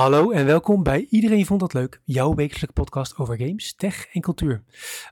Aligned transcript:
Hallo 0.00 0.30
en 0.30 0.46
welkom 0.46 0.82
bij 0.82 1.06
Iedereen 1.10 1.46
Vond 1.46 1.60
Dat 1.60 1.72
Leuk, 1.72 2.00
jouw 2.04 2.34
wekelijkse 2.34 2.72
podcast 2.72 3.16
over 3.16 3.36
games, 3.36 3.74
tech 3.74 4.06
en 4.12 4.20
cultuur. 4.20 4.62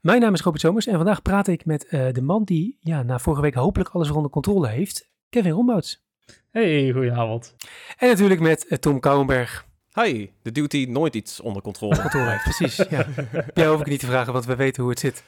Mijn 0.02 0.20
naam 0.20 0.34
is 0.34 0.40
Robert 0.40 0.62
Somers 0.62 0.86
en 0.86 0.94
vandaag 0.96 1.22
praat 1.22 1.48
ik 1.48 1.64
met 1.64 1.86
uh, 1.90 2.12
de 2.12 2.22
man 2.22 2.44
die 2.44 2.78
ja, 2.80 3.02
na 3.02 3.18
vorige 3.18 3.42
week 3.42 3.54
hopelijk 3.54 3.90
alles 3.90 4.10
onder 4.10 4.30
controle 4.30 4.68
heeft, 4.68 5.10
Kevin 5.28 5.50
Rombouts. 5.50 6.04
Hey, 6.50 6.90
goedenavond. 6.92 7.54
En 7.98 8.08
natuurlijk 8.08 8.40
met 8.40 8.66
uh, 8.68 8.78
Tom 8.78 9.00
Kouwenberg. 9.00 9.66
Hi, 9.92 10.30
de 10.42 10.52
duty 10.52 10.86
nooit 10.88 11.14
iets 11.14 11.40
onder 11.40 11.62
controle. 11.62 12.00
controle 12.00 12.30
heeft, 12.30 12.42
precies. 12.42 12.76
Ja. 12.76 13.06
Jij 13.54 13.66
hoef 13.66 13.80
ik 13.80 13.86
niet 13.86 14.00
te 14.00 14.06
vragen, 14.06 14.32
want 14.32 14.44
we 14.44 14.56
weten 14.56 14.82
hoe 14.82 14.90
het 14.90 15.00
zit. 15.00 15.22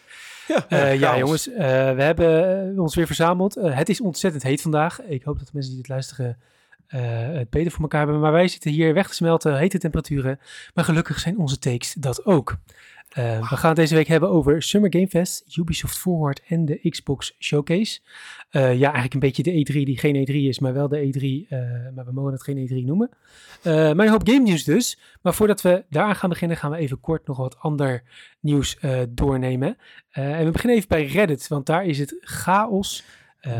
Ja, 0.47 0.67
uh, 0.69 1.01
ja 1.01 1.19
jongens, 1.19 1.47
we 1.47 2.03
hebben 2.03 2.79
ons 2.79 2.95
weer 2.95 3.07
verzameld. 3.07 3.55
het 3.55 3.89
is 3.89 4.01
ontzettend 4.01 4.43
heet 4.43 4.63
vandaag. 4.63 5.03
Ik 5.03 5.23
hoop 5.23 5.39
dat 5.39 5.47
de 5.47 5.53
mensen 5.55 5.73
die 5.73 5.81
dit 5.81 5.91
luisteren 5.91 6.27
uh, 6.27 6.49
het 6.97 7.51
beter 7.51 7.71
voor 7.71 7.83
elkaar 7.83 8.03
hebben. 8.03 8.21
Maar 8.21 8.33
wij 8.33 8.49
zitten 8.49 8.71
hier 8.71 8.95
weg 8.95 9.09
te 9.09 9.15
smelten, 9.15 9.59
hete 9.59 9.79
temperaturen. 9.79 10.39
Maar 10.75 10.85
gelukkig 10.85 11.19
zijn 11.19 11.39
onze 11.39 11.59
takes 11.59 11.95
dat 11.95 12.25
ook. 12.27 12.59
Uh, 13.19 13.49
we 13.49 13.57
gaan 13.57 13.69
het 13.69 13.79
deze 13.79 13.95
week 13.95 14.07
hebben 14.07 14.29
over 14.29 14.63
Summer 14.63 14.93
Game 14.93 15.09
Fest, 15.09 15.57
Ubisoft 15.57 15.99
Forward 15.99 16.43
en 16.49 16.65
de 16.65 16.91
Xbox 16.91 17.37
Showcase. 17.39 18.01
Uh, 18.51 18.63
ja, 18.63 18.93
eigenlijk 18.93 19.15
een 19.15 19.21
beetje 19.21 19.43
de 19.43 19.51
E3 19.51 19.73
die 19.73 19.99
geen 19.99 20.27
E3 20.29 20.35
is, 20.35 20.59
maar 20.59 20.73
wel 20.73 20.89
de 20.89 20.99
E3, 20.99 21.49
maar 21.95 22.05
we 22.05 22.13
mogen 22.13 22.33
het 22.33 22.43
geen 22.43 22.69
E3 22.69 22.85
noemen. 22.85 23.11
maar 23.63 23.99
een 23.99 24.09
hoop 24.09 24.29
game 24.29 24.43
nieuws 24.43 24.65
dus. 24.65 24.99
Maar 25.23 25.35
voordat 25.35 25.63
we 25.63 25.85
daaraan 25.89 26.17
gaan 26.17 26.29
beginnen, 26.29 26.57
gaan 26.57 26.71
we 26.71 26.77
even 26.77 27.01
kort 27.01 27.27
nog 27.27 27.37
wat 27.37 27.59
ander 27.59 28.03
nieuws 28.41 28.79
doornemen. 29.09 29.77
en 30.11 30.45
we 30.45 30.51
beginnen 30.51 30.77
even 30.77 30.89
bij 30.89 31.07
Reddit, 31.07 31.49
want 31.49 31.67
daar 31.67 31.85
is 31.85 31.99
het 31.99 32.17
chaos. 32.21 33.05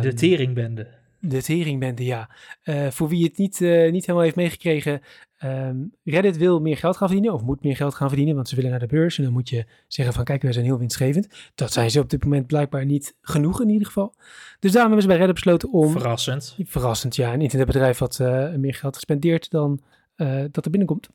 de 0.01 0.15
teringbende. 0.15 1.00
De 1.21 1.43
teringbende, 1.43 2.05
ja. 2.05 2.31
Uh, 2.65 2.91
voor 2.91 3.09
wie 3.09 3.25
het 3.25 3.37
niet, 3.37 3.61
uh, 3.61 3.91
niet 3.91 4.01
helemaal 4.07 4.23
heeft 4.23 4.37
meegekregen, 4.37 5.01
um, 5.45 5.95
Reddit 6.05 6.37
wil 6.37 6.61
meer 6.61 6.77
geld 6.77 6.97
gaan 6.97 7.09
verdienen, 7.09 7.35
of 7.35 7.43
moet 7.43 7.63
meer 7.63 7.77
geld 7.77 7.95
gaan 7.95 8.09
verdienen, 8.09 8.35
want 8.35 8.49
ze 8.49 8.55
willen 8.57 8.71
naar 8.71 8.81
de 8.81 8.87
beurs. 8.87 9.19
En 9.19 9.25
dan 9.25 9.33
moet 9.33 9.49
je 9.49 9.67
zeggen 9.89 10.15
van, 10.15 10.25
kijk, 10.25 10.43
wij 10.43 10.53
zijn 10.53 10.65
heel 10.65 10.79
winstgevend. 10.79 11.29
Dat 11.55 11.73
zijn 11.73 11.91
ze 11.91 12.01
op 12.01 12.11
dit 12.11 12.25
moment 12.25 12.47
blijkbaar 12.47 12.85
niet 12.85 13.17
genoeg 13.21 13.61
in 13.61 13.69
ieder 13.69 13.87
geval. 13.87 14.15
Dus 14.59 14.73
daarom 14.73 14.93
hebben 14.93 15.03
ze 15.03 15.09
bij 15.09 15.17
Reddit 15.17 15.35
besloten 15.35 15.73
om... 15.73 15.91
Verrassend. 15.91 16.57
Verrassend, 16.65 17.17
ja. 17.17 17.33
Een 17.33 17.41
internetbedrijf 17.41 17.99
wat 17.99 18.19
uh, 18.23 18.55
meer 18.55 18.75
geld 18.75 18.95
gespendeerd 18.95 19.51
dan 19.51 19.81
dat 20.51 20.65
er 20.65 20.71
binnenkomt. 20.71 21.09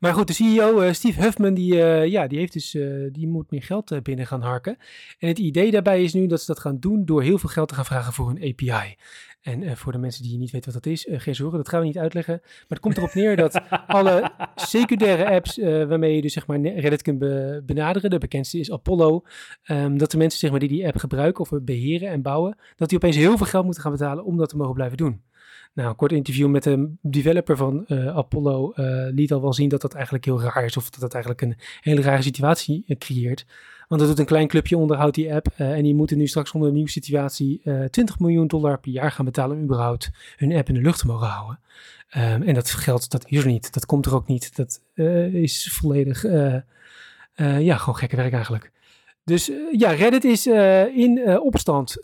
Maar 0.00 0.14
goed, 0.14 0.26
de 0.26 0.32
CEO 0.32 0.82
uh, 0.82 0.92
Steve 0.92 1.20
Huffman, 1.20 1.54
die, 1.54 1.74
uh, 1.74 2.06
ja, 2.06 2.26
die, 2.26 2.38
heeft 2.38 2.52
dus, 2.52 2.74
uh, 2.74 3.08
die 3.12 3.28
moet 3.28 3.50
meer 3.50 3.62
geld 3.62 4.02
binnen 4.02 4.26
gaan 4.26 4.42
harken. 4.42 4.76
En 5.18 5.28
het 5.28 5.38
idee 5.38 5.70
daarbij 5.70 6.02
is 6.02 6.12
nu 6.12 6.26
dat 6.26 6.40
ze 6.40 6.46
dat 6.46 6.60
gaan 6.60 6.78
doen 6.78 7.04
door 7.04 7.22
heel 7.22 7.38
veel 7.38 7.48
geld 7.48 7.68
te 7.68 7.74
gaan 7.74 7.84
vragen 7.84 8.12
voor 8.12 8.30
een 8.30 8.42
API. 8.42 8.96
En 9.40 9.62
uh, 9.62 9.72
voor 9.72 9.92
de 9.92 9.98
mensen 9.98 10.22
die 10.22 10.38
niet 10.38 10.50
weten 10.50 10.72
wat 10.72 10.82
dat 10.82 10.92
is, 10.92 11.06
uh, 11.06 11.20
geen 11.20 11.34
zorgen, 11.34 11.58
dat 11.58 11.68
gaan 11.68 11.80
we 11.80 11.86
niet 11.86 11.98
uitleggen. 11.98 12.38
Maar 12.42 12.64
het 12.68 12.80
komt 12.80 12.96
erop 12.96 13.14
neer 13.14 13.36
dat 13.36 13.62
alle 13.86 14.30
secundaire 14.54 15.30
apps 15.30 15.58
uh, 15.58 15.84
waarmee 15.84 16.14
je 16.14 16.20
dus 16.20 16.32
zeg 16.32 16.46
maar 16.46 16.60
Reddit 16.60 17.02
kunt 17.02 17.18
be 17.18 17.62
benaderen, 17.66 18.10
de 18.10 18.18
bekendste 18.18 18.58
is 18.58 18.72
Apollo, 18.72 19.22
um, 19.70 19.98
dat 19.98 20.10
de 20.10 20.16
mensen 20.16 20.38
zeg 20.38 20.50
maar, 20.50 20.60
die 20.60 20.68
die 20.68 20.86
app 20.86 20.96
gebruiken 20.96 21.44
of 21.44 21.50
beheren 21.62 22.08
en 22.08 22.22
bouwen, 22.22 22.56
dat 22.76 22.88
die 22.88 22.98
opeens 22.98 23.16
heel 23.16 23.36
veel 23.36 23.46
geld 23.46 23.64
moeten 23.64 23.82
gaan 23.82 23.92
betalen 23.92 24.24
om 24.24 24.36
dat 24.36 24.48
te 24.48 24.56
mogen 24.56 24.74
blijven 24.74 24.96
doen. 24.96 25.22
Nou, 25.72 25.88
een 25.88 25.96
kort 25.96 26.12
interview 26.12 26.48
met 26.48 26.62
de 26.62 26.92
developer 27.00 27.56
van 27.56 27.88
Apollo 27.90 28.72
liet 29.14 29.32
al 29.32 29.40
wel 29.40 29.52
zien 29.52 29.68
dat 29.68 29.80
dat 29.80 29.94
eigenlijk 29.94 30.24
heel 30.24 30.40
raar 30.42 30.64
is 30.64 30.76
of 30.76 30.90
dat 30.90 31.00
dat 31.00 31.14
eigenlijk 31.14 31.42
een 31.42 31.56
hele 31.80 32.02
rare 32.02 32.22
situatie 32.22 32.96
creëert. 32.98 33.46
Want 33.90 34.02
dat 34.02 34.10
doet 34.10 34.18
een 34.18 34.26
klein 34.26 34.48
clubje, 34.48 34.76
onderhoudt 34.76 35.14
die 35.14 35.34
app. 35.34 35.46
En 35.56 35.82
die 35.82 35.94
moeten 35.94 36.16
nu 36.16 36.26
straks 36.26 36.52
onder 36.52 36.68
een 36.68 36.74
nieuwe 36.74 36.90
situatie 36.90 37.60
uh, 37.64 37.84
eh, 37.84 37.90
20 37.90 38.18
miljoen 38.18 38.46
dollar 38.46 38.78
per 38.78 38.90
jaar 38.90 39.12
gaan 39.12 39.24
betalen 39.24 39.56
om 39.56 39.62
überhaupt 39.62 40.10
hun 40.36 40.52
app 40.52 40.68
in 40.68 40.74
de 40.74 40.80
lucht 40.80 40.98
te 40.98 41.06
mogen 41.06 41.26
houden. 41.26 41.58
Um, 42.16 42.42
en 42.42 42.54
dat 42.54 42.70
geld, 42.70 43.10
dat 43.10 43.24
is 43.28 43.38
er 43.38 43.46
niet. 43.46 43.72
Dat 43.72 43.86
komt 43.86 44.06
er 44.06 44.14
ook 44.14 44.26
niet. 44.26 44.56
Dat 44.56 44.82
is 45.32 45.72
volledig, 45.72 46.22
ja, 47.36 47.76
gewoon 47.76 47.96
gekke 47.96 48.16
werk 48.16 48.32
eigenlijk. 48.32 48.72
Dus 49.30 49.50
uh, 49.50 49.56
ja, 49.72 49.90
Reddit 49.90 50.24
is 50.24 50.46
uh, 50.46 50.96
in 50.96 51.16
uh, 51.16 51.44
opstand. 51.44 51.96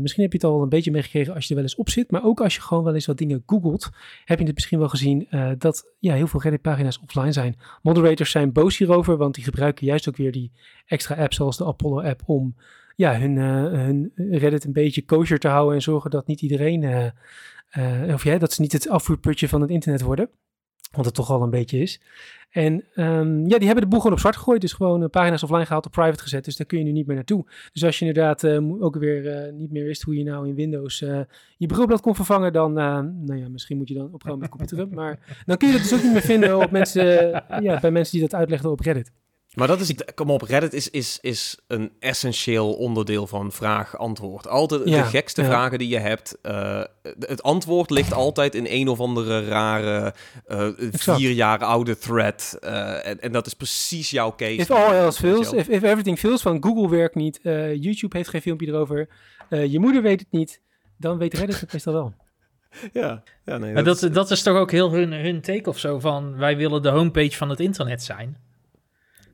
misschien 0.00 0.22
heb 0.22 0.32
je 0.32 0.38
het 0.38 0.44
al 0.44 0.62
een 0.62 0.68
beetje 0.68 0.90
meegekregen 0.90 1.34
als 1.34 1.42
je 1.42 1.48
er 1.48 1.54
wel 1.54 1.64
eens 1.64 1.74
op 1.74 1.88
zit. 1.88 2.10
Maar 2.10 2.24
ook 2.24 2.40
als 2.40 2.54
je 2.54 2.60
gewoon 2.60 2.84
wel 2.84 2.94
eens 2.94 3.06
wat 3.06 3.18
dingen 3.18 3.42
googelt, 3.46 3.90
heb 4.24 4.38
je 4.38 4.44
het 4.44 4.54
misschien 4.54 4.78
wel 4.78 4.88
gezien 4.88 5.28
dat 5.58 5.94
ja, 5.98 6.14
heel 6.14 6.26
veel 6.26 6.40
Reddit-pagina's 6.40 7.00
offline 7.02 7.32
zijn. 7.32 7.56
Moderators 7.82 8.30
zijn 8.30 8.52
boos 8.52 8.78
hierover, 8.78 9.16
want 9.16 9.34
die 9.34 9.44
gebruiken 9.44 9.86
juist 9.86 10.08
ook 10.08 10.16
weer 10.16 10.32
die 10.32 10.52
extra 10.86 11.14
apps 11.14 11.36
zoals 11.36 11.56
de 11.56 11.64
Apollo-app 11.64 12.22
om 12.26 12.54
ja, 12.96 13.18
hun, 13.18 13.36
hun 13.36 14.12
Reddit 14.14 14.64
een 14.64 14.72
beetje 14.72 15.04
kosher 15.04 15.38
te 15.38 15.48
houden 15.48 15.74
en 15.74 15.82
zorgen 15.82 16.10
dat 16.10 16.26
niet 16.26 16.42
iedereen, 16.42 17.12
of 18.12 18.24
ja, 18.24 18.38
dat 18.38 18.52
ze 18.52 18.60
niet 18.60 18.72
het 18.72 18.88
afvoerputje 18.88 19.48
van 19.48 19.60
het 19.60 19.70
internet 19.70 20.02
worden. 20.02 20.28
Want 20.90 21.06
het 21.06 21.14
toch 21.14 21.30
al 21.30 21.42
een 21.42 21.50
beetje 21.50 21.78
is. 21.78 22.00
En 22.50 22.84
um, 22.94 23.48
ja, 23.48 23.58
die 23.58 23.66
hebben 23.66 23.84
de 23.84 23.86
boel 23.86 23.98
gewoon 23.98 24.12
op 24.12 24.18
zwart 24.18 24.36
gegooid. 24.36 24.60
Dus 24.60 24.72
gewoon 24.72 25.02
uh, 25.02 25.08
pagina's 25.08 25.42
offline 25.42 25.66
gehaald, 25.66 25.86
op 25.86 25.92
private 25.92 26.22
gezet. 26.22 26.44
Dus 26.44 26.56
daar 26.56 26.66
kun 26.66 26.78
je 26.78 26.84
nu 26.84 26.92
niet 26.92 27.06
meer 27.06 27.16
naartoe. 27.16 27.44
Dus 27.72 27.84
als 27.84 27.98
je 27.98 28.06
inderdaad 28.06 28.42
uh, 28.42 28.82
ook 28.82 28.96
weer 28.96 29.46
uh, 29.46 29.52
niet 29.52 29.70
meer 29.70 29.84
wist 29.84 30.02
hoe 30.02 30.16
je 30.16 30.24
nou 30.24 30.48
in 30.48 30.54
Windows 30.54 30.98
je 31.56 31.66
brilblad 31.66 32.00
kon 32.00 32.14
vervangen, 32.14 32.52
dan, 32.52 32.72
nou 32.72 33.36
ja, 33.36 33.48
misschien 33.48 33.76
moet 33.76 33.88
je 33.88 33.94
dan 33.94 34.12
op 34.12 34.22
gewoon 34.22 34.38
met 34.38 34.48
computeren. 34.48 34.94
Maar 34.94 35.42
dan 35.46 35.56
kun 35.56 35.68
je 35.68 35.74
dat 35.74 35.82
dus 35.82 35.94
ook 35.94 36.02
niet 36.02 36.12
meer 36.12 36.22
vinden 36.22 36.58
op 36.58 36.70
mensen, 36.70 37.30
ja, 37.62 37.80
bij 37.80 37.90
mensen 37.90 38.18
die 38.18 38.28
dat 38.28 38.38
uitlegden 38.38 38.70
op 38.70 38.80
Reddit. 38.80 39.12
Maar 39.54 39.66
dat 39.66 39.80
is, 39.80 39.94
kom 40.14 40.30
op, 40.30 40.42
Reddit 40.42 40.72
is, 40.72 40.90
is, 40.90 41.18
is 41.20 41.58
een 41.66 41.92
essentieel 42.00 42.72
onderdeel 42.72 43.26
van 43.26 43.52
vraag-antwoord. 43.52 44.48
Altijd 44.48 44.84
de 44.84 45.02
gekste 45.02 45.44
vragen 45.44 45.78
die 45.78 45.88
je 45.88 45.98
hebt. 45.98 46.38
Uh, 46.42 46.82
het 47.18 47.42
antwoord 47.42 47.90
ligt 47.90 48.12
altijd 48.12 48.54
in 48.54 48.66
een 48.68 48.88
of 48.88 49.00
andere 49.00 49.44
rare 49.44 50.14
uh, 50.48 50.68
vier 50.92 51.30
jaar 51.30 51.58
oude 51.58 51.98
thread. 51.98 52.58
Uh, 52.60 53.06
en, 53.06 53.20
en, 53.20 53.32
dat 53.32 53.46
is 53.46 53.54
precies 53.54 54.10
jouw 54.10 54.34
case. 54.34 54.54
If 54.54 54.70
all 54.70 54.94
else 54.94 55.20
fails, 55.20 55.52
if, 55.52 55.68
if 55.68 55.82
everything 55.82 56.18
fails, 56.18 56.42
van 56.42 56.62
Google 56.62 56.88
werkt 56.88 57.14
niet, 57.14 57.40
YouTube 57.80 58.16
heeft 58.16 58.28
geen 58.28 58.42
filmpje 58.42 58.66
erover, 58.66 59.08
je 59.48 59.78
moeder 59.78 60.02
weet 60.02 60.20
het 60.20 60.30
niet, 60.30 60.60
dan 60.96 61.18
weet 61.18 61.34
Reddit 61.34 61.60
het 61.60 61.72
meestal 61.72 61.92
wel. 61.92 62.14
Ja, 62.92 63.22
ja 63.44 63.58
nee, 63.58 63.72
maar 63.72 63.84
dat, 63.84 64.00
dat, 64.00 64.10
is... 64.10 64.16
dat 64.16 64.30
is 64.30 64.42
toch 64.42 64.56
ook 64.56 64.70
heel 64.70 64.92
hun, 64.92 65.12
hun 65.12 65.40
take 65.40 65.68
of 65.68 65.78
zo 65.78 65.98
van 65.98 66.36
wij 66.36 66.56
willen 66.56 66.82
de 66.82 66.88
homepage 66.88 67.36
van 67.36 67.48
het 67.48 67.60
internet 67.60 68.02
zijn. 68.02 68.36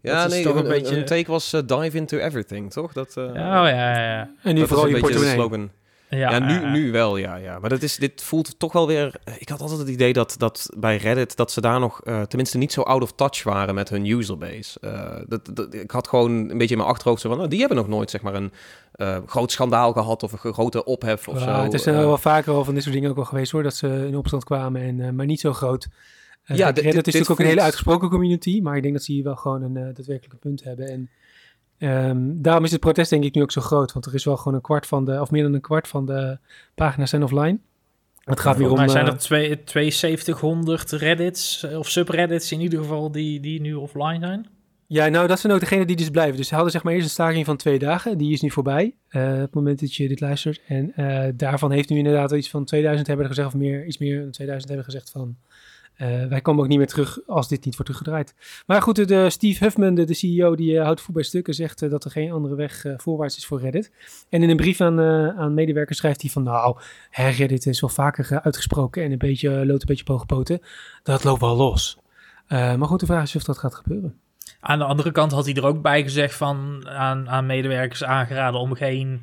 Ja, 0.06 0.27
nee, 0.27 0.43
toch 0.43 0.55
een, 0.55 0.62
een 0.62 0.69
beetje... 0.69 0.97
Een 0.97 1.05
take 1.05 1.31
was 1.31 1.53
uh, 1.53 1.61
dive 1.67 1.97
into 1.97 2.19
everything, 2.19 2.72
toch? 2.72 2.93
Dat, 2.93 3.15
uh, 3.19 3.25
oh, 3.25 3.34
ja, 3.34 3.69
ja, 3.69 3.99
ja. 3.99 4.31
En 4.43 4.55
nu 4.55 4.67
vooral 4.67 4.87
je 4.87 4.99
portemonnee. 4.99 5.34
slogan. 5.34 5.71
Ja, 6.09 6.31
ja, 6.31 6.39
nu, 6.39 6.71
nu 6.71 6.93
wel, 6.93 7.17
ja, 7.17 7.37
ja. 7.37 7.59
Maar 7.59 7.71
dat 7.71 7.83
is, 7.83 7.97
dit 7.97 8.22
voelt 8.22 8.59
toch 8.59 8.72
wel 8.72 8.87
weer... 8.87 9.15
Ik 9.39 9.49
had 9.49 9.61
altijd 9.61 9.78
het 9.78 9.89
idee 9.89 10.12
dat, 10.12 10.34
dat 10.39 10.71
bij 10.77 10.97
Reddit... 10.97 11.37
dat 11.37 11.53
ze 11.53 11.61
daar 11.61 11.81
nog 11.81 12.00
uh, 12.05 12.22
tenminste 12.22 12.59
niet 12.59 12.72
zo 12.72 12.83
out 12.83 13.03
of 13.03 13.12
touch 13.12 13.43
waren 13.43 13.75
met 13.75 13.89
hun 13.89 14.06
userbase. 14.06 14.78
Uh, 14.81 15.11
dat, 15.27 15.50
dat, 15.53 15.75
ik 15.75 15.91
had 15.91 16.09
gewoon 16.09 16.31
een 16.31 16.59
beetje 16.59 16.75
in 16.75 16.81
mijn 16.81 16.91
achterhoofd 16.91 17.21
zo 17.21 17.28
van... 17.28 17.38
Nou, 17.38 17.50
die 17.50 17.59
hebben 17.59 17.77
nog 17.77 17.88
nooit 17.88 18.11
zeg 18.11 18.23
maar 18.23 18.34
een 18.34 18.53
uh, 18.97 19.17
groot 19.27 19.53
schandaal 19.53 19.93
gehad... 19.93 20.23
of 20.23 20.44
een 20.44 20.53
grote 20.53 20.84
ophef 20.84 21.28
of 21.28 21.38
ja, 21.38 21.56
zo. 21.56 21.62
Het 21.62 21.75
is 21.75 21.87
er 21.87 21.93
wel 21.93 22.19
vaker 22.19 22.53
al 22.53 22.65
van 22.65 22.75
dit 22.75 22.83
soort 22.83 22.94
dingen 22.94 23.11
ook 23.11 23.17
wel 23.17 23.25
geweest 23.25 23.53
hoor... 23.53 23.62
dat 23.62 23.75
ze 23.75 24.05
in 24.06 24.17
opstand 24.17 24.44
kwamen, 24.44 24.83
en, 24.83 25.15
maar 25.15 25.27
niet 25.27 25.41
zo 25.41 25.53
groot... 25.53 25.88
Uh, 26.47 26.57
ja, 26.57 26.73
dit, 26.73 26.84
is 26.84 26.95
natuurlijk 26.95 27.31
ook 27.31 27.39
een 27.39 27.47
hele 27.47 27.61
uitgesproken 27.61 28.09
community, 28.09 28.61
maar 28.62 28.77
ik 28.77 28.83
denk 28.83 28.95
dat 28.95 29.05
ze 29.05 29.12
hier 29.12 29.25
wel 29.25 29.37
gewoon 29.37 29.62
een 29.62 29.77
uh, 29.77 29.95
daadwerkelijke 29.95 30.37
punt 30.37 30.65
hebben. 30.65 30.89
En 30.89 31.09
um, 31.79 32.43
daarom 32.43 32.65
is 32.65 32.71
het 32.71 32.81
protest 32.81 33.11
denk 33.11 33.25
ik 33.25 33.34
nu 33.34 33.43
ook 33.43 33.53
zo 33.53 33.61
groot, 33.61 33.93
want 33.93 34.07
er 34.07 34.15
is 34.15 34.25
wel 34.25 34.37
gewoon 34.37 34.55
een 34.55 34.61
kwart 34.61 34.87
van 34.87 35.05
de, 35.05 35.21
of 35.21 35.31
meer 35.31 35.43
dan 35.43 35.55
een 35.55 35.61
kwart 35.61 35.89
van 35.89 36.06
de 36.06 36.39
pagina's 36.75 37.11
zijn 37.11 37.23
offline. 37.23 37.59
Het 38.25 38.41
gaat 38.41 38.56
weer 38.56 38.71
om... 38.71 38.77
Maar 38.77 38.91
zijn 38.91 39.06
er 39.06 39.19
twee, 39.65 39.91
7200 39.91 40.91
reddits 40.91 41.65
of 41.65 41.89
subreddits 41.89 42.53
in 42.53 42.61
ieder 42.61 42.79
geval 42.79 43.11
die, 43.11 43.41
die 43.41 43.61
nu 43.61 43.75
offline 43.75 44.19
zijn? 44.19 44.47
Ja, 44.89 45.09
nou 45.09 45.27
dat 45.27 45.41
zijn 45.41 45.53
ook 45.53 45.61
degenen 45.61 45.87
die 45.87 45.97
dus 45.97 46.11
blijven. 46.11 46.37
Dus 46.37 46.49
ze 46.49 46.55
hadden 46.55 46.73
zeg 46.73 46.83
maar 46.83 46.93
eerst 46.93 47.05
een 47.05 47.11
staking 47.11 47.44
van 47.44 47.56
twee 47.56 47.79
dagen. 47.79 48.19
Die 48.19 48.32
is 48.32 48.41
nu 48.41 48.50
voorbij, 48.50 48.94
uh, 49.11 49.23
op 49.23 49.38
het 49.38 49.55
moment 49.55 49.81
dat 49.81 49.94
je 49.94 50.09
dit 50.09 50.20
luistert. 50.20 50.61
En 50.67 50.93
uh, 50.97 51.25
daarvan 51.35 51.70
heeft 51.70 51.88
nu 51.88 51.97
inderdaad 51.97 52.32
iets 52.32 52.50
van 52.50 52.65
2000 52.65 53.06
hebben 53.06 53.25
er 53.26 53.32
gezegd, 53.32 53.55
of 53.55 53.61
meer, 53.61 53.87
iets 53.87 53.99
meer 53.99 54.20
dan 54.20 54.31
2000 54.31 54.69
hebben 54.69 54.93
gezegd 54.93 55.11
van... 55.11 55.37
Uh, 56.02 56.26
wij 56.26 56.40
komen 56.40 56.62
ook 56.62 56.69
niet 56.69 56.78
meer 56.78 56.87
terug 56.87 57.19
als 57.26 57.48
dit 57.48 57.64
niet 57.64 57.76
wordt 57.76 57.90
teruggedraaid. 57.90 58.34
Maar 58.66 58.82
goed, 58.82 59.08
de, 59.08 59.31
Steve 59.31 59.64
Huffman, 59.64 59.94
de, 59.94 60.14
CEO, 60.14 60.54
die 60.54 60.72
uh, 60.72 60.82
houdt 60.82 61.00
voet 61.00 61.14
bij 61.14 61.25
stukken, 61.25 61.54
zegt 61.54 61.82
uh, 61.82 61.90
dat 61.90 62.04
er 62.04 62.10
geen 62.10 62.32
andere 62.32 62.54
weg 62.54 62.84
voorwaarts 62.96 63.37
is 63.37 63.46
voor 63.46 63.60
Reddit. 63.60 63.93
En 64.28 64.43
in 64.43 64.50
een 64.50 64.56
brief 64.56 64.81
aan, 64.81 65.00
aan 65.37 65.54
medewerkers 65.54 65.98
schrijft 65.98 66.20
hij 66.20 66.31
van, 66.31 66.43
nou, 66.43 66.78
hè, 67.10 67.28
Reddit 67.28 67.66
is 67.66 67.81
wel 67.81 67.90
vaker 67.90 68.40
uitgesproken 68.40 69.02
en 69.02 69.12
een 69.12 69.19
beetje 69.19 69.66
loopt 69.66 69.81
een 69.81 69.96
beetje 69.96 70.25
poten. 70.26 70.60
Dat 71.02 71.25
loopt 71.25 71.40
wel 71.40 71.56
los. 71.56 71.98
maar 72.48 72.87
goed, 72.87 73.00
de 73.00 73.06
vraag 73.06 73.22
is 73.22 73.37
of 73.37 73.44
dat 73.44 73.58
gaat 73.58 73.75
gebeuren. 73.75 74.20
Aan 74.60 74.78
de 74.78 74.84
andere 74.84 75.12
kant 75.12 75.32
had 75.32 75.44
hij 75.44 75.54
er 75.54 75.66
ook 75.66 75.82
bij 75.82 76.02
gezegd 76.02 76.34
van, 76.34 76.88
aan, 76.88 77.28
aan 77.28 77.46
medewerkers 77.46 78.04
aangeraden 78.04 78.60
om 78.60 78.75
geen 78.75 79.20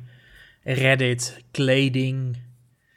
Reddit, 0.62 1.44
kleding, 1.50 2.36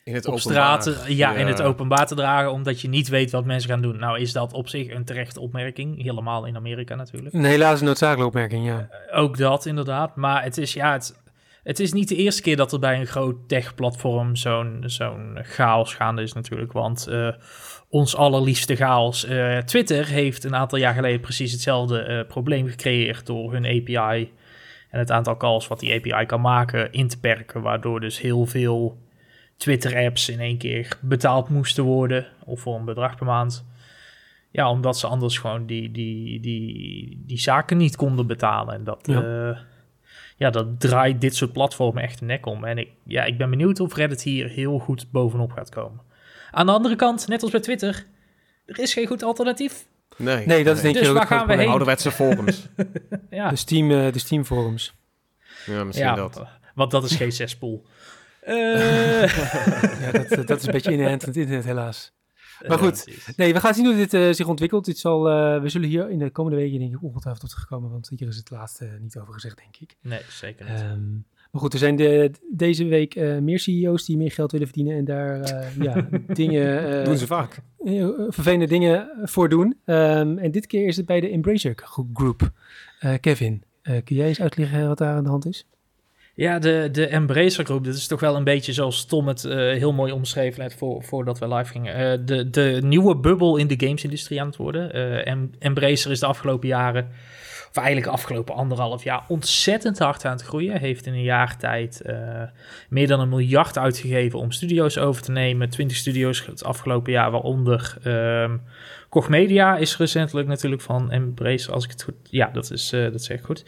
in 0.08 0.14
het 0.14 0.26
op 0.26 0.40
straat, 0.40 1.06
ja, 1.08 1.34
in 1.34 1.48
het 1.48 1.62
openbaar 1.62 2.08
te 2.08 2.16
dragen, 2.16 2.52
omdat 2.52 2.82
je 2.82 2.90
niet 2.90 3.08
weet 3.08 3.32
wat 3.32 3.46
mensen 3.46 3.70
gaan 3.70 3.82
doen. 3.82 4.00
Nou, 4.00 4.20
is 4.20 4.34
dat 4.34 4.54
op 4.54 4.70
zich 4.70 4.90
een 4.90 5.06
terechte 5.06 5.40
opmerking, 5.40 6.04
helemaal 6.04 6.46
in 6.46 6.56
Amerika 6.56 6.96
natuurlijk. 6.96 7.34
Een 7.34 7.44
helaas 7.44 7.82
noodzakelijke 7.82 8.28
opmerking, 8.28 8.66
ja. 8.66 8.90
Uh, 9.12 9.20
ook 9.20 9.38
dat 9.38 9.66
inderdaad, 9.66 10.16
maar 10.16 10.44
het 10.44 10.58
is 10.58 10.74
ja, 10.74 10.92
het, 10.92 11.22
het 11.64 11.80
is 11.80 11.94
niet 11.94 12.08
de 12.08 12.16
eerste 12.16 12.42
keer 12.42 12.56
dat 12.56 12.74
er 12.74 12.80
bij 12.80 13.00
een 13.00 13.08
groot 13.08 13.36
tech-platform 13.48 14.36
zo'n 14.36 14.84
zo'n 14.86 15.38
chaos 15.42 15.94
gaande 15.94 16.22
is 16.22 16.34
natuurlijk. 16.34 16.72
Want 16.72 17.08
uh, 17.10 17.30
ons 17.90 18.16
allerliefste 18.16 18.76
chaos, 18.76 19.26
uh, 19.26 19.58
Twitter, 19.58 20.06
heeft 20.06 20.44
een 20.44 20.56
aantal 20.56 20.78
jaar 20.78 20.94
geleden 20.94 21.20
precies 21.20 21.52
hetzelfde 21.52 22.08
uh, 22.08 22.28
probleem 22.28 22.68
gecreëerd 22.68 23.26
door 23.26 23.54
hun 23.54 23.66
API 23.66 24.32
en 24.90 25.00
het 25.00 25.12
aantal 25.12 25.38
calls 25.38 25.68
wat 25.68 25.80
die 25.80 25.94
API 25.94 26.26
kan 26.26 26.42
maken 26.42 26.92
in 26.92 27.08
te 27.08 27.20
perken. 27.20 27.62
Waardoor 27.62 28.00
dus 28.00 28.22
heel 28.22 28.46
veel 28.46 29.06
Twitter-apps 29.58 30.30
in 30.30 30.40
één 30.40 30.58
keer 30.58 30.98
betaald 31.02 31.50
moesten 31.50 31.84
worden, 31.84 32.28
of 32.44 32.62
voor 32.62 32.76
een 32.76 32.86
bedrag 32.86 33.16
per 33.16 33.26
maand. 33.26 33.66
Ja, 34.52 34.70
omdat 34.70 34.98
ze 34.98 35.08
anders 35.08 35.38
gewoon 35.38 35.66
die, 35.66 35.92
die, 35.92 36.40
die, 36.40 37.24
die 37.26 37.40
zaken 37.40 37.78
niet 37.78 37.96
konden 37.96 38.28
betalen. 38.28 38.74
En 38.74 38.84
dat, 38.84 39.00
ja. 39.02 39.58
ja, 40.36 40.50
dat 40.50 40.80
draait 40.80 41.22
dit 41.22 41.36
soort 41.36 41.54
platformen 41.54 42.04
echt 42.04 42.20
de 42.20 42.26
nek 42.26 42.46
om. 42.46 42.64
En 42.64 42.78
ik, 42.78 42.90
ja, 43.04 43.24
ik 43.24 43.38
ben 43.38 43.50
benieuwd 43.50 43.80
of 43.80 43.96
Reddit 43.96 44.22
hier 44.22 44.50
heel 44.50 44.80
goed 44.80 45.12
bovenop 45.12 45.52
gaat 45.52 45.70
komen. 45.70 46.02
Aan 46.52 46.66
de 46.66 46.72
andere 46.72 46.96
kant, 46.96 47.28
net 47.28 47.42
als 47.42 47.52
bij 47.52 47.60
Twitter, 47.60 48.06
er 48.66 48.80
is 48.80 48.94
geen 48.94 49.08
goed 49.08 49.24
alternatief. 49.24 49.86
Nee, 50.18 50.46
nee 50.46 50.64
dat 50.64 50.76
is 50.76 50.82
denk 50.82 50.96
ik 50.96 51.02
dus 51.02 51.10
ook 51.10 51.18
waar 51.18 51.28
gaan 51.28 51.48
we 51.48 51.56
heen? 51.56 51.68
Ouderwetse 51.68 52.12
forums. 52.12 52.68
ja. 53.30 53.50
De 53.50 53.56
Steam, 53.56 53.92
uh, 53.92 54.12
de 54.12 54.20
Steam 54.20 54.46
forums. 54.46 54.94
Ja, 55.66 55.84
misschien 55.84 56.08
ja, 56.08 56.16
dat. 56.16 56.46
Want 56.74 56.92
dat 56.92 57.04
is 57.04 57.16
geen 57.16 57.32
cesspool. 57.32 57.86
Uh... 58.48 59.28
ja, 60.02 60.12
dat, 60.12 60.48
dat 60.48 60.60
is 60.60 60.66
een 60.66 60.72
beetje 60.72 60.92
inherent 60.92 61.22
in 61.22 61.28
het 61.28 61.38
internet 61.38 61.66
helaas. 61.66 62.16
Maar 62.68 62.78
goed, 62.78 63.08
nee, 63.36 63.54
we 63.54 63.60
gaan 63.60 63.74
zien 63.74 63.86
hoe 63.86 63.96
dit 63.96 64.14
uh, 64.14 64.34
zich 64.34 64.48
ontwikkelt. 64.48 64.86
Dit 64.86 64.98
zal, 64.98 65.30
uh, 65.30 65.62
we 65.62 65.70
zullen 65.70 65.88
hier 65.88 66.10
in 66.10 66.20
de 66.20 66.30
komende 66.30 66.58
weken 66.58 66.80
denk 66.80 66.94
ik 66.94 67.04
ongetwijfeld 67.04 67.40
tot 67.40 67.50
terugkomen, 67.50 67.92
want 67.92 68.10
hier 68.16 68.28
is 68.28 68.38
het 68.38 68.50
laatste 68.50 68.98
niet 69.02 69.18
over 69.18 69.34
gezegd, 69.34 69.58
denk 69.58 69.78
ik. 69.78 69.98
Nee, 70.02 70.22
zeker 70.30 70.72
niet. 70.72 70.82
Um, 70.82 71.26
maar 71.52 71.62
goed, 71.62 71.74
er 71.74 71.80
zijn 71.80 71.96
de, 71.96 72.32
deze 72.52 72.86
week 72.86 73.16
uh, 73.16 73.38
meer 73.38 73.60
CEO's 73.60 74.06
die 74.06 74.18
meer 74.18 74.32
geld 74.32 74.52
willen 74.52 74.68
verdienen 74.68 74.98
en 74.98 75.06
daar 75.06 75.66
ja, 75.80 76.08
dingen... 76.28 77.06
doen 77.06 77.18
ze 77.18 77.28
vaak. 77.28 77.62
vervelende 78.28 78.68
dingen 78.68 79.10
voor 79.24 79.50
doen. 79.50 79.78
Um, 79.86 80.38
en 80.38 80.52
dit 80.52 80.68
keer 80.68 80.88
is 80.88 80.98
het 80.98 81.06
bij 81.06 81.20
de 81.20 81.30
Embracer 81.30 81.74
Group. 82.14 82.52
Kevin, 83.20 83.64
kun 83.82 84.16
jij 84.16 84.28
eens 84.28 84.42
uitleggen 84.42 84.88
wat 84.88 84.98
daar 84.98 85.16
aan 85.16 85.24
de 85.24 85.30
hand 85.30 85.46
is? 85.46 85.68
Ja, 86.38 86.60
de, 86.60 86.90
de 86.92 87.08
Embracer 87.08 87.66
Groep, 87.66 87.86
dat 87.86 87.96
is 87.96 88.08
toch 88.08 88.20
wel 88.20 88.36
een 88.36 88.44
beetje 88.44 88.74
zoals 88.74 89.06
Tom 89.06 89.28
het 89.28 89.44
uh, 89.44 89.54
heel 89.54 89.94
mooi 89.94 90.12
omschreven 90.12 90.62
net 90.62 90.74
voor, 90.74 91.04
voordat 91.04 91.40
we 91.40 91.54
live 91.54 91.72
gingen. 91.72 92.00
Uh, 92.00 92.26
de, 92.26 92.50
de 92.50 92.80
nieuwe 92.84 93.16
bubbel 93.16 93.58
in 93.58 93.68
de 93.68 93.86
gamesindustrie 93.86 94.42
aan 94.42 94.48
het 94.48 94.56
worden. 94.56 94.98
Uh, 94.98 95.46
Embracer 95.60 96.12
is 96.12 96.20
de 96.20 96.26
afgelopen 96.26 96.68
jaren, 96.68 97.08
of 97.70 97.76
eigenlijk 97.76 98.08
afgelopen 98.08 98.56
anderhalf 98.56 99.04
jaar, 99.04 99.24
ontzettend 99.28 100.00
hard 100.00 100.26
aan 100.26 100.32
het 100.32 100.42
groeien. 100.42 100.80
Heeft 100.80 101.06
in 101.06 101.14
een 101.14 101.24
jaar 101.24 101.58
tijd 101.58 102.02
meer 102.90 103.08
dan 103.08 103.20
een 103.20 103.30
miljard 103.30 103.78
uitgegeven 103.78 104.40
om 104.40 104.52
studio's 104.52 104.98
over 104.98 105.22
te 105.22 105.32
nemen. 105.32 105.70
20 105.70 105.98
studio's 105.98 106.46
het 106.46 106.64
afgelopen 106.64 107.12
jaar, 107.12 107.32
waaronder 107.32 107.98
um, 108.06 108.62
Koch 109.10 109.30
Media 109.30 109.78
is 109.78 109.98
recentelijk 109.98 110.48
natuurlijk 110.48 110.82
van 110.82 111.12
Embracer, 111.12 111.74
als 111.74 111.84
ik 111.84 111.92
het 111.92 112.04
goed... 112.04 112.16
Ja, 112.24 112.50
dat, 112.54 112.72
is, 112.72 112.90
dat 112.90 113.24
zeg 113.24 113.38
ik 113.38 113.46
goed. 113.46 113.66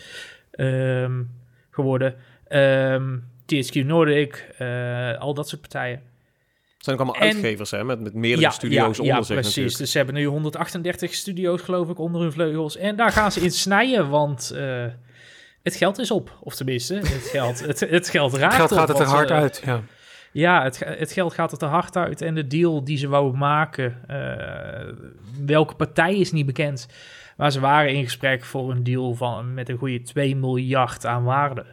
Um, 0.51 1.30
geworden. 1.69 2.16
Um, 2.50 3.24
THQ 3.46 3.86
Nordic, 3.86 4.56
uh, 4.62 5.18
al 5.19 5.34
dat 5.34 5.50
soort 5.50 5.62
partijen. 5.62 6.01
Het 6.75 6.88
zijn 6.88 7.00
ook 7.00 7.06
allemaal 7.06 7.22
en, 7.22 7.36
uitgevers, 7.36 7.72
hè? 7.72 7.84
Met, 7.84 8.00
met 8.00 8.13
meerdere 8.13 8.42
ja, 8.42 8.50
studio's 8.50 8.98
ja, 8.98 9.01
onder 9.01 9.06
ja, 9.06 9.22
zich 9.22 9.36
precies. 9.36 9.46
natuurlijk. 9.46 9.78
Dus 9.78 9.92
ze 9.92 9.98
hebben 9.98 10.16
nu 10.16 10.25
138 10.25 11.13
studio's, 11.13 11.62
geloof 11.62 11.90
ik, 11.90 12.00
onder 12.00 12.22
hun 12.22 12.31
vleugels. 12.31 12.78
En 12.78 12.96
daar 12.96 13.12
gaan 13.12 13.31
ze 13.31 13.42
in 13.42 13.51
snijden, 13.51 14.10
want 14.10 14.51
uh, 14.56 14.86
het 15.63 15.75
geld 15.75 15.98
is 15.98 16.12
op. 16.12 16.38
Of 16.40 16.56
tenminste, 16.56 16.96
het 16.96 17.30
geld, 17.31 17.60
het, 17.68 17.80
het 17.80 18.10
geld 18.10 18.34
raakt 18.34 18.57
Het 18.57 18.68
geld 18.68 18.80
gaat 18.80 18.90
op, 18.90 18.98
het 18.98 19.07
er 19.07 19.13
hard 19.13 19.30
uh, 19.30 19.36
uit, 19.36 19.62
ja. 19.66 19.81
Ja, 20.31 20.63
het, 20.63 20.80
het, 20.86 21.12
geld 21.12 21.34
gaat 21.34 21.52
er 21.52 21.57
te 21.57 21.66
hard 21.66 21.95
uit. 21.95 22.22
En 22.22 22.36
de 22.36 22.48
deal 22.48 22.84
die 22.84 22.98
ze 22.98 23.07
wouden 23.07 23.40
maken, 23.40 23.98
uh, 24.10 25.45
welke 25.45 25.75
partij 25.75 26.16
is 26.16 26.31
niet 26.31 26.45
bekend. 26.45 26.88
Maar 27.38 27.52
ze 27.52 27.60
waren 27.60 27.94
in 27.94 28.04
gesprek 28.04 28.44
voor 28.44 28.72
een 28.72 28.84
deal 28.84 29.13
van, 29.13 29.54
met 29.54 29.69
een 29.69 29.78
goede 29.78 30.02
2 30.02 30.36
miljard 30.36 31.06
aan 31.06 31.24
waarde. 31.24 31.66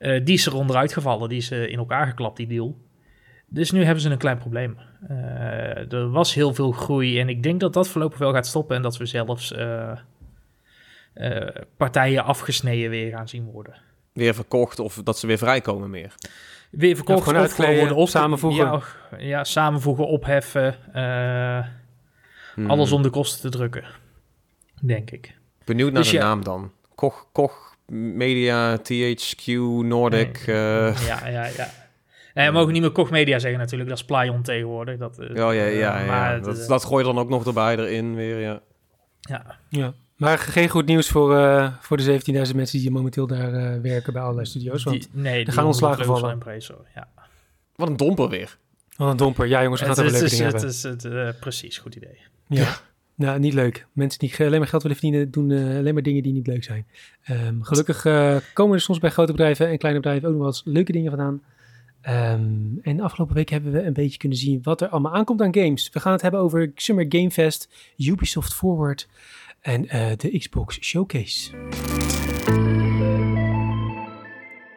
Uh, 0.00 0.24
die 0.24 0.34
is 0.34 0.46
er 0.46 0.54
onderuit 0.54 0.92
gevallen, 0.92 1.28
die 1.28 1.38
is 1.38 1.52
uh, 1.52 1.68
in 1.68 1.78
elkaar 1.78 2.06
geklapt, 2.06 2.36
die 2.36 2.46
deal. 2.46 2.78
Dus 3.46 3.70
nu 3.70 3.84
hebben 3.84 4.02
ze 4.02 4.10
een 4.10 4.18
klein 4.18 4.38
probleem. 4.38 4.78
Uh, 5.10 5.92
er 5.92 6.10
was 6.10 6.34
heel 6.34 6.54
veel 6.54 6.72
groei 6.72 7.20
en 7.20 7.28
ik 7.28 7.42
denk 7.42 7.60
dat 7.60 7.72
dat 7.72 7.88
voorlopig 7.88 8.18
wel 8.18 8.32
gaat 8.32 8.46
stoppen 8.46 8.76
en 8.76 8.82
dat 8.82 8.96
we 8.96 9.06
zelfs 9.06 9.54
partijen 11.76 12.24
afgesneden 12.24 12.90
weer 12.90 13.10
gaan 13.10 13.28
zien 13.28 13.44
worden. 13.44 13.74
Weer 14.12 14.34
verkocht 14.34 14.78
of 14.78 15.00
dat 15.04 15.18
ze 15.18 15.26
weer 15.26 15.38
vrijkomen 15.38 15.90
meer? 15.90 16.14
Weer 16.70 16.96
verkocht 16.96 17.30
ja, 17.30 17.42
of 17.42 17.52
gewoon 17.52 17.76
worden 17.76 17.96
op 17.96 18.08
samenvoegen. 18.08 18.64
Ja, 18.66 18.82
ja, 19.18 19.44
samenvoegen, 19.44 20.06
opheffen. 20.06 20.76
Hmm. 22.54 22.70
Alles 22.70 22.92
om 22.92 23.02
de 23.02 23.10
kosten 23.10 23.50
te 23.50 23.56
drukken, 23.56 23.84
denk 24.82 25.10
ik. 25.10 25.36
Benieuwd 25.64 25.92
naar 25.92 26.02
Dus 26.02 26.10
de 26.10 26.16
ja. 26.16 26.24
naam 26.24 26.44
dan. 26.44 26.72
Koch, 26.94 27.26
Koch 27.32 27.69
Media, 27.90 28.76
THQ, 28.78 29.46
Nordic. 29.84 30.46
Nee. 30.46 30.56
eh, 30.56 31.06
Ja, 31.06 31.26
ja, 31.28 31.46
ja. 31.46 31.68
En 32.34 32.46
we 32.46 32.52
mogen 32.52 32.72
niet 32.72 32.82
meer 32.82 32.90
Koch 32.90 33.10
Media 33.10 33.38
zeggen 33.38 33.60
natuurlijk, 33.60 33.90
dat 33.90 33.98
is 33.98 34.04
Playon 34.04 34.42
tegenwoordig. 34.42 34.98
Dat, 34.98 35.18
eh, 35.18 35.36
ja, 35.36 35.50
ja, 35.50 35.64
ja. 35.64 36.00
ja. 36.00 36.06
maar 36.06 36.34
het, 36.34 36.44
dat, 36.44 36.58
eh, 36.58 36.68
dat 36.68 36.84
gooi 36.84 37.06
je 37.06 37.12
dan 37.12 37.22
ook 37.22 37.28
nog 37.28 37.46
erbij 37.46 37.76
erin 37.76 38.14
weer, 38.14 38.40
ja. 38.40 38.60
ja. 39.20 39.58
Ja. 39.68 39.92
Maar 40.16 40.38
geen 40.38 40.68
goed 40.68 40.86
nieuws 40.86 41.08
voor, 41.08 41.34
uh, 41.34 41.72
voor 41.80 41.96
de 41.96 42.20
17.000 42.48 42.54
mensen 42.56 42.78
die 42.78 42.90
momenteel 42.90 43.26
daar 43.26 43.52
uh, 43.54 43.80
werken 43.82 44.12
bij 44.12 44.22
allerlei 44.22 44.46
studio's. 44.46 44.82
Want 44.82 45.00
Die, 45.00 45.08
nee, 45.22 45.44
die 45.44 45.54
gaan 45.54 45.64
ontslagen 45.66 46.04
vallen. 46.04 46.30
Embracer, 46.30 46.76
ja. 46.94 47.08
Wat 47.76 47.88
een 47.88 47.96
domper 47.96 48.28
weer. 48.28 48.56
wat 48.96 49.10
een 49.10 49.16
domper. 49.16 49.46
Ja 49.46 49.62
jongens, 49.62 49.80
we 49.80 49.86
gaan 49.86 50.04
Het, 50.04 50.12
het 50.12 50.22
is, 50.22 50.38
het, 50.38 50.62
is, 50.62 50.82
het, 50.82 51.02
het, 51.02 51.12
uh, 51.12 51.28
precies, 51.40 51.78
goed 51.78 51.94
idee. 51.94 52.18
Ja. 52.46 52.76
Nou, 53.20 53.38
niet 53.38 53.54
leuk. 53.54 53.86
Mensen 53.92 54.18
die 54.18 54.34
alleen 54.38 54.58
maar 54.58 54.68
geld 54.68 54.82
willen 54.82 54.96
verdienen, 54.96 55.30
doen 55.30 55.50
uh, 55.50 55.76
alleen 55.76 55.94
maar 55.94 56.02
dingen 56.02 56.22
die 56.22 56.32
niet 56.32 56.46
leuk 56.46 56.64
zijn. 56.64 56.86
Um, 57.30 57.62
gelukkig 57.62 58.04
uh, 58.04 58.36
komen 58.52 58.74
er 58.74 58.80
soms 58.80 58.98
bij 58.98 59.10
grote 59.10 59.32
bedrijven 59.32 59.68
en 59.68 59.78
kleine 59.78 60.00
bedrijven 60.00 60.28
ook 60.28 60.34
nog 60.34 60.42
wel 60.42 60.52
eens 60.52 60.62
leuke 60.64 60.92
dingen 60.92 61.10
vandaan. 61.10 61.42
Um, 62.08 62.78
en 62.82 62.96
de 62.96 63.02
afgelopen 63.02 63.34
week 63.34 63.48
hebben 63.48 63.72
we 63.72 63.82
een 63.82 63.92
beetje 63.92 64.18
kunnen 64.18 64.38
zien 64.38 64.60
wat 64.62 64.80
er 64.80 64.88
allemaal 64.88 65.14
aankomt 65.14 65.42
aan 65.42 65.54
games. 65.54 65.90
We 65.92 66.00
gaan 66.00 66.12
het 66.12 66.22
hebben 66.22 66.40
over 66.40 66.72
Summer 66.74 67.06
Game 67.08 67.30
Fest, 67.30 67.68
Ubisoft 67.96 68.54
Forward 68.54 69.08
en 69.60 69.84
uh, 69.84 70.06
de 70.16 70.38
Xbox 70.38 70.78
Showcase. 70.80 71.50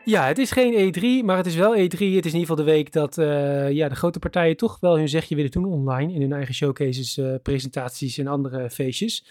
Ja, 0.05 0.27
het 0.27 0.38
is 0.38 0.51
geen 0.51 0.93
E3, 0.93 1.25
maar 1.25 1.38
het 1.38 1.45
is 1.45 1.55
wel 1.55 1.75
E3. 1.75 1.79
Het 1.79 2.00
is 2.00 2.07
in 2.07 2.15
ieder 2.24 2.39
geval 2.39 2.55
de 2.55 2.63
week 2.63 2.91
dat 2.91 3.17
uh, 3.17 3.72
ja, 3.72 3.89
de 3.89 3.95
grote 3.95 4.19
partijen 4.19 4.57
toch 4.57 4.79
wel 4.79 4.98
hun 4.98 5.10
zegje 5.10 5.36
willen 5.36 5.51
doen 5.51 5.65
online. 5.65 6.13
In 6.13 6.22
hun 6.22 6.33
eigen 6.33 6.53
showcases, 6.53 7.17
uh, 7.17 7.36
presentaties 7.43 8.17
en 8.17 8.27
andere 8.27 8.69
feestjes. 8.69 9.25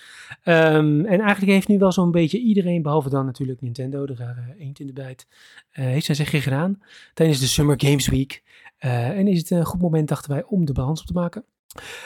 Um, 0.45 1.07
en 1.07 1.21
eigenlijk 1.21 1.53
heeft 1.53 1.69
nu 1.69 1.79
wel 1.79 1.93
zo'n 1.93 2.11
beetje 2.11 2.39
iedereen, 2.39 2.83
behalve 2.83 3.09
dan 3.09 3.27
natuurlijk 3.27 3.61
Nintendo, 3.61 4.07
er 4.07 4.17
waren 4.19 4.55
eend 4.59 4.81
in 4.81 4.87
de 4.87 4.93
bijt, 4.93 5.27
uh, 5.73 5.85
heeft 5.85 6.05
zijn 6.05 6.17
zegje 6.17 6.41
gedaan 6.41 6.83
tijdens 7.15 7.41
de 7.41 7.47
Summer 7.47 7.81
Games 7.81 8.09
Week. 8.09 8.43
en 8.79 9.29
is 9.29 9.39
het 9.39 9.51
een 9.51 9.65
goed 9.65 9.81
moment, 9.81 10.09
dachten 10.09 10.31
wij, 10.31 10.45
om 10.45 10.65
de 10.65 10.73
balans 10.73 11.01
op 11.01 11.07
te 11.07 11.13
maken. 11.13 11.45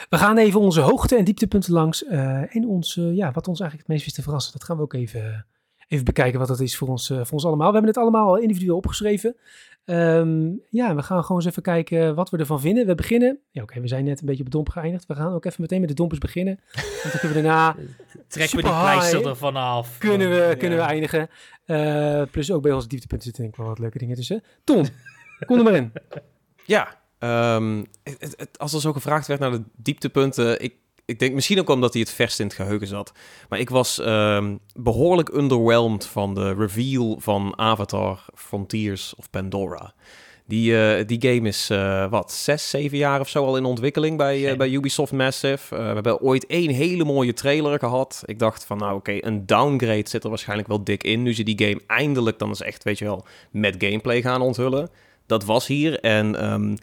We 0.09 0.17
gaan 0.17 0.37
even 0.37 0.59
onze 0.59 0.81
hoogte- 0.81 1.15
en 1.15 1.23
dieptepunten 1.23 1.73
langs 1.73 2.05
en 2.49 2.67
ons, 2.67 2.93
ja, 2.93 3.31
wat 3.31 3.47
ons 3.47 3.59
eigenlijk 3.59 3.77
het 3.77 3.87
meest 3.87 4.03
wist 4.03 4.15
te 4.15 4.21
verrassen. 4.21 4.53
Dat 4.53 4.63
gaan 4.63 4.77
we 4.77 4.83
ook 4.83 4.93
even 4.93 5.45
even 5.87 6.05
bekijken 6.05 6.39
wat 6.39 6.47
dat 6.47 6.59
is 6.59 6.77
voor 6.77 6.87
ons, 6.87 7.09
uh, 7.09 7.17
voor 7.17 7.31
ons 7.31 7.45
allemaal. 7.45 7.67
We 7.67 7.73
hebben 7.73 7.91
het 7.91 8.01
allemaal 8.01 8.37
individueel 8.37 8.77
opgeschreven. 8.77 9.35
Um, 9.85 10.61
ja, 10.69 10.95
we 10.95 11.01
gaan 11.01 11.21
gewoon 11.21 11.37
eens 11.37 11.49
even 11.49 11.61
kijken 11.61 12.15
wat 12.15 12.29
we 12.29 12.37
ervan 12.37 12.59
vinden. 12.59 12.85
We 12.85 12.95
beginnen. 12.95 13.39
Ja, 13.51 13.61
oké, 13.61 13.71
okay, 13.71 13.81
we 13.81 13.87
zijn 13.87 14.03
net 14.03 14.19
een 14.19 14.25
beetje 14.25 14.43
op 14.43 14.51
domper 14.51 14.73
geëindigd. 14.73 15.05
We 15.05 15.15
gaan 15.15 15.33
ook 15.33 15.45
even 15.45 15.61
meteen 15.61 15.79
met 15.79 15.89
de 15.89 15.95
dompers 15.95 16.19
beginnen. 16.19 16.59
Want 16.73 17.11
dan 17.11 17.19
kunnen 17.19 17.37
we 17.37 17.43
daarna. 17.43 17.75
Trekken 18.27 18.57
we 18.57 18.63
die 18.63 18.71
pleister 18.71 19.27
ervan 19.27 19.55
af. 19.55 19.97
Kunnen 19.97 20.29
we, 20.29 20.35
ja. 20.35 20.55
kunnen 20.55 20.77
we 20.77 20.83
eindigen. 20.83 21.29
Uh, 21.65 22.21
plus 22.31 22.51
ook 22.51 22.61
bij 22.61 22.71
onze 22.71 22.87
dieptepunten 22.87 23.25
zitten 23.25 23.43
denk 23.43 23.53
ik 23.53 23.59
wel 23.59 23.69
wat 23.69 23.79
leuke 23.79 23.97
dingen 23.97 24.15
tussen. 24.15 24.43
Tom, 24.63 24.85
kom 25.45 25.57
er 25.57 25.63
maar 25.63 25.75
in. 25.75 25.91
Ja, 26.65 26.97
um, 27.55 27.85
het, 28.03 28.33
het, 28.37 28.59
als 28.59 28.73
er 28.73 28.81
zo 28.81 28.93
gevraagd 28.93 29.27
werd 29.27 29.39
naar 29.39 29.51
de 29.51 29.63
dieptepunten. 29.75 30.61
Ik 30.61 30.75
ik 31.07 31.19
denk 31.19 31.33
misschien 31.33 31.59
ook 31.59 31.69
omdat 31.69 31.93
hij 31.93 32.01
het 32.01 32.11
verst 32.11 32.39
in 32.39 32.45
het 32.45 32.55
geheugen 32.55 32.87
zat. 32.87 33.11
Maar 33.49 33.59
ik 33.59 33.69
was 33.69 33.99
um, 33.99 34.59
behoorlijk 34.73 35.29
underwhelmed 35.29 36.05
van 36.05 36.33
de 36.33 36.53
reveal 36.53 37.15
van 37.19 37.53
Avatar 37.57 38.25
Frontiers 38.35 39.15
of 39.15 39.29
Pandora. 39.29 39.93
Die, 40.45 40.71
uh, 40.71 41.05
die 41.05 41.21
game 41.21 41.47
is, 41.47 41.69
uh, 41.71 42.09
wat, 42.09 42.31
zes, 42.31 42.69
zeven 42.69 42.97
jaar 42.97 43.19
of 43.19 43.29
zo 43.29 43.45
al 43.45 43.57
in 43.57 43.65
ontwikkeling 43.65 44.17
bij, 44.17 44.51
uh, 44.51 44.57
bij 44.57 44.69
Ubisoft 44.69 45.11
Massive. 45.11 45.75
we 45.75 45.81
hebben 45.81 46.21
ooit 46.21 46.45
één 46.45 46.69
hele 46.69 47.03
mooie 47.03 47.33
trailer 47.33 47.79
gehad. 47.79 48.23
Ik 48.25 48.39
dacht 48.39 48.65
van, 48.65 48.77
nou 48.77 48.95
oké, 48.95 49.11
okay, 49.11 49.31
een 49.31 49.45
downgrade 49.45 50.09
zit 50.09 50.23
er 50.23 50.29
waarschijnlijk 50.29 50.67
wel 50.67 50.83
dik 50.83 51.03
in. 51.03 51.23
Nu 51.23 51.33
ze 51.33 51.43
die 51.43 51.67
game 51.67 51.81
eindelijk 51.87 52.39
dan 52.39 52.47
eens 52.47 52.61
echt, 52.61 52.83
weet 52.83 52.97
je 52.97 53.05
wel, 53.05 53.25
met 53.51 53.75
gameplay 53.77 54.21
gaan 54.21 54.41
onthullen. 54.41 54.89
Dat 55.25 55.45
was 55.45 55.67
hier. 55.67 55.99
En 55.99 56.51
um, 56.51 56.77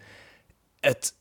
het, 0.81 1.15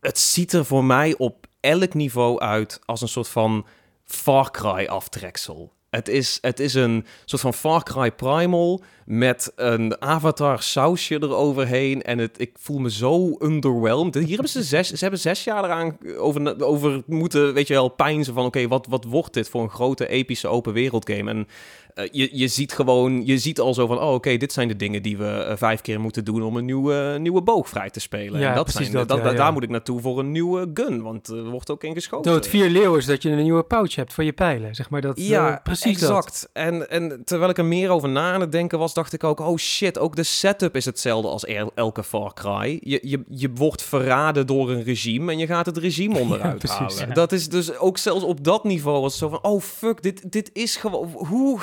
het 0.00 0.18
ziet 0.18 0.52
er 0.52 0.64
voor 0.64 0.84
mij 0.84 1.14
op 1.18 1.48
elk 1.60 1.94
niveau 1.94 2.38
uit 2.38 2.80
als 2.84 3.00
een 3.00 3.08
soort 3.08 3.28
van 3.28 3.66
Far 4.04 4.50
Cry 4.50 4.86
aftreksel. 4.86 5.72
Het 5.90 6.08
is, 6.08 6.38
het 6.40 6.60
is 6.60 6.74
een 6.74 7.06
soort 7.24 7.42
van 7.42 7.54
Far 7.54 7.82
Cry 7.82 8.12
Primal 8.12 8.82
met 9.12 9.52
een 9.56 10.00
Avatar 10.02 10.62
sausje 10.62 11.14
eroverheen. 11.22 12.02
En 12.02 12.18
het, 12.18 12.40
ik 12.40 12.50
voel 12.60 12.78
me 12.78 12.90
zo 12.90 13.36
underwhelmed. 13.38 14.14
Hier 14.14 14.28
hebben 14.28 14.48
ze 14.48 14.62
zes, 14.62 14.88
ze 14.88 14.96
hebben 14.98 15.18
zes 15.20 15.44
jaar 15.44 15.64
eraan 15.64 15.98
over, 16.18 16.64
over 16.64 17.02
moeten, 17.06 17.54
weet 17.54 17.66
je 17.66 17.74
wel, 17.74 17.88
pijnzen 17.88 18.34
van... 18.34 18.44
oké, 18.44 18.68
wat, 18.68 18.86
wat 18.86 19.04
wordt 19.04 19.34
dit 19.34 19.48
voor 19.48 19.62
een 19.62 19.70
grote 19.70 20.08
epische 20.08 20.48
open 20.48 20.72
wereld 20.72 21.10
game? 21.10 21.30
En 21.30 21.46
uh, 21.94 22.04
je, 22.12 22.28
je 22.32 22.48
ziet 22.48 22.72
gewoon, 22.72 23.26
je 23.26 23.38
ziet 23.38 23.60
al 23.60 23.74
zo 23.74 23.86
van... 23.86 23.98
oh, 24.00 24.12
oké, 24.14 24.36
dit 24.36 24.52
zijn 24.52 24.68
de 24.68 24.76
dingen 24.76 25.02
die 25.02 25.16
we 25.18 25.46
uh, 25.50 25.56
vijf 25.56 25.80
keer 25.80 26.00
moeten 26.00 26.24
doen... 26.24 26.42
om 26.42 26.56
een 26.56 26.64
nieuwe, 26.64 27.16
nieuwe 27.20 27.42
boog 27.42 27.68
vrij 27.68 27.90
te 27.90 28.00
spelen. 28.00 28.40
Ja, 28.40 28.48
en 28.48 28.54
dat 28.54 28.64
precies 28.64 28.80
zijn, 28.84 28.96
dat, 28.96 29.08
dat, 29.08 29.16
ja, 29.18 29.22
dat- 29.22 29.32
ja. 29.32 29.38
Daar 29.38 29.52
moet 29.52 29.62
ik 29.62 29.68
naartoe 29.70 30.00
voor 30.00 30.18
een 30.18 30.30
nieuwe 30.30 30.70
gun. 30.74 31.02
Want 31.02 31.28
er 31.28 31.44
wordt 31.50 31.70
ook 31.70 31.84
in 31.84 31.94
geschoten. 31.94 32.32
Dood 32.32 32.46
vier 32.48 32.68
leeuwen 32.68 32.98
is 32.98 33.06
dat 33.06 33.22
je 33.22 33.30
een 33.30 33.42
nieuwe 33.42 33.62
pouch 33.62 33.94
hebt 33.94 34.12
voor 34.12 34.24
je 34.24 34.32
pijlen. 34.32 34.74
Zeg 34.74 34.90
maar 34.90 35.00
dat. 35.00 35.18
eh, 35.18 35.28
Ja, 35.28 35.60
precies 35.62 35.98
dat. 36.00 36.08
exact. 36.10 36.48
En, 36.52 36.90
en 36.90 37.22
terwijl 37.24 37.50
ik 37.50 37.58
er 37.58 37.64
meer 37.64 37.90
over 37.90 38.08
na 38.08 38.32
aan 38.32 38.40
het 38.40 38.52
denken 38.52 38.78
was, 38.78 38.94
dacht 39.00 39.12
ik 39.12 39.24
ook... 39.24 39.40
oh 39.40 39.56
shit, 39.56 39.98
ook 39.98 40.16
de 40.16 40.22
setup 40.22 40.76
is 40.76 40.84
hetzelfde 40.84 41.28
als 41.28 41.44
el- 41.44 41.72
elke 41.74 42.04
Far 42.04 42.34
Cry. 42.34 42.80
Je, 42.82 42.98
je, 43.02 43.24
je 43.28 43.50
wordt 43.54 43.82
verraden 43.82 44.46
door 44.46 44.70
een 44.70 44.82
regime 44.82 45.32
en 45.32 45.38
je 45.38 45.46
gaat 45.46 45.66
het 45.66 45.76
regime 45.76 46.18
onderuit 46.24 46.58
precies. 46.58 46.78
halen. 46.78 47.08
Ja. 47.08 47.14
Dat 47.14 47.32
is 47.32 47.48
dus 47.48 47.76
ook 47.76 47.98
zelfs 47.98 48.24
op 48.24 48.44
dat 48.44 48.64
niveau 48.64 49.00
was 49.00 49.12
het 49.12 49.20
zo 49.20 49.28
van... 49.28 49.42
oh 49.42 49.60
fuck, 49.60 50.02
dit, 50.02 50.32
dit 50.32 50.50
is 50.52 50.76
gewoon... 50.76 51.10
Hoe... 51.12 51.60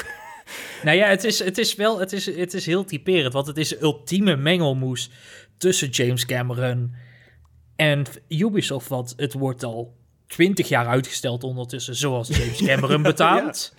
Nou 0.84 0.98
ja, 0.98 1.08
het 1.08 1.24
is, 1.24 1.44
het 1.44 1.58
is 1.58 1.76
wel, 1.76 2.00
het 2.00 2.14
is, 2.14 2.26
het 2.26 2.54
is 2.54 2.66
heel 2.66 2.86
typerend, 2.86 3.34
want 3.34 3.48
het 3.48 3.58
is 3.58 3.82
ultieme 3.82 4.36
mengelmoes 4.36 5.10
tussen 5.58 5.90
James 5.90 6.26
Cameron 6.26 6.96
en 7.76 8.06
Ubisoft, 8.28 8.88
want 8.88 9.14
het 9.18 9.34
wordt 9.34 9.64
al 9.64 9.96
twintig 10.28 10.68
jaar 10.68 10.88
uitgesteld 10.88 11.44
ondertussen, 11.44 11.96
zoals 11.96 12.28
James 12.28 12.64
Cameron 12.68 13.02
betaamt. 13.02 13.74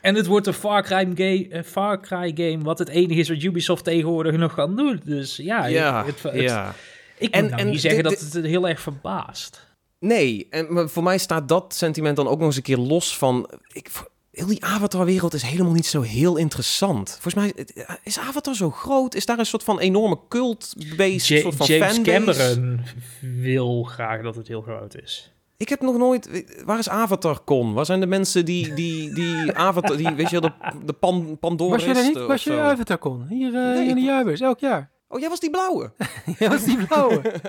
En 0.00 0.14
het 0.14 0.26
wordt 0.26 0.46
een 0.46 0.52
Far 0.52 0.82
Cry, 0.82 1.04
game, 1.14 1.46
een 1.54 1.64
Far 1.64 2.00
Cry 2.00 2.32
game, 2.34 2.58
wat 2.64 2.78
het 2.78 2.88
enige 2.88 3.20
is 3.20 3.28
wat 3.28 3.42
Ubisoft 3.42 3.84
tegenwoordig 3.84 4.36
nog 4.36 4.54
kan 4.54 4.76
doen. 4.76 5.00
Dus 5.04 5.36
ja, 5.36 5.66
ja, 5.66 6.04
het, 6.06 6.22
het- 6.22 6.34
ja. 6.40 6.74
ik 7.18 7.34
En- 7.34 7.40
moet 7.42 7.50
nou 7.50 7.62
en 7.62 7.70
niet 7.70 7.80
zeggen 7.80 8.02
dat 8.02 8.18
het 8.20 8.44
heel 8.44 8.68
erg 8.68 8.80
verbaast. 8.80 9.68
Nee, 9.98 10.46
en 10.50 10.72
maar 10.72 10.88
voor 10.88 11.02
mij 11.02 11.18
staat 11.18 11.48
dat 11.48 11.74
sentiment 11.74 12.16
dan 12.16 12.28
ook 12.28 12.38
nog 12.38 12.46
eens 12.46 12.56
een 12.56 12.62
keer 12.62 12.76
los 12.76 13.16
van... 13.18 13.50
Ik, 13.72 13.88
heel 14.32 14.46
die 14.46 14.64
Avatar-wereld 14.64 15.34
is 15.34 15.42
helemaal 15.42 15.72
niet 15.72 15.86
zo 15.86 16.00
heel 16.00 16.36
interessant. 16.36 17.10
Volgens 17.10 17.34
mij 17.34 17.52
het- 17.56 17.98
is 18.02 18.18
Avatar 18.18 18.54
zo 18.54 18.70
groot. 18.70 19.14
Is 19.14 19.26
daar 19.26 19.38
een 19.38 19.46
soort 19.46 19.62
van 19.64 19.78
enorme 19.80 20.18
cult-based 20.28 21.40
soort 21.40 21.54
van 21.54 21.66
James 21.66 21.92
fanbase? 21.94 22.40
Cameron 22.50 22.80
wil 23.20 23.82
graag 23.82 24.22
dat 24.22 24.34
het 24.36 24.48
heel 24.48 24.62
groot 24.62 24.96
is. 25.02 25.32
Ik 25.60 25.68
heb 25.68 25.80
nog 25.80 25.96
nooit... 25.96 26.44
Waar 26.64 26.78
is 26.78 26.88
AvatarCon? 26.88 27.72
Waar 27.72 27.84
zijn 27.84 28.00
de 28.00 28.06
mensen 28.06 28.44
die, 28.44 28.74
die, 28.74 29.14
die 29.14 29.52
Avatar... 29.52 29.96
Die, 29.96 30.14
weet 30.14 30.30
je, 30.30 30.40
wel, 30.40 30.50
de, 30.50 30.84
de 30.86 30.92
pan, 30.92 31.38
Was 31.40 31.84
je 31.84 31.94
er 31.94 32.02
niet? 32.04 32.18
Was 32.18 32.44
je 32.44 32.50
zo? 32.50 32.58
Avatar 32.58 32.98
kon? 32.98 33.26
Hier, 33.28 33.54
eh, 33.54 33.74
Nee, 33.74 33.88
in 33.88 33.94
de 33.94 34.00
jaarbeurs, 34.00 34.40
elk 34.40 34.60
jaar. 34.60 34.90
Oh, 35.12 35.20
jij 35.20 35.28
was 35.28 35.40
die 35.40 35.50
blauwe. 35.50 35.92
Ja, 36.38 36.48
was 36.48 36.64
die 36.64 36.86
blauwe. 36.86 37.20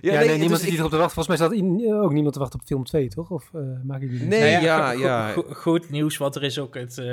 ja, 0.00 0.12
nee, 0.18 0.28
dus 0.28 0.36
niemand 0.36 0.60
zit 0.60 0.68
ik- 0.68 0.74
hier 0.74 0.84
op 0.84 0.90
te 0.90 0.96
wachten. 0.96 1.14
Volgens 1.14 1.26
mij 1.26 1.36
staat 1.36 1.52
in, 1.52 1.84
eh, 1.84 2.02
ook 2.02 2.12
niemand 2.12 2.32
te 2.34 2.38
wachten 2.40 2.60
op 2.60 2.66
film 2.66 2.84
2, 2.84 3.08
toch? 3.08 3.30
Of 3.30 3.50
eh 3.54 3.60
maak 3.84 4.00
ik 4.02 4.10
die 4.10 4.20
niet? 4.20 4.28
Nee, 4.28 4.52
Nou 4.52 4.62
ja, 4.64 4.90
go- 4.92 4.98
ja. 4.98 5.32
go- 5.32 5.46
goed 5.54 5.90
nieuws, 5.90 6.16
want 6.16 6.34
er 6.34 6.42
is 6.42 6.58
ook 6.58 6.74
het 6.74 6.98
eh, 6.98 7.04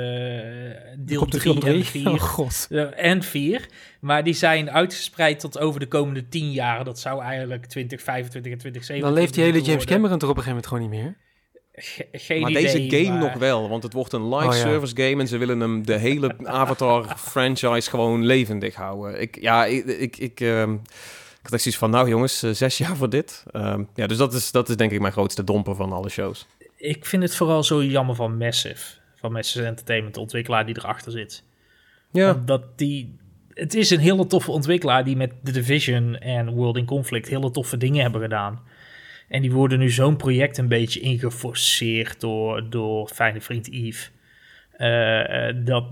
deel 0.98 1.18
Komt 1.18 1.32
de 1.32 1.38
3 1.38 1.40
film 1.40 1.56
en 1.56 1.82
3? 1.82 2.06
Oh 2.06 2.10
4. 2.12 2.20
god. 2.20 2.66
Eh, 2.70 3.04
en 3.10 3.22
4. 3.22 3.68
Maar 4.00 4.24
die 4.24 4.34
zijn 4.34 4.70
uitgespreid 4.70 5.40
tot 5.40 5.58
over 5.58 5.80
de 5.80 5.88
komende 5.88 6.28
10 6.28 6.50
jaar. 6.52 6.84
Dat 6.84 6.98
zou 6.98 7.22
eigenlijk 7.22 7.66
2025 7.66 8.52
en 8.52 8.58
2027 8.58 9.04
Dan 9.04 9.12
leeft 9.12 9.34
die 9.34 9.42
hele 9.42 9.56
James 9.56 9.68
worden. 9.74 9.94
Cameron 9.94 10.18
toch 10.18 10.30
op 10.30 10.36
een 10.36 10.42
gegeven 10.42 10.68
moment 10.70 10.86
gewoon 10.90 11.02
niet 11.02 11.14
meer? 11.14 11.30
Ge- 11.84 12.06
geen 12.12 12.40
Maar 12.40 12.50
idee, 12.50 12.62
deze 12.62 12.96
game 12.96 13.18
maar- 13.18 13.28
nog 13.30 13.38
wel, 13.38 13.68
want 13.68 13.82
het 13.82 13.92
wordt 13.92 14.12
een 14.12 14.28
live 14.34 14.46
Oh, 14.48 14.54
ja. 14.54 14.60
service 14.60 14.96
game 14.96 15.20
en 15.22 15.28
ze 15.28 15.38
willen 15.38 15.60
hem 15.60 15.86
de 15.86 15.96
hele 15.98 16.34
Avatar 16.44 17.16
franchise 17.30 17.90
gewoon 17.90 18.24
levendig 18.24 18.74
houden. 18.74 19.20
Ik, 19.20 19.38
ja, 19.40 19.64
ik, 19.64 19.84
ik, 19.84 20.16
ik, 20.16 20.40
ehm, 20.40 20.72
ik 20.72 20.78
had 21.42 21.52
echt 21.52 21.62
zoiets 21.62 21.80
van, 21.80 21.90
nou 21.90 22.08
jongens, 22.08 22.42
eh, 22.42 22.50
zes 22.50 22.78
jaar 22.78 22.96
voor 22.96 23.08
dit. 23.10 23.44
Ehm, 23.50 23.82
ja, 23.94 24.06
dus 24.06 24.16
dat 24.16 24.34
is, 24.34 24.50
dat 24.50 24.68
is 24.68 24.76
denk 24.76 24.90
ik 24.92 25.00
mijn 25.00 25.12
grootste 25.12 25.44
domper 25.44 25.74
van 25.74 25.92
alle 25.92 26.08
shows. 26.08 26.46
Ik 26.76 27.06
vind 27.06 27.22
het 27.22 27.34
vooral 27.36 27.64
zo 27.64 27.84
jammer 27.84 28.14
van 28.14 28.36
Massive. 28.36 28.84
Van 29.16 29.32
Massive 29.32 29.64
Entertainment, 29.66 30.14
de 30.14 30.20
ontwikkelaar 30.20 30.66
die 30.66 30.76
erachter 30.78 31.12
zit. 31.12 31.42
Ja, 32.12 32.32
Dat 32.44 32.62
die... 32.78 33.16
Het 33.54 33.74
is 33.74 33.90
een 33.90 33.98
hele 34.00 34.26
toffe 34.26 34.50
ontwikkelaar 34.50 35.04
die 35.04 35.16
met 35.16 35.32
The 35.44 35.52
Division 35.52 36.16
en 36.18 36.50
World 36.50 36.76
in 36.76 36.84
Conflict 36.84 37.28
hele 37.28 37.50
toffe 37.50 37.76
dingen 37.76 38.02
hebben 38.02 38.20
gedaan. 38.20 38.60
En 39.32 39.42
die 39.42 39.52
worden 39.52 39.78
nu 39.78 39.90
zo'n 39.90 40.16
project 40.16 40.58
een 40.58 40.68
beetje 40.68 41.00
ingeforceerd 41.00 42.20
door, 42.20 42.70
door 42.70 43.08
fijne 43.08 43.40
vriend 43.40 43.66
Yves. 43.66 44.10
Eh, 44.72 45.48
eh, 45.48 45.56
dat, 45.64 45.84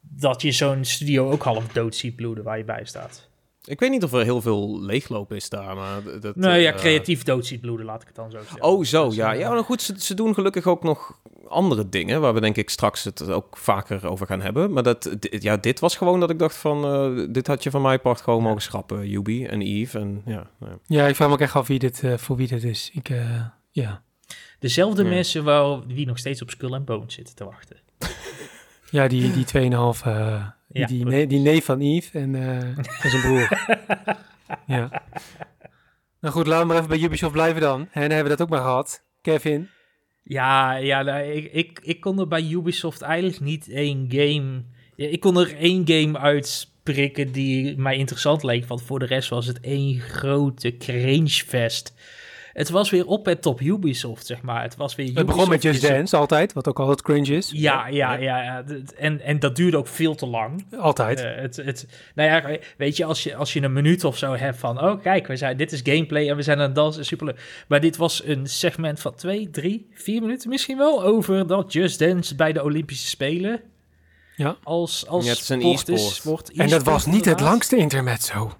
dat 0.00 0.42
je 0.42 0.52
zo'n 0.52 0.84
studio 0.84 1.30
ook 1.30 1.42
half 1.42 1.66
dood 1.72 1.94
ziet 1.94 2.16
bloeden 2.16 2.44
waar 2.44 2.58
je 2.58 2.64
bij 2.64 2.84
staat. 2.84 3.30
Ik 3.66 3.80
weet 3.80 3.90
niet 3.90 4.04
of 4.04 4.12
er 4.12 4.22
heel 4.24 4.40
veel 4.40 4.80
leegloop 4.82 5.32
is 5.32 5.48
daar, 5.48 5.76
maar 5.76 6.02
dat... 6.20 6.36
nou 6.36 6.56
ja, 6.56 6.72
eh, 6.72 6.76
creatief 6.78 7.22
dood 7.22 7.46
ziet 7.46 7.60
bloeden, 7.60 7.86
laat 7.86 8.00
ik 8.00 8.06
het 8.06 8.16
dan 8.16 8.30
zo 8.30 8.38
zeggen. 8.38 8.62
Oh, 8.62 8.84
zo, 8.84 9.06
Dus, 9.06 9.14
ja. 9.16 9.32
eh, 9.32 9.38
Ja, 9.38 9.50
nou 9.50 9.64
goed, 9.64 9.82
ze, 9.82 9.94
ze 9.98 10.14
doen 10.14 10.34
gelukkig 10.34 10.66
ook 10.66 10.82
nog 10.82 11.18
andere 11.48 11.88
dingen, 11.88 12.20
waar 12.20 12.34
we 12.34 12.40
denk 12.40 12.56
ik 12.56 12.70
straks 12.70 13.04
het 13.04 13.30
ook 13.30 13.56
vaker 13.56 14.06
over 14.08 14.26
gaan 14.26 14.40
hebben. 14.40 14.72
Maar 14.72 14.82
dat, 14.82 15.16
ja, 15.20 15.56
dit 15.56 15.80
was 15.80 15.96
gewoon 15.96 16.20
dat 16.20 16.30
ik 16.30 16.38
dacht 16.38 16.56
van, 16.56 16.84
eh, 16.84 17.26
dit 17.30 17.46
had 17.46 17.62
je 17.62 17.70
van 17.70 17.82
mij 17.82 17.98
part 17.98 18.20
gewoon 18.20 18.42
mogen 18.42 18.62
schrappen, 18.62 19.08
Yubi 19.08 19.44
en 19.46 19.62
Eve. 19.62 19.98
En 19.98 20.22
ja, 20.26 20.50
ja. 20.60 20.78
Ja, 20.86 21.06
ik 21.06 21.14
vraag 21.16 21.28
me 21.28 21.34
ook 21.34 21.40
echt 21.40 21.54
af 21.54 21.66
wie 21.66 21.78
dit, 21.78 22.02
voor 22.16 22.36
wie 22.36 22.48
dit 22.48 22.64
is. 22.64 22.90
Ik, 22.94 23.08
eh, 23.08 23.40
ja. 23.70 24.02
Dezelfde 24.58 25.02
Ja. 25.02 25.08
mensen 25.08 25.44
waar, 25.44 25.86
die 25.86 26.06
nog 26.06 26.18
steeds 26.18 26.42
op 26.42 26.50
Skull 26.50 26.72
and 26.72 26.84
Bones 26.84 27.14
zitten 27.14 27.34
te 27.34 27.44
wachten. 27.44 27.76
ja, 28.90 29.08
die, 29.08 29.32
die 29.32 29.44
2,5, 29.44 30.06
eh 30.06 30.46
die, 30.46 30.55
Ja, 30.78 30.86
die, 30.86 31.26
die 31.26 31.40
neef 31.40 31.64
van 31.64 31.80
Yves 31.80 32.10
en, 32.12 32.34
eh, 32.34 32.78
en 32.78 33.10
zijn 33.10 33.22
broer. 33.22 33.48
ja. 34.76 35.02
Nou 36.20 36.34
goed, 36.34 36.46
laten 36.46 36.60
we 36.60 36.72
maar 36.72 36.76
even 36.76 36.88
bij 36.88 37.06
Ubisoft 37.06 37.32
blijven 37.32 37.60
dan. 37.60 37.80
En 37.80 38.00
dan 38.00 38.10
hebben 38.10 38.22
we 38.22 38.28
dat 38.28 38.40
ook 38.40 38.48
maar 38.48 38.60
gehad. 38.60 39.02
Kevin. 39.22 39.68
Ja, 40.22 40.74
ja 40.74 41.02
nou, 41.02 41.22
ik, 41.22 41.52
ik, 41.52 41.80
ik 41.82 42.00
kon 42.00 42.20
er 42.20 42.28
bij 42.28 42.48
Ubisoft 42.50 43.02
eigenlijk 43.02 43.40
niet 43.40 43.68
één 43.68 44.06
game... 44.08 44.64
Ja, 44.96 45.08
ik 45.08 45.20
kon 45.20 45.38
er 45.38 45.56
één 45.56 45.82
game 45.88 46.18
uitsprikken 46.18 47.32
die 47.32 47.76
mij 47.76 47.96
interessant 47.96 48.42
leek. 48.42 48.66
Want 48.66 48.82
voor 48.82 48.98
de 48.98 49.06
rest 49.06 49.28
was 49.28 49.46
het 49.46 49.60
één 49.60 50.00
grote 50.00 50.76
cringefest. 50.76 51.94
Het 52.56 52.70
was 52.70 52.90
weer 52.90 53.06
op 53.06 53.26
het 53.26 53.42
top 53.42 53.60
Ubisoft, 53.60 54.26
zeg 54.26 54.42
maar. 54.42 54.62
Het 54.62 54.76
was 54.76 54.94
weer 54.94 55.06
Het 55.14 55.26
begon 55.26 55.48
met 55.48 55.64
Ubisoft 55.64 55.82
Just 55.82 55.94
Dance, 55.94 56.16
altijd. 56.16 56.52
Wat 56.52 56.68
ook 56.68 56.78
altijd 56.78 57.02
cringe 57.02 57.36
is. 57.36 57.50
Ja, 57.54 57.86
ja, 57.86 58.14
ja. 58.14 58.42
ja. 58.42 58.64
En, 58.96 59.20
en 59.20 59.38
dat 59.38 59.56
duurde 59.56 59.76
ook 59.76 59.86
veel 59.86 60.14
te 60.14 60.26
lang. 60.26 60.66
Altijd. 60.78 61.20
Eh, 61.20 61.34
het, 61.34 61.56
het, 61.56 61.86
nou 62.14 62.30
ja, 62.30 62.58
weet 62.76 62.96
je, 62.96 63.04
als 63.04 63.22
je, 63.22 63.34
als 63.34 63.52
je 63.52 63.62
een 63.62 63.72
minuut 63.72 64.04
of 64.04 64.18
zo 64.18 64.34
hebt 64.34 64.58
van... 64.58 64.82
Oh, 64.82 65.02
kijk, 65.02 65.26
we 65.26 65.36
zijn, 65.36 65.56
dit 65.56 65.72
is 65.72 65.80
gameplay 65.82 66.28
en 66.28 66.36
we 66.36 66.42
zijn 66.42 66.58
aan 66.58 66.64
het 66.64 66.74
dansen, 66.74 67.04
superleuk. 67.04 67.64
Maar 67.68 67.80
dit 67.80 67.96
was 67.96 68.24
een 68.24 68.46
segment 68.46 69.00
van 69.00 69.14
twee, 69.14 69.50
drie, 69.50 69.90
vier 69.94 70.20
minuten 70.20 70.48
misschien 70.48 70.78
wel... 70.78 71.02
over 71.02 71.46
dat 71.46 71.72
Just 71.72 71.98
Dance 71.98 72.34
bij 72.34 72.52
de 72.52 72.62
Olympische 72.62 73.06
Spelen... 73.06 73.60
Ja. 74.36 74.56
Als, 74.62 75.06
als 75.06 75.24
Ja, 75.24 75.30
het 75.30 75.40
is 75.40 75.48
een 75.48 75.60
sport 75.60 75.88
e-sport. 75.88 76.14
sport, 76.14 76.52
en 76.52 76.68
dat 76.68 76.82
was 76.82 77.06
niet 77.06 77.24
het 77.24 77.40
langste 77.40 77.76
intermezzo. 77.76 78.52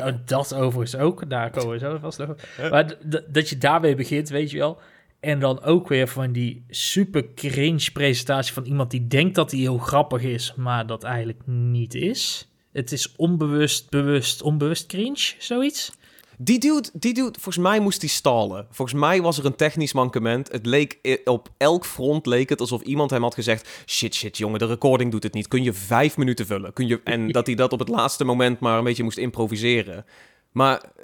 Oh, 0.00 0.12
dat 0.24 0.54
overigens 0.54 0.96
ook, 0.96 1.30
daar 1.30 1.50
komen 1.50 1.70
we 1.70 1.78
zo 1.78 1.98
vast 1.98 2.18
nog. 2.18 2.28
op. 2.28 2.40
Maar 2.70 2.94
dat 3.28 3.48
je 3.48 3.58
daarmee 3.58 3.94
begint, 3.94 4.28
weet 4.28 4.50
je 4.50 4.58
wel. 4.58 4.80
En 5.20 5.40
dan 5.40 5.62
ook 5.62 5.88
weer 5.88 6.08
van 6.08 6.32
die 6.32 6.64
super 6.68 7.34
cringe 7.34 7.90
presentatie 7.92 8.52
van 8.52 8.64
iemand 8.64 8.90
die 8.90 9.06
denkt 9.06 9.34
dat 9.34 9.50
hij 9.50 9.60
heel 9.60 9.78
grappig 9.78 10.22
is, 10.22 10.54
maar 10.56 10.86
dat 10.86 11.04
eigenlijk 11.04 11.46
niet 11.46 11.94
is. 11.94 12.48
Het 12.72 12.92
is 12.92 13.16
onbewust, 13.16 13.90
bewust, 13.90 14.42
onbewust 14.42 14.86
cringe, 14.86 15.32
zoiets. 15.38 15.92
Die 16.40 16.58
dude, 16.58 16.88
die 16.92 17.14
dude, 17.14 17.32
volgens 17.40 17.56
mij 17.64 17.80
moest 17.80 18.00
hij 18.00 18.08
stallen. 18.10 18.66
Volgens 18.70 19.00
mij 19.00 19.22
was 19.22 19.38
er 19.38 19.44
een 19.44 19.56
technisch 19.56 19.92
mankement. 19.92 20.52
Het 20.52 20.66
leek 20.66 20.98
i- 21.06 21.18
op 21.24 21.48
elk 21.56 21.84
front 21.86 22.26
leek 22.26 22.48
het 22.48 22.60
alsof 22.60 22.82
iemand 22.82 23.10
hem 23.10 23.22
had 23.22 23.34
gezegd: 23.34 23.82
shit, 23.86 24.14
shit, 24.14 24.38
jongen, 24.38 24.58
de 24.58 24.66
recording 24.66 25.10
doet 25.10 25.22
het 25.22 25.34
niet. 25.34 25.48
Kun 25.48 25.62
je 25.62 25.72
vijf 25.72 26.16
minuten 26.16 26.46
vullen? 26.46 26.72
Kun 26.72 26.86
je 26.86 27.00
en 27.04 27.28
dat 27.32 27.46
hij 27.46 27.54
dat 27.54 27.72
op 27.72 27.78
het 27.78 27.88
laatste 27.88 28.24
moment 28.24 28.60
maar 28.60 28.78
een 28.78 28.84
beetje 28.84 29.02
moest 29.02 29.18
improviseren. 29.18 30.04
Maar 30.52 30.82
eh, 30.82 31.02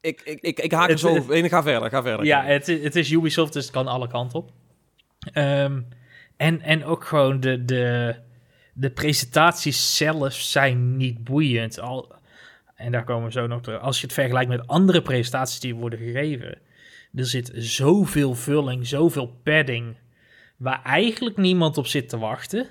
ik, 0.00 0.20
ik, 0.24 0.40
ik, 0.40 0.60
ik 0.60 0.72
haak 0.72 0.84
er 0.84 0.90
Het- 0.90 1.00
zo. 1.00 1.24
Nee, 1.28 1.48
ga 1.48 1.62
verder, 1.62 1.90
ga 1.90 2.02
verder. 2.02 2.26
Ja, 2.26 2.44
het, 2.44 2.66
het 2.66 2.96
is 2.96 3.10
Ubisoft, 3.10 3.52
dus 3.52 3.62
het 3.64 3.72
kan 3.72 3.86
alle 3.86 4.08
kanten 4.08 4.38
op. 4.38 4.50
Ehm, 5.32 5.80
en, 6.36 6.60
en 6.60 6.84
ook 6.84 7.04
gewoon 7.04 7.40
de, 7.40 7.64
de, 7.64 8.16
de 8.74 8.90
presentaties 8.90 9.96
zelf 9.96 10.32
zijn 10.34 10.96
niet 10.96 11.24
boeiend. 11.24 11.80
Al, 11.80 12.14
en 12.76 12.92
daar 12.92 13.04
komen 13.04 13.24
we 13.24 13.32
zo 13.32 13.46
nog 13.46 13.62
terug. 13.62 13.80
Als 13.80 14.00
je 14.00 14.06
het 14.06 14.14
vergelijkt 14.14 14.50
met 14.50 14.66
andere 14.66 15.02
presentaties 15.02 15.60
die 15.60 15.74
worden 15.74 15.98
gegeven, 15.98 16.58
er 17.14 17.26
zit 17.26 17.50
zoveel 17.54 18.34
vulling, 18.34 18.86
zoveel 18.86 19.40
padding, 19.42 19.96
waar 20.56 20.82
eigenlijk 20.82 21.36
niemand 21.36 21.78
op 21.78 21.86
zit 21.86 22.08
te 22.08 22.18
wachten. 22.18 22.66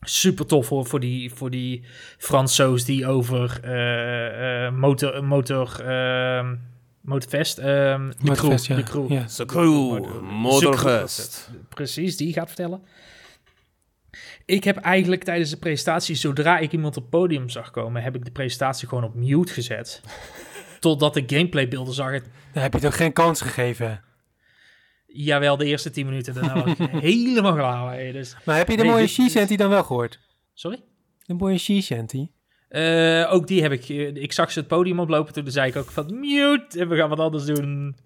Super 0.00 0.46
tof 0.46 0.68
hoor, 0.68 0.86
voor 0.86 1.00
die, 1.00 1.34
voor 1.34 1.50
die 1.50 1.84
Fransoos 2.18 2.84
die 2.84 3.06
over 3.06 3.60
eh, 3.62 4.66
eh, 4.66 4.74
motor, 4.74 5.24
motor, 5.24 5.80
ehm, 5.80 6.54
Motorfest. 7.00 7.58
ehm 7.58 8.10
de 8.22 8.32
crew, 8.32 8.58
ja. 8.58 8.76
de 8.76 8.82
crew. 8.82 9.12
Ja. 9.12 9.24
The 9.24 9.44
Crew, 9.44 10.20
Motorfest. 10.22 11.50
Precies, 11.68 12.16
die 12.16 12.32
gaat 12.32 12.46
vertellen. 12.46 12.82
Ik 14.50 14.64
heb 14.64 14.76
eigenlijk 14.76 15.24
tijdens 15.24 15.50
de 15.50 15.56
presentatie, 15.56 16.14
zodra 16.14 16.58
ik 16.58 16.72
iemand 16.72 16.96
op 16.96 17.02
het 17.02 17.10
podium 17.10 17.48
zag 17.48 17.70
komen, 17.70 18.02
heb 18.02 18.14
ik 18.16 18.24
de 18.24 18.30
presentatie 18.30 18.88
gewoon 18.88 19.04
op 19.04 19.14
mute 19.14 19.52
gezet. 19.52 20.00
Totdat 20.80 21.16
ik 21.16 21.30
gameplaybeelden 21.32 21.94
zag. 21.94 22.10
Het, 22.12 22.24
Daar 22.52 22.62
heb 22.62 22.72
je 22.72 22.80
toch 22.80 22.96
geen 22.96 23.12
kans 23.12 23.40
gegeven. 23.40 24.02
jawel, 25.06 25.56
de 25.56 25.64
eerste 25.64 25.90
10 25.90 26.06
minuten, 26.06 26.34
daarna 26.34 26.64
was 26.64 26.78
ik 26.78 26.90
helemaal 27.10 27.54
klaar 27.54 27.90
mee. 27.90 28.12
Dus, 28.12 28.36
Maar 28.44 28.56
heb 28.56 28.68
je 28.68 28.76
de 28.76 28.82
Nee, 28.82 28.90
mooie 28.92 29.06
She-Shanty 29.06 29.56
dan 29.56 29.68
wel 29.70 29.84
gehoord? 29.84 30.20
sorry? 30.54 30.82
De 31.26 31.34
mooie 31.34 31.58
She-Shanty? 31.58 32.28
Eh, 32.68 33.28
ook 33.32 33.46
die 33.46 33.62
heb 33.62 33.72
ik. 33.72 33.88
eh, 33.88 34.14
Ik 34.14 34.32
zag 34.32 34.50
ze 34.52 34.58
het 34.58 34.68
podium 34.68 35.00
oplopen. 35.00 35.32
Toen 35.32 35.50
zei 35.50 35.68
ik 35.68 35.76
ook 35.76 35.90
van 35.90 36.18
mute. 36.20 36.78
En 36.80 36.88
we 36.88 36.96
gaan 36.96 37.08
wat 37.08 37.18
anders 37.18 37.44
doen. 37.44 37.96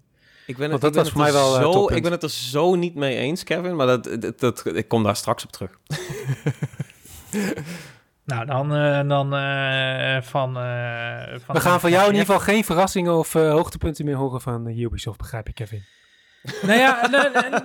Ik 0.47 0.57
ben, 0.57 0.71
het, 0.71 0.81
dat 0.81 0.89
ik 0.89 0.95
was 0.95 1.03
ben 1.03 1.11
voor 1.13 1.21
mij 1.21 1.29
er 1.31 1.33
wel, 1.47 1.55
eh, 1.55 1.61
zo, 1.61 1.71
toppunt. 1.71 1.97
Ik 1.97 2.03
ben 2.03 2.11
het 2.11 2.23
er 2.23 2.29
zo 2.29 2.75
niet 2.75 2.95
mee 2.95 3.17
eens, 3.17 3.43
Kevin. 3.43 3.75
Maar 3.75 3.87
dat, 3.87 4.17
dat, 4.21 4.39
dat- 4.39 4.65
ik 4.65 4.87
kom 4.87 5.03
daar 5.03 5.15
straks 5.15 5.43
op 5.45 5.51
terug. 5.51 5.71
Nou, 8.25 8.45
dan, 8.45 8.75
eh, 8.75 9.07
dan 9.07 9.33
eh, 9.35 10.21
van, 10.21 10.57
eh, 10.57 11.39
van. 11.45 11.55
We 11.55 11.61
gaan 11.61 11.79
van 11.79 11.89
jou 11.91 12.03
in 12.05 12.11
ieder 12.11 12.25
geval 12.25 12.39
geen 12.39 12.63
verrassingen 12.63 13.17
of 13.17 13.33
hoogtepunten 13.33 14.05
meer 14.05 14.15
horen 14.15 14.41
van 14.41 14.67
Ubisoft, 14.67 15.17
begrijp 15.17 15.47
ik, 15.47 15.55
Kevin. 15.55 15.83
Nou 16.67 16.79
ja, 16.79 17.07
nee, 17.09 17.61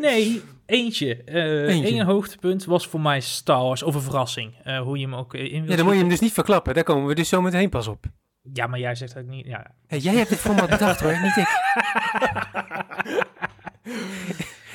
nee, 0.00 0.42
eentje. 0.66 1.22
Eh 1.24 1.68
Eentje. 1.68 1.92
Eén 1.94 2.04
hoogtepunt 2.04 2.64
was 2.64 2.86
voor 2.86 3.00
mij 3.00 3.20
Star 3.20 3.62
Wars, 3.62 3.82
of 3.82 3.94
een 3.94 4.00
verrassing. 4.00 4.54
eh, 4.64 4.80
hoe 4.80 4.98
je 4.98 5.04
hem 5.04 5.14
ook 5.14 5.34
in 5.34 5.60
wil 5.60 5.70
Ja, 5.70 5.76
dan 5.76 5.84
moet 5.84 5.94
je 5.94 6.00
hem 6.00 6.08
dus 6.08 6.20
niet 6.20 6.32
verklappen. 6.32 6.74
Daar 6.74 6.84
komen 6.84 7.06
we 7.06 7.14
dus 7.14 7.28
zo 7.28 7.40
meteen 7.42 7.68
pas 7.70 7.86
op. 7.86 8.04
Ja, 8.52 8.66
maar 8.66 8.78
jij 8.78 8.94
zegt 8.94 9.16
ook 9.16 9.26
niet. 9.26 9.46
Ja. 9.46 9.70
Hey, 9.86 9.98
jij 9.98 10.14
hebt 10.14 10.28
dit 10.28 10.38
format 10.38 10.68
bedacht 10.70 11.00
hoor, 11.00 11.20
niet 11.22 11.36
ik. 11.36 11.48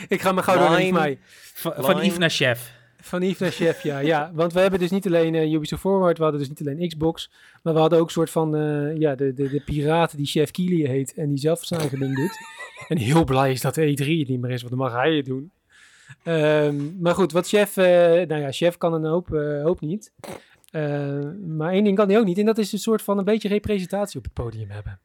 ik 0.15 0.21
ga 0.21 0.31
maar 0.31 0.43
gauw 0.43 0.57
door 0.57 0.69
naar 0.69 0.93
mij. 0.93 1.19
Van, 1.53 1.73
van. 1.77 2.05
Yves 2.05 2.17
naar 2.17 2.29
chef. 2.29 2.77
Van 3.01 3.21
Yves 3.21 3.39
naar 3.39 3.51
Chef, 3.51 3.83
ja. 3.83 3.99
ja. 3.99 4.31
Want 4.33 4.53
we 4.53 4.59
hebben 4.59 4.79
dus 4.79 4.91
niet 4.91 5.05
alleen 5.05 5.35
eh, 5.35 5.51
Ubisoft 5.51 5.81
Forward, 5.81 6.17
we 6.17 6.23
hadden 6.23 6.41
dus 6.41 6.49
niet 6.49 6.59
alleen 6.59 6.87
Xbox, 6.87 7.31
maar 7.63 7.73
we 7.73 7.79
hadden 7.79 7.99
ook 7.99 8.05
een 8.05 8.11
soort 8.11 8.29
van, 8.29 8.55
eh, 8.55 8.97
ja, 8.97 9.15
de, 9.15 9.33
de, 9.33 9.49
de 9.49 9.61
piraat 9.61 10.17
die 10.17 10.25
Chef 10.25 10.51
Keely 10.51 10.89
heet 10.89 11.13
en 11.13 11.29
die 11.29 11.37
zelf 11.37 11.65
zijn 11.65 11.79
eigen 11.79 11.99
ding 11.99 12.15
doet. 12.15 12.37
En 12.87 12.97
heel 12.97 13.23
blij 13.23 13.51
is 13.51 13.61
dat 13.61 13.75
de 13.75 13.81
E3 13.81 14.05
het 14.05 14.27
niet 14.27 14.41
meer 14.41 14.51
is, 14.51 14.61
want 14.61 14.75
dan 14.75 14.85
mag 14.87 14.93
hij 14.93 15.15
het 15.15 15.25
doen. 15.25 15.51
Ehm, 16.23 17.01
maar 17.01 17.13
goed, 17.13 17.31
wat 17.31 17.47
Chef, 17.47 17.77
eh, 17.77 17.85
nou 18.27 18.35
ja, 18.35 18.51
Chef 18.51 18.77
kan 18.77 18.93
een 18.93 19.05
hoop, 19.05 19.33
eh, 19.33 19.63
hoop 19.63 19.81
niet. 19.81 20.13
Eh, 20.71 21.19
maar 21.47 21.71
één 21.71 21.83
ding 21.83 21.97
kan 21.97 22.09
hij 22.09 22.19
ook 22.19 22.25
niet, 22.25 22.37
en 22.37 22.45
dat 22.45 22.57
is 22.57 22.71
een 22.71 22.79
soort 22.79 23.01
van 23.01 23.17
een 23.17 23.23
beetje 23.23 23.47
representatie 23.47 24.17
op 24.17 24.23
het 24.23 24.33
podium 24.33 24.69
hebben. 24.69 24.99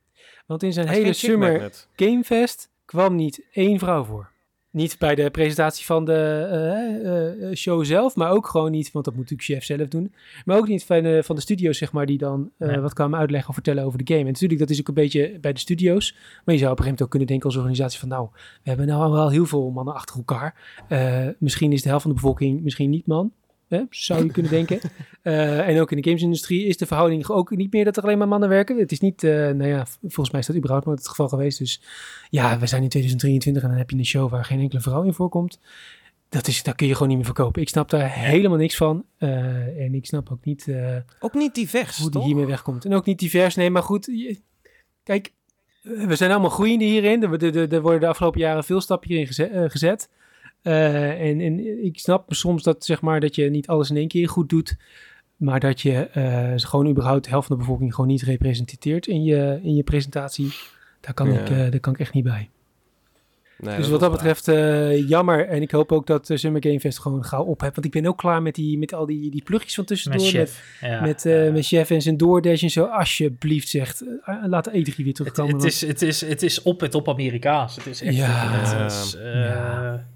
Want 0.47 0.62
in 0.62 0.73
zijn 0.73 0.88
hele 0.88 1.12
Summer. 1.12 1.73
Gamefest 1.97 2.71
kwam 2.85 3.14
niet 3.14 3.47
één 3.52 3.78
vrouw 3.78 4.04
voor. 4.04 4.33
Niet 4.71 4.99
bij 4.99 5.14
de 5.14 5.30
presentatie 5.30 5.85
van 5.85 6.04
de 6.04 6.47
eh, 6.50 7.50
eh, 7.50 7.56
show 7.56 7.85
zelf, 7.85 8.16
maar 8.16 8.30
ook 8.30 8.47
gewoon 8.47 8.71
niet, 8.71 8.92
want 8.92 9.04
dat 9.04 9.14
moet 9.14 9.30
natuurlijk 9.30 9.50
chef 9.50 9.76
zelf 9.76 9.88
doen. 9.88 10.14
Maar 10.44 10.56
ook 10.56 10.68
niet 10.68 10.85
van 10.85 11.02
de, 11.02 11.23
van 11.23 11.37
de 11.37 11.42
studio's, 11.42 11.78
zeg 11.78 11.92
maar, 11.92 12.06
die 12.06 12.18
dan 12.18 12.50
Nee. 12.59 12.78
wat 12.78 12.92
kwamen 12.92 13.18
uitleggen 13.18 13.49
of 13.49 13.54
vertellen 13.54 13.85
over 13.85 14.04
de 14.04 14.12
game. 14.12 14.26
En 14.26 14.33
natuurlijk, 14.33 14.61
dat 14.61 14.71
is 14.71 14.80
ook 14.80 14.88
een 14.88 14.94
beetje 14.94 15.38
bij 15.40 15.52
de 15.52 15.61
studio's. 15.61 16.12
Maar 16.44 16.54
je 16.54 16.61
zou 16.61 16.73
op 16.73 16.78
een 16.78 16.85
gegeven 16.85 16.85
moment 16.85 17.02
ook 17.02 17.11
kunnen 17.11 17.28
denken 17.28 17.47
als 17.47 17.56
organisatie 17.56 17.99
van, 17.99 18.09
nou, 18.09 18.28
we 18.33 18.68
hebben 18.68 18.87
nou 18.87 19.12
wel 19.12 19.30
heel 19.30 19.47
veel 19.47 19.71
mannen 19.71 19.94
achter 19.94 20.16
elkaar. 20.16 20.54
Misschien 21.38 21.73
is 21.73 21.83
de 21.83 21.88
helft 21.88 22.02
van 22.02 22.14
de 22.14 22.21
bevolking 22.21 22.62
misschien 22.62 22.90
niet 22.90 23.06
man. 23.06 23.33
Hè? 23.75 23.83
Zou 23.90 24.25
je 24.25 24.31
kunnen 24.31 24.50
denken. 24.52 24.81
Eh, 25.25 25.69
en 25.69 25.81
ook 25.81 25.90
in 25.90 25.97
de 26.00 26.02
gamesindustrie 26.09 26.64
is 26.66 26.76
de 26.76 26.87
verhouding 26.87 27.28
ook 27.28 27.50
niet 27.57 27.73
meer 27.73 27.85
dat 27.85 27.97
er 27.97 28.02
alleen 28.02 28.19
maar 28.19 28.28
mannen 28.28 28.49
werken. 28.49 28.78
Het 28.78 28.93
is 28.93 29.00
niet, 29.00 29.23
eh, 29.25 29.31
nou 29.31 29.66
ja, 29.66 29.87
volgens 30.00 30.31
mij 30.31 30.40
is 30.40 30.47
dat 30.47 30.57
überhaupt 30.57 30.87
nooit 30.87 30.99
het 30.99 31.09
geval 31.09 31.28
geweest. 31.28 31.59
Dus 31.59 31.81
ja, 32.31 32.59
we 32.59 32.66
zijn 32.66 32.83
in 32.83 32.88
2023 32.88 33.62
en 33.62 33.69
dan 33.69 33.78
heb 33.78 33.90
je 33.90 33.97
een 33.97 34.04
show 34.07 34.31
waar 34.31 34.45
geen 34.45 34.61
enkele 34.61 34.81
vrouw 34.81 35.02
in 35.02 35.14
voorkomt. 35.14 35.59
Dat, 36.28 36.47
is, 36.47 36.62
dat 36.62 36.75
kun 36.75 36.87
je 36.87 36.93
gewoon 36.93 37.09
niet 37.09 37.16
meer 37.16 37.26
verkopen. 37.26 37.62
Ik 37.62 37.69
snap 37.69 37.90
daar 37.90 38.11
helemaal 38.14 38.59
niks 38.59 38.76
van. 38.76 39.04
Eh, 39.19 39.31
en 39.85 39.95
ik 39.95 40.07
snap 40.07 40.31
ook 40.33 40.45
niet 40.45 40.69
Ook 41.21 41.35
niet 41.35 41.54
divers, 41.54 41.97
hoe 41.97 42.11
die 42.11 42.19
toch? 42.21 42.25
hiermee 42.25 42.47
wegkomt. 42.47 42.85
En 42.85 42.95
ook 42.95 43.07
niet 43.07 43.19
divers, 43.19 43.54
nee, 43.54 43.71
maar 43.71 43.82
goed. 43.82 44.06
je- 44.06 44.41
kijk, 45.02 45.32
we 45.82 46.17
zijn 46.17 46.30
allemaal 46.30 46.50
groeiende 46.50 46.84
hierin. 46.84 47.23
Er, 47.23 47.45
er, 47.45 47.56
er- 47.56 47.73
er 47.73 47.82
worden 47.82 48.00
de 48.00 48.06
afgelopen 48.06 48.41
jaren 48.41 48.65
veel 48.65 48.80
stappen 48.80 49.08
hierin 49.08 49.50
eh, 49.50 49.71
gezet. 49.71 50.08
Eh, 50.64 51.28
en, 51.30 51.40
en 51.40 51.84
ik 51.84 51.98
snap 51.98 52.32
soms 52.34 52.62
dat, 52.62 52.84
zeg 52.84 53.00
maar, 53.00 53.20
dat 53.20 53.34
je 53.34 53.50
niet 53.50 53.66
alles 53.66 53.90
in 53.90 53.96
één 53.96 54.08
keer 54.08 54.28
goed 54.28 54.48
doet. 54.48 54.76
Maar 55.36 55.60
dat 55.60 55.80
je 55.80 55.92
eh, 55.92 56.52
gewoon 56.56 56.88
überhaupt 56.88 57.24
de 57.24 57.30
helft 57.30 57.46
van 57.46 57.56
de 57.56 57.62
bevolking 57.62 57.94
gewoon 57.94 58.10
niet 58.10 58.22
representeert 58.22 59.06
in 59.06 59.24
je, 59.24 59.60
in 59.62 59.74
je 59.74 59.82
presentatie. 59.82 60.52
Daar 61.00 61.14
kan, 61.14 61.32
Ja. 61.32 61.40
ik, 61.40 61.50
eh, 61.50 61.56
daar 61.56 61.80
kan 61.80 61.92
ik 61.92 61.98
echt 62.00 62.12
niet 62.12 62.24
bij. 62.24 62.48
Nee, 63.58 63.76
dus 63.76 63.88
wat 63.88 64.00
dat 64.00 64.10
betreft, 64.10 64.48
eh, 64.48 65.08
jammer. 65.08 65.46
En 65.48 65.62
ik 65.62 65.70
hoop 65.70 65.92
ook 65.92 66.06
dat 66.06 66.28
uh, 66.30 66.36
Summer 66.36 66.62
Game 66.62 66.80
Fest 66.80 66.98
gewoon 66.98 67.24
gauw 67.24 67.44
op 67.44 67.60
hebt. 67.60 67.74
Want 67.74 67.86
ik 67.86 67.92
ben 67.92 68.06
ook 68.06 68.18
klaar 68.18 68.42
met, 68.42 68.54
die, 68.54 68.78
met 68.78 68.92
al 68.94 69.06
die, 69.06 69.30
die 69.30 69.42
plugjes 69.42 69.74
van 69.74 69.84
tussendoor. 69.84 70.22
Met 70.22 70.32
Met, 70.32 70.48
chef. 70.50 70.78
Ja, 70.80 71.00
met, 71.00 71.26
eh, 71.26 71.44
ja. 71.46 71.52
met 71.52 71.66
Chef 71.66 71.90
en 71.90 72.02
zijn 72.02 72.16
DoorDash 72.16 72.62
en 72.62 72.70
zo. 72.70 72.84
Alsjeblieft 72.84 73.68
zegt, 73.68 74.04
laat 74.46 74.64
de 74.64 74.70
E3 74.70 74.96
weer 74.96 75.06
Het, 75.06 75.14
terugkomen. 75.14 75.54
het, 75.54 75.64
is, 75.64 75.80
het, 75.80 76.02
is, 76.02 76.20
het 76.20 76.42
is 76.42 76.62
op 76.62 76.80
het 76.80 76.94
op 76.94 77.08
Amerikaans. 77.08 77.76
Het 77.76 77.86
is 77.86 78.02
echt. 78.02 78.16
Ja. 78.16 78.50
het 78.50 78.92
is, 78.92 79.16
eh, 79.16 79.34
Ja. 79.34 80.06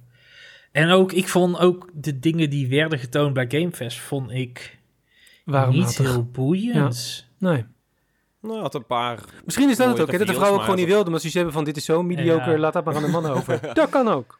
En 0.73 0.91
ook, 0.91 1.13
ik 1.13 1.29
vond 1.29 1.59
ook 1.59 1.89
de 1.95 2.19
dingen 2.19 2.51
die 2.51 2.69
werden 2.69 2.99
getoond 2.99 3.33
bij 3.35 3.45
Gamefest, 3.49 3.99
vond 3.99 4.31
ik 4.31 4.79
Waarom 5.45 5.75
niet 5.75 5.85
matig? 5.85 5.99
heel 6.13 6.25
boeiend. 6.33 7.27
Nee. 7.39 7.65
Nou, 8.41 8.61
had 8.61 8.75
een 8.75 8.87
paar... 8.87 9.19
Misschien 9.45 9.71
is 9.71 9.77
dat 9.77 9.89
het 9.89 10.01
ook, 10.01 10.11
hè, 10.13 10.19
dat 10.19 10.27
de 10.27 10.33
vrouwen 10.33 10.59
ook 10.59 10.65
gewoon 10.65 10.79
niet 10.81 10.89
wilden. 10.89 11.11
Maar 11.13 11.21
ze 11.21 11.31
hebben 11.33 11.53
van, 11.53 11.65
dit 11.65 11.77
is 11.77 11.85
zo 11.85 12.03
mediocre, 12.03 12.51
Ja. 12.51 12.59
laat 12.59 12.73
dat 12.73 12.85
maar 12.85 12.97
aan 12.97 13.03
de 13.03 13.09
mannen 13.09 13.31
over. 13.31 13.61
dat 13.75 13.89
kan 13.89 14.09
ook. 14.09 14.39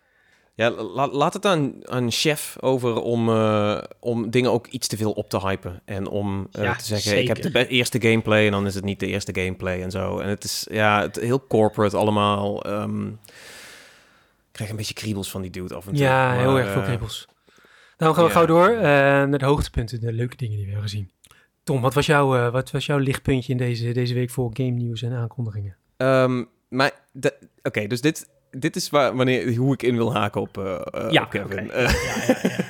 Ja, 0.55 0.71
la- 0.71 1.09
laat 1.11 1.33
het 1.35 1.47
aan, 1.47 1.89
aan 1.91 2.11
chef 2.11 2.57
over 2.61 2.95
om, 3.01 3.29
eh, 3.29 3.83
om 4.01 4.31
dingen 4.31 4.51
ook 4.53 4.67
iets 4.67 4.87
te 4.89 4.97
veel 4.97 5.13
op 5.13 5.31
te 5.31 5.39
hypen. 5.41 5.83
En 5.85 6.09
om 6.09 6.49
eh, 6.53 6.63
Ja, 6.63 6.75
te 6.75 6.85
zeggen, 6.85 7.19
ik 7.21 7.27
heb 7.29 7.43
de 7.53 7.67
eerste 7.67 8.01
gameplay 8.01 8.45
en 8.47 8.53
dan 8.53 8.67
is 8.67 8.75
het 8.75 8.85
niet 8.85 9.01
de 9.01 9.07
eerste 9.07 9.41
gameplay 9.41 9.83
en 9.83 9.91
zo. 9.91 10.19
En 10.19 10.29
het 10.29 10.45
is 10.45 10.67
ja, 10.71 11.01
het, 11.01 11.17
heel 11.17 11.47
corporate 11.47 11.97
allemaal. 11.97 12.63
ehm, 12.65 13.07
ik 13.07 13.15
krijg 14.59 14.71
een 14.71 14.77
beetje 14.77 14.95
kriebels 14.95 15.31
van 15.31 15.43
die 15.43 15.51
dude 15.51 15.75
af 15.75 15.87
en 15.87 15.93
toe. 15.93 16.03
Ja, 16.03 16.33
heel 16.33 16.59
erg 16.59 16.71
veel 16.73 16.81
eh, 16.81 16.87
kriebels. 16.87 17.29
Dan 17.97 18.15
gaan 18.15 18.25
we 18.25 18.31
gauw 18.31 18.47
door 18.47 18.69
eh, 18.69 18.83
naar 18.83 19.39
de 19.39 19.45
hoogtepunten, 19.45 20.01
de 20.01 20.13
leuke 20.13 20.37
dingen 20.37 20.57
die 20.57 20.65
we 20.67 20.71
hebben 20.73 20.91
gezien. 20.91 21.11
Tom, 21.63 21.81
wat 21.81 21.95
was, 21.95 22.07
jouw, 22.07 22.37
eh, 22.37 22.51
wat 22.53 22.71
was 22.71 22.87
jouw 22.87 22.99
lichtpuntje 22.99 23.53
in 23.53 23.59
deze, 23.59 23.93
deze 23.93 24.15
week 24.15 24.31
voor 24.31 24.51
game 24.53 24.71
nieuws 24.71 25.03
en 25.03 25.13
aankondigingen? 25.13 25.77
Ehm, 25.97 26.45
maar, 26.69 26.91
de- 27.13 27.39
oké, 27.63 27.87
dus 27.87 28.01
dit, 28.01 28.29
dit 28.51 28.77
is 28.77 28.91
waar, 28.91 29.17
wanneer, 29.17 29.55
hoe 29.57 29.73
ik 29.73 29.83
in 29.83 29.97
wil 29.97 30.15
haken 30.15 30.41
op, 30.41 30.59
eh, 30.59 30.75
eh, 31.05 31.11
Ja, 31.11 31.23
op 31.23 31.31
Kevin. 31.31 31.65
oké. 31.65 31.73
Eh, 31.73 31.93
Ja, 31.93 32.25
ja, 32.27 32.49
ja. 32.49 32.65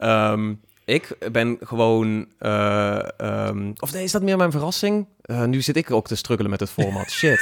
Ehm, 0.32 0.54
ik 0.84 1.16
ben 1.32 1.56
gewoon... 1.60 2.26
eh, 2.38 3.08
ehm, 3.20 3.72
of 3.78 3.92
nee, 3.92 4.04
is 4.04 4.12
dat 4.12 4.22
meer 4.22 4.36
mijn 4.36 4.50
verrassing? 4.50 5.06
Eh, 5.22 5.44
nu 5.44 5.62
zit 5.62 5.76
ik 5.76 5.90
ook 5.90 6.06
te 6.06 6.16
struggelen 6.16 6.50
met 6.50 6.60
het 6.60 6.70
format. 6.70 7.10
Shit. 7.20 7.40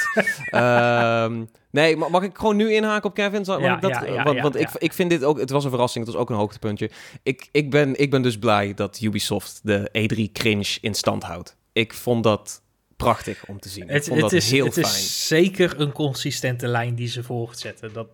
Ehm, 0.50 1.44
nee, 1.70 1.96
ma- 1.96 2.08
mag 2.08 2.22
ik 2.22 2.38
gewoon 2.38 2.56
nu 2.56 2.72
inhaken 2.72 3.08
op 3.08 3.14
Kevin? 3.14 3.44
Zal- 3.44 3.60
Ja, 3.60 3.76
dat, 3.76 3.90
ja, 3.90 4.04
ja, 4.04 4.40
want. 4.42 4.56
Ik, 4.56 4.68
ik 4.78 4.92
vind 4.92 5.10
dit 5.10 5.24
ook... 5.24 5.38
Het 5.38 5.50
was 5.50 5.64
een 5.64 5.70
verrassing. 5.70 6.04
Het 6.04 6.12
was 6.14 6.22
ook 6.22 6.30
een 6.30 6.36
hoogtepuntje. 6.36 6.90
Ik, 7.22 7.48
ik, 7.52 7.70
ben, 7.70 8.00
ik 8.00 8.10
ben 8.10 8.22
dus 8.22 8.38
blij 8.38 8.74
dat 8.74 9.00
Ubisoft 9.00 9.60
de 9.62 9.88
E3 9.98 10.32
cringe 10.32 10.78
in 10.80 10.94
stand 10.94 11.22
houdt. 11.22 11.56
Ik 11.72 11.94
vond 11.94 12.22
dat 12.24 12.62
prachtig 12.96 13.44
om 13.46 13.60
te 13.60 13.68
zien. 13.68 13.88
ik 13.88 14.02
vond 14.02 14.06
het, 14.20 14.20
dat 14.20 14.32
is, 14.32 14.50
heel 14.50 14.64
het 14.64 14.74
fijn. 14.74 14.86
is 14.86 15.26
zeker 15.26 15.80
een 15.80 15.92
consistente 15.92 16.66
lijn 16.66 16.94
die 16.94 17.08
ze 17.08 17.22
voortzetten. 17.22 17.92
Dat 17.92 18.08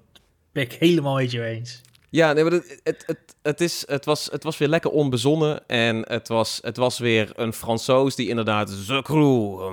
ben 0.53 0.63
ik 0.63 0.73
helemaal 0.73 1.15
met 1.17 1.31
je 1.31 1.45
eens. 1.45 1.81
Ja, 2.15 2.33
nee, 2.33 2.43
maar 2.45 2.53
het, 2.53 2.81
het, 2.83 3.03
het, 3.07 3.19
het, 3.43 3.61
is, 3.61 3.85
het, 3.87 4.05
was, 4.05 4.29
het 4.33 4.43
was 4.45 4.59
weer 4.59 4.69
lekker 4.69 4.91
onbezonnen. 4.91 5.67
En 5.67 6.05
het 6.09 6.29
was, 6.29 6.59
het 6.63 6.77
was 6.77 6.99
weer 6.99 7.31
een 7.35 7.53
Fransoos 7.53 8.15
die 8.17 8.29
inderdaad... 8.29 8.73
Crew, 9.03 9.73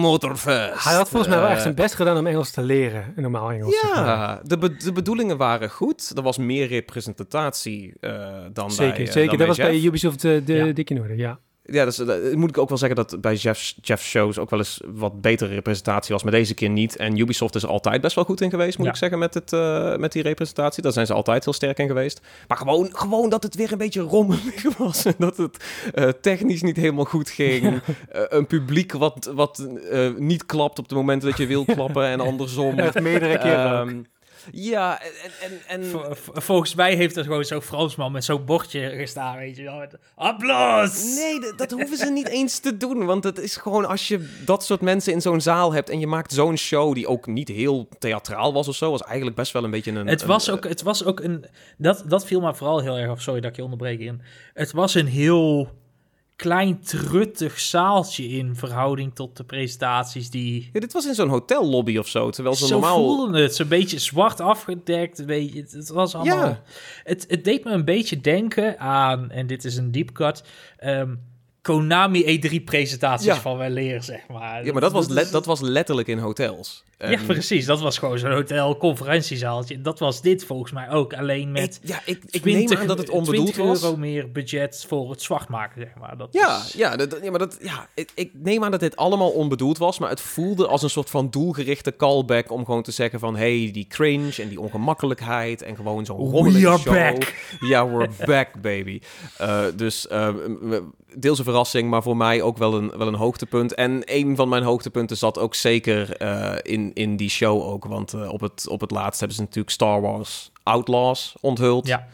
Motorfest. 0.00 0.84
Hij 0.84 0.94
had 0.94 1.08
volgens 1.08 1.30
mij 1.32 1.40
wel 1.40 1.48
echt 1.48 1.56
eh, 1.56 1.62
zijn 1.62 1.74
best 1.74 1.94
gedaan 1.94 2.16
om 2.18 2.26
Engels 2.26 2.50
te 2.50 2.62
leren, 2.62 3.12
een 3.16 3.22
normaal 3.22 3.50
Engels. 3.50 3.80
Ja, 3.94 4.40
de, 4.44 4.58
be- 4.58 4.76
de 4.76 4.92
bedoelingen 4.92 5.36
waren 5.36 5.70
goed. 5.70 6.12
Er 6.16 6.22
was 6.22 6.38
meer 6.38 6.66
representatie 6.66 7.92
eh, 8.00 8.36
dan 8.52 8.70
zeker. 8.70 8.94
bij... 8.96 9.06
eh, 9.06 9.12
zeker. 9.12 9.28
dan 9.28 9.38
Dat 9.38 9.46
was 9.46 9.56
Jeff. 9.56 9.68
bij 9.68 9.80
Ubisoft 9.80 10.24
eh, 10.24 10.40
de 10.44 10.52
Ja. 10.54 10.72
dik 10.72 10.90
in 10.90 11.00
orde, 11.00 11.16
ja. 11.62 11.78
Ja, 11.78 11.84
dus, 11.84 11.98
eh, 11.98 12.34
moet 12.34 12.48
ik 12.48 12.58
ook 12.58 12.68
wel 12.68 12.78
zeggen 12.78 12.96
dat 12.96 13.20
bij 13.20 13.34
Jeff's, 13.34 13.78
Jeff's 13.82 14.08
shows 14.08 14.38
ook 14.38 14.50
wel 14.50 14.58
eens 14.58 14.80
wat 14.86 15.20
betere 15.20 15.54
representatie 15.54 16.12
was, 16.14 16.22
maar 16.22 16.32
deze 16.32 16.54
keer 16.54 16.68
niet. 16.68 16.96
En 16.96 17.18
Ubisoft 17.18 17.54
is 17.54 17.62
er 17.62 17.68
altijd 17.68 18.00
best 18.00 18.14
wel 18.14 18.24
goed 18.24 18.40
in 18.40 18.50
geweest, 18.50 18.76
moet 18.78 18.86
Ja. 18.86 18.92
ik 18.92 18.98
zeggen, 18.98 19.18
met, 19.18 19.34
het, 19.34 19.52
eh, 19.52 19.96
met 19.96 20.12
die 20.12 20.22
representatie. 20.22 20.82
Daar 20.82 20.92
zijn 20.92 21.06
ze 21.06 21.12
altijd 21.12 21.44
heel 21.44 21.52
sterk 21.52 21.78
in 21.78 21.86
geweest. 21.86 22.20
Maar 22.48 22.56
gewoon, 22.56 22.88
gewoon 22.92 23.28
dat 23.28 23.42
het 23.42 23.54
weer 23.54 23.72
een 23.72 23.78
beetje 23.78 24.00
rommelig 24.00 24.76
was. 24.78 25.04
En 25.04 25.14
dat 25.18 25.36
het 25.36 25.64
eh, 25.94 26.08
technisch 26.08 26.62
niet 26.62 26.76
helemaal 26.76 27.04
goed 27.04 27.30
ging. 27.30 27.58
Eh, 28.10 28.22
een 28.28 28.46
publiek 28.46 28.92
wat, 28.92 29.30
wat 29.34 29.66
eh, 29.90 30.08
niet 30.16 30.46
klapt 30.46 30.78
op 30.78 30.84
het 30.88 30.94
moment 30.94 31.22
dat 31.22 31.36
je 31.36 31.46
wil 31.46 31.64
klappen 31.74 32.04
en 32.04 32.20
andersom. 32.20 32.78
Echt 32.78 33.00
meerdere 33.00 33.38
keren 33.38 33.80
ook. 33.80 33.90
Ja, 34.52 35.00
en... 35.00 35.10
en, 35.40 35.82
en... 35.82 36.16
volgens 36.32 36.74
mij 36.74 36.94
heeft 36.94 37.16
er 37.16 37.24
gewoon 37.24 37.44
zo'n 37.44 37.62
Fransman 37.62 38.12
met 38.12 38.24
zo'n 38.24 38.44
bordje 38.44 38.90
gestaan, 38.96 39.36
weet 39.36 39.56
je 39.56 39.62
wel. 39.62 39.86
Applaus! 40.14 41.14
Nee, 41.14 41.54
dat 41.56 41.70
hoeven 41.70 41.96
ze 41.96 42.10
niet 42.10 42.28
eens 42.28 42.58
te 42.58 42.76
doen. 42.76 43.04
Want 43.06 43.24
het 43.24 43.38
is 43.38 43.56
gewoon 43.56 43.88
als 43.88 44.08
je 44.08 44.42
dat 44.44 44.64
soort 44.64 44.80
mensen 44.80 45.12
in 45.12 45.20
zo'n 45.20 45.40
zaal 45.40 45.72
hebt... 45.72 45.90
en 45.90 46.00
je 46.00 46.06
maakt 46.06 46.32
zo'n 46.32 46.56
show 46.56 46.94
die 46.94 47.06
ook 47.06 47.26
niet 47.26 47.48
heel 47.48 47.88
theatraal 47.98 48.52
was 48.52 48.68
of 48.68 48.74
zo... 48.74 48.90
was 48.90 49.02
eigenlijk 49.02 49.36
best 49.36 49.52
wel 49.52 49.64
een 49.64 49.70
beetje 49.70 49.92
een... 49.92 50.06
Het, 50.06 50.24
was, 50.24 50.50
ook, 50.50 50.68
het 50.68 50.82
was 50.82 51.04
ook 51.04 51.20
een... 51.20 51.44
Dat, 51.78 52.04
dat 52.06 52.26
viel 52.26 52.40
me 52.40 52.54
vooral 52.54 52.80
heel 52.80 52.98
erg 52.98 53.10
af. 53.10 53.20
Sorry 53.20 53.40
dat 53.40 53.50
ik 53.50 53.56
je 53.56 53.62
onderbreek 53.62 54.00
in. 54.00 54.22
Het 54.54 54.72
was 54.72 54.94
een 54.94 55.06
heel 55.06 55.68
klein 56.40 56.80
truttig 56.80 57.60
zaaltje 57.60 58.28
in 58.28 58.56
verhouding 58.56 59.14
tot 59.14 59.36
de 59.36 59.44
presentaties 59.44 60.30
die... 60.30 60.68
Ja, 60.72 60.80
dit 60.80 60.92
was 60.92 61.06
in 61.06 61.14
zo'n 61.14 61.28
hotellobby 61.28 61.96
of 61.96 62.08
zo, 62.08 62.30
terwijl 62.30 62.54
ze 62.54 62.66
zo 62.66 62.72
normaal... 62.72 62.96
voelde 62.96 63.40
het, 63.40 63.54
zo'n 63.54 63.68
beetje 63.68 63.98
zwart 63.98 64.40
afgedekt, 64.40 65.24
weet 65.24 65.52
je, 65.52 65.60
het, 65.70 65.88
was 65.88 66.14
allemaal... 66.14 66.48
Ja. 66.48 66.62
Het, 67.04 67.24
het 67.28 67.44
deed 67.44 67.64
me 67.64 67.70
een 67.70 67.84
beetje 67.84 68.20
denken 68.20 68.78
aan, 68.78 69.30
en 69.30 69.46
dit 69.46 69.64
is 69.64 69.76
een 69.76 69.90
deep 69.90 70.12
cut, 70.12 70.42
um, 70.84 71.20
Konami 71.62 72.40
E3-presentaties 72.40 73.34
van 73.34 73.56
wel 73.56 73.68
leren, 73.68 74.04
zeg 74.04 74.28
maar. 74.28 74.64
Ja, 74.64 74.72
maar 74.72 74.80
dat, 74.80 74.92
was, 74.92 75.30
dat 75.30 75.46
was 75.46 75.60
letterlijk 75.60 76.08
in 76.08 76.18
hotels. 76.18 76.84
Ja, 77.08 77.18
precies. 77.26 77.66
Dat 77.66 77.80
was 77.80 77.98
gewoon 77.98 78.18
zo'n 78.18 78.32
hotel-conferentiezaaltje. 78.32 79.80
Dat 79.80 79.98
was 79.98 80.22
dit 80.22 80.44
volgens 80.44 80.72
mij 80.72 80.90
ook. 80.90 81.14
Alleen 81.14 81.52
met 81.52 81.80
ik, 81.82 81.88
ja, 81.88 82.00
ik, 82.04 82.22
ik 82.30 82.44
neem 82.44 82.72
aan 82.72 82.86
dat 82.86 82.98
het 82.98 83.10
onbedoeld 83.10 83.56
was. 83.56 83.82
euro 83.82 83.96
meer 83.96 84.32
budget 84.32 84.84
voor 84.88 85.10
het 85.10 85.22
zwart 85.22 85.48
maken, 85.48 85.80
zeg 85.80 85.94
maar. 86.00 86.16
Dat 86.16 86.28
ja, 86.32 86.62
ja, 86.72 86.96
dat, 86.96 87.18
ja, 87.22 87.30
maar 87.30 87.38
dat, 87.38 87.58
ja 87.60 87.88
ik, 87.94 88.10
ik, 88.14 88.30
neem 88.34 88.64
aan 88.64 88.70
dat 88.70 88.80
dit 88.80 88.96
allemaal 88.96 89.30
onbedoeld 89.30 89.78
was. 89.78 89.98
Maar 89.98 90.10
het 90.10 90.20
voelde 90.20 90.66
als 90.66 90.82
een 90.82 90.90
soort 90.90 91.10
van 91.10 91.30
doelgerichte 91.30 91.96
callback... 91.96 92.50
om 92.50 92.64
gewoon 92.64 92.82
te 92.82 92.92
zeggen 92.92 93.20
van... 93.20 93.36
hey, 93.36 93.70
die 93.72 93.86
cringe 93.86 94.42
en 94.42 94.48
die 94.48 94.60
ongemakkelijkheid... 94.60 95.62
en 95.62 95.76
gewoon 95.76 96.04
zo'n 96.04 96.30
rommelige 96.30 96.78
show. 96.78 96.94
Back. 96.94 97.34
Ja, 97.60 97.88
we're 97.88 98.10
back, 98.26 98.60
baby. 98.60 99.00
Uh, 99.40 99.64
dus 99.76 100.06
uh, 100.12 100.28
deels 101.16 101.38
een 101.38 101.44
verrassing... 101.44 101.90
maar 101.90 102.02
voor 102.02 102.16
mij 102.16 102.42
ook 102.42 102.58
wel 102.58 102.74
een, 102.74 102.92
wel 102.96 103.06
een 103.06 103.14
hoogtepunt. 103.14 103.74
En 103.74 104.02
een 104.04 104.36
van 104.36 104.48
mijn 104.48 104.62
hoogtepunten 104.62 105.16
zat 105.16 105.38
ook 105.38 105.54
zeker 105.54 106.22
uh, 106.22 106.54
in 106.62 106.90
in, 106.94 107.16
die 107.16 107.30
show 107.30 107.62
ook. 107.62 107.84
Want 107.84 108.12
uh, 108.12 108.32
op, 108.32 108.40
het, 108.40 108.68
op 108.68 108.80
het 108.80 108.90
laatst 108.90 109.18
hebben 109.18 109.36
ze 109.36 109.42
natuurlijk 109.42 109.70
Star 109.70 110.00
Wars 110.00 110.50
Outlaws 110.62 111.34
onthuld. 111.40 111.86
Ja. 111.86 112.06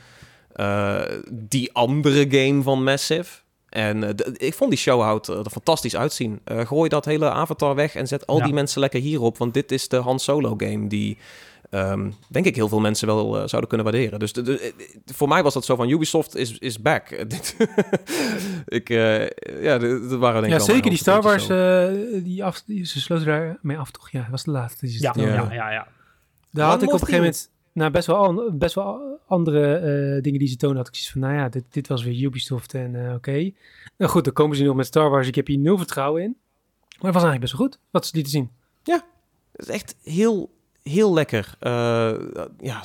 Uh, 0.56 1.18
die 1.32 1.72
andere 1.72 2.26
game 2.30 2.62
van 2.62 2.84
Massive. 2.84 3.40
En 3.68 4.16
ik 4.36 4.54
vond 4.54 4.70
die 4.70 4.78
show 4.78 5.02
houdt 5.02 5.28
er 5.28 5.50
fantastisch 5.50 5.96
uitzien. 5.96 6.40
gooi 6.44 6.88
dat 6.88 7.04
hele 7.04 7.30
avatar 7.30 7.74
weg 7.74 7.94
en 7.94 8.06
zet 8.06 8.26
al 8.26 8.38
ja. 8.38 8.44
die 8.44 8.52
mensen 8.52 8.80
lekker 8.80 9.00
hierop. 9.00 9.38
Want 9.38 9.54
dit 9.54 9.72
is 9.72 9.88
de 9.88 9.96
Han 9.96 10.18
Solo 10.18 10.54
game 10.56 10.86
die... 10.86 11.18
Um, 11.70 12.14
denk 12.28 12.46
ik 12.46 12.56
heel 12.56 12.68
veel 12.68 12.80
mensen 12.80 13.06
wel 13.06 13.26
uh, 13.26 13.46
zouden 13.46 13.68
kunnen 13.68 13.86
waarderen. 13.86 14.18
Dus 14.18 14.32
de, 14.32 14.42
de, 14.42 14.72
voor 15.04 15.28
mij 15.28 15.42
was 15.42 15.54
dat 15.54 15.64
zo 15.64 15.76
van 15.76 15.88
Ubisoft 15.88 16.36
is, 16.36 16.58
is 16.58 16.80
back. 16.80 17.10
ik, 18.66 18.90
uh, 18.90 19.28
ja, 19.62 19.78
dat 19.78 20.18
waren 20.18 20.42
denk 20.42 20.54
ik 20.54 20.60
Ja, 20.60 20.64
zeker 20.64 20.90
die 20.90 20.98
Star 20.98 21.22
Wars, 21.22 21.48
uh, 21.48 22.22
die, 22.22 22.44
af, 22.44 22.62
die, 22.62 22.84
ze 22.84 23.00
sloten 23.00 23.26
daarmee 23.26 23.78
af, 23.78 23.90
toch? 23.90 24.10
Ja, 24.10 24.20
dat 24.20 24.30
was 24.30 24.44
de 24.44 24.50
laatste. 24.50 24.86
Die 24.86 25.02
ja, 25.02 25.12
ja, 25.16 25.26
ja, 25.26 25.52
ja, 25.52 25.70
ja. 25.70 25.88
Daar 26.50 26.68
had 26.68 26.82
ik 26.82 26.88
op 26.88 26.92
een 26.92 26.98
gegeven 26.98 27.20
moment 27.20 27.50
nou, 27.72 27.90
best 27.90 28.06
wel, 28.06 28.52
best 28.52 28.74
wel 28.74 29.20
andere 29.26 30.20
dingen 30.20 30.38
die 30.38 30.48
ze 30.48 30.56
tonen. 30.56 30.76
Had 30.76 30.88
ik 30.88 30.94
zoiets 30.94 31.12
van, 31.12 31.20
nou 31.20 31.34
ja, 31.34 31.48
dit, 31.48 31.64
dit 31.70 31.88
was 31.88 32.04
weer 32.04 32.22
Ubisoft 32.22 32.74
en 32.74 32.96
oké. 33.04 33.14
Okay. 33.14 33.54
Nou 33.96 34.10
goed, 34.10 34.24
dan 34.24 34.32
komen 34.32 34.56
ze 34.56 34.64
nog 34.64 34.76
met 34.76 34.86
Star 34.86 35.10
Wars. 35.10 35.28
Ik 35.28 35.34
heb 35.34 35.46
hier 35.46 35.58
nul 35.58 35.76
vertrouwen 35.76 36.22
in. 36.22 36.36
Maar 36.96 37.12
het 37.12 37.14
was 37.14 37.24
eigenlijk 37.24 37.40
best 37.40 37.52
wel 37.52 37.66
goed, 37.66 37.78
wat 37.90 38.06
ze 38.06 38.14
lieten 38.14 38.32
zien. 38.32 38.50
Ja, 38.82 39.04
het 39.52 39.68
is 39.68 39.74
echt 39.74 39.96
heel 40.02 40.50
heel 40.88 41.14
lekker. 41.14 41.54
Uh, 41.60 41.70
ja, 42.60 42.82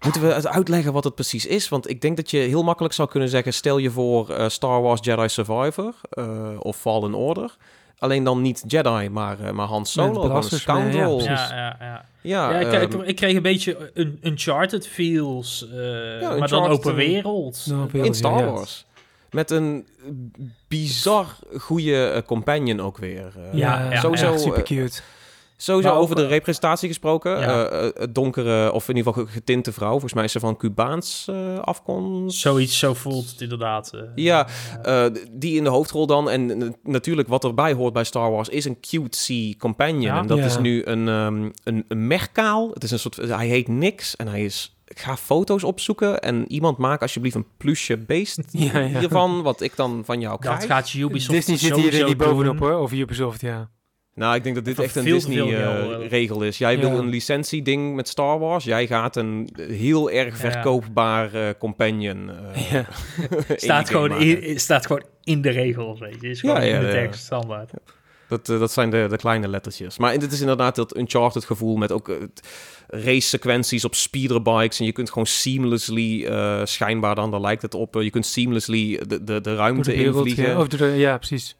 moeten 0.00 0.22
we 0.22 0.48
uitleggen 0.48 0.92
wat 0.92 1.04
het 1.04 1.14
precies 1.14 1.46
is? 1.46 1.68
Want 1.68 1.88
ik 1.88 2.00
denk 2.00 2.16
dat 2.16 2.30
je 2.30 2.38
heel 2.38 2.62
makkelijk 2.62 2.94
zou 2.94 3.08
kunnen 3.08 3.28
zeggen: 3.28 3.54
stel 3.54 3.78
je 3.78 3.90
voor 3.90 4.30
uh, 4.30 4.48
Star 4.48 4.82
Wars 4.82 5.00
Jedi 5.02 5.28
Survivor 5.28 5.94
uh, 6.18 6.48
of 6.58 6.76
Fallen 6.76 7.14
Order. 7.14 7.56
Alleen 7.98 8.24
dan 8.24 8.40
niet 8.40 8.64
Jedi, 8.66 9.08
maar, 9.08 9.54
maar 9.54 9.66
Han 9.66 9.86
Solo, 9.86 10.28
ja, 10.28 10.34
een 10.34 10.42
scoundrel. 10.42 11.22
Ja, 11.22 11.30
ja, 11.30 11.76
ja. 11.80 12.04
ja. 12.20 12.60
ja 12.60 12.78
ik, 12.80 12.92
um, 12.92 13.02
ik, 13.02 13.16
kreeg 13.16 13.36
een 13.36 13.42
beetje 13.42 13.90
een 13.94 14.18
Uncharted 14.22 14.88
feels, 14.88 15.66
ja, 16.20 16.36
maar 16.36 16.48
dan 16.48 16.66
open 16.66 16.94
wereld. 16.94 17.72
in 17.92 18.14
Star 18.14 18.52
Wars. 18.52 18.86
Met 19.30 19.50
een 19.50 19.86
bizar 20.68 21.26
goede 21.58 22.22
companion 22.26 22.80
ook 22.80 22.98
weer. 22.98 23.32
ja, 23.52 23.90
ja, 23.90 24.00
sowieso. 24.00 24.36
super 24.36 24.62
cute. 24.62 25.02
Sowieso 25.62 25.90
over 25.90 26.16
de 26.16 26.26
representatie 26.26 26.88
gesproken. 26.88 27.40
Ja. 27.40 27.82
Uh, 27.82 27.88
donkere, 28.10 28.72
of 28.72 28.88
in 28.88 28.96
ieder 28.96 29.12
geval 29.12 29.28
getinte 29.28 29.72
vrouw. 29.72 29.90
Volgens 29.90 30.12
mij 30.12 30.24
is 30.24 30.32
ze 30.32 30.40
van 30.40 30.56
Cubaans 30.56 31.26
uh, 31.30 31.58
afkomst. 31.58 32.38
Zoiets, 32.38 32.78
zo 32.78 32.94
voelt 32.94 33.30
het 33.30 33.40
inderdaad. 33.40 33.92
Uh, 33.94 34.00
ja, 34.14 34.46
die 35.30 35.56
in 35.56 35.64
de 35.64 35.70
hoofdrol 35.70 36.06
dan. 36.06 36.30
En 36.30 36.74
natuurlijk 36.82 37.28
wat 37.28 37.44
erbij 37.44 37.72
hoort 37.72 37.92
bij 37.92 38.04
Star 38.04 38.30
Wars 38.30 38.48
is 38.48 38.64
een 38.64 38.80
cutesy 38.80 39.56
companion. 39.56 40.16
En 40.16 40.26
dat 40.26 40.38
is 40.38 40.58
nu 40.58 40.84
een, 40.84 41.08
um, 41.08 41.52
een, 41.64 41.84
een 41.88 42.06
merkaal. 42.06 42.70
Het 42.74 42.84
is 42.84 42.90
een 42.90 42.98
soort, 42.98 43.16
hij 43.16 43.46
heet 43.46 43.68
niks 43.68 44.16
en 44.16 44.28
hij 44.28 44.44
is 44.44 44.76
ik 44.86 44.98
ga 44.98 45.16
foto's 45.16 45.64
opzoeken 45.64 46.20
en 46.20 46.52
iemand 46.52 46.78
maak 46.78 47.02
alsjeblieft 47.02 47.34
een 47.34 47.46
plusje 47.56 47.98
beest 47.98 48.40
ja, 48.50 48.78
ja. 48.78 48.98
hiervan, 48.98 49.42
wat 49.42 49.60
ik 49.60 49.76
dan 49.76 50.02
van 50.04 50.20
jou 50.20 50.38
krijg. 50.38 50.58
Dat 50.58 50.68
gaat 50.68 50.94
Ubisoft 50.94 51.46
Disney 51.46 51.56
zit 51.56 51.76
hier 51.76 52.04
niet 52.04 52.16
bovenop 52.16 52.58
hoor, 52.58 52.78
of 52.78 52.92
Ubisoft, 52.92 53.40
ja. 53.40 53.70
Nou, 54.14 54.34
ik 54.34 54.42
denk 54.42 54.54
dat 54.54 54.64
dit 54.64 54.78
echt 54.78 54.96
een 54.96 55.04
Disney-regel 55.04 56.42
uh, 56.42 56.48
is. 56.48 56.58
Jij 56.58 56.78
wil 56.78 56.98
een 56.98 57.08
licentie-ding 57.08 57.94
met 57.94 58.08
Star 58.08 58.38
Wars. 58.38 58.64
Jij 58.64 58.86
gaat 58.86 59.16
een 59.16 59.48
heel 59.56 60.10
erg 60.10 60.36
verkoopbaar 60.36 61.34
uh, 61.34 61.48
companion. 61.58 62.30
Uh, 62.30 62.70
ja. 62.72 62.86
staat, 63.56 63.90
gewoon 63.90 64.20
in, 64.20 64.60
staat 64.60 64.86
gewoon 64.86 65.02
in 65.24 65.42
de 65.42 65.50
regels, 65.50 66.00
weet 66.00 66.16
je. 66.20 66.28
Is 66.28 66.40
gewoon 66.40 66.60
in 66.60 66.80
de 66.80 66.90
tekst, 66.90 67.24
standaard. 67.24 67.70
Dat, 68.28 68.46
dat 68.46 68.72
zijn 68.72 68.90
de, 68.90 69.06
de 69.10 69.16
kleine 69.16 69.48
lettertjes. 69.48 69.98
Maar 69.98 70.18
dit 70.18 70.32
is 70.32 70.40
inderdaad 70.40 70.74
dat 70.74 70.96
Uncharted 70.96 71.44
gevoel 71.44 71.76
met 71.76 71.92
ook 71.92 72.16
race-sequenties 72.86 73.84
op 73.84 73.94
speederbikes. 73.94 74.78
En 74.78 74.84
je 74.84 74.92
kunt 74.92 75.08
gewoon 75.08 75.26
seamlessly, 75.26 76.28
schijnbaar 76.64 77.14
dan, 77.14 77.30
daar 77.30 77.40
lijkt 77.40 77.62
het 77.62 77.74
op, 77.74 77.94
je 77.94 78.10
kunt 78.10 78.26
seamlessly 78.26 79.00
de, 79.06 79.24
de, 79.24 79.40
de 79.40 79.54
ruimte 79.54 79.94
invliegen. 79.94 80.48
Ja, 80.48 80.58
of 80.58 80.68
de, 80.68 80.86
ja, 80.86 81.16
precies. 81.16 81.56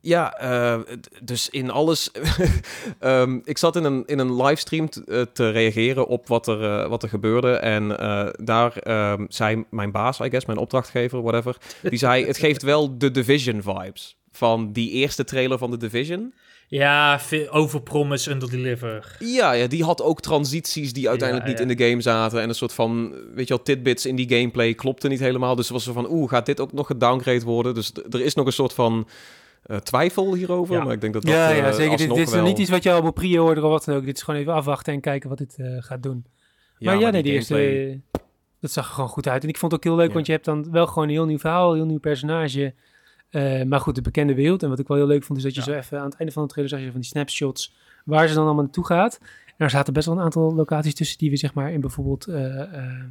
Ja, 0.00 0.42
uh, 0.42 0.80
dus 1.22 1.48
in 1.48 1.70
alles. 1.70 2.10
um, 3.00 3.42
ik 3.44 3.58
zat 3.58 3.76
in 3.76 3.84
een, 3.84 4.02
in 4.06 4.18
een 4.18 4.42
livestream 4.42 4.88
uh, 5.06 5.22
te 5.32 5.50
reageren 5.50 6.06
op 6.06 6.28
wat 6.28 6.46
er, 6.46 6.60
uh, 6.60 6.88
wat 6.88 7.02
er 7.02 7.08
gebeurde. 7.08 7.52
En 7.52 7.88
daar 8.44 8.88
um, 9.12 9.26
zei 9.28 9.64
mijn 9.70 9.90
baas, 9.90 10.20
I 10.20 10.28
guess, 10.30 10.46
mijn 10.46 10.58
opdrachtgever, 10.58 11.22
whatever. 11.22 11.56
Die 11.82 11.98
zei: 12.06 12.26
Het 12.26 12.38
geeft 12.38 12.62
wel 12.62 12.98
de 12.98 13.10
Division 13.10 13.62
vibes. 13.62 14.16
Van 14.32 14.72
die 14.72 14.90
eerste 14.90 15.24
trailer 15.24 15.58
van 15.58 15.70
de 15.70 15.76
Division. 15.76 16.32
Ja, 16.70 17.20
over 17.50 17.82
promise, 17.82 18.30
under 18.30 18.50
deliver. 18.50 19.16
Ja, 19.18 19.52
ja, 19.52 19.66
die 19.66 19.84
had 19.84 20.02
ook 20.02 20.20
transities 20.20 20.92
die 20.92 21.08
uiteindelijk 21.08 21.48
niet 21.48 21.60
in 21.60 21.68
de 21.76 21.86
game 21.86 22.00
zaten. 22.00 22.40
En 22.40 22.48
een 22.48 22.54
soort 22.54 22.72
van, 22.72 23.10
weet 23.34 23.48
je 23.48 23.54
wel, 23.54 23.62
tidbits 23.62 24.06
in 24.06 24.16
die 24.16 24.28
gameplay 24.28 24.74
klopte 24.74 25.08
niet 25.08 25.20
helemaal. 25.20 25.54
Dus 25.54 25.68
was 25.68 25.86
er 25.86 25.92
van, 25.92 26.10
oeh, 26.10 26.30
gaat 26.30 26.46
dit 26.46 26.60
ook 26.60 26.72
nog 26.72 26.86
gedowngrade 26.86 27.44
worden? 27.44 27.74
Dus 27.74 27.92
er 28.10 28.20
is 28.20 28.34
nog 28.34 28.46
een 28.46 28.52
soort 28.52 28.72
van 28.72 29.08
uh, 29.66 29.76
twijfel 29.76 30.34
hierover. 30.34 30.74
Ja. 30.74 30.84
Maar 30.84 30.92
ik 30.92 31.00
denk 31.00 31.12
dat 31.12 31.22
dat 31.22 31.32
Ja, 31.32 31.48
ja 31.48 31.68
uh, 31.68 31.74
zeker. 31.74 31.96
Dit, 31.96 32.08
dit 32.08 32.26
is 32.26 32.32
wel... 32.32 32.44
niet 32.44 32.58
iets 32.58 32.70
wat 32.70 32.82
je 32.82 32.92
al 32.92 33.02
moet 33.02 33.14
pre-orderen 33.14 33.64
of 33.64 33.70
wat 33.70 33.84
dan 33.84 33.96
ook. 33.96 34.04
Dit 34.04 34.16
is 34.16 34.22
gewoon 34.22 34.40
even 34.40 34.52
afwachten 34.52 34.92
en 34.92 35.00
kijken 35.00 35.28
wat 35.28 35.38
dit 35.38 35.56
uh, 35.58 35.82
gaat 35.82 36.02
doen. 36.02 36.26
Ja, 36.78 36.92
maar 36.92 37.00
ja, 37.00 37.10
nee, 37.10 37.22
die 37.22 37.32
eerste... 37.32 38.00
Dat 38.60 38.70
zag 38.70 38.86
er 38.86 38.94
gewoon 38.94 39.08
goed 39.08 39.28
uit. 39.28 39.42
En 39.42 39.48
ik 39.48 39.56
vond 39.56 39.72
het 39.72 39.80
ook 39.80 39.86
heel 39.86 39.96
leuk, 39.96 40.08
ja. 40.08 40.14
want 40.14 40.26
je 40.26 40.32
hebt 40.32 40.44
dan 40.44 40.70
wel 40.70 40.86
gewoon 40.86 41.04
een 41.04 41.14
heel 41.14 41.26
nieuw 41.26 41.38
verhaal, 41.38 41.70
een 41.70 41.76
heel 41.76 41.86
nieuw 41.86 41.98
personage. 41.98 42.74
maar 43.66 43.80
goed, 43.80 43.94
de 43.94 44.00
bekende 44.00 44.34
wereld. 44.34 44.62
En 44.62 44.68
wat 44.68 44.78
ik 44.78 44.88
wel 44.88 44.96
heel 44.96 45.06
leuk 45.06 45.24
vond, 45.24 45.38
is 45.38 45.44
dat 45.44 45.54
je 45.54 45.62
zo 45.62 45.72
even 45.72 45.98
aan 45.98 46.04
het 46.04 46.16
einde 46.16 46.32
van 46.32 46.42
de 46.42 46.48
trailer 46.48 46.72
zag 46.72 46.84
je 46.84 46.90
van 46.90 47.00
die 47.00 47.10
snapshots 47.10 47.74
waar 48.04 48.28
ze 48.28 48.34
dan 48.34 48.44
allemaal 48.44 48.62
naartoe 48.62 48.86
gaat. 48.86 49.18
En 49.46 49.64
er 49.64 49.70
zaten 49.70 49.92
best 49.92 50.06
wel 50.06 50.16
een 50.16 50.22
aantal 50.22 50.54
locaties 50.54 50.94
tussen 50.94 51.18
die 51.18 51.30
we 51.30 51.36
zeg 51.36 51.54
maar 51.54 51.72
in 51.72 51.80
bijvoorbeeld 51.80 52.24
de 52.24 53.10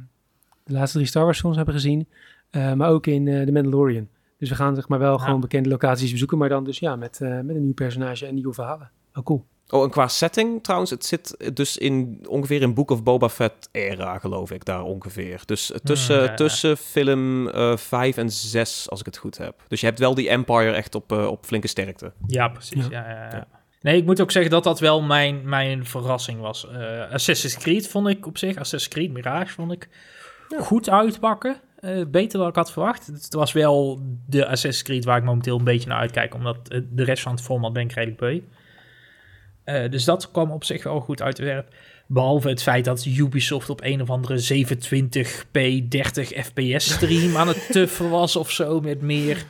laatste 0.64 0.96
drie 0.96 1.08
Star 1.08 1.24
Wars 1.24 1.40
films 1.40 1.56
hebben 1.56 1.74
gezien. 1.74 2.08
maar 2.50 2.88
ook 2.88 3.06
in 3.06 3.24
The 3.24 3.52
Mandalorian. 3.52 4.08
Dus 4.38 4.48
we 4.48 4.54
gaan 4.54 4.74
zeg 4.74 4.88
maar 4.88 4.98
wel 4.98 5.18
gewoon 5.18 5.40
bekende 5.40 5.68
locaties 5.68 6.10
bezoeken, 6.10 6.38
maar 6.38 6.48
dan 6.48 6.64
dus 6.64 6.78
ja, 6.78 6.96
met, 6.96 7.18
uh, 7.22 7.28
met 7.28 7.56
een 7.56 7.64
nieuw 7.64 7.74
personage 7.74 8.26
en 8.26 8.34
nieuwe 8.34 8.54
verhalen. 8.54 8.90
Oh, 9.14 9.24
cool. 9.24 9.44
Oh, 9.70 9.84
en 9.84 9.90
qua 9.90 10.08
setting 10.08 10.62
trouwens, 10.62 10.90
het 10.90 11.04
zit 11.04 11.54
dus 11.54 11.76
in 11.76 12.24
ongeveer 12.28 12.62
in 12.62 12.74
Book 12.74 12.90
of 12.90 13.02
Boba 13.02 13.28
Fett 13.28 13.68
era, 13.72 14.18
geloof 14.18 14.50
ik, 14.50 14.64
daar 14.64 14.82
ongeveer. 14.82 15.42
Dus 15.44 15.72
tussen, 15.82 16.30
mm, 16.30 16.36
tussen 16.36 16.76
film 16.76 17.50
5 17.78 18.16
uh, 18.16 18.22
en 18.22 18.30
6, 18.30 18.90
als 18.90 19.00
ik 19.00 19.06
het 19.06 19.16
goed 19.16 19.38
heb. 19.38 19.54
Dus 19.68 19.80
je 19.80 19.86
hebt 19.86 19.98
wel 19.98 20.14
die 20.14 20.28
Empire 20.28 20.70
echt 20.70 20.94
op, 20.94 21.12
uh, 21.12 21.26
op 21.26 21.46
flinke 21.46 21.66
sterkte. 21.66 22.12
Ja, 22.26 22.48
precies. 22.48 22.86
Ja. 22.86 23.08
Ja, 23.08 23.30
ja, 23.30 23.46
Nee, 23.80 23.96
ik 23.96 24.04
moet 24.04 24.20
ook 24.20 24.30
zeggen 24.30 24.50
dat 24.50 24.64
dat 24.64 24.80
wel 24.80 25.02
mijn, 25.02 25.48
mijn 25.48 25.86
verrassing 25.86 26.40
was. 26.40 26.66
Uh, 26.72 27.12
Assassin's 27.12 27.56
Creed 27.56 27.88
vond 27.88 28.08
ik 28.08 28.26
op 28.26 28.38
zich, 28.38 28.56
Assassin's 28.56 28.88
Creed 28.88 29.12
Mirage 29.12 29.52
vond 29.52 29.72
ik 29.72 29.88
goed 30.58 30.88
uitpakken. 30.88 31.60
Uh, 31.80 32.06
beter 32.06 32.38
dan 32.38 32.48
ik 32.48 32.54
had 32.54 32.72
verwacht. 32.72 33.06
Het 33.06 33.34
was 33.34 33.52
wel 33.52 34.00
de 34.26 34.46
Assassin's 34.46 34.82
Creed 34.82 35.04
waar 35.04 35.18
ik 35.18 35.24
momenteel 35.24 35.58
een 35.58 35.64
beetje 35.64 35.88
naar 35.88 35.98
uitkijk, 35.98 36.34
omdat 36.34 36.58
de 36.90 37.04
rest 37.04 37.22
van 37.22 37.32
het 37.32 37.42
format 37.42 37.72
ben 37.72 37.82
ik 37.82 37.92
redelijk 37.92 38.18
beu. 38.18 38.40
Uh, 39.64 39.90
dus 39.90 40.04
dat 40.04 40.30
kwam 40.30 40.50
op 40.50 40.64
zich 40.64 40.82
wel 40.82 41.00
goed 41.00 41.22
uit 41.22 41.36
de 41.36 41.44
werk. 41.44 41.68
Behalve 42.06 42.48
het 42.48 42.62
feit 42.62 42.84
dat 42.84 43.04
Ubisoft 43.04 43.70
op 43.70 43.80
een 43.82 44.02
of 44.02 44.10
andere 44.10 44.64
720p 44.66 45.88
30 45.88 46.28
fps 46.28 46.92
stream 46.92 47.36
aan 47.36 47.48
het 47.48 47.66
tuffen 47.72 48.10
was 48.10 48.36
of 48.36 48.50
zo. 48.50 48.80
Met 48.80 49.00
meer, 49.00 49.44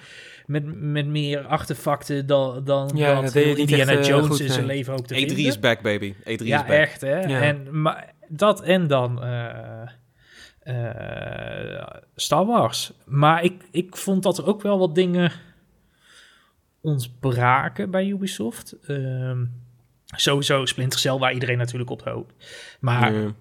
met, 0.47 0.81
met 0.81 1.07
meer 1.07 1.47
artefacten 1.47 2.27
dan, 2.27 2.65
dan 2.65 2.91
Ja, 2.95 3.21
dat 3.21 3.35
Indiana 3.35 3.93
echt, 3.93 4.01
eh, 4.01 4.07
Jones 4.07 4.27
goed, 4.27 4.41
in 4.41 4.51
zijn 4.51 4.67
nee. 4.67 4.77
leven 4.77 4.93
ook 4.93 5.07
te 5.07 5.15
E3 5.15 5.19
vinden. 5.19 5.45
is 5.45 5.59
back, 5.59 5.83
baby. 5.83 6.15
E3 6.15 6.25
is 6.25 6.39
ja, 6.41 6.61
back. 6.61 6.71
echt 6.71 7.01
hè. 7.01 7.21
Ja. 7.21 7.41
En, 7.41 7.81
maar, 7.81 8.13
dat 8.29 8.63
en 8.63 8.87
dan 8.87 9.23
eh, 9.23 9.45
eh, 9.45 9.89
Star 12.17 12.47
Wars. 12.47 12.93
Maar 13.05 13.45
ik, 13.45 13.63
ik 13.71 13.97
vond 13.97 14.23
dat 14.23 14.39
er 14.39 14.47
ook 14.47 14.63
wel 14.63 14.79
wat 14.79 14.95
dingen 14.95 15.33
ontbraken 16.81 17.91
bij 17.91 18.07
Ubisoft. 18.07 18.77
Ehm, 18.87 19.45
sowieso 20.05 20.65
Splinter 20.65 20.99
Cell, 20.99 21.19
waar 21.19 21.33
iedereen 21.33 21.59
natuurlijk 21.59 21.91
op 21.91 22.03
hoopt. 22.03 22.33
Maar 22.81 23.35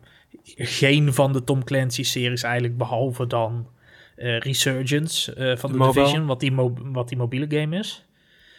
geen 0.56 1.14
van 1.14 1.34
de 1.34 1.44
Tom 1.44 1.64
Clancy-series 1.64 2.44
eigenlijk, 2.44 2.78
behalve 2.78 3.28
dan 3.28 3.68
eh, 4.16 4.40
Resurgence 4.40 5.34
eh, 5.34 5.58
van 5.58 5.72
De. 5.72 5.78
Division, 5.78 6.26
wat 6.26 6.40
die, 6.40 6.56
wat 6.76 7.10
die 7.10 7.18
mobiele 7.18 7.60
game 7.60 7.78
is. 7.78 8.06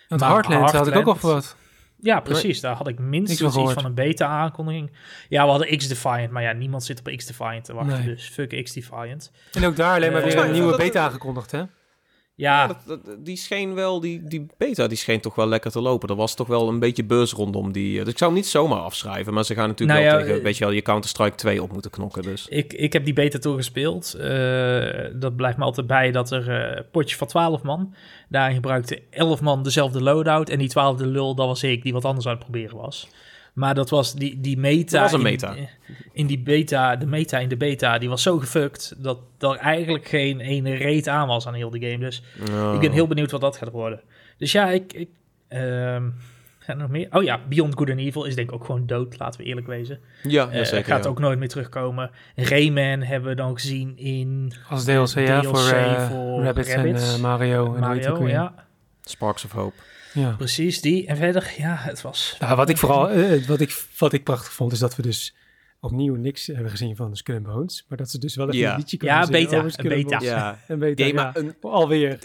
Want 0.08 0.20
Maar 0.20 0.30
Heartland 0.30 0.70
had 0.70 0.86
ik 0.86 0.96
ook 0.96 1.06
al 1.06 1.18
wat. 1.20 1.56
Ja, 2.00 2.20
precies. 2.20 2.60
Daar 2.60 2.74
had 2.74 2.88
ik 2.88 2.98
minstens 2.98 3.40
iets 3.40 3.52
gehoord. 3.54 3.74
van 3.74 3.84
een 3.84 3.94
beta-aankondiging. 3.94 4.90
Ja, 5.28 5.44
we 5.44 5.50
hadden 5.50 5.76
X-Defiant, 5.76 6.30
maar 6.30 6.42
ja, 6.42 6.52
niemand 6.52 6.84
zit 6.84 6.98
op 6.98 7.12
X-Defiant 7.16 7.64
te 7.64 7.74
wachten. 7.74 7.98
Nee. 7.98 8.14
Dus 8.14 8.28
fuck 8.28 8.62
X-Defiant. 8.64 9.30
En 9.52 9.64
ook 9.66 9.76
daar 9.76 9.94
alleen 9.96 10.12
maar 10.12 10.22
Eh, 10.22 10.32
weer 10.32 10.44
een 10.44 10.52
nieuwe 10.52 10.76
beta 10.76 11.02
aangekondigd, 11.04 11.50
hè? 11.50 11.62
Ja, 12.38 12.60
Ja, 12.60 12.66
dat, 12.66 13.04
dat- 13.04 13.16
die 13.24 13.36
scheen 13.36 13.74
wel, 13.74 14.00
die, 14.00 14.22
die 14.24 14.46
beta, 14.56 14.86
die 14.86 14.96
scheen 14.96 15.20
toch 15.20 15.34
wel 15.34 15.46
lekker 15.46 15.70
te 15.70 15.80
lopen. 15.80 16.08
Er 16.08 16.14
was 16.16 16.34
toch 16.34 16.46
wel 16.46 16.68
een 16.68 16.78
beetje 16.78 17.04
buzz 17.04 17.32
rondom 17.32 17.72
die. 17.72 17.98
eh, 17.98 18.04
Dus 18.04 18.12
ik 18.12 18.18
zou 18.18 18.30
hem 18.30 18.40
niet 18.40 18.48
zomaar 18.48 18.78
afschrijven, 18.78 19.34
maar 19.34 19.44
ze 19.44 19.54
gaan 19.54 19.68
natuurlijk 19.68 19.98
Nou 19.98 20.10
wel 20.10 20.18
ja, 20.18 20.24
tegen, 20.24 20.38
eh, 20.38 20.44
weet 20.44 20.56
je 20.58 20.64
wel, 20.64 20.72
je 20.72 20.82
Counter-Strike 20.82 21.36
2 21.36 21.62
op 21.62 21.72
moeten 21.72 21.90
knokken. 21.90 22.22
Dus. 22.22 22.46
ik, 22.48 22.72
ik 22.72 22.92
heb 22.92 23.04
die 23.04 23.12
beta 23.14 23.38
toegespeeld. 23.38 24.14
Eh 24.14 25.04
dat 25.14 25.36
blijft 25.36 25.58
me 25.58 25.64
altijd 25.64 25.86
bij 25.86 26.10
dat 26.10 26.30
er 26.30 26.48
een 26.50 26.84
potje 26.90 27.16
van 27.16 27.26
12 27.26 27.62
man. 27.62 27.94
Daarin 28.28 28.54
gebruikte 28.54 29.02
11 29.10 29.40
man 29.40 29.62
dezelfde 29.62 30.02
loadout. 30.02 30.48
En 30.48 30.58
die 30.58 30.68
twaalfde 30.68 31.06
lul, 31.06 31.34
dat 31.34 31.46
was 31.46 31.62
ik, 31.62 31.82
die 31.82 31.92
wat 31.92 32.04
anders 32.04 32.26
aan 32.26 32.32
het 32.34 32.40
proberen 32.42 32.76
was. 32.76 33.08
Maar 33.58 33.74
dat 33.74 33.90
was 33.90 34.14
die, 34.14 34.40
die 34.40 34.58
meta. 34.58 35.00
Dat 35.00 35.10
was 35.10 35.20
een 35.20 35.26
in- 35.26 35.32
meta. 35.32 35.54
In, 36.12 36.26
die 36.26 36.38
beta, 36.38 36.96
de 36.96 37.06
meta 37.06 37.38
in 37.38 37.48
de 37.48 37.56
beta, 37.56 37.98
die 37.98 38.08
was 38.08 38.22
zo 38.22 38.38
gefukt 38.38 38.94
dat 38.98 39.18
er 39.38 39.56
eigenlijk 39.56 40.08
geen 40.08 40.40
ene 40.40 40.74
reet 40.74 41.08
aan 41.08 41.28
was 41.28 41.46
aan 41.46 41.54
heel 41.54 41.70
die 41.70 41.90
game. 41.90 41.98
Dus 41.98 42.22
Oh. 42.50 42.74
Ik 42.74 42.80
ben 42.80 42.92
heel 42.92 43.06
benieuwd 43.06 43.30
wat 43.30 43.40
dat 43.40 43.56
gaat 43.56 43.70
worden. 43.70 44.00
Dus 44.36 44.52
ja, 44.52 44.68
ik... 44.68 44.92
ik 44.92 45.08
ehm, 45.48 46.10
er 46.66 46.76
nog 46.76 46.88
meer? 46.88 47.08
Oh 47.10 47.22
ja, 47.22 47.40
Beyond 47.48 47.74
Good 47.74 47.90
and 47.90 47.98
Evil 47.98 48.24
is 48.24 48.34
denk 48.34 48.48
ik 48.48 48.54
ook 48.54 48.64
gewoon 48.64 48.86
dood, 48.86 49.18
laten 49.18 49.40
we 49.40 49.46
eerlijk 49.46 49.66
wezen. 49.66 50.00
Ja, 50.22 50.48
Eh 50.48 50.58
ja 50.58 50.64
zeker. 50.64 50.84
gaat 50.84 51.04
ja. 51.04 51.10
ook 51.10 51.18
nooit 51.18 51.38
meer 51.38 51.48
terugkomen. 51.48 52.10
Rayman 52.36 53.02
hebben 53.02 53.28
we 53.28 53.36
dan 53.36 53.54
gezien 53.54 53.96
in 53.96 54.52
Als 54.68 54.84
DLC, 54.84 55.14
ja, 55.14 55.42
voor, 55.42 55.68
eh, 55.68 56.10
voor 56.10 56.42
Rabbids 56.42 56.68
en 56.68 56.96
eh, 56.96 57.18
Mario. 57.18 57.74
En 57.74 57.80
Mario. 57.80 58.28
Ja, 58.28 58.54
Sparks 59.02 59.44
of 59.44 59.52
Hope. 59.52 59.87
Ja. 60.20 60.34
precies 60.36 60.80
die. 60.80 61.06
En 61.06 61.16
verder, 61.16 61.54
ja, 61.58 61.74
het 61.78 62.02
was... 62.02 62.36
Nou, 62.40 62.56
wat 62.56 62.68
ik 62.68 62.76
vooral, 62.78 63.10
eh, 63.10 63.46
wat, 63.46 63.60
ik, 63.60 63.84
wat 63.98 64.12
ik 64.12 64.24
prachtig 64.24 64.52
vond, 64.52 64.72
is 64.72 64.78
dat 64.78 64.96
we 64.96 65.02
dus 65.02 65.34
opnieuw 65.80 66.14
niks 66.14 66.46
hebben 66.46 66.70
gezien 66.70 66.96
van 66.96 67.16
Skull 67.16 67.34
and 67.34 67.44
Bones. 67.46 67.84
Maar 67.88 67.98
dat 67.98 68.10
ze 68.10 68.18
dus 68.18 68.34
wel 68.36 68.46
even 68.46 68.58
Ja. 68.58 68.70
een 68.72 68.78
liedje 68.78 68.96
kunnen 68.96 69.16
Ja, 69.16 69.24
zingen 69.24 69.40
beta, 69.44 69.56
over 69.58 69.70
Skull 69.70 69.90
een 69.90 70.02
beta. 70.02 70.18
Ja, 70.20 70.58
Een 70.68 70.78
beta, 70.78 71.02
Nee, 71.02 71.12
ja. 71.12 71.30
een- 71.36 71.54
Alweer. 71.60 72.18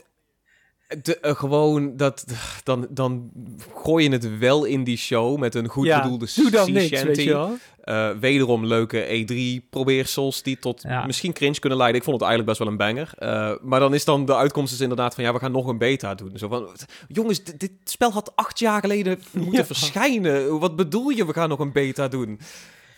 De, 1.02 1.20
eh, 1.20 1.36
gewoon 1.36 1.98
dat, 1.98 2.26
dan, 2.64 2.88
dan 2.90 3.32
gooi 3.76 4.04
je 4.04 4.10
het 4.12 4.38
wel 4.38 4.64
in 4.66 4.84
die 4.84 4.98
show 4.98 5.38
met 5.40 5.56
een 5.56 5.68
goed 5.68 5.86
ja, 5.86 6.02
bedoelde 6.02 6.28
doe 6.36 6.50
dan 6.52 6.66
sea 6.66 6.74
niks, 6.74 7.04
weet 7.04 7.24
je 7.24 7.30
wel. 7.30 7.58
Eh, 7.84 8.10
wederom 8.20 8.66
leuke 8.66 9.06
E3-probeersels 9.08 10.42
die 10.44 10.60
tot 10.60 10.82
Ja. 10.82 11.06
misschien 11.06 11.34
cringe 11.34 11.60
kunnen 11.60 11.78
leiden. 11.78 12.00
Ik 12.02 12.06
vond 12.08 12.20
het 12.20 12.30
eigenlijk 12.30 12.60
best 12.60 12.70
wel 12.70 12.80
een 12.80 12.96
banger. 12.96 13.12
Eh, 13.18 13.52
maar 13.62 13.80
dan 13.80 13.94
is 13.94 14.06
dan 14.06 14.26
de 14.26 14.36
uitkomst 14.36 14.74
is 14.74 14.80
inderdaad 14.82 15.16
van 15.16 15.24
ja, 15.24 15.34
we 15.34 15.40
gaan 15.40 15.52
nog 15.52 15.68
een 15.68 15.78
beta 15.78 16.16
doen. 16.16 16.32
Zo 16.38 16.48
van, 16.48 16.68
jongens, 17.08 17.44
dit, 17.44 17.60
dit 17.60 17.72
spel 17.84 18.12
had 18.12 18.32
acht 18.36 18.60
jaar 18.60 18.80
geleden 18.80 19.20
moeten 19.32 19.54
Ja. 19.60 19.66
verschijnen. 19.66 20.60
Wat 20.60 20.76
bedoel 20.76 21.10
je, 21.10 21.26
we 21.26 21.34
gaan 21.34 21.50
nog 21.50 21.60
een 21.60 21.72
beta 21.72 22.08
doen? 22.08 22.40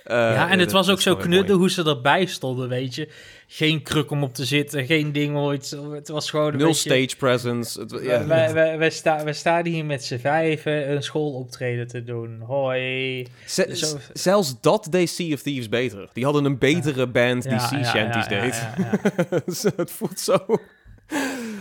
Eh, 0.05 0.15
ja, 0.17 0.49
en 0.49 0.59
het 0.59 0.71
was 0.71 0.89
ook 0.89 0.97
is 0.97 1.03
zo 1.03 1.13
mooi. 1.13 1.23
knudden 1.25 1.55
hoe 1.55 1.69
ze 1.69 1.83
erbij 1.83 2.25
stonden, 2.25 2.69
weet 2.69 2.95
je. 2.95 3.09
Geen 3.47 3.81
kruk 3.81 4.11
om 4.11 4.23
op 4.23 4.33
te 4.33 4.45
zitten, 4.45 4.85
geen 4.85 5.11
ding 5.11 5.35
ooit. 5.37 5.77
Het 5.91 6.07
was 6.07 6.29
gewoon 6.29 6.51
een 6.51 6.57
Nul 6.57 6.67
beetje- 6.67 6.89
stage 6.89 7.15
presence. 7.17 7.79
Het, 7.79 7.99
ja. 8.03 8.25
Wij, 8.25 8.53
wij, 8.53 8.77
wij, 8.77 8.89
sta, 8.89 9.23
wij 9.23 9.33
staan 9.33 9.65
hier 9.65 9.85
met 9.85 10.03
z'n 10.03 10.17
vijven 10.17 10.91
een 10.91 11.03
schooloptreden 11.03 11.87
te 11.87 12.03
doen. 12.03 12.41
Hoi. 12.41 13.27
Z- 13.45 13.65
Zo- 13.65 13.97
Zelfs 14.13 14.61
dat 14.61 14.87
deed 14.89 15.09
Sea 15.09 15.33
of 15.33 15.41
Thieves 15.41 15.69
beter. 15.69 16.09
Die 16.13 16.23
hadden 16.23 16.45
een 16.45 16.57
betere 16.57 17.07
band 17.07 17.43
die 17.43 17.59
Sea 17.59 17.83
Shanties 17.83 18.25
ja, 18.27 18.41
deed. 18.41 18.55
ja, 18.55 18.73
ja. 19.31 19.39
Dus 19.45 19.63
het 19.75 19.91
voelt 19.91 20.19
zo... 20.19 20.37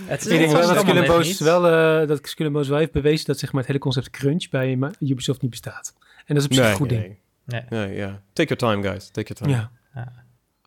Het, 0.07 0.22
Ik 0.22 0.28
denk 0.38 0.50
wel 0.52 0.61
dat 0.61 0.62
allemaal 0.64 0.76
Skull 0.78 0.88
and 0.90 1.00
net 1.00 1.07
Bones 1.07 1.26
niet. 1.28 1.38
wel, 1.38 1.66
eh, 1.68 2.09
dat 2.09 2.20
wel 2.68 2.78
heeft 2.78 2.92
bewezen 2.92 3.26
dat 3.26 3.38
zeg 3.38 3.48
maar, 3.50 3.59
het 3.61 3.66
hele 3.68 3.78
concept 3.83 4.11
crunch 4.11 4.48
bij 4.50 4.76
Ubisoft 5.00 5.42
niet 5.42 5.50
bestaat. 5.50 5.94
En 6.26 6.35
dat 6.35 6.37
is 6.37 6.44
op 6.44 6.52
zich 6.54 6.64
een 6.70 6.74
goed 6.74 6.88
ding. 6.88 7.00
nee. 7.00 7.22
Nee. 7.46 7.62
Nee, 7.68 7.94
ja. 7.96 8.22
Take 8.33 8.54
your 8.57 8.74
time, 8.74 8.88
guys. 8.88 9.09
Take 9.11 9.35
your 9.35 9.54
time. 9.54 9.70
Ja. 9.94 10.12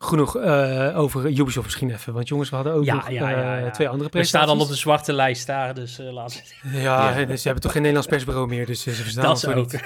Genoeg 0.00 0.36
eh, 0.36 0.98
over 0.98 1.26
Ubisoft 1.26 1.64
misschien 1.64 1.90
even. 1.90 2.12
Want 2.12 2.28
jongens, 2.28 2.50
we 2.50 2.54
hadden 2.56 2.74
ook 2.74 2.84
Ja, 2.84 2.94
nog 2.94 3.10
ja, 3.10 3.30
ja, 3.30 3.56
eh, 3.56 3.64
ja. 3.64 3.70
twee 3.70 3.88
andere 3.88 4.04
We 4.04 4.10
presentaties. 4.10 4.28
staan 4.28 4.48
al 4.58 4.62
op 4.64 4.68
de 4.68 4.74
zwarte 4.76 5.12
lijst 5.12 5.46
daar, 5.46 5.74
dus 5.74 5.98
laten 5.98 6.40
we 6.62 6.78
Ja, 6.80 7.24
dus 7.24 7.36
ze 7.42 7.44
hebben 7.48 7.62
toch 7.62 7.72
geen 7.72 7.82
Nederlands 7.82 8.08
persbureau 8.08 8.48
meer, 8.48 8.66
dus 8.66 8.82
ze 8.82 8.90
verstaan 8.92 9.24
Dat 9.24 9.46
ook 9.46 9.54
niet. 9.54 9.80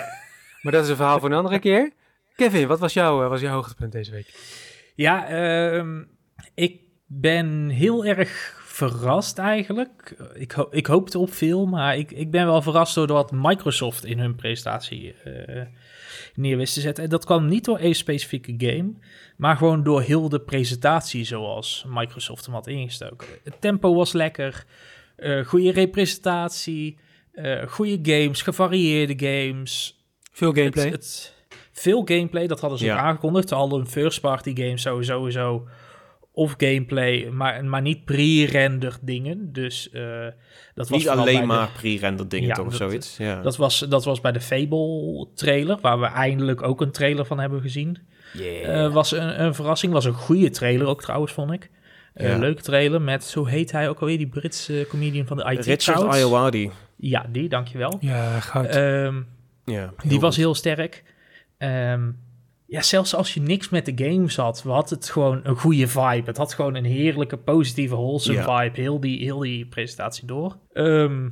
Maar 0.62 0.72
dat 0.72 0.85
is 0.85 0.90
een 0.90 0.96
verhaal 0.96 1.18
voor 1.20 1.31
een 1.31 1.37
andere 1.37 1.59
keer. 1.68 1.92
Kevin, 2.37 2.66
wat 2.66 2.78
was 2.78 2.92
jouw, 2.92 3.28
was 3.28 3.40
jouw 3.40 3.55
hoogtepunt 3.55 3.92
deze 3.92 4.11
week? 4.11 4.35
Ja, 4.94 5.26
ehm, 5.28 6.02
ik 6.55 6.81
ben 7.07 7.68
heel 7.68 8.05
erg 8.05 8.61
verrast 8.64 9.38
eigenlijk. 9.38 10.16
Ik, 10.35 10.52
ho 10.52 10.66
ik 10.70 10.87
hoopte 10.87 11.18
op 11.18 11.33
veel, 11.33 11.66
maar 11.66 11.96
ik, 11.96 12.11
ik 12.11 12.31
ben 12.31 12.46
wel 12.46 12.62
verrast 12.62 12.94
door 12.94 13.07
wat 13.07 13.33
Microsoft 13.33 14.05
in 14.05 14.18
hun 14.18 14.35
presentatie 14.35 15.14
eh, 15.14 15.62
neer 16.35 16.57
wist 16.57 16.75
te 16.75 16.81
zetten. 16.81 17.05
En 17.05 17.11
dat 17.11 17.25
kwam 17.25 17.47
niet 17.47 17.64
door 17.64 17.79
één 17.79 17.95
specifieke 17.95 18.55
game, 18.57 18.92
maar 19.37 19.57
gewoon 19.57 19.83
door 19.83 20.03
heel 20.03 20.29
de 20.29 20.40
presentatie 20.40 21.25
zoals 21.25 21.85
Microsoft 21.88 22.45
hem 22.45 22.55
had 22.55 22.66
ingestoken. 22.66 23.27
Het 23.45 23.61
tempo 23.61 23.95
was 23.95 24.12
lekker, 24.12 24.64
eh 25.16 25.45
goede 25.45 25.73
representatie, 25.73 26.99
eh 27.33 27.66
goede 27.68 27.99
games, 28.03 28.42
gevarieerde 28.42 29.14
games. 29.27 30.01
Veel 30.33 30.53
gameplay. 30.53 30.85
Het, 30.85 30.92
het- 30.92 31.35
veel 31.73 32.03
gameplay, 32.05 32.47
dat 32.47 32.61
hadden 32.61 32.79
ze 32.79 32.85
Ja. 32.85 32.92
ook 32.95 33.01
aangekondigd. 33.01 33.53
Al 33.53 33.79
een 33.79 33.87
first-party 33.87 34.55
game 34.57 34.79
zo, 34.79 35.03
sowieso. 35.03 35.68
Of 36.35 36.55
gameplay, 36.57 37.29
maar, 37.31 37.64
maar 37.64 37.83
niet 37.83 38.05
pre-rendered 38.05 38.99
dingen. 39.03 39.53
Dus 39.53 39.90
eh, 39.90 40.03
dat 40.75 40.88
was 40.88 40.90
Niet 40.90 41.03
vooral 41.07 41.23
alleen 41.23 41.40
de- 41.40 41.47
maar 41.47 41.71
pre-rendered 41.77 42.31
dingen, 42.31 42.49
Ja, 42.49 42.55
toch? 42.55 42.66
Of 42.66 42.77
dat- 42.77 42.88
zoiets. 42.88 43.16
Ja. 43.16 43.40
dat, 43.42 43.57
was, 43.57 43.79
dat 43.88 44.05
was 44.05 44.21
bij 44.21 44.33
de 44.33 44.40
Fable-trailer, 44.40 45.79
waar 45.81 46.01
we 46.01 46.07
eindelijk 46.07 46.62
ook 46.62 46.81
een 46.81 46.90
trailer 46.90 47.25
van 47.25 47.38
hebben 47.40 47.61
gezien. 47.61 47.99
Yeah. 48.33 48.85
Eh, 48.85 48.92
was 48.92 49.12
een, 49.12 49.42
een 49.45 49.55
verrassing, 49.55 49.92
was 49.92 50.05
een 50.05 50.12
goede 50.12 50.51
trailer 50.51 50.87
ook 50.87 51.03
trouwens, 51.03 51.33
vond 51.33 51.53
ik. 51.53 51.71
Eh, 52.14 52.29
Ja. 52.29 52.38
Leuke 52.38 52.62
trailer 52.62 53.03
met, 53.03 53.33
hoe 53.35 53.49
heet 53.49 53.73
hij 53.73 53.88
ook 53.88 53.99
alweer, 54.01 54.18
die 54.18 54.29
Britse 54.29 54.87
comedian 54.88 55.27
van 55.27 55.37
de 55.37 55.42
IT 55.42 55.49
Richard. 55.64 55.99
Ja, 56.97 57.27
die, 57.31 57.49
dankjewel. 57.49 57.97
Ja, 58.01 58.40
goud. 58.40 58.66
Ehm 58.66 59.21
Ja, 59.64 59.92
Die 60.05 60.21
was 60.21 60.37
heel 60.37 60.55
sterk. 60.55 61.03
Ehm, 61.59 62.11
ja, 62.72 62.82
zelfs 62.82 63.14
als 63.14 63.35
je 63.35 63.40
niks 63.40 63.68
met 63.68 63.87
de 63.87 63.92
games 64.04 64.37
had, 64.37 64.62
had 64.62 64.90
het 64.90 65.11
gewoon 65.11 65.40
een 65.42 65.56
goede 65.56 65.88
vibe. 65.88 66.22
Het 66.24 66.37
had 66.37 66.54
gewoon 66.54 66.74
een 66.74 66.85
heerlijke, 66.85 67.37
positieve, 67.37 67.94
wholesome 67.94 68.38
Ja. 68.38 68.58
vibe. 68.62 68.80
Heel 68.80 69.00
die, 69.00 69.18
heel 69.24 69.38
die 69.38 69.66
presentatie 69.66 70.26
door. 70.26 70.56
Ehm, 70.72 71.28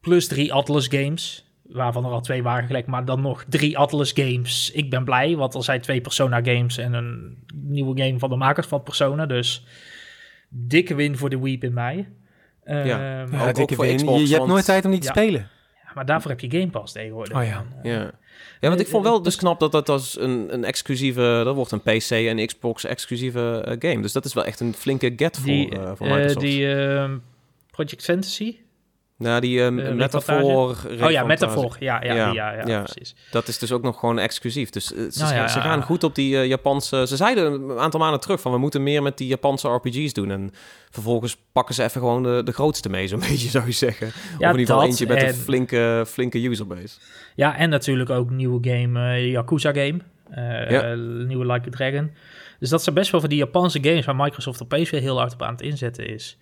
plus 0.00 0.28
drie 0.28 0.52
Atlas 0.52 0.86
games. 0.86 1.50
Waarvan 1.62 2.04
er 2.04 2.10
al 2.10 2.20
twee 2.20 2.42
waren 2.42 2.66
gelijk, 2.66 2.86
maar 2.86 3.04
dan 3.04 3.20
nog 3.20 3.44
drie 3.48 3.78
Atlas 3.78 4.12
games. 4.14 4.70
Ik 4.70 4.90
ben 4.90 5.04
blij, 5.04 5.36
want 5.36 5.54
er 5.54 5.64
zijn 5.64 5.80
twee 5.80 6.00
Persona 6.00 6.42
games 6.42 6.78
en 6.78 6.92
een 6.92 7.36
nieuwe 7.54 8.02
game 8.02 8.18
van 8.18 8.30
de 8.30 8.36
makers 8.36 8.66
van 8.66 8.82
Persona. 8.82 9.26
Dus 9.26 9.66
dikke 10.48 10.94
win 10.94 11.16
voor 11.16 11.30
de 11.30 11.38
Weep 11.40 11.64
in 11.64 11.72
mei. 11.74 12.08
Ehm, 12.64 12.86
Ja. 12.86 12.98
ja, 13.20 13.22
ook- 13.42 13.48
ook 13.48 13.54
dikke 13.54 13.74
voor 13.74 13.84
win. 13.86 13.96
Xbox, 13.96 14.20
je, 14.20 14.26
je 14.28 14.34
hebt 14.34 14.46
nooit 14.46 14.64
tijd 14.64 14.84
om 14.84 14.90
die 14.90 15.00
te 15.00 15.06
Ja. 15.06 15.12
spelen. 15.12 15.48
Maar 15.94 16.06
daarvoor 16.06 16.30
heb 16.30 16.40
je 16.40 16.50
Game 16.50 16.70
Pass 16.70 16.92
tegenwoordig. 16.92 17.36
Oh 17.36 17.44
ja. 17.44 17.64
Ja. 17.82 18.10
Ja, 18.62 18.68
want 18.68 18.80
ik 18.80 18.86
vond 18.86 19.04
wel 19.04 19.22
dus 19.22 19.36
knap 19.36 19.60
dat 19.60 19.72
dat 19.72 19.88
als 19.88 20.20
een, 20.20 20.46
een 20.54 20.64
exclusieve... 20.64 21.40
Dat 21.44 21.54
wordt 21.54 21.72
een 21.72 21.80
PC 21.80 22.10
en 22.10 22.46
Xbox 22.46 22.84
exclusieve 22.84 23.62
eh, 23.64 23.90
game. 23.90 24.02
Dus 24.02 24.12
dat 24.12 24.24
is 24.24 24.34
wel 24.34 24.44
echt 24.44 24.60
een 24.60 24.74
flinke 24.74 25.12
get 25.16 25.36
voor, 25.36 25.46
Die, 25.46 25.78
eh, 25.78 25.92
voor 25.94 26.06
eh, 26.06 26.12
Microsoft. 26.12 26.40
die 26.40 26.74
ehm, 26.74 27.18
Project 27.70 28.04
Fantasy. 28.04 28.56
Nou, 29.22 29.40
die 29.40 29.64
eh, 29.64 29.94
Metaphor... 29.94 30.76
Oh 31.00 31.10
ja. 31.10 31.24
Metaphor. 31.24 31.76
Ja, 31.78 32.04
ja, 32.04 32.14
Ja, 32.14 32.32
ja, 32.32 32.52
ja, 32.52 32.66
ja. 32.66 32.82
precies. 32.82 33.14
Dat 33.30 33.48
is 33.48 33.58
dus 33.58 33.72
ook 33.72 33.82
nog 33.82 33.98
gewoon 33.98 34.18
exclusief. 34.18 34.70
Dus 34.70 34.94
eh, 34.94 35.02
ze, 35.10 35.22
Nou 35.34 35.48
ze 35.48 35.60
gaan 35.60 35.82
goed 35.82 36.04
op 36.04 36.14
die 36.14 36.36
eh, 36.36 36.46
Japanse... 36.46 37.04
Ze 37.06 37.16
zeiden 37.16 37.52
een 37.52 37.78
aantal 37.78 38.00
maanden 38.00 38.20
terug 38.20 38.40
van... 38.40 38.52
we 38.52 38.58
moeten 38.58 38.82
meer 38.82 39.02
met 39.02 39.18
die 39.18 39.26
Japanse 39.26 39.68
RPG's 39.68 40.12
doen. 40.12 40.30
En 40.30 40.50
vervolgens 40.90 41.36
pakken 41.52 41.74
ze 41.74 41.82
even 41.82 42.00
gewoon 42.00 42.22
de, 42.22 42.42
de 42.44 42.52
grootste 42.52 42.88
mee, 42.88 43.08
zo'n 43.08 43.20
beetje 43.28 43.48
zou 43.48 43.66
je 43.66 43.72
zeggen. 43.72 44.06
of 44.06 44.14
in 44.40 44.46
ieder 44.48 44.66
geval 44.66 44.82
eentje 44.82 45.06
met 45.06 45.16
en- 45.16 45.28
een 45.28 45.34
flinke, 45.34 46.04
flinke 46.06 46.38
userbase. 46.44 46.98
Ja, 47.34 47.56
en 47.56 47.70
natuurlijk 47.70 48.10
ook 48.10 48.30
nieuwe 48.30 48.68
game, 48.70 49.28
Yakuza 49.30 49.72
game. 49.72 49.98
Nieuwe 51.26 51.46
Like 51.46 51.68
a 51.68 51.70
Dragon. 51.70 52.10
Dus 52.58 52.70
dat 52.70 52.82
zijn 52.82 52.94
best 52.94 53.10
wel 53.10 53.20
van 53.20 53.28
die 53.28 53.38
Japanse 53.38 53.78
games 53.82 54.04
waar 54.04 54.16
Microsoft 54.16 54.62
opeens 54.62 54.90
weer 54.90 55.00
heel 55.00 55.18
hard 55.18 55.32
op 55.32 55.42
aan 55.42 55.52
het 55.52 55.62
inzetten 55.62 56.06
is. 56.06 56.38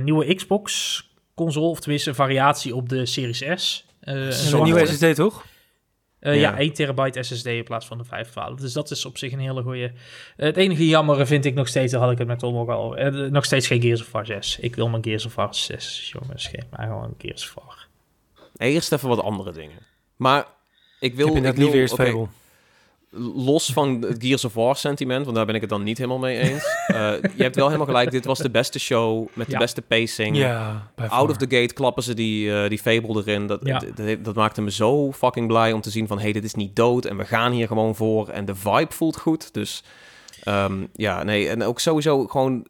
Nieuwe 0.00 0.34
Xbox 0.34 1.02
console, 1.38 1.66
of 1.66 1.80
tenminste 1.80 2.08
een 2.08 2.14
variatie 2.14 2.74
op 2.74 2.88
de 2.88 3.06
Series 3.06 3.44
S. 3.54 3.86
Uh, 4.04 4.52
een 4.52 4.62
nieuwe 4.62 4.86
SSD 4.86 5.14
toch? 5.14 5.44
Uh, 6.20 6.34
ja. 6.34 6.40
ja. 6.50 6.58
1 6.58 6.72
terabyte 6.72 7.22
SSD 7.22 7.46
in 7.46 7.64
plaats 7.64 7.86
van 7.86 7.98
de 7.98 8.04
512. 8.04 8.60
Dus 8.60 8.72
dat 8.72 8.90
is 8.90 9.04
op 9.04 9.18
zich 9.18 9.32
een 9.32 9.38
hele 9.38 9.62
goede. 9.62 9.92
het 10.36 10.56
enige 10.56 10.86
jammer 10.86 11.26
vind 11.26 11.44
ik 11.44 11.54
nog 11.54 11.68
steeds, 11.68 11.92
daar 11.92 12.00
had 12.00 12.10
ik 12.10 12.18
het 12.18 12.26
met 12.26 12.38
Tom 12.38 12.56
ook 12.56 12.68
al, 12.68 12.98
uh, 12.98 13.30
nog 13.30 13.44
steeds 13.44 13.66
geen 13.66 13.80
Gears 13.80 14.00
of 14.00 14.12
War 14.12 14.26
6. 14.26 14.58
Ik 14.58 14.76
wil 14.76 14.88
mijn 14.88 15.04
Gears 15.04 15.26
of 15.26 15.34
War 15.34 15.54
6, 15.54 16.10
jongens, 16.12 16.46
geef 16.46 16.64
mij 16.70 16.86
gewoon 16.86 17.04
een 17.04 17.14
Gears 17.18 17.44
of 17.44 17.64
War. 17.64 17.86
eerst 18.56 18.92
even 18.92 19.08
wat 19.08 19.22
andere 19.22 19.52
dingen. 19.52 19.78
Maar 20.16 20.46
ik 21.00 21.14
wil... 21.14 21.36
Ik 21.36 21.42
heb 21.42 21.52
ik 21.52 21.58
liever 21.58 21.78
eerst 21.78 21.92
okay 21.92 22.28
los 23.10 23.72
van 23.72 24.02
het 24.08 24.24
Gears 24.24 24.44
of 24.44 24.54
War 24.54 24.76
sentiment, 24.76 25.24
want 25.24 25.36
daar 25.36 25.46
ben 25.46 25.54
ik 25.54 25.60
het 25.60 25.70
dan 25.70 25.82
niet 25.82 25.98
helemaal 25.98 26.18
mee 26.18 26.38
eens. 26.38 26.64
Uh, 26.88 26.96
je 27.36 27.42
hebt 27.42 27.56
wel 27.56 27.66
helemaal 27.66 27.86
gelijk, 27.86 28.10
dit 28.10 28.24
was 28.24 28.38
de 28.38 28.50
beste 28.50 28.78
show 28.78 29.28
met 29.32 29.50
de 29.50 29.58
beste 29.58 29.82
pacing. 29.82 30.36
Ja, 30.36 30.90
Out 31.08 31.30
of 31.30 31.36
the 31.36 31.56
gate 31.56 31.74
klappen 31.74 32.02
ze 32.02 32.14
die, 32.14 32.46
uh, 32.46 32.68
die 32.68 32.78
Fable 32.78 33.16
erin. 33.16 33.46
Dat, 33.46 33.60
ja. 33.62 33.82
dat, 33.94 34.24
dat, 34.24 34.34
maakte 34.34 34.62
me 34.62 34.70
zo 34.70 35.12
fucking 35.12 35.46
blij 35.46 35.72
om 35.72 35.80
te 35.80 35.90
zien 35.90 36.06
van, 36.06 36.18
hey, 36.18 36.32
dit 36.32 36.44
is 36.44 36.54
niet 36.54 36.76
dood 36.76 37.04
en 37.04 37.16
we 37.16 37.24
gaan 37.24 37.52
hier 37.52 37.66
gewoon 37.66 37.94
voor. 37.94 38.28
En 38.28 38.44
de 38.44 38.54
vibe 38.54 38.92
voelt 38.92 39.16
goed, 39.16 39.54
dus 39.54 39.82
um, 40.44 40.88
ja, 40.92 41.22
nee. 41.22 41.48
En 41.48 41.62
ook 41.62 41.80
sowieso 41.80 42.26
gewoon 42.26 42.66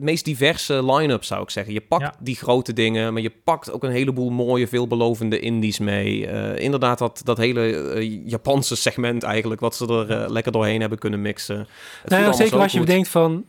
meest 0.00 0.24
diverse 0.24 0.92
line-up, 0.92 1.24
zou 1.24 1.42
ik 1.42 1.50
zeggen. 1.50 1.72
Je 1.72 1.80
pakt 1.80 2.16
die 2.20 2.36
grote 2.36 2.72
dingen, 2.72 3.12
maar 3.12 3.22
je 3.22 3.32
pakt 3.44 3.72
ook 3.72 3.84
een 3.84 3.90
heleboel 3.90 4.30
mooie, 4.30 4.68
veelbelovende 4.68 5.40
indies 5.40 5.78
mee. 5.78 6.20
Uh, 6.20 6.58
inderdaad, 6.58 6.98
dat, 6.98 7.20
dat 7.24 7.38
hele 7.38 7.94
uh, 7.96 8.20
Japanse 8.26 8.76
segment 8.76 9.22
eigenlijk, 9.22 9.60
wat 9.60 9.76
ze 9.76 9.86
er 9.86 10.10
uh, 10.10 10.30
lekker 10.30 10.52
doorheen 10.52 10.80
hebben 10.80 10.98
kunnen 10.98 11.22
mixen. 11.22 11.66
Het 12.02 12.10
nou 12.10 12.22
ja, 12.22 12.32
zeker 12.32 12.58
als 12.58 12.72
je 12.72 12.80
bedenkt 12.80 13.08
van, 13.08 13.44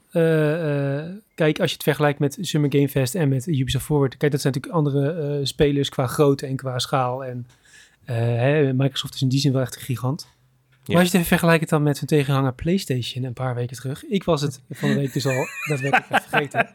kijk, 1.35 1.59
als 1.59 1.69
je 1.69 1.75
het 1.75 1.83
vergelijkt 1.83 2.19
met 2.19 2.37
Summer 2.41 2.71
Game 2.73 2.89
Fest 2.89 3.15
en 3.15 3.29
met 3.29 3.47
Ubisoft 3.47 3.85
Forward, 3.85 4.17
kijk, 4.17 4.31
dat 4.31 4.41
zijn 4.41 4.53
natuurlijk 4.53 4.85
andere 4.85 5.39
spelers 5.45 5.89
qua 5.89 6.07
grootte 6.07 6.45
en 6.45 6.55
qua 6.55 6.79
schaal. 6.79 7.25
En 7.25 7.47
hè, 8.03 8.73
Microsoft 8.73 9.13
is 9.13 9.21
in 9.21 9.29
die 9.29 9.39
zin 9.39 9.51
wel 9.53 9.61
echt 9.61 9.75
een 9.75 9.81
gigant. 9.81 10.27
Maar 10.91 11.01
als 11.01 11.11
je 11.11 11.17
het 11.17 11.25
even 11.25 11.37
vergelijkt 11.37 11.69
dan 11.69 11.83
met 11.83 11.99
hun 11.99 12.07
tegenhanger 12.07 12.53
PlayStation 12.53 13.23
een 13.23 13.33
paar 13.33 13.55
weken 13.55 13.75
terug. 13.75 14.05
Ik 14.05 14.23
was 14.23 14.41
het 14.41 14.61
van 14.69 14.89
de 14.89 14.95
week 14.95 15.13
dus 15.13 15.25
al 15.25 15.47
daadwerkelijk 15.69 16.23
vergeten. 16.23 16.69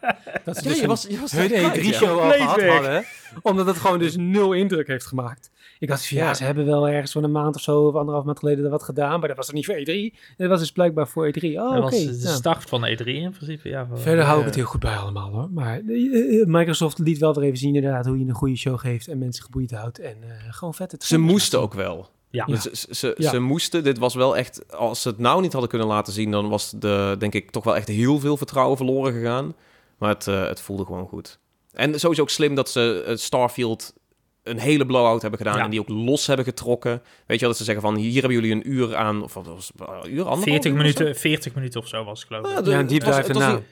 Dat 0.44 0.56
ze 0.56 0.62
dus 0.62 0.80
je 0.80 0.86
was, 0.86 1.06
je 1.08 1.20
was 1.20 1.32
hun 1.32 1.50
E3-show 1.50 2.18
al 2.18 2.30
gehad 2.30 2.62
hadden. 2.62 3.04
Omdat 3.42 3.66
het 3.66 3.76
gewoon 3.76 3.98
dus 3.98 4.16
nul 4.16 4.52
indruk 4.52 4.86
heeft 4.86 5.06
gemaakt. 5.06 5.50
Ik 5.78 5.88
dacht 5.88 6.08
van 6.08 6.16
ja, 6.16 6.34
ze 6.34 6.44
hebben 6.44 6.66
wel 6.66 6.88
ergens 6.88 7.12
van 7.12 7.24
een 7.24 7.30
maand 7.30 7.54
of 7.54 7.60
zo 7.62 7.86
of 7.86 7.94
anderhalf 7.94 8.24
maand 8.24 8.38
geleden 8.38 8.64
er 8.64 8.70
wat 8.70 8.82
gedaan. 8.82 9.18
Maar 9.18 9.28
dat 9.28 9.36
was 9.36 9.48
er 9.48 9.54
niet 9.54 9.66
voor 9.66 9.74
E3. 9.74 10.16
Dat 10.36 10.48
was 10.48 10.60
dus 10.60 10.72
blijkbaar 10.72 11.08
voor 11.08 11.26
E3. 11.26 11.42
Oh, 11.42 11.72
dat 11.72 11.82
was 11.82 12.06
de 12.06 12.28
start 12.28 12.62
van 12.68 12.88
E3 12.88 13.04
in 13.04 13.30
principe. 13.30 13.68
Ja, 13.68 13.88
Verder 13.92 14.24
hou 14.24 14.38
ik 14.38 14.44
het 14.44 14.54
heel 14.54 14.64
goed 14.64 14.80
bij 14.80 14.96
allemaal 14.96 15.30
hoor. 15.30 15.50
Maar 15.50 15.80
uh, 15.80 16.46
Microsoft 16.46 16.98
liet 16.98 17.18
wel 17.18 17.34
weer 17.34 17.44
even 17.44 17.58
zien 17.58 17.74
inderdaad 17.74 18.06
hoe 18.06 18.18
je 18.18 18.24
een 18.24 18.34
goede 18.34 18.56
show 18.56 18.78
geeft 18.78 19.08
en 19.08 19.18
mensen 19.18 19.44
geboeid 19.44 19.70
houdt. 19.70 19.98
En 19.98 20.16
uh, 20.24 20.32
gewoon 20.50 20.74
vet 20.74 20.92
het. 20.92 21.04
Ze 21.04 21.18
moesten 21.18 21.60
ook 21.60 21.74
wel. 21.74 22.14
Ja. 22.30 22.56
Ze, 22.56 22.70
ze, 22.90 23.14
ze, 23.18 23.38
moesten, 23.38 23.84
dit 23.84 23.98
was 23.98 24.14
wel 24.14 24.36
echt, 24.36 24.76
als 24.76 25.02
ze 25.02 25.08
het 25.08 25.18
nou 25.18 25.40
niet 25.40 25.52
hadden 25.52 25.70
kunnen 25.70 25.88
laten 25.88 26.12
zien, 26.12 26.30
dan 26.30 26.48
was 26.48 26.70
de, 26.70 27.16
denk 27.18 27.34
ik, 27.34 27.50
toch 27.50 27.64
wel 27.64 27.76
echt 27.76 27.88
heel 27.88 28.20
veel 28.20 28.36
vertrouwen 28.36 28.76
verloren 28.76 29.12
gegaan. 29.12 29.54
Maar 29.98 30.08
het, 30.08 30.26
uh, 30.26 30.46
het 30.46 30.60
voelde 30.60 30.84
gewoon 30.84 31.08
goed. 31.08 31.38
En 31.72 32.00
sowieso 32.00 32.22
ook 32.22 32.30
slim 32.30 32.54
dat 32.54 32.70
ze 32.70 33.04
uh, 33.08 33.16
Starfield 33.16 33.94
een 34.42 34.58
hele 34.58 34.86
blowout 34.86 35.22
hebben 35.22 35.40
gedaan 35.40 35.58
en 35.58 35.70
die 35.70 35.80
ook 35.80 35.88
los 35.88 36.26
hebben 36.26 36.44
getrokken. 36.44 37.02
Weet 37.26 37.38
je 37.38 37.38
wel, 37.38 37.48
dat 37.48 37.56
ze 37.56 37.64
zeggen 37.64 37.82
van 37.82 37.96
hier 37.96 38.20
hebben 38.20 38.32
jullie 38.32 38.52
een 38.52 38.70
uur 38.70 38.96
aan, 38.96 39.22
of 39.22 39.34
wat 39.34 39.46
was 39.46 39.72
een 39.76 40.14
uur, 40.14 40.36
40 40.36 40.72
minuten, 40.72 41.16
40 41.16 41.54
minuten 41.54 41.80
of 41.80 41.88
zo 41.88 42.04
was 42.04 42.18
het 42.18 42.28
geloof 42.28 42.46
ik. 42.46 42.52
Ja, 42.52 42.62
de, 42.62 42.70
ja 42.70 42.82
dive 42.82 43.62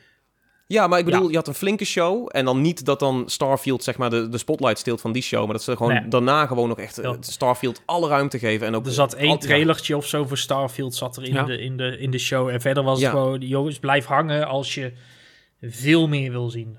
ja, 0.67 0.87
maar 0.87 0.99
ik 0.99 1.05
bedoel, 1.05 1.29
je 1.29 1.37
had 1.37 1.49
een 1.49 1.55
flinke 1.55 1.85
show. 1.85 2.29
En 2.33 2.45
dan 2.45 2.61
niet 2.61 2.85
dat 2.85 2.99
dan 2.99 3.23
Starfield, 3.27 3.85
zeg 3.85 3.99
maar, 3.99 4.11
de, 4.11 4.29
de 4.29 4.39
spotlight 4.39 4.79
steelt 4.79 5.01
van 5.01 5.13
die 5.13 5.23
show. 5.23 5.45
Maar 5.45 5.53
dat 5.53 5.63
ze 5.63 5.77
gewoon 5.77 6.09
daarna 6.09 6.47
gewoon 6.47 6.69
nog 6.69 6.79
echt 6.79 6.99
ja. 7.03 7.17
Starfield 7.21 7.83
alle 7.85 8.09
ruimte 8.09 8.39
geven. 8.39 8.67
En 8.67 8.75
ook 8.75 8.87
er 8.87 8.93
zat 8.93 9.15
één 9.15 9.39
trailertje 9.39 9.97
of 9.97 10.07
zo 10.07 10.25
voor 10.25 10.39
Starfield 10.39 10.95
zat 10.95 11.17
er 11.17 11.23
in, 11.23 11.45
de, 11.45 11.59
in, 11.59 11.77
de, 11.77 11.99
in 11.99 12.11
de 12.11 12.19
show. 12.19 12.49
En 12.49 12.61
verder 12.61 12.83
was 12.83 13.01
het 13.01 13.11
gewoon, 13.11 13.41
jongens, 13.41 13.79
blijf 13.79 14.05
hangen 14.05 14.47
als 14.47 14.75
je 14.75 14.93
veel 15.61 16.09
meer 16.09 16.31
wil 16.31 16.51
zien. 16.51 16.79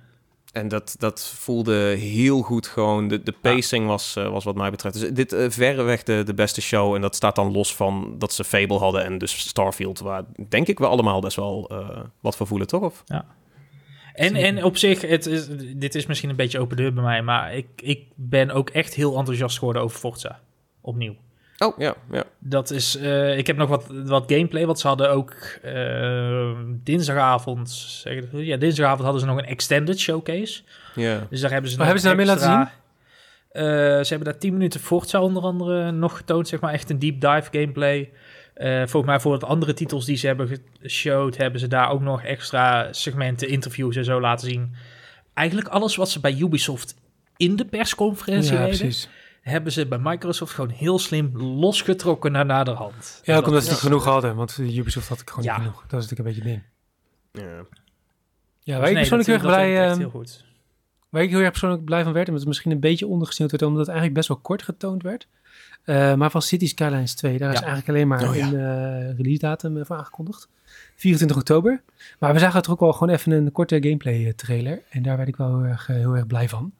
En 0.52 0.68
dat, 0.68 0.96
dat 1.00 1.34
voelde 1.38 1.74
heel 1.98 2.42
goed 2.42 2.68
gewoon. 2.68 3.08
De, 3.08 3.24
de 3.24 3.34
pacing 3.42 3.88
was, 3.88 4.16
uh, 4.18 4.30
was 4.30 4.44
wat 4.44 4.56
mij 4.56 4.72
betreft. 4.72 5.00
Dus 5.00 5.10
dit 5.10 5.34
uh, 5.34 5.46
verreweg 5.50 6.04
de, 6.04 6.24
de 6.26 6.34
beste 6.34 6.62
show. 6.62 6.96
En 6.96 7.02
dat 7.02 7.16
staat 7.16 7.36
dan 7.36 7.52
los 7.52 7.76
van 7.76 8.16
dat 8.18 8.34
ze 8.34 8.44
Fable 8.44 8.78
hadden 8.78 9.04
en 9.04 9.18
dus 9.18 9.40
Starfield. 9.48 10.00
Waar 10.00 10.24
denk 10.50 10.68
ik 10.68 10.80
we 10.80 10.88
allemaal 10.88 11.22
best 11.22 11.36
wel 11.36 11.70
uh, 11.72 12.00
wat 12.20 12.36
voor 12.36 12.48
voelen, 12.48 12.68
toch? 12.68 12.82
Of? 12.82 13.04
Ja. 13.06 13.26
En, 14.16 14.36
en 14.36 14.64
op 14.64 14.78
zich, 14.78 15.02
het 15.02 15.26
is, 15.26 15.48
dit 15.76 15.96
is 15.96 16.06
misschien 16.06 16.30
een 16.30 16.36
beetje 16.36 16.60
open 16.60 16.78
deur 16.78 16.94
bij 16.94 17.04
mij, 17.04 17.22
maar 17.22 17.56
ik, 17.56 17.68
ik 17.76 18.04
ben 18.16 18.52
ook 18.52 18.70
echt 18.70 18.94
heel 18.94 19.18
enthousiast 19.18 19.58
geworden 19.58 19.82
over 19.82 20.00
Forza. 20.00 20.40
Opnieuw. 20.82 21.16
Oh, 21.58 21.78
ja, 21.78 21.96
ja. 22.12 22.24
Dat 22.40 22.72
is, 22.72 22.96
uh, 22.96 23.38
ik 23.38 23.48
heb 23.48 23.58
nog 23.58 23.70
wat, 23.70 23.88
wat 23.90 24.24
gameplay, 24.28 24.66
want 24.66 24.80
ze 24.80 24.88
hadden 24.88 25.12
ook 25.12 25.36
uh, 25.66 26.52
dinsdagavond, 26.68 27.70
zeg 27.70 28.14
ik, 28.14 28.28
ja, 28.32 28.58
dinsdagavond 28.58 29.04
hadden 29.04 29.22
ze 29.22 29.28
nog 29.28 29.38
een 29.38 29.46
extended 29.46 30.00
showcase. 30.00 30.62
Ja. 30.96 31.28
Dus 31.30 31.42
daar 31.42 31.52
hebben 31.52 31.70
ze 31.70 31.78
Wat 31.78 31.86
hebben 31.86 32.04
ze 32.04 32.08
daarmee 32.08 32.26
laten 32.26 32.44
zien? 32.44 32.84
Uh, 33.64 33.64
ze 34.04 34.08
hebben 34.08 34.28
daar 34.28 34.38
10 34.38 34.54
minuten 34.54 34.80
Forza 34.80 35.22
onder 35.22 35.44
andere 35.44 35.92
nog 35.92 36.18
getoond, 36.18 36.48
zeg 36.48 36.60
maar, 36.60 36.74
echt 36.74 36.90
een 36.90 37.00
deep 37.00 37.22
dive 37.22 37.48
gameplay. 37.52 38.12
Uh, 38.58 38.78
volgens 38.78 39.06
mij 39.06 39.20
voor 39.20 39.40
de 39.40 39.46
andere 39.46 39.74
titels 39.74 40.06
die 40.06 40.18
ze 40.18 40.28
hebben 40.28 40.60
geshowd, 40.82 41.38
hebben 41.38 41.60
ze 41.60 41.68
daar 41.68 41.90
ook 41.90 42.02
nog 42.02 42.24
extra 42.24 42.94
segmenten, 42.94 43.50
interviews 43.50 43.96
en 43.96 44.04
zo 44.04 44.22
laten 44.22 44.48
zien. 44.48 44.76
Eigenlijk 45.34 45.68
alles 45.68 45.96
wat 45.96 46.10
ze 46.10 46.20
bij 46.20 46.38
Ubisoft 46.38 46.96
in 47.38 47.56
de 47.56 47.66
persconferentie 47.66 48.54
ja, 48.54 48.66
deden, 48.66 48.94
hebben 49.42 49.72
ze 49.72 49.88
bij 49.88 50.00
Microsoft 50.02 50.54
gewoon 50.54 50.70
heel 50.70 51.00
slim 51.00 51.38
losgetrokken 51.38 52.32
naar 52.32 52.46
naderhand. 52.46 53.22
Ja, 53.24 53.38
ook 53.38 53.48
omdat 53.48 53.64
ze 53.64 53.70
niet 53.70 53.80
genoeg 53.80 54.04
hadden, 54.04 54.36
want 54.36 54.58
Ubisoft 54.58 55.08
had 55.10 55.22
ik 55.22 55.30
gewoon 55.30 55.46
niet 55.46 55.54
genoeg. 55.54 55.86
Dat 55.88 56.04
is 56.04 56.10
natuurlijk 56.10 56.20
een 56.20 56.44
beetje 56.44 56.50
ding. 56.50 56.64
Ja, 57.32 57.66
ja 58.60 58.80
waar 58.80 58.90
ik 58.90 58.96
persoonlijk 58.96 59.30
heel 59.30 59.38
erg 59.38 59.46
blij... 59.46 59.90
Uh, 59.90 59.98
heel 59.98 60.10
goed. 60.10 60.46
Waar 61.10 61.24
ik 61.24 61.30
heel 61.30 61.40
erg 61.40 61.50
persoonlijk 61.50 61.86
blij 61.86 62.04
van 62.04 62.14
werd, 62.14 62.28
en 62.28 62.34
wat 62.34 62.46
misschien 62.46 62.72
een 62.72 62.80
beetje 62.80 63.08
ondergesneeuwd 63.08 63.52
werd, 63.52 63.64
omdat 63.64 63.80
het 63.80 63.90
eigenlijk 63.90 64.18
best 64.18 64.28
wel 64.28 64.38
kort 64.38 64.64
getoond 64.64 65.04
werd. 65.04 65.28
Uh, 65.86 66.14
maar 66.14 66.32
van 66.32 66.42
City 66.42 66.68
Skylines 66.68 67.16
2, 67.16 67.38
daar 67.38 67.54
is 67.54 67.60
eigenlijk 67.60 67.90
alleen 67.90 68.08
maar 68.08 68.30
oh, 68.30 68.36
ja. 68.36 68.48
een 68.48 68.54
uh, 68.54 69.18
release 69.18 69.40
datum 69.40 69.86
voor 69.86 69.96
aangekondigd. 69.96 70.50
24 70.96 71.38
oktober. 71.38 71.82
Maar 72.20 72.34
we 72.34 72.40
zagen 72.40 72.62
er 72.62 72.72
ook 72.72 72.80
wel 72.80 72.94
gewoon 72.94 73.14
even 73.14 73.32
een 73.32 73.52
korte 73.52 73.78
gameplay 73.82 74.34
trailer. 74.34 74.82
En 74.90 75.04
daar 75.04 75.18
werd 75.18 75.30
ik 75.30 75.36
wel 75.36 75.58
heel 75.58 75.68
erg, 75.68 75.88
heel 75.88 76.16
erg 76.16 76.28
blij 76.28 76.50
van. 76.50 76.74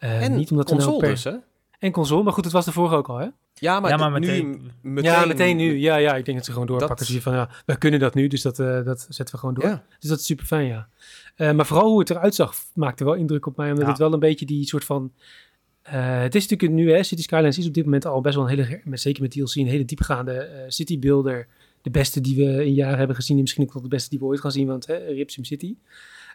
Uh, 0.00 0.22
en 0.22 0.36
niet 0.36 0.50
omdat 0.50 0.66
console 0.66 0.90
nou 0.90 1.00
per... 1.00 1.10
dus, 1.10 1.24
hè? 1.24 1.34
En 1.78 1.92
console, 1.92 2.22
maar 2.22 2.32
goed, 2.32 2.44
het 2.44 2.52
was 2.52 2.64
de 2.64 2.72
vorige 2.72 2.94
ook 2.94 3.08
al, 3.08 3.16
hè? 3.16 3.28
Ja, 3.54 3.80
maar, 3.80 3.90
ja, 3.90 3.96
maar 3.96 4.10
meteen, 4.10 4.50
nu, 4.50 4.70
meteen... 4.80 5.10
Ja, 5.10 5.24
meteen 5.26 5.56
nu. 5.56 5.78
Ja, 5.78 5.96
ja, 5.96 6.14
ik 6.14 6.24
denk 6.24 6.36
dat 6.36 6.46
ze 6.46 6.52
gewoon 6.52 6.66
doorpakken. 6.66 7.12
Dat... 7.12 7.22
van, 7.22 7.34
ja, 7.34 7.48
we 7.66 7.76
kunnen 7.76 8.00
dat 8.00 8.14
nu, 8.14 8.26
dus 8.26 8.42
dat, 8.42 8.58
uh, 8.58 8.84
dat 8.84 9.06
zetten 9.08 9.34
we 9.34 9.40
gewoon 9.40 9.54
door. 9.54 9.64
Ja. 9.64 9.82
Dus 9.98 10.08
dat 10.08 10.18
is 10.18 10.26
super 10.26 10.46
fijn, 10.46 10.66
ja. 10.66 10.88
Uh, 11.36 11.52
maar 11.52 11.66
vooral 11.66 11.88
hoe 11.88 11.98
het 11.98 12.10
eruit 12.10 12.34
zag, 12.34 12.54
maakte 12.74 13.04
wel 13.04 13.14
indruk 13.14 13.46
op 13.46 13.56
mij. 13.56 13.68
Omdat 13.68 13.84
ja. 13.84 13.88
het 13.88 13.98
wel 13.98 14.12
een 14.12 14.18
beetje 14.18 14.46
die 14.46 14.66
soort 14.66 14.84
van 14.84 15.12
het 15.82 16.34
is 16.34 16.48
natuurlijk 16.48 16.80
nu, 16.80 16.92
hè, 16.92 17.02
City 17.02 17.22
Skylines 17.22 17.58
is 17.58 17.66
op 17.66 17.74
dit 17.74 17.84
moment 17.84 18.06
al 18.06 18.20
best 18.20 18.34
wel 18.34 18.44
een 18.44 18.50
hele, 18.50 18.80
met, 18.84 19.00
zeker 19.00 19.22
met 19.22 19.30
DLC, 19.30 19.54
een 19.54 19.66
hele 19.66 19.84
diepgaande 19.84 20.50
uh, 20.52 20.60
city 20.68 20.98
builder. 20.98 21.46
De 21.82 21.90
beste 21.90 22.20
die 22.20 22.36
we 22.36 22.64
in 22.64 22.74
jaren 22.74 22.98
hebben 22.98 23.16
gezien, 23.16 23.36
en 23.36 23.42
misschien 23.42 23.64
ook 23.64 23.72
wel 23.72 23.82
de 23.82 23.88
beste 23.88 24.10
die 24.10 24.18
we 24.18 24.24
ooit 24.24 24.40
gaan 24.40 24.52
zien, 24.52 24.66
want 24.66 24.86
hè, 24.86 24.96
Rip 24.96 25.30
City. 25.30 25.76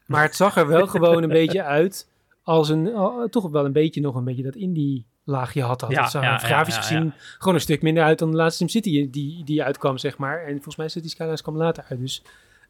Maar 0.06 0.24
het 0.24 0.36
zag 0.36 0.58
er 0.58 0.68
wel 0.68 0.88
gewoon 0.88 1.24
een 1.24 1.30
beetje 1.30 1.64
uit 1.64 2.08
als 2.44 2.70
een, 2.70 2.92
toch 3.30 3.50
wel 3.50 3.66
een 3.66 3.72
beetje 3.72 4.02
nog 4.02 4.16
een 4.16 4.24
beetje 4.24 4.44
dat 4.44 4.56
indie 4.56 5.06
laagje 5.24 5.62
had. 5.62 5.82
had. 5.82 5.92
Ja, 5.92 6.02
het 6.02 6.12
zag 6.12 6.24
ja, 6.24 6.38
grafisch 6.38 6.76
ja, 6.76 6.82
gezien 6.82 7.14
gewoon 7.38 7.54
een 7.54 7.62
stuk 7.62 7.82
minder 7.82 8.04
uit 8.04 8.20
dan 8.20 8.32
de 8.32 8.38
laatste 8.38 8.68
SimCity 8.68 9.10
die, 9.10 9.44
die 9.44 9.64
uitkwam, 9.64 9.98
zeg 9.98 10.18
maar. 10.18 10.44
En 10.44 10.54
volgens 10.54 10.76
mij 10.76 10.88
City 10.88 11.10
Skylines 11.10 11.42
kwam 11.42 11.58
later 11.58 11.86
uit, 11.90 12.00
dus... 12.00 12.24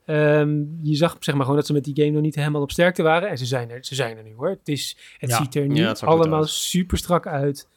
Um, 0.08 0.80
je 0.82 0.96
zag 0.96 1.18
zeg 1.20 1.36
maar 1.36 1.44
gewoon 1.44 1.60
dat 1.60 1.68
ze 1.68 1.74
met 1.74 1.84
die 1.84 1.96
game 1.96 2.10
nog 2.10 2.22
niet 2.22 2.36
helemaal 2.36 2.62
op 2.62 2.72
sterkte 2.72 3.04
waren. 3.04 3.30
En 3.30 3.38
ze 3.38 3.46
zijn 3.46 3.70
er, 3.70 3.86
ze 3.86 3.96
zijn 3.96 4.18
er 4.18 4.24
nu 4.24 4.34
hoor. 4.36 4.50
Het, 4.50 4.68
is, 4.68 4.98
het 5.18 5.30
ja. 5.30 5.38
ziet 5.38 5.56
er 5.56 5.68
nu 5.68 5.76
ja, 5.76 5.92
allemaal 5.92 6.44
super 6.44 6.98
strak 6.98 7.28
uit. 7.28 7.68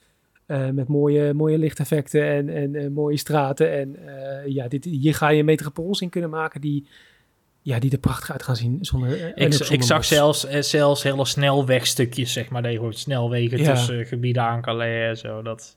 Uh, 0.47 0.69
met 0.69 0.89
mooie, 0.89 1.35
mooie 1.35 1.59
lichteffecten 1.59 2.49
en, 2.49 2.75
en 2.75 2.93
mooie 2.93 3.17
straten. 3.17 3.73
En 3.73 3.97
uh, 4.07 4.55
ja, 4.55 4.69
dit, 4.69 4.85
hier 4.85 5.15
ga 5.15 5.29
je 5.29 5.45
metropols 5.45 6.01
in 6.01 6.09
kunnen 6.09 6.31
maken 6.31 6.61
die, 6.61 6.87
ja, 7.63 7.79
die 7.79 7.91
er 7.91 7.99
prachtig 7.99 8.31
uit 8.33 8.43
gaan 8.43 8.57
zien. 8.57 8.79
Zonder, 8.81 9.37
ik, 9.37 9.53
zonder 9.53 9.73
ik 9.73 9.83
zag 9.83 10.05
zelfs, 10.05 10.47
zelfs 10.61 11.03
hele 11.03 11.25
snelwegstukjes, 11.25 12.33
zeg 12.33 12.51
maar. 12.51 12.63
Dat 12.63 12.73
je 12.73 12.79
hoort 12.79 12.99
snelwegen 12.99 13.59
ja. 13.59 13.75
tussen 13.75 14.07
gebieden 14.07 14.43
aan 14.43 14.63
Calais 14.63 15.09
en 15.09 15.17
zo. 15.17 15.43
Dat, 15.43 15.77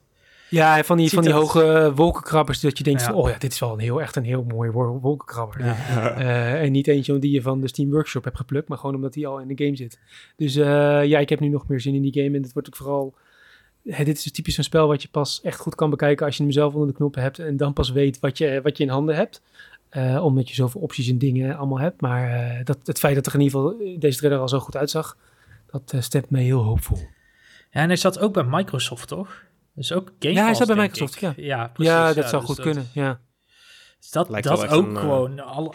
ja, 0.52 0.84
van 0.84 0.98
die, 0.98 1.10
van 1.10 1.24
die 1.24 1.34
hoge 1.34 1.92
wolkenkrabbers 1.96 2.60
dat 2.60 2.78
je 2.78 2.84
denkt 2.84 3.04
van, 3.04 3.14
oh 3.14 3.30
ja, 3.30 3.38
dit 3.38 3.52
is 3.52 3.60
wel 3.60 3.74
een 3.74 3.80
heel, 3.80 4.02
echt 4.02 4.16
een 4.16 4.24
heel 4.24 4.44
mooi 4.44 4.72
wolkenkrabber. 4.72 5.60
Uh, 5.60 6.62
en 6.62 6.72
niet 6.72 6.88
eentje 6.88 7.20
die 7.20 7.32
je 7.32 7.42
van 7.42 7.62
de 7.62 7.68
Steam 7.68 7.92
Workshop 7.92 8.24
hebt 8.24 8.38
geplukt, 8.38 8.68
maar 8.68 8.78
gewoon 8.78 8.96
omdat 8.96 9.14
die 9.14 9.28
al 9.28 9.40
in 9.40 9.48
de 9.48 9.64
game 9.64 9.76
zit. 9.76 10.00
Dus 10.36 10.56
uh, 10.56 10.66
ja, 11.06 11.20
ik 11.20 11.30
heb 11.30 11.40
nu 11.40 11.48
nog 11.48 11.68
meer 11.68 11.82
zin 11.82 11.96
in 11.96 12.02
die 12.02 12.24
game 12.24 12.36
en 12.36 12.44
het 12.44 12.54
wordt 12.54 12.68
ook 12.68 12.76
vooral 12.76 13.16
dit 13.84 14.18
is 14.18 14.24
dus 14.24 14.32
typisch 14.32 14.56
zo'n 14.56 14.64
spel 14.64 14.88
wat 14.88 15.02
je 15.02 15.08
pas 15.12 15.42
echt 15.42 15.60
goed 15.60 15.76
kan 15.76 15.90
bekijken 15.90 16.26
als 16.26 16.38
je 16.38 16.44
hem 16.44 16.52
zelf 16.52 16.74
onder 16.74 16.88
de 16.88 16.94
knoppen 16.94 17.22
hebt 17.22 17.40
en 17.40 17.58
dan 17.58 17.74
pas 17.74 17.92
weet 17.92 18.20
wat 18.20 18.38
je, 18.38 18.60
wat 18.64 18.78
je 18.78 18.84
in 18.84 18.90
handen 18.90 19.16
hebt. 19.16 19.42
Uh, 19.92 20.24
omdat 20.24 20.50
je 20.50 20.56
zoveel 20.56 20.82
opties 20.82 21.10
en 21.10 21.18
dingen 21.18 21.58
allemaal 21.58 21.80
hebt. 21.80 22.02
Maar 22.02 22.30
uh, 22.30 22.66
dat, 22.66 22.78
het 22.84 23.00
feit 23.00 23.16
dat 23.16 23.26
er 23.26 23.34
in 23.34 23.42
ieder 23.42 23.60
geval 23.60 24.00
deze 24.00 24.18
trailer 24.18 24.40
al 24.40 24.50
zo 24.50 24.60
goed 24.60 24.78
uitzag, 24.78 25.18
dat 25.72 25.92
uh, 25.96 26.02
stemt 26.02 26.30
mij 26.30 26.44
heel 26.44 26.64
hoopvol. 26.64 26.98
Ja, 27.72 27.82
en 27.82 27.88
hij 27.88 27.96
zat 27.96 28.20
ook 28.20 28.34
bij 28.34 28.44
Microsoft, 28.44 29.08
toch? 29.08 29.44
Dus 29.82 29.94
ook 29.94 30.12
Game 30.20 30.34
Ja, 30.34 30.44
hij 30.44 30.54
zat 30.54 30.68
bij 30.68 30.76
Microsoft, 30.76 31.16
ik. 31.16 31.22
ja. 31.22 31.34
Ja, 31.38 31.68
precies, 31.74 31.94
ja, 31.94 32.06
dat 32.08 32.16
ja, 32.16 32.28
zou 32.30 32.46
dus 32.46 32.56
goed 32.56 32.62
kunnen, 32.62 32.88
ja. 32.94 33.20
Dus 34.00 34.12
dat 34.12 34.30
Lijkt 34.30 34.48
dat 34.48 34.68
ook 34.68 34.88
een, 34.88 34.96
eh, 34.96 35.02
gewoon... 35.02 35.40
Alle, 35.40 35.74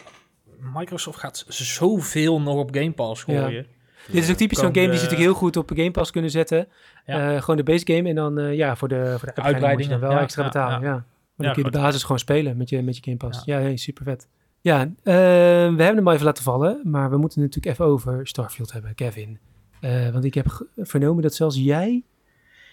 Microsoft 0.74 1.18
gaat 1.18 1.44
zoveel 1.48 2.40
nog 2.40 2.56
op 2.56 2.74
Game 2.74 2.92
Pass 2.92 3.24
Ja. 3.26 3.42
gooien. 3.42 3.66
Dit 4.06 4.22
is 4.22 4.30
ook 4.30 4.36
typisch 4.36 4.58
zo'n 4.58 4.74
game 4.74 4.88
die 4.88 4.96
ze 4.96 5.02
natuurlijk 5.02 5.28
heel 5.30 5.38
goed 5.38 5.56
op 5.56 5.70
Game 5.74 5.90
Pass 5.90 6.10
kunnen 6.10 6.30
zetten. 6.30 6.68
Ja. 7.06 7.34
Eh, 7.34 7.40
gewoon 7.40 7.56
de 7.56 7.62
base 7.62 7.86
game 7.86 8.08
en 8.08 8.14
dan 8.14 8.38
eh, 8.38 8.54
ja, 8.54 8.76
voor 8.76 8.88
de, 8.88 8.94
voor 9.18 9.32
de 9.34 9.42
uitbreiding 9.42 9.42
moet 9.42 9.42
je 9.42 9.42
Uitbreidingen, 9.42 10.00
dan 10.00 10.08
wel 10.08 10.18
ja, 10.18 10.22
extra 10.22 10.42
ja, 10.42 10.48
betalen. 10.48 10.80
Ja, 10.80 10.86
ja. 10.86 10.92
Maar 10.92 11.04
dan 11.36 11.46
Ja, 11.46 11.52
kun 11.52 11.64
je 11.64 11.70
de 11.70 11.78
basis 11.78 12.02
gewoon 12.02 12.18
spelen 12.18 12.56
met 12.56 12.68
je, 12.68 12.82
met 12.82 12.96
je 12.96 13.02
Game 13.02 13.16
Pass. 13.16 13.44
Ja. 13.44 13.58
Ja, 13.58 13.62
hey, 13.62 13.76
super 13.76 14.04
vet. 14.04 14.28
Ja, 14.60 14.80
eh, 14.80 14.92
we 15.04 15.82
hebben 15.82 15.96
hem 15.96 16.06
al 16.06 16.12
even 16.12 16.24
laten 16.24 16.42
vallen, 16.44 16.80
maar 16.84 17.10
we 17.10 17.16
moeten 17.16 17.40
het 17.42 17.54
natuurlijk 17.54 17.80
even 17.80 17.92
over 17.92 18.26
Starfield 18.26 18.72
hebben, 18.72 18.94
Kevin. 18.94 19.38
Eh, 19.80 20.10
want 20.10 20.24
ik 20.24 20.34
heb 20.34 20.66
vernomen 20.76 21.22
dat 21.22 21.34
zelfs 21.34 21.56
jij 21.56 22.02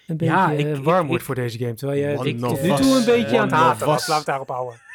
een 0.08 0.18
beetje 0.18 0.34
Ja, 0.34 0.52
ik- 0.52 0.84
warm 0.84 1.02
ik- 1.02 1.08
wordt 1.08 1.24
voor 1.24 1.36
deze 1.36 1.58
game. 1.58 1.74
Terwijl 1.74 2.18
One 2.20 2.36
tot 2.36 2.62
nu 2.62 2.70
toe 2.76 2.98
een 2.98 3.06
beetje 3.06 3.38
aan 3.40 3.44
het 3.48 3.52
haten 3.56 3.88
was. 3.88 4.02
us. 4.02 4.08
Laten 4.08 4.08
we 4.08 4.14
het 4.16 4.26
daarop 4.26 4.50
houden. 4.50 4.80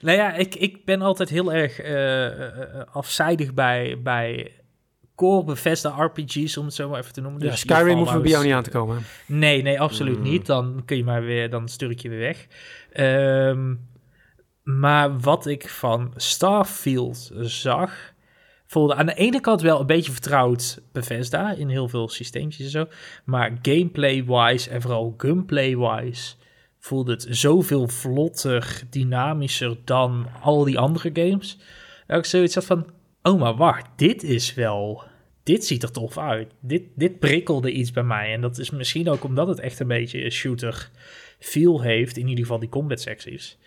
Nou 0.00 0.16
ja, 0.16 0.34
ik, 0.34 0.54
ik 0.54 0.84
ben 0.84 1.02
altijd 1.02 1.28
heel 1.28 1.52
erg 1.52 1.80
eh, 1.80 2.26
eh, 2.26 2.46
eh, 2.62 2.82
afzijdig 2.92 3.54
bij, 3.54 3.98
bij 4.02 4.52
core 5.14 5.44
Bethesda 5.44 5.94
RPG's, 6.04 6.56
om 6.56 6.64
het 6.64 6.74
zo 6.74 6.88
maar 6.88 7.00
even 7.00 7.12
te 7.12 7.20
noemen. 7.20 7.42
Ja, 7.42 7.50
Dus 7.50 7.60
Skyrim 7.60 7.88
je 7.88 7.94
hoeven 7.94 8.16
we 8.16 8.22
bij 8.22 8.30
jou 8.30 8.44
niet 8.44 8.52
aan 8.52 8.62
te 8.62 8.70
komen. 8.70 9.02
Nee, 9.26 9.62
nee, 9.62 9.80
absoluut 9.80 10.16
Mm. 10.16 10.22
niet. 10.22 10.46
Dan 10.46 10.82
kun 10.84 10.96
je 10.96 11.04
maar 11.04 11.22
weer, 11.22 11.50
dan 11.50 11.68
stuur 11.68 11.90
ik 11.90 11.98
je 12.00 12.08
weer 12.08 12.18
weg. 12.18 12.46
Ehm, 12.92 13.74
maar 14.62 15.18
wat 15.18 15.46
ik 15.46 15.68
van 15.68 16.12
Starfield 16.16 17.30
zag, 17.40 18.12
voelde 18.70 18.94
aan 18.94 19.06
de 19.06 19.14
ene 19.14 19.40
kant 19.40 19.60
wel 19.60 19.80
een 19.80 19.86
beetje 19.86 20.12
vertrouwd 20.12 20.82
Bethesda 20.92 21.52
in 21.52 21.68
heel 21.68 21.88
veel 21.88 22.08
systeempjes 22.08 22.64
en 22.64 22.70
zo. 22.70 22.86
Maar 23.24 23.58
gameplay-wise 23.62 24.70
en 24.70 24.82
vooral 24.82 25.14
gunplay-wise 25.16 26.34
voelde 26.78 27.12
het 27.12 27.26
zoveel 27.28 27.88
vlotter, 27.88 28.82
dynamischer 28.90 29.76
dan 29.84 30.26
al 30.42 30.64
die 30.64 30.78
andere 30.78 31.10
games. 31.12 31.58
Dat 32.06 32.18
ik 32.18 32.24
zoiets 32.24 32.54
had 32.54 32.64
van, 32.64 32.86
oh 33.22 33.40
maar 33.40 33.56
wacht, 33.56 33.86
dit 33.96 34.22
is 34.22 34.54
wel... 34.54 35.02
Dit 35.42 35.64
ziet 35.64 35.82
er 35.82 35.90
tof 35.90 36.18
uit. 36.18 36.52
Dit, 36.60 36.82
dit 36.94 37.18
prikkelde 37.18 37.72
iets 37.72 37.90
bij 37.90 38.02
mij. 38.02 38.32
En 38.32 38.40
dat 38.40 38.58
is 38.58 38.70
misschien 38.70 39.08
ook 39.08 39.24
omdat 39.24 39.48
het 39.48 39.60
echt 39.60 39.80
een 39.80 39.86
beetje 39.86 40.24
een 40.24 40.32
shooter 40.32 40.90
feel 41.38 41.82
heeft. 41.82 42.16
In 42.16 42.28
ieder 42.28 42.44
geval 42.44 42.58
die 42.58 42.68
combat 42.68 43.00
secties. 43.00 43.58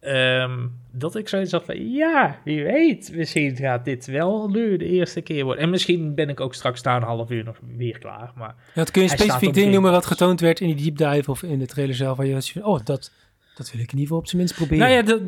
Ehm, 0.00 0.66
dat 0.92 1.16
ik 1.16 1.28
zoiets 1.28 1.52
had 1.52 1.64
van, 1.64 1.92
ja, 1.92 2.38
wie 2.44 2.64
weet. 2.64 3.12
Misschien 3.14 3.56
gaat 3.56 3.84
dit 3.84 4.06
wel 4.06 4.48
nu 4.48 4.76
de 4.76 4.84
eerste 4.84 5.20
keer 5.20 5.44
worden. 5.44 5.62
En 5.62 5.70
misschien 5.70 6.14
ben 6.14 6.28
ik 6.28 6.40
ook 6.40 6.54
straks 6.54 6.82
na 6.82 6.96
een 6.96 7.02
half 7.02 7.30
uur 7.30 7.44
nog 7.44 7.56
weer 7.76 7.98
klaar. 7.98 8.32
Maar 8.34 8.54
Ja, 8.74 8.84
kun 8.84 9.02
je 9.02 9.10
een 9.10 9.18
specifiek 9.18 9.54
ding 9.54 9.72
noemen 9.72 9.92
wat 9.92 10.06
getoond 10.06 10.40
werd 10.40 10.60
in 10.60 10.76
die 10.76 10.92
deep 10.94 11.10
dive 11.12 11.30
of 11.30 11.42
in 11.42 11.58
de 11.58 11.66
trailer 11.66 11.94
zelf? 11.94 12.16
Waar 12.16 12.26
je 12.26 12.42
van, 12.42 12.64
oh, 12.64 12.80
dat, 12.84 13.12
dat 13.56 13.72
wil 13.72 13.80
ik 13.80 13.92
in 13.92 13.98
ieder 13.98 14.00
geval 14.00 14.18
op 14.18 14.26
zijn 14.26 14.36
minst 14.38 14.54
proberen. 14.54 14.78
Nou 14.88 14.92
ja, 14.92 15.02
dat, 15.02 15.20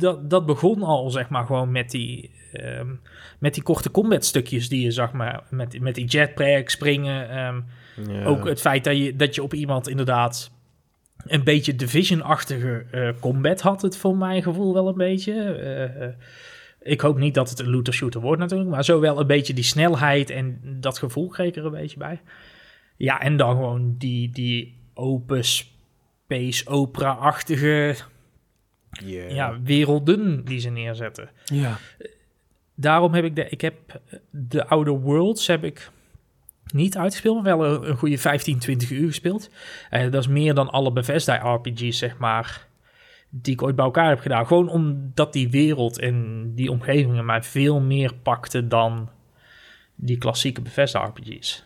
dat, 0.00 0.30
dat 0.30 0.46
begon 0.46 0.82
al, 0.82 1.10
zeg 1.10 1.28
maar, 1.28 1.46
gewoon 1.46 1.70
met 1.72 1.90
die, 1.90 2.30
ehm, 2.52 2.88
met 3.38 3.54
die 3.54 3.62
korte 3.62 3.90
combat 3.90 4.24
stukjes 4.24 4.68
die 4.68 4.82
je 4.84 4.90
zag, 4.90 5.12
maar 5.12 5.42
met, 5.50 5.80
met 5.80 5.94
die 5.94 6.04
jetpack, 6.04 6.68
springen. 6.68 7.28
ehm, 7.30 7.60
Ja. 8.10 8.24
Ook 8.24 8.48
het 8.48 8.60
feit 8.60 8.84
dat 8.84 8.96
je, 8.96 9.16
dat 9.16 9.34
je 9.34 9.42
op 9.42 9.54
iemand 9.54 9.88
inderdaad 9.88 10.50
een 11.26 11.44
beetje 11.44 11.76
Division-achtige 11.76 12.86
eh, 12.90 13.08
combat 13.20 13.60
had, 13.60 13.82
het 13.82 13.96
voor 13.96 14.16
mijn 14.16 14.42
gevoel 14.42 14.74
wel 14.74 14.88
een 14.88 14.96
beetje. 14.96 15.32
Eh, 15.54 16.08
ik 16.92 17.00
hoop 17.00 17.18
niet 17.18 17.34
dat 17.34 17.50
het 17.50 17.58
een 17.58 17.70
looter-shooter 17.70 18.20
wordt 18.20 18.40
natuurlijk, 18.40 18.70
maar 18.70 18.84
zo 18.84 19.00
wel 19.00 19.20
een 19.20 19.26
beetje 19.26 19.54
die 19.54 19.64
snelheid 19.64 20.30
en 20.30 20.60
dat 20.80 20.98
gevoel 20.98 21.28
kreeg 21.28 21.48
ik 21.48 21.56
er 21.56 21.64
een 21.64 21.70
beetje 21.70 21.98
bij. 21.98 22.20
Ja, 22.96 23.20
en 23.20 23.36
dan 23.36 23.50
gewoon 23.50 23.94
die, 23.98 24.30
die 24.30 24.80
open 24.94 25.44
space 25.44 26.68
opera-achtige 26.68 27.96
Yeah. 29.04 29.30
ja, 29.34 29.60
werelden 29.62 30.44
die 30.44 30.58
ze 30.58 30.70
neerzetten. 30.70 31.30
Ja, 31.44 31.78
Daarom 32.74 33.14
heb 33.14 33.24
ik 33.24 33.36
de, 33.36 33.48
ik 33.48 33.60
heb 33.60 34.00
de 34.30 34.66
Outer 34.66 35.00
Worlds 35.00 35.46
heb 35.46 35.64
ik 35.64 35.90
niet 36.72 36.96
uitgespeeld, 36.96 37.42
maar 37.42 37.58
wel 37.58 37.74
een, 37.74 37.88
een 37.88 37.96
goede 37.96 38.18
15, 38.18 38.58
20 38.58 38.90
uur 38.90 39.06
gespeeld. 39.06 39.50
Eh, 39.90 40.10
dat 40.10 40.22
is 40.22 40.28
meer 40.28 40.54
dan 40.54 40.70
alle 40.70 40.92
Bethesda 40.92 41.54
RPG's, 41.54 41.98
zeg 41.98 42.18
maar, 42.18 42.66
die 43.30 43.52
ik 43.52 43.62
ooit 43.62 43.76
bij 43.76 43.84
elkaar 43.84 44.08
heb 44.08 44.20
gedaan. 44.20 44.46
Gewoon 44.46 44.68
omdat 44.68 45.32
die 45.32 45.50
wereld 45.50 45.98
en 45.98 46.50
die 46.54 46.70
omgevingen 46.70 47.24
mij 47.24 47.42
veel 47.42 47.80
meer 47.80 48.14
pakten 48.14 48.68
dan 48.68 49.08
die 49.94 50.18
klassieke 50.18 50.60
Bethesda 50.60 51.04
RPG's. 51.04 51.64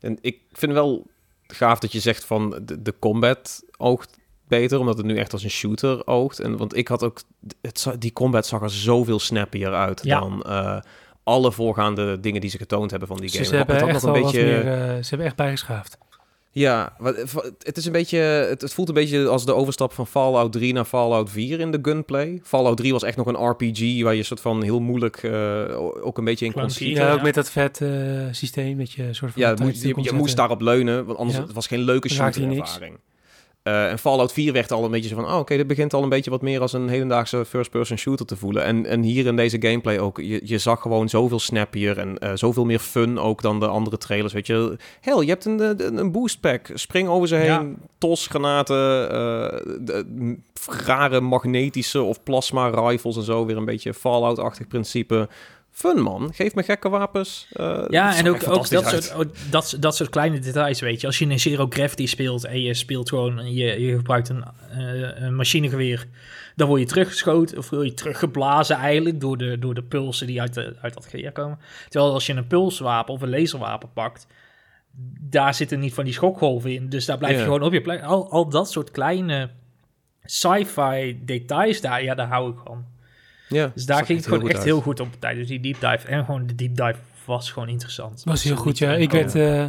En 0.00 0.18
ik 0.20 0.38
vind 0.52 0.72
wel 0.72 1.06
gaaf 1.46 1.78
dat 1.78 1.92
je 1.92 2.00
zegt 2.00 2.24
van 2.24 2.60
de, 2.62 2.82
de 2.82 2.94
combat 2.98 3.64
oogt 3.76 4.18
beter, 4.48 4.78
omdat 4.78 4.96
het 4.96 5.06
nu 5.06 5.16
echt 5.16 5.32
als 5.32 5.42
een 5.42 5.50
shooter 5.50 6.06
oogt. 6.06 6.38
En, 6.40 6.56
want 6.56 6.76
ik 6.76 6.88
had 6.88 7.02
ook, 7.02 7.20
het, 7.60 7.86
die 7.98 8.12
combat 8.12 8.46
zag 8.46 8.62
er 8.62 8.70
zoveel 8.70 9.18
snappier 9.18 9.74
uit 9.74 10.00
Ja. 10.04 10.20
dan 10.20 10.42
eh, 10.42 10.80
alle 11.30 11.52
voorgaande 11.52 12.20
dingen 12.20 12.40
die 12.40 12.50
ze 12.50 12.58
getoond 12.58 12.90
hebben 12.90 13.08
van 13.08 13.16
die 13.16 13.28
game. 13.28 13.44
ze 13.44 13.50
Het 13.56 13.58
hebben 13.66 13.76
had 13.86 13.94
echt 13.94 14.02
nog 14.04 14.14
een 14.16 14.22
beetje, 14.22 14.42
meer, 14.44 14.58
eh, 14.66 14.88
ze 14.88 15.08
hebben 15.08 15.26
echt 15.26 15.36
bijgeschaafd. 15.36 15.98
Ja, 16.52 16.94
wat- 16.98 17.16
het 17.58 17.76
is 17.76 17.86
een 17.86 17.92
beetje, 17.92 18.18
het, 18.18 18.60
het 18.62 18.72
voelt 18.74 18.88
een 18.88 18.94
beetje 18.94 19.28
als 19.28 19.44
de 19.44 19.54
overstap 19.54 19.92
van 19.92 20.06
Fallout 20.06 20.52
3 20.52 20.72
naar 20.72 20.84
Fallout 20.84 21.30
4 21.30 21.60
in 21.60 21.70
de 21.70 21.78
gunplay. 21.82 22.40
Fallout 22.42 22.76
3 22.76 22.92
was 22.92 23.02
echt 23.02 23.16
nog 23.16 23.26
een 23.26 23.48
RPG 23.48 24.02
waar 24.02 24.14
je 24.14 24.22
soort 24.22 24.40
van 24.40 24.62
heel 24.62 24.80
moeilijk 24.80 25.16
eh, 25.16 25.76
ook 26.06 26.18
een 26.18 26.24
beetje 26.24 26.44
in 26.46 26.52
kon 26.52 26.70
schieten. 26.70 27.04
Ja, 27.04 27.12
ook 27.12 27.22
met 27.22 27.34
dat 27.34 27.50
vet 27.50 27.80
eh, 27.80 27.88
systeem 28.30 28.78
dat 28.78 28.92
je 28.92 29.02
soort 29.14 29.32
van... 29.32 29.42
Ja, 29.42 29.54
je, 29.72 29.94
je 30.02 30.12
moest 30.12 30.36
daarop 30.36 30.60
leunen, 30.60 31.04
want 31.04 31.18
anders 31.18 31.36
Ja. 31.38 31.44
het 31.44 31.52
was 31.52 31.66
geen 31.66 31.80
leuke 31.80 32.08
Dan 32.08 32.16
raakte 32.16 32.40
je 32.40 32.46
niks. 32.46 32.56
shooter-ervaring. 32.70 32.94
Eh, 32.94 33.00
en 33.70 33.98
Fallout 33.98 34.32
4 34.32 34.52
werd 34.52 34.72
al 34.72 34.84
een 34.84 34.90
beetje 34.90 35.08
zo 35.08 35.14
van, 35.14 35.24
oh, 35.24 35.38
oké, 35.38 35.56
dit 35.56 35.66
begint 35.66 35.94
al 35.94 36.02
een 36.02 36.08
beetje 36.08 36.30
wat 36.30 36.42
meer 36.42 36.60
als 36.60 36.72
een 36.72 36.88
hedendaagse 36.88 37.44
first-person 37.44 37.98
shooter 37.98 38.26
te 38.26 38.36
voelen. 38.36 38.64
En, 38.64 38.86
en 38.86 39.02
hier 39.02 39.26
in 39.26 39.36
deze 39.36 39.56
gameplay 39.60 39.98
ook, 39.98 40.18
je, 40.20 40.40
je 40.44 40.58
zag 40.58 40.80
gewoon 40.80 41.08
zoveel 41.08 41.38
snappier 41.38 41.98
en 41.98 42.18
eh, 42.18 42.30
zoveel 42.34 42.64
meer 42.64 42.78
fun 42.78 43.18
ook 43.18 43.42
dan 43.42 43.60
de 43.60 43.66
andere 43.66 43.98
trailers, 43.98 44.32
weet 44.32 44.46
je. 44.46 44.76
Hell, 45.00 45.20
je 45.22 45.28
hebt 45.28 45.44
een, 45.44 45.60
een, 45.86 45.96
een 45.96 46.12
boost 46.12 46.40
pack, 46.40 46.70
spring 46.74 47.08
over 47.08 47.28
ze 47.28 47.34
heen, 47.34 47.44
Ja. 47.46 47.66
tos, 47.98 48.26
granaten, 48.26 49.10
eh, 49.10 49.74
de- 49.80 50.36
rare 50.84 51.20
magnetische 51.20 52.02
of 52.02 52.22
plasma 52.22 52.68
rifles 52.68 53.16
en 53.16 53.22
zo, 53.22 53.46
weer 53.46 53.56
een 53.56 53.64
beetje 53.64 53.94
Fallout-achtig 53.94 54.66
principe. 54.68 55.28
Fun 55.80 56.00
man, 56.00 56.34
geef 56.34 56.54
me 56.54 56.62
gekke 56.62 56.88
wapens. 56.88 57.46
Eh, 57.52 57.84
Ja, 57.88 58.16
en 58.16 58.28
ook, 58.28 58.48
ook 58.48 58.68
dat, 58.68 58.84
uit. 58.84 59.04
soort, 59.04 59.14
ook 59.14 59.34
dat, 59.50 59.76
dat 59.80 59.96
soort 59.96 60.10
kleine 60.10 60.38
details, 60.38 60.80
weet 60.80 61.00
je. 61.00 61.06
Als 61.06 61.18
je 61.18 61.26
in 61.26 61.40
Zero 61.40 61.66
Gravity 61.68 62.06
speelt 62.06 62.44
en 62.44 62.62
je 62.62 62.74
speelt 62.74 63.08
gewoon, 63.08 63.54
je, 63.54 63.80
je 63.80 63.96
gebruikt 63.96 64.28
een, 64.28 64.44
eh, 64.70 65.22
een 65.22 65.34
machinegeweer, 65.34 66.06
dan 66.56 66.68
word 66.68 66.80
je 66.80 66.86
teruggeschoten 66.86 67.58
of 67.58 67.70
word 67.70 67.86
je 67.86 67.94
teruggeblazen 67.94 68.76
eigenlijk 68.76 69.20
door 69.20 69.36
de, 69.36 69.58
door 69.58 69.74
de 69.74 69.82
pulsen 69.82 70.26
die 70.26 70.40
uit, 70.40 70.54
de, 70.54 70.76
uit 70.80 70.94
dat 70.94 71.06
geweer 71.06 71.32
komen. 71.32 71.58
Terwijl 71.88 72.12
als 72.12 72.26
je 72.26 72.32
een 72.32 72.46
pulswapen 72.46 73.14
of 73.14 73.22
een 73.22 73.30
laserwapen 73.30 73.92
pakt, 73.92 74.26
daar 75.20 75.54
zitten 75.54 75.80
niet 75.80 75.94
van 75.94 76.04
die 76.04 76.12
schokgolven 76.12 76.74
in. 76.74 76.88
Dus 76.88 77.04
daar 77.04 77.18
blijf 77.18 77.36
je 77.36 77.42
gewoon 77.42 77.62
op 77.62 77.72
je 77.72 77.80
plek. 77.80 78.02
Al, 78.02 78.30
al 78.30 78.48
dat 78.48 78.70
soort 78.70 78.90
kleine 78.90 79.50
sci-fi 80.24 81.20
details 81.24 81.80
daar, 81.80 82.02
ja, 82.02 82.14
daar 82.14 82.28
hou 82.28 82.50
ik 82.50 82.58
van. 82.64 82.84
Ja, 83.50 83.70
Dus 83.74 83.86
daar 83.86 84.04
ging 84.04 84.18
het 84.18 84.26
gewoon 84.28 84.44
echt 84.48 84.54
uit. 84.56 84.64
heel 84.64 84.80
goed 84.80 85.00
op 85.00 85.08
tijdens 85.18 85.48
die 85.48 85.60
deep 85.60 85.80
dive. 85.80 86.06
En 86.06 86.24
gewoon 86.24 86.46
de 86.46 86.54
deep 86.54 86.76
dive 86.76 86.96
was 87.24 87.50
gewoon 87.50 87.68
interessant. 87.68 88.22
was 88.24 88.42
heel 88.42 88.56
goed, 88.56 88.78
ja. 88.78 88.92
Ik 88.94 89.10
werd... 89.10 89.34
eh, 89.34 89.64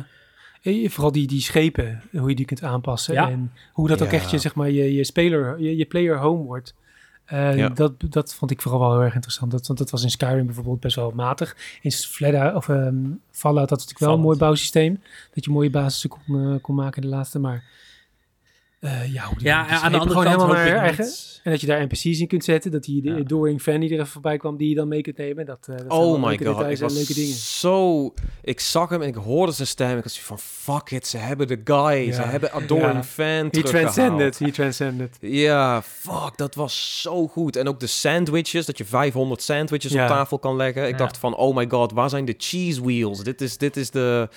eh, 0.61 0.89
vooral 0.89 1.11
die, 1.11 1.27
die 1.27 1.41
schepen, 1.41 2.01
hoe 2.11 2.29
je 2.29 2.35
die 2.35 2.45
kunt 2.45 2.63
aanpassen. 2.63 3.13
Ja. 3.13 3.29
En 3.29 3.51
hoe 3.73 3.87
dat 3.87 4.01
ook 4.01 4.11
echt 4.11 4.31
je, 4.31 4.37
zeg 4.37 4.55
maar, 4.55 4.69
je, 4.69 4.93
je, 4.93 5.03
speler, 5.03 5.59
je, 5.59 5.75
je 5.77 5.85
player 5.85 6.17
home 6.17 6.43
wordt. 6.43 6.73
Eh, 7.25 7.57
Ja. 7.57 7.69
dat, 7.69 7.93
dat 7.97 8.33
vond 8.33 8.51
ik 8.51 8.61
vooral 8.61 8.79
wel 8.79 8.91
heel 8.91 9.01
erg 9.03 9.13
interessant. 9.13 9.51
Dat, 9.51 9.67
want 9.67 9.79
dat 9.79 9.89
was 9.89 10.03
in 10.03 10.09
Skyrim 10.09 10.45
bijvoorbeeld 10.45 10.79
best 10.79 10.95
wel 10.95 11.11
matig. 11.15 11.55
In 11.81 11.91
Fleda, 11.91 12.55
of 12.55 12.69
ehm, 12.69 12.95
Fallout 13.31 13.69
had 13.69 13.79
natuurlijk 13.79 13.99
wel 13.99 14.13
een 14.13 14.19
mooi 14.19 14.37
bouwsysteem. 14.37 15.01
Dat 15.33 15.45
je 15.45 15.51
mooie 15.51 15.69
basissen 15.69 16.09
kon, 16.09 16.59
kon 16.61 16.75
maken 16.75 17.01
in 17.03 17.09
de 17.09 17.15
laatste. 17.15 17.39
Maar 17.39 17.63
eh, 18.81 19.13
ja, 19.13 19.67
aan 19.67 19.91
de 19.91 19.97
andere 19.97 20.23
kant 20.23 20.27
helemaal 20.27 20.47
naar 20.47 20.77
eigen. 20.77 21.05
En 21.43 21.51
dat 21.51 21.61
je 21.61 21.67
daar 21.67 21.83
NPC's 21.83 22.03
in 22.19 22.27
kunt 22.27 22.43
zetten. 22.43 22.71
Dat 22.71 22.83
die 22.83 23.01
de 23.01 23.09
Ja. 23.09 23.17
Adoring 23.17 23.61
fan 23.61 23.79
die 23.79 23.89
er 23.89 23.95
even 23.95 24.07
voorbij 24.07 24.37
kwam, 24.37 24.57
die 24.57 24.69
je 24.69 24.75
dan 24.75 24.87
mee 24.87 25.01
kunt 25.01 25.17
nemen. 25.17 25.45
Dat, 25.45 25.67
eh, 25.69 25.75
dat 25.77 25.85
Oh 25.87 26.23
my 26.23 26.39
god, 26.43 26.69
ik 26.69 26.77
was 26.77 26.93
leuke 26.93 27.13
dingen. 27.13 27.33
zo... 27.35 28.13
Ik 28.41 28.59
zag 28.59 28.89
hem 28.89 29.01
en 29.01 29.07
ik 29.07 29.15
hoorde 29.15 29.51
zijn 29.51 29.67
stem. 29.67 29.97
Ik 29.97 30.03
was 30.03 30.19
van, 30.19 30.39
fuck 30.39 30.91
it, 30.91 31.07
ze 31.07 31.17
hebben 31.17 31.47
de 31.47 31.61
guy. 31.63 32.07
Ja. 32.07 32.13
Ze 32.13 32.21
hebben 32.21 32.51
Adoring 32.51 32.93
Ja. 32.93 33.03
Fan 33.03 33.47
He 33.51 33.61
transcended, 33.63 34.39
he 34.39 34.51
transcended. 34.51 35.17
Ja, 35.19 35.81
fuck, 35.81 36.31
dat 36.35 36.55
was 36.55 37.01
zo 37.01 37.27
goed. 37.27 37.55
En 37.55 37.67
ook 37.67 37.79
de 37.79 37.87
sandwiches, 37.87 38.65
dat 38.65 38.77
je 38.77 38.85
500 38.85 39.41
sandwiches 39.41 39.91
Ja. 39.91 40.01
op 40.03 40.09
tafel 40.09 40.39
kan 40.39 40.55
leggen. 40.55 40.83
Ik 40.83 40.91
Ja. 40.91 40.97
dacht 40.97 41.17
van, 41.17 41.35
oh 41.35 41.55
my 41.55 41.65
god, 41.69 41.91
waar 41.91 42.09
zijn 42.09 42.25
de 42.25 42.35
cheese 42.37 42.81
wheels? 42.83 43.23
Dit 43.23 43.41
is, 43.41 43.57
dit 43.57 43.77
is 43.77 43.89
de... 43.89 44.29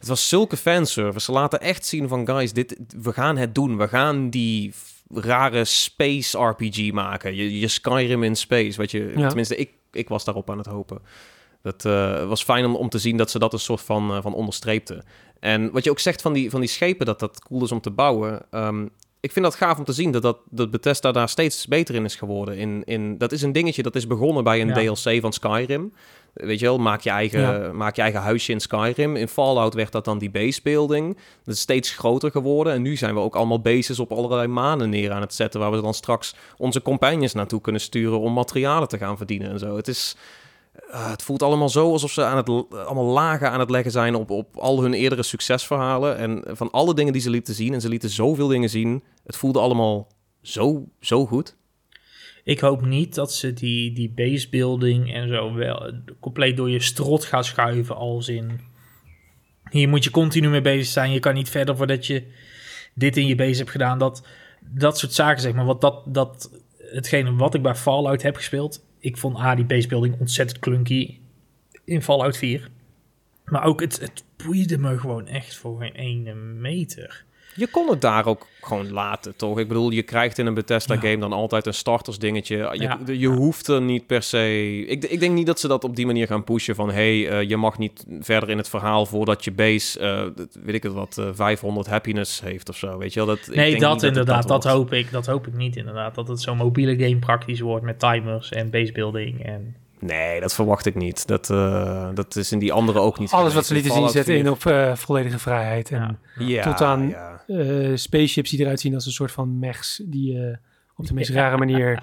Het 0.00 0.08
was 0.08 0.28
zulke 0.28 0.56
fanservice. 0.56 1.24
Ze 1.24 1.32
laten 1.32 1.60
echt 1.60 1.86
zien 1.86 2.08
van, 2.08 2.26
guys, 2.26 2.52
dit, 2.52 2.76
we 3.02 3.12
gaan 3.12 3.36
het 3.36 3.54
doen. 3.54 3.76
We 3.76 3.88
gaan 3.88 4.30
die 4.30 4.72
rare 5.14 5.64
space 5.64 6.38
RPG 6.38 6.92
maken. 6.92 7.34
Je, 7.34 7.58
je 7.58 7.68
Skyrim 7.68 8.22
in 8.22 8.36
space, 8.36 8.76
wat 8.76 8.90
je... 8.90 9.12
Ja. 9.16 9.26
Tenminste, 9.26 9.56
ik, 9.56 9.70
ik 9.92 10.08
was 10.08 10.24
daarop 10.24 10.50
aan 10.50 10.58
het 10.58 10.66
hopen. 10.66 10.98
Dat 11.62 11.84
eh, 11.84 12.26
was 12.28 12.42
fijn 12.44 12.64
om, 12.64 12.74
om 12.76 12.88
te 12.88 12.98
zien 12.98 13.16
dat 13.16 13.30
ze 13.30 13.38
dat 13.38 13.52
een 13.52 13.58
soort 13.58 13.80
van, 13.80 14.10
eh, 14.14 14.22
van 14.22 14.34
onderstreepten. 14.34 15.04
En 15.40 15.70
wat 15.72 15.84
je 15.84 15.90
ook 15.90 15.98
zegt 15.98 16.22
van 16.22 16.32
die, 16.32 16.50
van 16.50 16.60
die 16.60 16.68
schepen, 16.68 17.06
dat 17.06 17.20
dat 17.20 17.42
cool 17.42 17.64
is 17.64 17.72
om 17.72 17.80
te 17.80 17.90
bouwen. 17.90 18.42
ehm, 18.50 18.86
ik 19.20 19.32
vind 19.32 19.44
dat 19.44 19.54
gaaf 19.54 19.78
om 19.78 19.84
te 19.84 19.92
zien 19.92 20.10
dat, 20.10 20.22
dat, 20.22 20.38
dat 20.50 20.70
Bethesda 20.70 21.12
daar 21.12 21.28
steeds 21.28 21.66
beter 21.66 21.94
in 21.94 22.04
is 22.04 22.14
geworden. 22.16 22.56
In, 22.56 22.82
in, 22.84 23.18
dat 23.18 23.32
is 23.32 23.42
een 23.42 23.52
dingetje 23.52 23.82
dat 23.82 23.96
is 23.96 24.06
begonnen 24.06 24.44
bij 24.44 24.60
een 24.60 24.68
Ja. 24.68 24.94
DLC 24.94 25.20
van 25.20 25.32
Skyrim. 25.32 25.92
Weet 26.34 26.58
je 26.58 26.66
wel, 26.66 26.78
maak 26.78 27.00
je, 27.00 27.10
eigen, 27.10 27.40
Ja. 27.40 27.72
maak 27.72 27.96
je 27.96 28.02
eigen 28.02 28.20
huisje 28.20 28.52
in 28.52 28.60
Skyrim. 28.60 29.16
In 29.16 29.28
Fallout 29.28 29.74
werd 29.74 29.92
dat 29.92 30.04
dan 30.04 30.18
die 30.18 30.30
base 30.30 30.60
building. 30.62 31.16
Dat 31.44 31.54
is 31.54 31.60
steeds 31.60 31.90
groter 31.90 32.30
geworden. 32.30 32.72
En 32.72 32.82
nu 32.82 32.96
zijn 32.96 33.14
we 33.14 33.20
ook 33.20 33.36
allemaal 33.36 33.60
bases 33.60 33.98
op 33.98 34.12
allerlei 34.12 34.46
manen 34.48 34.90
neer 34.90 35.12
aan 35.12 35.20
het 35.20 35.34
zetten... 35.34 35.60
waar 35.60 35.70
we 35.70 35.80
dan 35.80 35.94
straks 35.94 36.34
onze 36.56 36.82
companions 36.82 37.32
naartoe 37.32 37.60
kunnen 37.60 37.80
sturen... 37.80 38.20
om 38.20 38.32
materialen 38.32 38.88
te 38.88 38.98
gaan 38.98 39.16
verdienen 39.16 39.50
en 39.50 39.58
zo. 39.58 39.76
Het 39.76 39.88
is... 39.88 40.16
eh, 40.90 41.10
het 41.10 41.22
voelt 41.22 41.42
allemaal 41.42 41.68
zo 41.68 41.92
alsof 41.92 42.10
ze 42.10 42.24
aan 42.24 42.36
het, 42.36 42.48
allemaal 42.86 43.04
lagen 43.04 43.50
aan 43.50 43.60
het 43.60 43.70
leggen 43.70 43.92
zijn 43.92 44.14
op, 44.14 44.30
op 44.30 44.56
al 44.56 44.82
hun 44.82 44.94
eerdere 44.94 45.22
succesverhalen. 45.22 46.16
En 46.16 46.42
van 46.46 46.70
alle 46.70 46.94
dingen 46.94 47.12
die 47.12 47.22
ze 47.22 47.30
lieten 47.30 47.54
zien, 47.54 47.74
en 47.74 47.80
ze 47.80 47.88
lieten 47.88 48.10
zoveel 48.10 48.46
dingen 48.48 48.70
zien, 48.70 49.02
het 49.24 49.36
voelde 49.36 49.58
allemaal 49.58 50.06
zo, 50.42 50.84
zo 51.00 51.26
goed. 51.26 51.56
Ik 52.44 52.60
hoop 52.60 52.84
niet 52.86 53.14
dat 53.14 53.34
ze 53.34 53.52
die, 53.52 53.92
die 53.92 54.10
basebuilding 54.10 55.14
en 55.14 55.28
zo 55.28 55.54
wel 55.54 55.92
compleet 56.20 56.56
door 56.56 56.70
je 56.70 56.80
strot 56.80 57.24
gaan 57.24 57.44
schuiven. 57.44 57.96
Als 57.96 58.28
in, 58.28 58.60
hier 59.70 59.88
moet 59.88 60.04
je 60.04 60.10
continu 60.10 60.48
mee 60.48 60.60
bezig 60.60 60.86
zijn. 60.86 61.12
Je 61.12 61.18
kan 61.18 61.34
niet 61.34 61.50
verder 61.50 61.76
voordat 61.76 62.06
je 62.06 62.24
dit 62.94 63.16
in 63.16 63.26
je 63.26 63.34
base 63.34 63.58
hebt 63.58 63.70
gedaan. 63.70 63.98
Dat, 63.98 64.26
dat 64.60 64.98
soort 64.98 65.12
zaken, 65.12 65.42
zeg 65.42 65.52
maar. 65.52 65.64
Want 65.64 65.80
dat, 65.80 66.02
dat, 66.06 66.50
hetgene 66.78 67.34
wat 67.34 67.54
ik 67.54 67.62
bij 67.62 67.74
Fallout 67.74 68.22
heb 68.22 68.36
gespeeld. 68.36 68.84
Ik 68.98 69.16
vond 69.16 69.38
A, 69.38 69.54
die 69.54 69.64
basebuilding 69.64 70.20
ontzettend 70.20 70.58
clunky 70.58 71.18
in 71.84 72.02
Fallout 72.02 72.36
4. 72.36 72.68
Maar 73.44 73.64
ook 73.64 73.80
het, 73.80 74.00
het 74.00 74.24
boeide 74.36 74.78
me 74.78 74.98
gewoon 74.98 75.26
echt 75.26 75.54
voor 75.54 75.80
geen 75.80 75.94
ene 75.94 76.34
meter. 76.34 77.24
Je 77.60 77.66
kon 77.70 77.90
het 77.90 78.00
daar 78.00 78.26
ook 78.26 78.46
gewoon 78.60 78.92
laten, 78.92 79.36
toch? 79.36 79.58
Ik 79.58 79.68
bedoel, 79.68 79.90
je 79.90 80.02
krijgt 80.02 80.38
in 80.38 80.46
een 80.46 80.54
Bethesda-game 80.54 81.08
Ja. 81.10 81.16
dan 81.16 81.32
altijd 81.32 81.66
een 81.66 81.74
startersdingetje. 81.74 82.56
Je, 82.56 82.70
Ja. 82.82 82.98
je 83.06 83.26
hoeft 83.26 83.68
er 83.68 83.80
niet 83.82 84.06
per 84.06 84.22
se... 84.22 84.84
Ik, 84.86 85.04
ik 85.04 85.20
denk 85.20 85.34
niet 85.34 85.46
dat 85.46 85.60
ze 85.60 85.68
dat 85.68 85.84
op 85.84 85.96
die 85.96 86.06
manier 86.06 86.26
gaan 86.26 86.44
pushen 86.44 86.74
van... 86.74 86.90
hey, 86.90 87.28
eh, 87.28 87.48
je 87.48 87.56
mag 87.56 87.78
niet 87.78 88.04
verder 88.20 88.50
in 88.50 88.56
het 88.56 88.68
verhaal 88.68 89.06
voordat 89.06 89.44
je 89.44 89.52
base, 89.52 89.98
eh, 90.00 90.44
weet 90.64 90.74
ik 90.74 90.82
het 90.82 90.92
wat, 90.92 91.18
eh, 91.18 91.24
500 91.32 91.86
happiness 91.86 92.40
heeft 92.40 92.68
of 92.68 92.76
zo, 92.76 92.98
weet 92.98 93.12
je 93.12 93.24
wel? 93.24 93.28
Dat, 93.36 93.46
ik 93.48 93.54
Nee, 93.54 93.70
denk 93.70 93.82
dat 93.82 94.02
inderdaad, 94.02 94.48
dat, 94.48 94.64
hoop 94.64 94.92
ik. 94.92 95.10
Dat 95.10 95.26
hoop 95.26 95.46
ik 95.46 95.54
niet 95.54 95.76
inderdaad. 95.76 96.14
Dat 96.14 96.28
het 96.28 96.40
zo'n 96.40 96.56
mobiele 96.56 96.96
game 97.04 97.16
praktisch 97.18 97.60
wordt 97.60 97.84
met 97.84 97.98
timers 97.98 98.48
en 98.50 98.70
basebuilding. 98.70 99.44
En... 99.46 99.74
Nee, 99.98 100.40
dat 100.40 100.54
verwacht 100.54 100.86
ik 100.86 100.94
niet. 100.94 101.26
Dat, 101.26 101.50
eh, 101.50 102.08
dat 102.14 102.36
is 102.36 102.52
in 102.52 102.58
die 102.58 102.72
andere 102.72 102.98
ook 102.98 103.18
niet 103.18 103.30
Alles 103.30 103.54
wat 103.54 103.66
ze 103.66 103.74
lieten 103.74 103.92
zien 103.92 104.08
zetten 104.08 104.36
in 104.36 104.50
op 104.50 104.66
eh, 104.66 104.94
volledige 104.94 105.38
vrijheid. 105.38 105.90
En 105.90 106.18
Ja. 106.38 106.46
Ja, 106.46 106.62
tot 106.62 106.80
aan- 106.80 107.08
ja. 107.08 107.39
Eh, 107.58 107.90
spaceships 107.96 108.50
die 108.50 108.60
eruit 108.60 108.80
zien 108.80 108.94
als 108.94 109.06
een 109.06 109.12
soort 109.12 109.32
van 109.32 109.58
mechs 109.58 110.00
die 110.04 110.38
eh, 110.46 110.56
op 110.96 111.06
de 111.06 111.14
meest 111.14 111.30
rare 111.30 111.56
manier, 111.56 112.02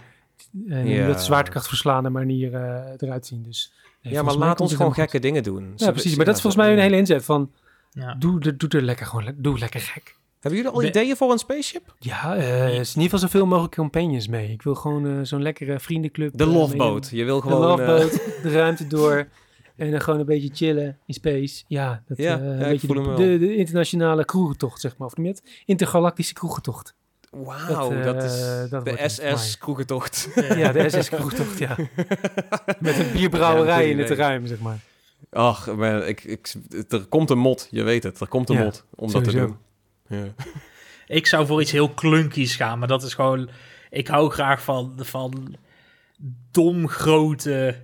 uh, 0.66 0.96
Ja. 0.98 1.08
met 1.08 1.22
zwaartekrachtverslaande 1.22 2.10
manier 2.10 2.54
eh, 2.54 2.92
eruit 2.98 3.26
zien. 3.26 3.44
Dus, 3.44 3.72
nee, 4.02 4.14
Ja, 4.14 4.22
maar 4.22 4.36
laat 4.36 4.62
ons 4.62 4.74
gewoon 4.76 4.94
gekke 4.94 5.20
dingen 5.20 5.44
doen. 5.44 5.74
Ja, 5.76 5.92
precies. 5.92 6.16
Maar 6.16 6.26
dat 6.26 6.36
is 6.36 6.42
volgens 6.42 6.64
mij 6.64 6.74
een 6.74 6.80
hele 6.80 6.98
inzet 6.98 7.26
van, 7.26 7.52
Ja. 7.92 8.14
doe, 8.16 8.40
er- 8.42 8.58
doe 8.58 8.70
er 8.70 8.82
lekker 8.82 9.06
gewoon, 9.06 9.34
doe 9.38 9.60
lekker 9.60 9.80
gek. 9.80 10.16
Hebben 10.40 10.60
jullie 10.60 10.76
al 10.76 10.82
Be- 10.82 10.88
ideeën 10.88 11.16
voor 11.16 11.32
een 11.32 11.38
spaceship? 11.38 11.94
Ja, 12.00 12.36
eh, 12.36 12.66
is 12.80 12.96
in 12.96 13.02
ieder 13.02 13.04
geval 13.04 13.20
zoveel 13.20 13.46
mogelijk 13.46 13.76
companions 13.76 14.28
mee. 14.28 14.52
Ik 14.52 14.62
wil 14.62 14.76
gewoon 14.76 15.08
eh, 15.08 15.14
zo'n 15.24 15.42
lekkere 15.42 15.80
vriendenclub. 15.80 16.38
De 16.38 16.44
eh, 16.44 16.54
loveboat. 16.54 17.10
Je 17.12 17.24
wil 17.24 17.36
De 17.36 17.42
gewoon... 17.42 17.62
eh, 17.82 17.88
loveboat, 17.88 18.12
de 18.44 18.50
ruimte 18.52 18.88
door. 18.88 19.28
En 19.78 19.92
dan 19.92 20.02
gewoon 20.02 20.20
een 20.20 20.26
beetje 20.26 20.50
chillen 20.54 20.98
in 21.06 21.14
space. 21.14 21.64
Ja, 21.68 22.04
dat, 22.08 22.18
Ja, 22.18 22.40
eh, 22.40 22.46
ja, 22.46 22.52
een 22.52 22.60
ik 22.60 22.68
beetje 22.68 22.88
voel 22.88 22.96
de, 22.96 23.02
hem 23.02 23.10
wel. 23.18 23.28
de, 23.28 23.38
de 23.38 23.56
internationale 23.56 24.26
kroegentocht, 24.26 24.82
zeg 24.82 24.98
maar. 24.98 25.08
Of 25.08 25.18
niet? 25.18 25.44
Intergalactische 25.66 26.34
kroegentocht. 26.34 26.96
Wauw, 27.30 27.90
Dat, 27.90 28.04
dat, 28.04 28.16
eh, 28.24 28.64
is 28.64 28.70
dat 28.70 28.86
de. 28.86 29.36
SS-kroegentocht. 29.38 30.30
Ja, 30.56 30.72
de 30.72 30.90
SS 30.90 31.10
kroegentocht, 31.10 31.58
ja. 31.58 31.76
Met 32.80 33.00
een 33.00 33.12
bierbrouwerij 33.12 33.86
Ja, 33.86 33.92
in 33.92 34.00
het 34.00 34.10
ruim, 34.10 34.46
zeg 34.48 34.60
maar. 34.60 34.80
Ach, 35.30 35.76
man, 35.76 36.04
ik, 36.04 36.24
ik, 36.24 36.54
er 36.90 37.06
komt 37.06 37.30
een 37.30 37.38
mod, 37.38 37.68
je 37.72 37.84
weet 37.84 38.04
het. 38.04 38.20
Er 38.20 38.28
komt 38.28 38.50
een 38.50 38.56
Ja, 38.58 38.64
mod 38.64 38.86
om 38.96 39.12
dat 39.12 39.24
te 39.24 39.32
doen. 39.32 39.58
Ja. 40.08 40.24
Ik 41.08 41.26
zou 41.28 41.46
voor 41.46 41.62
iets 41.62 41.72
heel 41.72 41.94
clunkies 41.94 42.56
gaan, 42.56 42.80
maar 42.80 42.88
dat 42.88 43.04
is 43.04 43.14
gewoon... 43.14 43.50
Ik 43.90 44.08
hou 44.08 44.30
graag 44.32 44.62
van, 44.64 44.94
van 44.98 45.56
dom 46.52 46.88
grote 46.88 47.76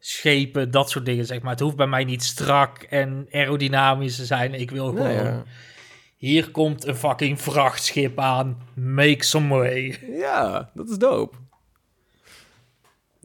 schepen, 0.00 0.70
dat 0.70 0.90
soort 0.90 1.04
dingen, 1.04 1.26
zeg 1.26 1.42
maar. 1.42 1.50
Het 1.50 1.60
hoeft 1.60 1.76
bij 1.76 1.86
mij 1.86 2.04
niet 2.04 2.22
strak 2.22 2.82
en 2.82 3.26
aerodynamisch 3.30 4.16
te 4.16 4.24
zijn. 4.24 4.54
Ik 4.54 4.70
wil 4.70 4.86
gewoon... 4.86 5.12
Ja. 5.12 5.44
Hier 6.16 6.50
komt 6.50 6.86
een 6.86 6.96
fucking 6.96 7.40
vrachtschip 7.40 8.18
aan. 8.18 8.58
Make 8.74 9.24
some 9.24 9.56
way. 9.56 9.98
ja, 10.18 10.70
dat 10.74 10.88
is 10.88 10.98
dope. 10.98 11.36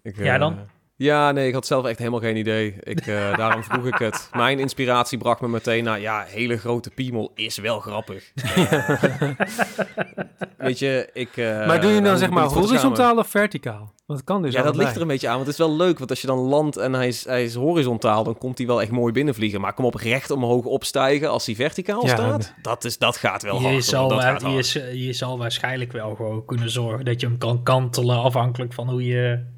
Ik, 0.02 0.18
Ja, 0.18 0.34
eh, 0.34 0.40
dan? 0.40 0.70
Ja, 0.98 1.32
nee, 1.32 1.48
ik 1.48 1.54
had 1.54 1.66
zelf 1.66 1.86
echt 1.86 1.98
helemaal 2.00 2.20
geen 2.20 2.36
idee. 2.38 2.76
Ik, 2.80 3.08
eh, 3.08 3.38
daarom 3.38 3.64
vroeg 3.64 3.86
ik 3.86 3.98
het. 3.98 4.30
Mijn 4.34 4.60
inspiratie 4.60 5.18
bracht 5.18 5.42
me 5.42 5.48
meteen 5.48 5.84
naar... 5.84 6.00
Ja, 6.00 6.24
hele 6.28 6.58
grote 6.58 6.90
piemel 6.90 7.32
is 7.36 7.58
wel 7.58 7.80
grappig. 7.80 8.32
Weet 10.58 10.80
je, 10.80 11.10
ik... 11.14 11.38
eh, 11.38 11.68
maar 11.68 11.82
doe 11.82 11.92
je 11.92 12.02
dan 12.02 12.18
zeg 12.18 12.30
maar 12.30 12.44
horizontaal 12.46 13.18
of 13.18 13.28
verticaal? 13.28 13.94
Want 14.06 14.20
het 14.20 14.24
kan 14.30 14.42
dus 14.42 14.54
Ja, 14.54 14.62
dat 14.62 14.76
ligt 14.76 14.96
er 14.96 15.02
een 15.02 15.08
beetje 15.08 15.28
aan. 15.28 15.34
Want 15.36 15.46
het 15.48 15.60
is 15.60 15.66
wel 15.66 15.76
leuk, 15.76 15.98
want 15.98 16.10
als 16.10 16.22
je 16.22 16.28
dan 16.28 16.38
landt 16.38 16.78
en 16.78 16.94
hij 16.94 17.08
is, 17.08 17.26
hij 17.26 17.44
is 17.44 17.56
horizontaal, 17.56 18.24
dan 18.24 18.38
komt 18.38 18.58
hij 18.58 18.68
wel 18.68 18.82
echt 18.82 18.92
mooi 18.92 19.14
binnenvliegen. 19.14 19.62
Maar 19.62 19.74
kom 19.74 19.86
op 19.86 19.96
recht 19.96 20.32
omhoog 20.32 20.66
opstijgen 20.66 21.30
als 21.30 21.46
hij 21.46 21.56
verticaal 21.56 22.06
Ja, 22.06 22.14
staat. 22.16 22.54
Dat, 22.62 22.84
is, 22.84 22.98
dat 22.98 23.18
gaat 23.18 23.44
wel 23.44 23.60
Je 23.62 23.68
hard. 23.68 23.84
zal, 23.86 24.00
hoor. 24.02 24.10
Dat 24.10 24.20
wa- 24.24 24.30
gaat 24.32 24.42
je, 24.42 24.48
hard. 24.48 24.66
z- 24.66 24.74
je 24.94 25.14
zal 25.14 25.38
waarschijnlijk 25.38 25.92
wel 25.92 26.16
gewoon 26.16 26.46
kunnen 26.46 26.70
zorgen 26.70 27.06
dat 27.06 27.22
je 27.22 27.28
hem 27.28 27.38
kan 27.38 27.64
kantelen 27.64 28.18
afhankelijk 28.22 28.74
van 28.74 28.90
hoe 28.90 29.06
je... 29.06 29.54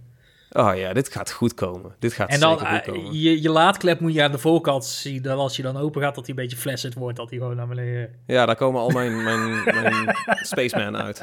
Oh 0.57 0.75
ja, 0.75 0.93
dit 0.93 1.11
gaat 1.11 1.31
goed 1.31 1.53
komen. 1.53 1.95
Dit 1.99 2.13
gaat 2.13 2.29
En 2.29 2.39
dan 2.39 2.57
zeker 2.59 2.73
goed 2.73 2.85
eh, 2.87 2.93
komen. 2.93 3.19
je, 3.19 3.41
je 3.41 3.49
laadklep 3.49 3.99
moet 3.99 4.13
je 4.13 4.23
aan 4.23 4.31
de 4.31 4.37
voorkant 4.37 4.85
zien. 4.85 5.21
Dat 5.21 5.37
als 5.37 5.55
je 5.55 5.61
dan 5.61 5.77
open 5.77 6.01
gaat, 6.01 6.15
dat 6.15 6.25
hij 6.27 6.35
een 6.35 6.41
beetje 6.43 6.57
flaccid 6.57 6.93
wordt. 6.93 7.17
Dat 7.17 7.29
hij 7.29 7.39
gewoon 7.39 7.55
naar 7.55 7.67
beneden... 7.67 8.09
Ja, 8.27 8.45
daar 8.45 8.55
komen 8.55 8.81
al 8.81 8.89
mijn, 8.89 9.23
mijn, 9.23 9.63
mijn 9.63 10.15
Spaceman 10.51 10.97
uit. 10.97 11.21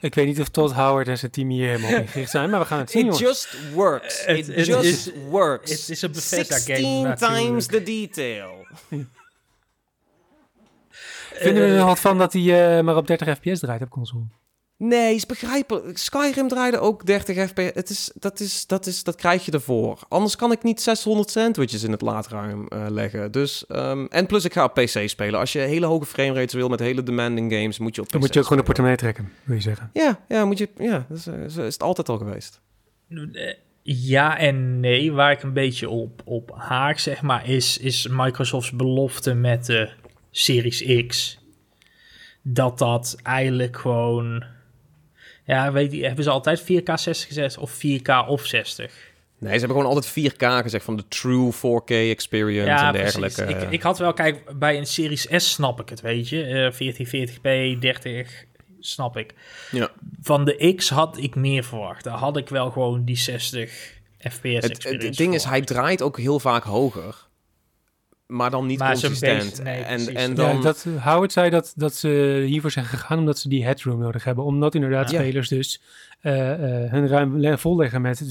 Ik 0.00 0.14
weet 0.14 0.26
niet 0.26 0.40
of 0.40 0.48
Todd 0.48 0.72
Howard 0.72 1.08
en 1.08 1.18
zijn 1.18 1.30
team 1.30 1.48
hier 1.48 1.66
helemaal 1.68 1.90
op 1.90 1.96
ingericht 1.96 2.30
zijn, 2.30 2.50
maar 2.50 2.60
we 2.60 2.66
gaan 2.66 2.78
het 2.78 2.90
zien, 2.90 3.06
It 3.08 3.18
jongens. 3.18 3.50
just 3.50 3.72
works. 3.74 4.24
It 4.26 4.46
just 4.66 4.82
is- 4.84 5.10
works. 5.28 5.70
het 5.70 5.88
is 5.88 6.02
een 6.02 6.12
Bethesda 6.12 6.54
game 6.58 6.66
16 6.76 7.02
natuurlijk. 7.02 7.40
times 7.42 7.66
the 7.66 7.82
detail. 7.82 8.66
Vinden 11.34 11.62
we 11.62 11.68
er 11.68 11.72
Eh, 11.72 11.78
nog 11.78 11.86
wat 11.86 12.00
van 12.00 12.18
dat 12.18 12.32
hij 12.32 12.76
eh, 12.78 12.84
maar 12.84 12.96
op 12.96 13.06
30 13.06 13.36
fps 13.38 13.60
draait 13.60 13.82
op 13.82 13.90
console? 13.90 14.22
Nee, 14.84 15.14
is 15.14 15.26
begrijpelijk. 15.26 15.98
Skyrim 15.98 16.48
draaide 16.48 16.78
ook 16.78 17.06
30 17.06 17.48
fps. 17.48 17.74
Het 17.74 17.90
is, 17.90 18.10
dat, 18.14 18.40
is, 18.40 18.66
dat, 18.66 18.86
is, 18.86 19.04
dat 19.04 19.14
krijg 19.14 19.44
je 19.44 19.52
ervoor. 19.52 19.98
Anders 20.08 20.36
kan 20.36 20.52
ik 20.52 20.62
niet 20.62 20.80
600 20.80 21.30
sandwiches 21.30 21.82
in 21.82 21.90
het 21.90 22.00
laadruim 22.00 22.68
eh, 22.68 22.86
leggen. 22.88 23.32
Dus, 23.32 23.66
ehm, 23.66 24.06
en 24.08 24.26
plus 24.26 24.44
ik 24.44 24.52
ga 24.52 24.64
op 24.64 24.74
PC 24.74 25.08
spelen. 25.08 25.40
Als 25.40 25.52
je 25.52 25.58
hele 25.58 25.86
hoge 25.86 26.06
framerates 26.06 26.54
wil 26.54 26.68
met 26.68 26.80
hele 26.80 27.02
demanding 27.02 27.52
games, 27.52 27.78
moet 27.78 27.94
je 27.94 28.00
op 28.00 28.06
PC 28.06 28.12
Dan 28.12 28.20
moet 28.20 28.32
je 28.32 28.38
ook 28.38 28.44
gewoon 28.44 28.58
de 28.58 28.64
portemonnee 28.64 28.98
trekken, 28.98 29.32
wil 29.44 29.56
je 29.56 29.62
zeggen. 29.62 29.90
Ja, 29.92 30.20
ja, 30.28 30.44
moet 30.44 30.58
je, 30.58 30.68
ja 30.78 31.06
dat 31.08 31.18
is, 31.18 31.26
eh, 31.26 31.44
is, 31.44 31.56
is 31.56 31.72
het 31.72 31.82
altijd 31.82 32.08
al 32.08 32.18
geweest. 32.18 32.60
Eh, 33.08 33.54
Ja 33.82 34.38
en 34.38 34.80
nee. 34.80 35.12
Waar 35.12 35.32
ik 35.32 35.42
een 35.42 35.52
beetje 35.52 35.88
op, 35.88 36.22
op 36.24 36.50
haak, 36.54 36.98
zeg 36.98 37.22
maar, 37.22 37.48
is, 37.48 37.78
is 37.78 38.08
Microsofts 38.10 38.70
belofte 38.70 39.34
met 39.34 39.66
de 39.66 39.90
Series 40.30 41.06
X. 41.06 41.38
Dat 42.42 42.78
dat 42.78 43.16
eigenlijk 43.22 43.76
gewoon... 43.76 44.51
Ja, 45.44 45.72
weet 45.72 45.92
je, 45.92 46.06
hebben 46.06 46.24
ze 46.24 46.30
altijd 46.30 46.62
4K 46.62 46.92
60 46.94 47.26
gezet 47.26 47.58
of 47.58 47.74
4K 47.74 48.28
of 48.28 48.46
60? 48.46 49.10
Nee, 49.38 49.52
ze 49.52 49.58
hebben 49.58 49.76
gewoon 49.76 49.94
altijd 49.94 50.32
4K 50.32 50.62
gezegd 50.62 50.84
van 50.84 50.96
de 50.96 51.08
true 51.08 51.52
4K 51.52 51.90
experience 51.90 52.70
ja, 52.70 52.86
en 52.86 52.92
precies. 52.92 53.20
dergelijke. 53.20 53.64
Ik, 53.64 53.70
ik 53.70 53.82
had 53.82 53.98
wel, 53.98 54.12
kijk, 54.12 54.58
bij 54.58 54.78
een 54.78 54.86
Series 54.86 55.26
S 55.30 55.52
snap 55.52 55.80
ik 55.80 55.88
het, 55.88 56.00
weet 56.00 56.28
je. 56.28 56.44
Eh 56.44 57.76
1440p, 57.76 57.78
30, 57.80 58.44
snap 58.80 59.16
ik. 59.16 59.34
Ja. 59.70 59.90
Van 60.22 60.44
de 60.44 60.74
X 60.76 60.90
had 60.90 61.16
ik 61.18 61.34
meer 61.34 61.64
verwacht. 61.64 62.04
Daar 62.04 62.16
had 62.16 62.36
ik 62.36 62.48
wel 62.48 62.70
gewoon 62.70 63.04
die 63.04 63.16
60 63.16 64.00
FPS 64.18 64.66
het, 64.66 64.82
het 64.82 65.16
ding 65.16 65.34
is, 65.34 65.44
hij 65.44 65.60
draait 65.60 66.02
ook 66.02 66.18
heel 66.18 66.40
vaak 66.40 66.64
hoger. 66.64 67.16
Maar 68.32 68.50
dan 68.50 68.66
niet 68.66 68.78
Maar 68.78 68.90
consistent. 68.90 69.48
base- 69.50 69.62
nee, 69.62 69.82
en, 69.82 70.14
en 70.14 70.34
Dan... 70.34 70.56
Ja, 70.56 70.60
dat, 70.62 70.86
Howard 70.98 71.32
zei 71.32 71.50
dat, 71.50 71.72
dat 71.76 71.94
ze 71.94 72.42
hiervoor 72.46 72.70
zijn 72.70 72.84
gegaan 72.84 73.18
omdat 73.18 73.38
ze 73.38 73.48
die 73.48 73.64
headroom 73.64 73.98
nodig 73.98 74.24
hebben. 74.24 74.44
Omdat 74.44 74.74
inderdaad 74.74 75.10
Ja. 75.10 75.20
spelers 75.20 75.48
dus 75.48 75.80
eh, 76.20 76.52
eh, 76.84 76.90
hun 76.92 77.08
ruim 77.08 77.38
le- 77.38 77.58
volleggen 77.58 78.00
met 78.02 78.22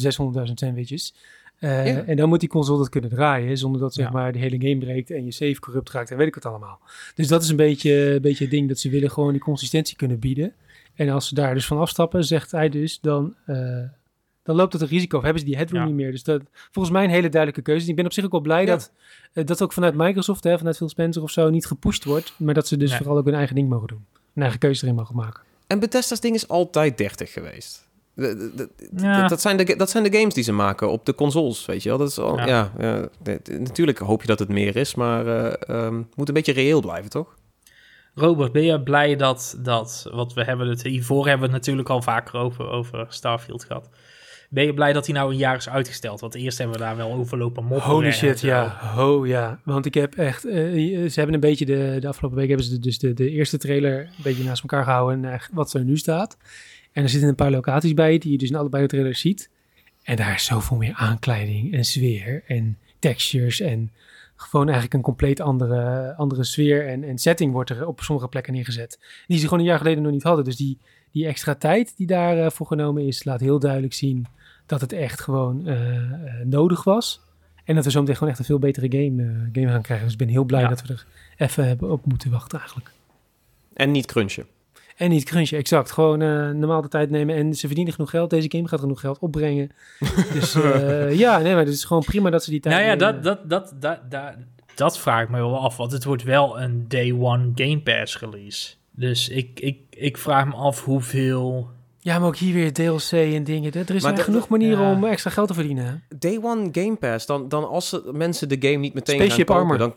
600.000 0.47 0.53
sandwiches. 0.53 1.13
Eh, 1.59 1.87
Ja. 1.87 2.03
En 2.03 2.15
dan 2.15 2.29
moet 2.29 2.39
die 2.39 2.49
console 2.49 2.77
dat 2.77 2.89
kunnen 2.89 3.09
draaien, 3.09 3.57
zonder 3.57 3.81
dat 3.81 3.93
zeg 3.93 4.05
Ja. 4.05 4.11
maar 4.11 4.31
de 4.31 4.39
hele 4.39 4.57
game 4.59 4.77
breekt 4.77 5.11
en 5.11 5.25
je 5.25 5.31
save 5.31 5.59
corrupt 5.59 5.91
raakt 5.91 6.11
en 6.11 6.17
weet 6.17 6.27
ik 6.27 6.35
wat 6.35 6.45
allemaal. 6.45 6.79
Dus 7.15 7.27
dat 7.27 7.43
is 7.43 7.49
een 7.49 7.55
beetje, 7.55 7.93
een 8.13 8.21
beetje 8.21 8.43
het 8.43 8.53
ding 8.53 8.67
dat 8.67 8.79
ze 8.79 8.89
willen 8.89 9.11
gewoon 9.11 9.31
die 9.31 9.41
consistentie 9.41 9.95
kunnen 9.95 10.19
bieden. 10.19 10.53
En 10.95 11.09
als 11.09 11.27
ze 11.27 11.35
daar 11.35 11.53
dus 11.53 11.65
van 11.65 11.77
afstappen, 11.79 12.23
zegt 12.23 12.51
hij 12.51 12.69
dus, 12.69 12.99
dan, 12.99 13.35
eh, 13.45 13.55
dan 14.43 14.55
loopt 14.55 14.73
het 14.73 14.81
een 14.81 14.87
risico. 14.87 15.17
Of 15.17 15.23
hebben 15.23 15.39
ze 15.41 15.47
die 15.47 15.57
headroom 15.57 15.81
Ja. 15.81 15.87
niet 15.87 15.95
meer. 15.95 16.11
Dus 16.11 16.23
dat 16.23 16.41
volgens 16.71 16.93
mij 16.95 17.03
een 17.03 17.09
hele 17.09 17.29
duidelijke 17.29 17.61
keuze. 17.71 17.89
Ik 17.89 17.95
ben 17.95 18.05
op 18.05 18.13
zich 18.13 18.25
ook 18.25 18.31
wel 18.31 18.41
blij 18.41 18.61
Ja. 18.61 18.65
dat 18.67 18.91
eh, 19.33 19.45
dat 19.45 19.61
ook 19.63 19.73
vanuit 19.73 19.95
Microsoft, 19.95 20.43
hè, 20.43 20.57
vanuit 20.57 20.77
Phil 20.77 20.89
Spencer 20.89 21.21
of 21.21 21.31
zo, 21.31 21.49
niet 21.49 21.65
gepusht 21.65 22.03
wordt. 22.03 22.33
Maar 22.37 22.53
dat 22.53 22.67
ze 22.67 22.77
dus 22.77 22.89
Nee. 22.89 22.97
vooral 22.99 23.17
ook 23.17 23.25
hun 23.25 23.33
eigen 23.33 23.55
ding 23.55 23.69
mogen 23.69 23.87
doen. 23.87 24.05
Een 24.35 24.41
eigen 24.41 24.59
keuze 24.59 24.83
erin 24.83 24.95
mogen 24.95 25.15
maken. 25.15 25.43
En 25.67 25.79
Bethesda's 25.79 26.19
ding 26.19 26.35
is 26.35 26.47
altijd 26.47 26.97
30 26.97 27.33
geweest. 27.33 27.89
De- 28.13 28.35
de- 28.37 28.51
de- 28.55 28.69
Ja. 29.03 29.19
dat, 29.21 29.29
dat 29.29 29.41
zijn 29.41 29.57
de, 29.57 29.75
dat 29.75 29.89
zijn 29.89 30.03
de 30.03 30.17
games 30.17 30.33
die 30.33 30.43
ze 30.43 30.51
maken 30.51 30.89
op 30.91 31.05
de 31.05 31.15
consoles, 31.15 31.65
weet 31.65 31.83
je 31.83 31.89
wel. 31.89 31.97
Dat 31.97 32.09
is 32.09 32.17
al, 32.19 32.37
Ja. 32.37 32.45
ja. 32.47 32.71
ja, 32.79 33.07
de- 33.23 33.39
de- 33.43 33.59
natuurlijk 33.59 33.97
hoop 33.97 34.21
je 34.21 34.27
dat 34.27 34.39
het 34.39 34.49
meer 34.49 34.75
is, 34.75 34.95
maar 34.95 35.27
eh, 35.27 35.53
ehm, 35.85 35.95
het 35.97 36.15
moet 36.15 36.27
een 36.27 36.33
beetje 36.33 36.53
reëel 36.53 36.81
blijven, 36.81 37.09
toch? 37.09 37.35
Robert, 38.15 38.51
ben 38.51 38.63
je 38.63 38.81
blij 38.81 39.15
dat, 39.15 39.57
dat 39.59 40.07
wat 40.11 40.33
we 40.33 40.43
hebben 40.43 40.67
het 40.67 40.83
hiervoor 40.83 41.27
hebben 41.27 41.47
we 41.47 41.53
het 41.53 41.61
natuurlijk 41.61 41.89
al 41.89 42.01
vaker 42.01 42.39
over, 42.39 42.69
over 42.69 43.05
Starfield 43.09 43.63
gehad. 43.63 43.89
Ben 44.53 44.65
je 44.65 44.73
blij 44.73 44.93
dat 44.93 45.05
hij 45.05 45.15
nou 45.15 45.31
een 45.31 45.37
jaar 45.37 45.55
is 45.55 45.69
uitgesteld? 45.69 46.19
Want 46.19 46.35
eerst 46.35 46.57
hebben 46.57 46.77
we 46.77 46.83
daar 46.83 46.95
wel 46.95 47.13
over 47.13 47.37
lopen 47.37 47.63
mopperen. 47.63 47.93
Holy 47.93 48.11
shit, 48.11 48.39
ja. 48.39 48.77
Ho, 48.95 49.25
ja. 49.25 49.59
Want 49.63 49.85
ik 49.85 49.93
heb 49.93 50.15
echt... 50.15 50.45
eh, 50.45 50.63
ze 51.09 51.11
hebben 51.13 51.33
een 51.33 51.39
beetje 51.39 51.65
de, 51.65 51.97
de 51.99 52.07
afgelopen 52.07 52.37
week 52.37 52.47
hebben 52.47 52.65
ze 52.65 52.79
dus 52.79 52.99
de, 52.99 53.13
de 53.13 53.29
eerste 53.29 53.57
trailer 53.57 53.99
een 53.99 54.23
beetje 54.23 54.43
naast 54.43 54.61
elkaar 54.61 54.83
gehouden. 54.83 55.25
En 55.25 55.33
eh, 55.33 55.39
wat 55.51 55.73
er 55.73 55.83
nu 55.83 55.97
staat. 55.97 56.37
En 56.91 57.03
er 57.03 57.09
zitten 57.09 57.29
een 57.29 57.35
paar 57.35 57.51
locaties 57.51 57.93
bij 57.93 58.17
die 58.17 58.31
je 58.31 58.37
dus 58.37 58.49
in 58.49 58.55
allebei 58.55 58.83
de 58.83 58.89
trailers 58.89 59.19
ziet. 59.19 59.49
En 60.03 60.15
daar 60.15 60.33
is 60.33 60.45
zoveel 60.45 60.77
meer 60.77 60.93
aankleiding 60.93 61.73
en 61.73 61.83
sfeer 61.83 62.43
en 62.47 62.77
textures 62.99 63.59
en 63.59 63.91
gewoon 64.35 64.65
eigenlijk 64.65 64.93
een 64.93 65.01
compleet 65.01 65.39
andere, 65.39 66.13
andere 66.15 66.43
sfeer 66.43 66.87
en, 66.87 67.03
en 67.03 67.17
setting 67.17 67.51
wordt 67.51 67.69
er 67.69 67.87
op 67.87 68.01
sommige 68.01 68.27
plekken 68.27 68.53
neergezet. 68.53 68.99
Die 69.27 69.37
ze 69.37 69.43
gewoon 69.43 69.59
een 69.59 69.65
jaar 69.65 69.77
geleden 69.77 70.03
nog 70.03 70.11
niet 70.11 70.23
hadden. 70.23 70.45
Dus 70.45 70.55
die, 70.55 70.77
die 71.11 71.27
extra 71.27 71.55
tijd 71.55 71.93
die 71.97 72.07
daarvoor 72.07 72.51
voor 72.51 72.67
genomen 72.67 73.07
is, 73.07 73.23
laat 73.23 73.39
heel 73.39 73.59
duidelijk 73.59 73.93
zien 73.93 74.27
dat 74.71 74.81
het 74.81 74.93
echt 74.93 75.21
gewoon 75.21 75.67
eh, 75.67 75.95
eh, 75.95 76.11
nodig 76.45 76.83
was. 76.83 77.21
En 77.63 77.75
dat 77.75 77.85
we 77.85 77.91
zo 77.91 77.99
meteen 77.99 78.15
gewoon 78.15 78.29
echt 78.29 78.39
een 78.39 78.45
veel 78.45 78.59
betere 78.59 78.87
game, 78.89 79.23
eh, 79.23 79.29
game 79.51 79.71
gaan 79.71 79.81
krijgen. 79.81 80.05
Dus 80.05 80.13
ik 80.13 80.19
ben 80.19 80.27
heel 80.27 80.43
blij 80.43 80.61
Ja. 80.61 80.67
dat 80.67 80.81
we 80.81 80.93
er 80.93 81.05
even 81.37 81.67
hebben 81.67 81.91
op 81.91 82.05
moeten 82.05 82.31
wachten 82.31 82.59
eigenlijk. 82.59 82.91
En 83.73 83.91
niet 83.91 84.05
crunchen. 84.05 84.45
En 84.97 85.09
niet 85.09 85.23
crunchen, 85.23 85.57
exact. 85.57 85.91
Gewoon 85.91 86.21
eh, 86.21 86.49
normaal 86.49 86.81
de 86.81 86.87
tijd 86.87 87.09
nemen. 87.09 87.35
En 87.35 87.53
ze 87.53 87.65
verdienen 87.65 87.93
genoeg 87.93 88.09
geld. 88.09 88.29
Deze 88.29 88.51
game 88.51 88.67
gaat 88.67 88.79
genoeg 88.79 88.99
geld 88.99 89.19
opbrengen. 89.19 89.69
dus 90.33 90.53
ja, 91.09 91.37
nee, 91.37 91.53
maar 91.53 91.65
het 91.65 91.73
is 91.73 91.83
gewoon 91.85 92.03
prima 92.03 92.29
dat 92.29 92.43
ze 92.43 92.49
die 92.49 92.59
tijd 92.59 92.75
Nou 92.75 92.87
ja, 92.87 92.93
nemen. 92.95 93.23
dat, 93.23 93.49
dat, 93.49 93.49
dat, 93.49 93.81
dat, 93.81 94.11
dat, 94.11 94.33
dat 94.75 94.99
vraag 94.99 95.23
ik 95.23 95.29
me 95.29 95.37
wel 95.37 95.59
af. 95.59 95.77
Want 95.77 95.91
het 95.91 96.03
wordt 96.03 96.23
wel 96.23 96.61
een 96.61 96.85
day 96.87 97.11
one 97.11 97.51
Game 97.55 97.79
Pass 97.81 98.19
release. 98.19 98.73
Dus 98.91 99.29
ik, 99.29 99.59
ik, 99.59 99.77
ik 99.89 100.17
vraag 100.17 100.45
me 100.45 100.53
af 100.53 100.83
hoeveel... 100.83 101.69
Ja, 102.03 102.19
maar 102.19 102.27
ook 102.27 102.35
hier 102.35 102.53
weer 102.53 102.73
DLC 102.73 103.11
en 103.11 103.43
dingen. 103.43 103.71
Er 103.71 103.79
is 103.79 103.87
Maar 103.89 103.99
zijn 104.01 104.15
de- 104.15 104.21
genoeg 104.21 104.47
manieren 104.47 104.83
ja. 104.85 104.91
om 104.93 105.03
extra 105.05 105.29
geld 105.29 105.47
te 105.47 105.53
verdienen. 105.53 106.03
Day 106.19 106.39
One 106.41 106.69
Game 106.71 106.95
Pass, 106.95 107.25
dan, 107.25 107.49
dan 107.49 107.67
als 107.69 107.99
mensen 108.11 108.49
de 108.49 108.57
game 108.59 108.75
niet 108.77 108.93
meteen 108.93 109.15
Spaceship 109.15 109.49
gaan 109.49 109.57
kopen, 109.57 109.71
Armor. 109.73 109.87
dan, 109.87 109.95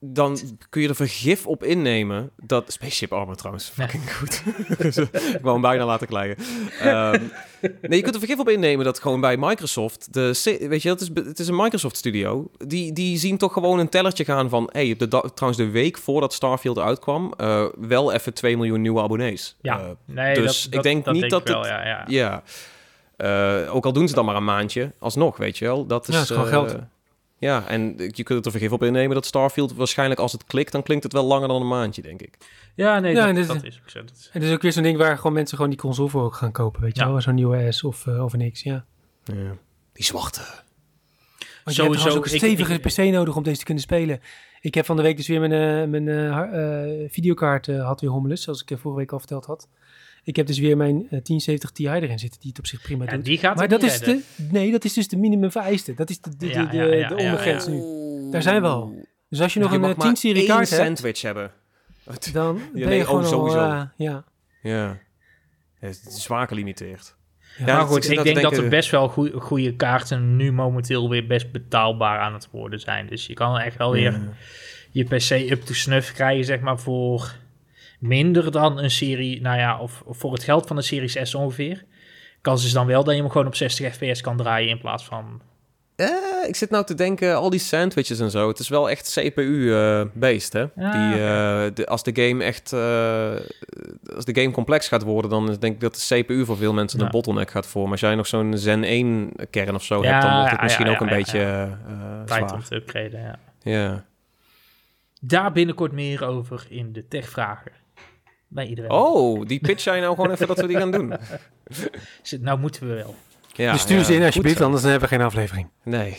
dan 0.00 0.38
kun 0.70 0.82
je 0.82 0.88
er 0.88 0.94
vergif 0.94 1.46
op 1.46 1.64
innemen 1.64 2.30
dat... 2.36 2.72
Spaceship 2.72 3.12
Armor 3.12 3.36
trouwens, 3.36 3.72
Ja. 3.76 3.82
fucking 3.88 4.12
goed. 4.16 4.42
ik 5.34 5.38
wou 5.42 5.52
hem 5.52 5.60
bijna 5.60 5.84
laten 5.84 6.06
krijgen. 6.06 6.44
Ehm, 6.80 7.22
nee, 7.60 7.96
je 7.96 8.02
kunt 8.02 8.14
er 8.14 8.20
vergif 8.20 8.38
op 8.38 8.48
innemen 8.48 8.84
dat 8.84 8.98
gewoon 9.00 9.20
bij 9.20 9.36
Microsoft, 9.36 10.12
de, 10.12 10.40
weet 10.68 10.82
je, 10.82 10.88
het 10.88 11.00
is, 11.00 11.10
het 11.14 11.38
is 11.38 11.48
een 11.48 11.56
Microsoft 11.56 11.96
studio, 11.96 12.50
die, 12.66 12.92
die 12.92 13.18
zien 13.18 13.38
toch 13.38 13.52
gewoon 13.52 13.78
een 13.78 13.88
tellertje 13.88 14.24
gaan 14.24 14.48
van, 14.48 14.68
hey, 14.72 14.96
de, 14.96 15.08
trouwens 15.08 15.56
de 15.56 15.70
week 15.70 15.98
voordat 15.98 16.32
Starfield 16.32 16.78
uitkwam, 16.78 17.32
eh, 17.36 17.64
wel 17.78 18.12
even 18.12 18.34
2 18.34 18.56
miljoen 18.56 18.80
nieuwe 18.80 19.00
abonnees. 19.02 19.56
Ja, 19.60 19.78
Eh, 19.80 19.84
nee, 20.04 20.34
dus 20.34 20.56
dat, 20.56 20.66
ik 20.66 20.72
dat, 20.72 20.82
denk 20.82 21.04
dat 21.04 21.12
niet 21.14 21.20
denk 21.30 21.32
dat 21.32 21.40
ik 21.40 21.48
wel, 21.48 21.58
het- 21.62 21.70
ja, 21.70 22.04
ja. 22.08 22.42
Eh, 23.16 23.74
ook 23.74 23.84
al 23.84 23.92
doen 23.92 24.08
ze 24.08 24.14
dan 24.14 24.24
maar 24.24 24.36
een 24.36 24.44
maandje, 24.44 24.92
alsnog, 24.98 25.36
weet 25.36 25.58
je 25.58 25.64
wel. 25.64 25.86
Dat 25.86 26.08
is, 26.08 26.14
Ja, 26.14 26.20
het 26.20 26.30
is 26.30 26.36
gewoon 26.36 26.50
geld. 26.50 26.76
Ja, 27.38 27.66
en 27.68 27.94
je 27.96 28.22
kunt 28.22 28.28
het 28.28 28.44
er 28.44 28.50
vergif 28.50 28.72
op 28.72 28.82
innemen 28.82 29.14
dat 29.14 29.26
Starfield 29.26 29.74
waarschijnlijk 29.74 30.20
als 30.20 30.32
het 30.32 30.44
klikt, 30.44 30.72
dan 30.72 30.82
klinkt 30.82 31.04
het 31.04 31.12
wel 31.12 31.24
langer 31.24 31.48
dan 31.48 31.60
een 31.60 31.68
maandje, 31.68 32.02
denk 32.02 32.22
ik. 32.22 32.36
Ja, 32.74 32.98
nee, 32.98 33.12
Ja, 33.14 33.18
dat, 33.20 33.28
en 33.28 33.34
dit- 33.34 33.46
dat 33.46 33.64
is 33.64 33.80
ook 33.82 33.90
zo. 33.90 34.00
Dat 34.00 34.16
is- 34.16 34.26
En 34.32 34.40
het 34.40 34.48
is 34.48 34.54
ook 34.54 34.62
weer 34.62 34.72
zo'n 34.72 34.82
ding 34.82 34.98
waar 34.98 35.16
gewoon 35.16 35.32
mensen 35.32 35.56
gewoon 35.56 35.70
die 35.72 35.80
console 35.80 36.08
voor 36.08 36.22
ook 36.22 36.34
gaan 36.34 36.52
kopen. 36.52 36.80
Weet 36.82 36.96
je 36.96 37.02
Ja. 37.02 37.10
wel, 37.10 37.20
zo'n 37.20 37.34
nieuwe 37.34 37.72
S 37.72 37.82
of, 37.84 38.06
eh, 38.06 38.24
of 38.24 38.32
een 38.32 38.52
X, 38.52 38.62
ja. 38.62 38.84
Ja. 39.24 39.56
Die 39.92 40.04
zwarte. 40.04 40.40
Want 41.64 41.76
je 41.76 41.82
hebt 41.82 41.94
Sowieso, 41.94 42.18
ook 42.18 42.24
een 42.24 42.30
stevige 42.38 42.72
ik- 42.74 42.80
PC 42.80 42.96
nodig 43.12 43.36
om 43.36 43.42
deze 43.42 43.58
te 43.58 43.64
kunnen 43.64 43.82
spelen. 43.82 44.20
Ik 44.60 44.74
heb 44.74 44.84
van 44.86 44.96
de 44.96 45.02
week 45.02 45.16
dus 45.16 45.26
weer 45.28 45.40
mijn, 45.40 45.52
eh, 45.52 45.88
mijn 45.90 46.08
eh, 46.08 47.02
eh, 47.02 47.10
videokaart 47.10 47.68
eh, 47.68 47.84
had 47.86 48.00
weer 48.00 48.10
hommeles, 48.10 48.42
zoals 48.42 48.62
ik 48.66 48.78
vorige 48.78 49.00
week 49.00 49.12
al 49.12 49.18
verteld 49.18 49.44
had. 49.46 49.68
Ik 50.26 50.36
heb 50.36 50.46
dus 50.46 50.58
weer 50.58 50.76
mijn 50.76 50.96
eh, 50.96 51.08
1070 51.08 51.70
Ti 51.70 51.86
erin 51.88 52.18
zitten, 52.18 52.40
die 52.40 52.48
het 52.48 52.58
op 52.58 52.66
zich 52.66 52.82
prima 52.82 53.04
Ja, 53.04 53.10
doet. 53.14 53.24
die 53.24 53.38
gaat 53.38 53.56
Maar 53.56 53.68
dat 53.68 53.82
niet 53.82 53.90
is, 53.90 53.98
redden. 53.98 54.24
de, 54.36 54.48
nee, 54.52 54.70
dat 54.70 54.84
is 54.84 54.92
dus 54.92 55.08
de 55.08 55.16
minimum 55.16 55.50
vereiste. 55.50 55.94
Dat 55.94 56.10
is 56.10 56.20
de, 56.20 56.30
de, 56.30 56.36
de, 56.36 56.46
Ja, 56.52 56.64
de, 56.66 56.76
ja, 56.76 56.84
ja, 56.84 57.08
de 57.08 57.14
ja, 57.14 57.24
ondergrens 57.24 57.64
ja. 57.64 57.70
nu. 57.70 57.82
Daar 58.30 58.42
zijn 58.42 58.62
we 58.62 58.68
al. 58.68 59.06
Dus 59.28 59.40
als 59.40 59.54
je 59.54 59.60
nog 59.60 59.68
Je 59.68 59.74
een 59.74 59.80
mag 59.80 59.90
eh, 59.90 59.96
maar 59.96 60.12
10-serie 60.12 60.36
één 60.38 60.46
kaart 60.46 60.70
hebt, 60.70 60.82
sandwich 60.82 61.20
hebben. 61.22 61.50
dan 62.32 62.56
Ja, 62.56 62.62
ben 62.72 62.88
nee, 62.88 62.96
je 62.96 63.00
oh, 63.02 63.06
gewoon 63.08 63.22
al... 63.22 63.28
sowieso. 63.28 63.58
eh, 63.58 63.82
ja. 63.96 64.24
Ja. 64.62 64.98
Het 65.78 66.04
is 66.08 66.22
zwaar 66.22 66.48
gelimiteerd. 66.48 67.16
Ja, 67.66 67.80
goed, 67.84 68.10
ik 68.10 68.22
denk 68.22 68.40
dat 68.42 68.56
er 68.56 68.68
best 68.68 68.90
wel 68.90 69.08
goe- 69.08 69.32
goede 69.40 69.76
kaarten 69.76 70.36
nu 70.36 70.52
momenteel 70.52 71.08
weer 71.10 71.26
best 71.26 71.52
betaalbaar 71.52 72.18
aan 72.20 72.32
het 72.32 72.48
worden 72.50 72.80
zijn. 72.80 73.06
Dus 73.06 73.26
je 73.26 73.34
kan 73.34 73.58
echt 73.58 73.76
wel 73.76 73.92
weer 73.92 74.20
je 74.90 75.04
PC 75.04 75.50
up 75.50 75.62
to 75.62 75.74
snuff 75.74 76.12
krijgen, 76.12 76.44
zeg 76.44 76.60
maar, 76.60 76.78
voor 76.78 77.34
minder 77.98 78.50
dan 78.50 78.78
een 78.78 78.90
serie, 78.90 79.40
nou 79.40 79.58
ja, 79.58 79.78
of, 79.78 80.02
of 80.04 80.16
voor 80.18 80.32
het 80.32 80.44
geld 80.44 80.66
van 80.66 80.76
een 80.76 80.82
Series 80.82 81.18
S 81.22 81.34
ongeveer. 81.34 81.84
Kans 82.40 82.64
is 82.64 82.72
dan 82.72 82.86
wel 82.86 83.04
dat 83.04 83.14
je 83.14 83.20
hem 83.20 83.30
gewoon 83.30 83.46
op 83.46 83.54
60 83.54 83.94
fps 83.94 84.20
kan 84.20 84.36
draaien 84.36 84.68
in 84.68 84.78
plaats 84.78 85.04
van... 85.04 85.40
Eh, 85.96 86.08
ik 86.48 86.56
zit 86.56 86.70
nou 86.70 86.84
te 86.84 86.94
denken, 86.94 87.36
al 87.36 87.50
die 87.50 87.60
sandwiches 87.60 88.20
en 88.20 88.30
zo. 88.30 88.48
Het 88.48 88.58
is 88.58 88.68
wel 88.68 88.90
echt 88.90 89.12
CPU-based, 89.14 90.52
hè? 90.52 90.64
Ja, 90.76 90.90
die, 90.92 91.20
eh, 91.22 91.74
de, 91.74 91.86
als 91.86 92.02
de 92.02 92.22
game 92.26 92.44
echt... 92.44 92.72
eh, 92.72 93.34
als 94.14 94.24
de 94.24 94.40
game 94.40 94.50
complex 94.50 94.88
gaat 94.88 95.02
worden, 95.02 95.30
dan 95.30 95.46
denk 95.46 95.74
ik 95.74 95.80
dat 95.80 95.94
de 96.08 96.22
CPU 96.24 96.44
voor 96.44 96.56
veel 96.56 96.72
mensen 96.72 96.98
Ja. 96.98 97.04
een 97.04 97.10
bottleneck 97.10 97.50
gaat 97.50 97.66
vormen. 97.66 97.90
Als 97.90 98.00
jij 98.00 98.14
nog 98.14 98.26
zo'n 98.26 98.58
Zen 98.58 98.84
1-kern 98.84 99.74
of 99.74 99.84
zo 99.84 100.02
Ja, 100.02 100.10
hebt, 100.10 100.22
dan 100.22 100.32
wordt 100.34 100.50
het 100.50 100.58
ja, 100.58 100.64
misschien 100.64 100.88
ook 100.88 101.00
een 101.00 101.08
beetje 101.08 101.40
eh, 101.40 102.22
Tijd 102.24 102.52
om 102.52 102.62
te 102.62 102.74
upgraden, 102.74 103.20
ja. 103.20 103.38
Ja. 103.62 104.04
Daar 105.20 105.52
binnenkort 105.52 105.92
meer 105.92 106.24
over 106.26 106.66
in 106.68 106.92
de 106.92 107.08
techvragen. 107.08 107.72
Bij 108.48 108.66
iedereen. 108.66 108.90
Oh, 108.90 109.46
die 109.46 109.60
pitch 109.60 109.84
jij 109.84 110.00
nou 110.00 110.14
gewoon 110.14 110.30
even 110.30 110.46
dat 110.46 110.60
we 110.60 110.66
die 110.66 110.76
gaan 110.76 110.90
doen. 110.90 111.12
Nou 112.40 112.58
moeten 112.58 112.88
we 112.88 112.94
wel. 112.94 113.14
Ja, 113.52 113.72
dus 113.72 113.80
stuur 113.80 113.96
ja, 113.96 114.04
ze 114.04 114.10
in 114.10 114.16
goed 114.16 114.26
alsjeblieft, 114.26 114.58
zo. 114.58 114.64
anders 114.64 114.82
hebben 114.82 115.00
we 115.00 115.08
geen 115.08 115.20
aflevering. 115.20 115.68
Nee, 115.82 116.16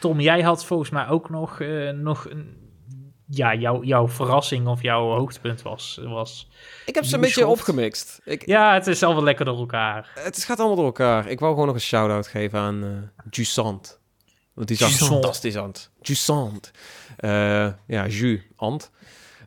Tom, 0.00 0.20
jij 0.20 0.42
had 0.42 0.64
volgens 0.64 0.90
mij 0.90 1.08
ook 1.08 1.30
nog, 1.30 1.60
eh, 1.60 1.90
nog 1.90 2.30
een... 2.30 2.64
Ja, 3.28 3.54
jouw, 3.54 3.82
jouw 3.82 4.08
verrassing 4.08 4.66
of 4.66 4.82
jouw 4.82 5.08
hoogtepunt 5.08 5.62
was... 5.62 6.00
was 6.04 6.48
ik 6.86 6.94
heb 6.94 7.04
ze 7.04 7.14
een 7.14 7.20
beetje 7.20 7.46
opgemixt. 7.46 8.20
Ik, 8.24 8.46
ja, 8.46 8.74
het 8.74 8.86
is 8.86 9.02
allemaal 9.02 9.22
lekker 9.22 9.44
door 9.44 9.58
elkaar. 9.58 10.10
Het 10.14 10.44
gaat 10.44 10.58
allemaal 10.58 10.76
door 10.76 10.84
elkaar. 10.84 11.28
Ik 11.28 11.38
wou 11.38 11.52
gewoon 11.52 11.66
nog 11.66 11.76
een 11.76 11.82
shout-out 11.82 12.26
geven 12.26 12.58
aan 12.58 12.84
eh 12.84 13.26
Jusant. 13.30 14.00
Want 14.54 14.68
die 14.68 14.76
zag 14.76 14.90
fantastisch 14.90 15.56
uit. 15.56 15.90
Jusant. 16.00 16.70
Eh 17.16 17.68
ja, 17.86 18.06
Jus, 18.06 18.40
Ant. 18.56 18.90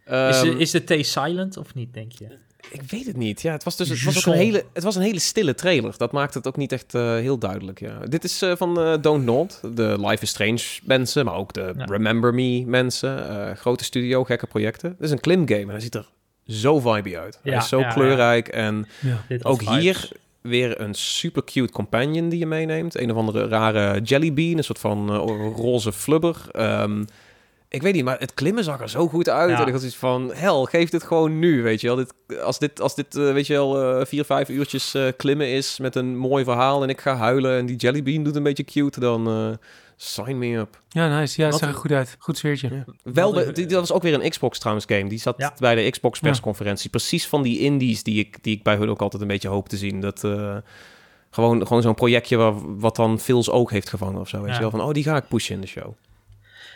Is, 0.10 0.16
Ehm, 0.41 0.43
de, 0.43 0.57
is 0.57 0.72
de 0.72 0.80
T 1.01 1.05
silent 1.05 1.57
of 1.57 1.74
niet, 1.74 1.93
denk 1.93 2.12
je? 2.12 2.26
Ik 2.72 2.82
weet 2.82 3.05
het 3.05 3.18
niet. 3.18 3.41
Ja, 3.41 3.51
het 3.51 3.64
was 3.64 3.76
dus 3.78 3.89
het 3.89 4.03
was 4.03 4.18
ook 4.28 4.34
een 4.34 4.39
hele, 4.39 4.66
het 4.74 4.84
was 4.84 4.95
een 4.95 5.01
hele 5.01 5.20
stille 5.20 5.55
trailer. 5.55 5.93
Dat 5.97 6.12
maakt 6.12 6.34
het 6.34 6.47
ook 6.47 6.57
niet 6.57 6.72
echt 6.72 6.93
eh, 6.95 7.01
heel 7.14 7.38
duidelijk. 7.38 7.80
Ja. 7.80 7.99
Dit 7.99 8.24
is 8.24 8.41
eh, 8.41 8.51
van 8.55 8.80
eh, 8.80 8.93
Don't 9.01 9.26
Nod, 9.26 9.62
de 9.76 9.95
Life 10.07 10.24
is 10.24 10.30
Strange 10.30 10.62
mensen, 10.84 11.26
maar 11.26 11.34
ook 11.36 11.53
de 11.53 11.74
Ja. 11.78 11.86
Remember 11.86 12.34
Me 12.34 12.64
mensen. 12.66 13.30
eh, 13.49 13.55
grote 13.55 13.84
studio, 13.84 14.24
gekke 14.24 14.47
projecten. 14.47 14.89
Het 14.89 14.99
is 15.01 15.12
een 15.12 15.20
klimgame 15.20 15.62
en 15.62 15.70
hij 15.70 15.80
ziet 15.80 15.95
er 15.95 16.10
zo 16.47 16.80
vibey 16.80 17.20
uit. 17.20 17.39
hij 17.43 17.51
Ja, 17.51 17.57
is 17.60 17.68
zo 17.68 17.80
ja, 17.80 17.88
ja. 17.88 17.93
kleurrijk 17.93 18.47
en. 18.47 18.88
Dit 19.28 19.45
ook 19.45 19.60
vibes. 19.64 19.78
hier 19.80 20.10
weer 20.41 20.82
een 20.82 20.93
super 20.93 21.43
cute 21.43 21.72
companion 21.74 22.30
die 22.30 22.39
je 22.39 22.45
meeneemt. 22.45 22.99
Een 22.99 23.12
of 23.12 23.18
andere 23.18 23.47
rare 23.47 24.01
jellybean, 24.01 24.57
een 24.57 24.64
soort 24.64 24.80
van 24.80 25.16
roze 25.55 25.91
flubber. 25.93 26.38
Ehm, 26.51 27.03
ik 27.70 27.82
weet 27.82 27.94
niet, 27.94 28.04
maar 28.04 28.20
het 28.20 28.34
klimmen 28.34 28.64
zag 28.64 28.82
er 28.82 28.90
zo 28.90 29.08
goed 29.08 29.30
uit. 29.30 29.50
Ja. 29.50 29.62
En 29.62 29.68
ik 29.68 29.74
had 29.74 29.84
iets 29.84 29.96
van, 29.96 30.34
hel, 30.34 30.66
geef 30.66 30.90
dit 30.90 31.04
gewoon 31.04 31.40
nu, 31.40 31.64
weet 31.64 31.82
je 31.82 31.88
wel. 31.88 31.96
Dit, 31.96 32.14
als 32.42 32.60
dit, 32.60 32.82
als 32.82 32.96
dit 32.96 33.16
eh, 33.16 33.34
weet 33.34 33.48
je 33.48 33.54
wel, 33.54 33.82
eh, 34.00 34.06
vier, 34.06 34.26
vijf 34.26 34.50
uurtjes 34.50 34.94
eh, 34.94 35.08
klimmen 35.18 35.48
is 35.48 35.80
met 35.80 35.96
een 35.96 36.18
mooi 36.18 36.44
verhaal... 36.44 36.84
en 36.84 36.90
ik 36.90 37.02
ga 37.02 37.16
huilen 37.16 37.58
en 37.58 37.66
die 37.66 37.76
jellybean 37.76 38.24
doet 38.24 38.36
een 38.36 38.44
beetje 38.44 38.64
cute, 38.64 39.00
dan 39.00 39.58
sign 39.96 40.38
me 40.38 40.56
up. 40.58 40.82
Ja, 40.90 41.20
nice. 41.20 41.42
Ja, 41.42 41.48
het 41.48 41.58
zag 41.58 41.70
er 41.70 41.76
goed 41.76 41.92
uit. 41.92 42.16
Goed 42.20 42.38
sfeertje. 42.38 42.70
Ja. 42.70 42.86
Wel, 43.04 43.34
die- 43.54 43.66
dat 43.66 43.80
was 43.80 43.92
ook 43.92 44.02
weer 44.02 44.14
een 44.24 44.30
Xbox 44.30 44.60
trouwens 44.60 44.86
game. 44.88 45.10
Die 45.10 45.20
zat 45.20 45.34
Ja. 45.38 45.54
bij 45.60 45.76
de 45.76 45.90
Xbox 45.90 46.20
persconferentie. 46.20 46.90
Precies 46.90 47.28
van 47.28 47.42
die 47.42 47.60
indies 47.60 48.04
die 48.04 48.20
ik, 48.20 48.44
die 48.44 48.56
ik 48.56 48.64
bij 48.64 48.76
hun 48.76 48.90
ook 48.90 49.02
altijd 49.02 49.22
een 49.22 49.28
beetje 49.28 49.48
hoop 49.48 49.70
te 49.70 49.78
zien. 49.78 50.00
Dat, 50.02 50.20
Gewoon, 51.32 51.68
gewoon 51.68 51.82
zo'n 51.82 51.94
projectje 51.96 52.36
waar, 52.38 52.78
wat 52.80 52.96
dan 52.96 53.20
Phil's 53.20 53.50
ook 53.50 53.72
heeft 53.72 53.90
gevangen 53.90 54.20
of 54.20 54.30
zo. 54.30 54.42
Weet 54.42 54.54
je 54.56 54.62
wel? 54.62 54.70
Van, 54.70 54.82
oh, 54.82 54.92
die 54.92 55.04
ga 55.04 55.16
ik 55.18 55.28
pushen 55.28 55.56
in 55.56 55.62
de 55.62 55.68
show. 55.68 55.94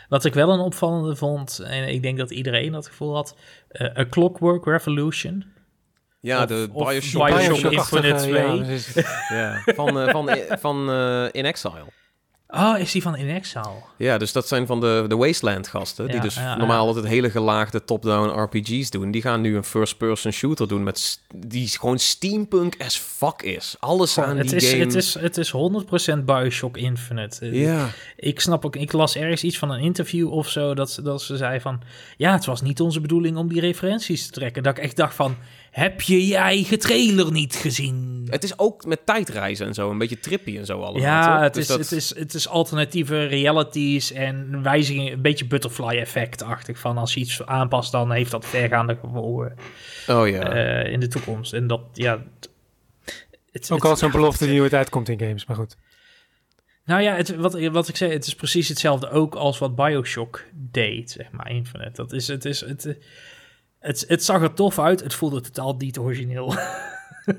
Wat 0.08 0.24
ik 0.24 0.34
wel 0.34 0.50
een 0.50 0.60
opvallende 0.60 1.16
vond, 1.16 1.58
en 1.66 1.88
ik 1.88 2.02
denk 2.02 2.18
dat 2.18 2.30
iedereen 2.30 2.72
dat 2.72 2.86
gevoel 2.86 3.14
had, 3.14 3.36
eh 3.68 3.98
A 3.98 4.06
Clockwork 4.10 4.64
Revolution. 4.64 5.44
Ja, 6.20 6.42
Of- 6.42 6.48
de 6.48 6.68
Bioshock, 6.72 7.26
Bioshock 7.26 7.72
Infinite 7.72 8.14
2. 8.22 9.04
ja, 9.38 9.62
van, 9.66 10.00
eh, 10.00 10.08
van, 10.08 10.30
van 10.58 10.90
eh, 10.90 11.24
In 11.32 11.44
Exile. 11.44 11.84
Oh, 12.56 12.78
is 12.78 12.92
die 12.92 13.02
van 13.02 13.16
In 13.16 13.28
Exile? 13.28 13.70
Ja, 13.96 14.18
dus 14.18 14.32
dat 14.32 14.48
zijn 14.48 14.66
van 14.66 14.80
de, 14.80 15.04
de 15.08 15.16
Wasteland 15.16 15.68
gasten. 15.68 16.08
die 16.08 16.20
dus 16.20 16.34
ja, 16.34 16.56
normaal 16.56 16.86
altijd 16.86 17.06
hele 17.06 17.30
gelaagde 17.30 17.84
top-down 17.84 18.40
RPG's 18.40 18.90
doen. 18.90 19.10
Die 19.10 19.22
gaan 19.22 19.40
nu 19.40 19.56
een 19.56 19.64
first-person 19.64 20.32
shooter 20.32 20.68
doen 20.68 20.82
met 20.82 21.20
die 21.34 21.68
gewoon 21.68 21.98
steampunk 21.98 22.74
as 22.78 22.96
fuck 22.96 23.42
is. 23.42 23.76
Alles 23.78 24.18
aan 24.18 24.36
Het 24.36 24.48
die 24.48 24.56
is, 24.56 24.70
game. 24.70 24.84
het, 24.84 24.94
is, 24.94 25.14
het 25.14 25.36
is 25.36 25.52
100% 26.16 26.18
Bioshock 26.24 26.76
Infinite. 26.76 27.46
Eh, 27.46 27.60
Ja, 27.64 27.88
Ik 28.16 28.40
snap 28.40 28.64
ook, 28.64 28.76
ik 28.76 28.92
las 28.92 29.16
ergens 29.16 29.42
iets 29.44 29.58
van 29.58 29.70
een 29.70 29.80
interview 29.80 30.32
of 30.32 30.48
zo, 30.48 30.74
dat, 30.74 30.90
ze- 30.90 31.02
dat 31.02 31.22
ze 31.22 31.36
zei 31.36 31.60
van, 31.60 31.80
ja, 32.16 32.32
het 32.32 32.44
was 32.44 32.60
niet 32.62 32.80
onze 32.80 33.00
bedoeling 33.00 33.36
om 33.36 33.48
die 33.48 33.60
referenties 33.60 34.26
te 34.26 34.32
trekken. 34.32 34.62
Dat 34.62 34.78
ik 34.78 34.84
echt 34.84 34.96
dacht 34.96 35.14
van, 35.14 35.36
heb 35.74 36.00
je 36.00 36.26
je 36.26 36.36
eigen 36.36 36.78
trailer 36.78 37.32
niet 37.32 37.54
gezien? 37.54 38.12
het 38.30 38.44
is 38.44 38.58
ook 38.58 38.84
met 38.86 39.06
tijdreizen 39.06 39.66
en 39.66 39.74
zo. 39.74 39.90
Een 39.90 39.98
beetje 39.98 40.20
trippy 40.20 40.58
en 40.58 40.66
zo 40.66 40.80
allemaal. 40.80 41.02
Ja, 41.02 41.42
het 41.42 41.54
Dus 41.54 41.62
is, 41.62 41.68
dat- 41.68 41.78
het, 41.78 41.92
is, 41.92 42.14
het 42.16 42.34
is 42.34 42.48
alternatieve 42.48 43.24
realities 43.26 44.12
en 44.12 44.62
wijzigingen, 44.62 45.12
een 45.12 45.22
beetje 45.22 45.46
butterfly 45.46 45.96
effect-achtig. 45.98 46.78
Van 46.78 46.98
als 46.98 47.14
je 47.14 47.20
iets 47.20 47.46
aanpast, 47.46 47.92
dan 47.92 48.12
heeft 48.12 48.30
dat 48.30 48.46
vergaande 48.46 48.96
gevolgen 49.00 49.56
Oh 50.08 50.28
ja. 50.28 50.52
eh, 50.84 50.92
in 50.92 51.00
de 51.00 51.08
toekomst. 51.08 51.52
En 51.52 51.66
dat, 51.66 51.80
ja... 51.92 52.22
het- 53.52 53.70
Ook 53.70 53.82
het- 53.82 53.90
al 53.90 53.96
zo'n 53.96 54.10
belofte 54.10 54.46
die 54.46 54.58
nooit 54.58 54.74
uitkomt 54.74 55.08
in 55.08 55.18
games, 55.18 55.44
maar 55.46 55.56
goed. 55.56 55.76
Nou 56.84 57.02
ja, 57.02 57.14
het, 57.14 57.36
wat, 57.36 57.60
wat 57.68 57.88
ik 57.88 57.96
zei, 57.96 58.12
het 58.12 58.26
is 58.26 58.34
precies 58.34 58.68
hetzelfde 58.68 59.10
ook 59.10 59.34
als 59.34 59.58
wat 59.58 59.76
Bioshock 59.76 60.44
deed, 60.52 61.10
zeg 61.10 61.30
maar, 61.30 61.50
Infinite. 61.50 61.90
Dat 61.94 62.12
is, 62.12 62.28
het, 62.28 62.44
is, 62.44 62.60
het, 62.60 62.96
het, 63.86 64.04
het 64.08 64.24
zag 64.24 64.42
er 64.42 64.54
tof 64.54 64.78
uit, 64.78 65.00
het 65.02 65.14
voelde 65.14 65.40
totaal 65.40 65.74
niet 65.78 65.98
origineel. 65.98 66.54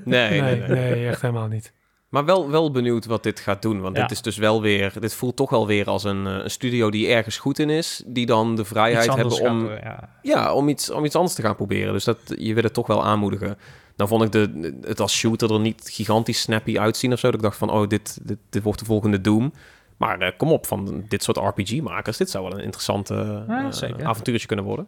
nee, 0.04 0.30
nee, 0.30 0.40
Nee, 0.40 0.60
nee. 0.68 0.68
nee, 0.68 1.08
echt 1.08 1.20
helemaal 1.20 1.48
niet. 1.48 1.72
Maar 2.08 2.24
wel, 2.24 2.50
wel 2.50 2.70
benieuwd 2.70 3.06
wat 3.06 3.22
dit 3.22 3.40
gaat 3.40 3.62
doen. 3.62 3.80
Want 3.80 3.96
Ja. 3.96 4.02
dit 4.02 4.10
is 4.10 4.22
dus 4.22 4.36
wel 4.36 4.62
weer... 4.62 4.92
Dit 5.00 5.14
voelt 5.14 5.36
toch 5.36 5.50
wel 5.50 5.66
weer 5.66 5.86
als 5.86 6.04
een, 6.04 6.26
eh, 6.26 6.32
een 6.42 6.50
studio 6.50 6.90
die 6.90 7.08
ergens 7.08 7.38
goed 7.38 7.58
in 7.58 7.70
is. 7.70 8.02
Die 8.06 8.26
dan 8.26 8.56
de 8.56 8.64
vrijheid 8.64 9.14
hebben 9.14 9.40
om... 9.40 9.68
ja. 9.70 10.18
Ja, 10.22 10.52
om 10.54 10.68
iets, 10.68 10.90
om 10.90 11.04
iets 11.04 11.14
anders 11.14 11.34
te 11.34 11.42
gaan 11.42 11.56
proberen. 11.56 11.92
Dus 11.92 12.04
dat, 12.04 12.18
je 12.36 12.54
wil 12.54 12.62
het 12.62 12.74
toch 12.74 12.86
wel 12.86 13.04
aanmoedigen. 13.04 13.58
Nou 13.96 14.08
vond 14.10 14.22
ik 14.22 14.32
de, 14.32 14.74
het 14.82 15.00
als 15.00 15.16
shooter 15.16 15.52
er 15.52 15.60
niet 15.60 15.88
gigantisch 15.92 16.40
snappy 16.40 16.78
uitzien 16.78 17.12
of 17.12 17.18
zo. 17.18 17.26
Dat 17.26 17.36
ik 17.36 17.42
dacht 17.42 17.58
van, 17.58 17.70
oh, 17.70 17.88
dit, 17.88 18.18
dit, 18.22 18.38
dit 18.50 18.62
wordt 18.62 18.78
de 18.78 18.84
volgende 18.84 19.20
Doom. 19.20 19.52
Maar 19.96 20.20
eh, 20.20 20.32
kom 20.36 20.52
op, 20.52 20.66
van 20.66 21.04
dit 21.08 21.22
soort 21.22 21.36
RPG-makers. 21.36 22.16
Dit 22.16 22.30
zou 22.30 22.44
wel 22.44 22.58
een 22.58 22.64
interessante 22.64 23.44
Ja, 23.48 23.72
zeker. 23.72 24.04
avontuurtje 24.06 24.46
kunnen 24.46 24.64
worden. 24.64 24.86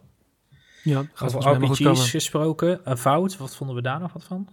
Ja, 0.83 1.05
gaat 1.13 1.35
Over 1.35 1.51
RPG's 1.51 1.81
komen. 1.81 1.97
gesproken, 2.05 2.81
Avowed, 2.83 3.37
wat 3.37 3.55
vonden 3.55 3.75
we 3.75 3.81
daar 3.81 3.99
nog 3.99 4.13
wat 4.13 4.23
van? 4.23 4.47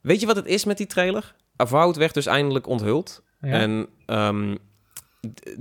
Weet 0.00 0.20
je 0.20 0.26
wat 0.26 0.36
het 0.36 0.46
is 0.46 0.64
met 0.64 0.76
die 0.76 0.86
trailer? 0.86 1.34
Avowed 1.56 1.96
werd 1.96 2.14
dus 2.14 2.26
eindelijk 2.26 2.66
onthuld. 2.66 3.22
Ja. 3.40 3.48
En 3.48 3.88
ehm, 4.06 4.56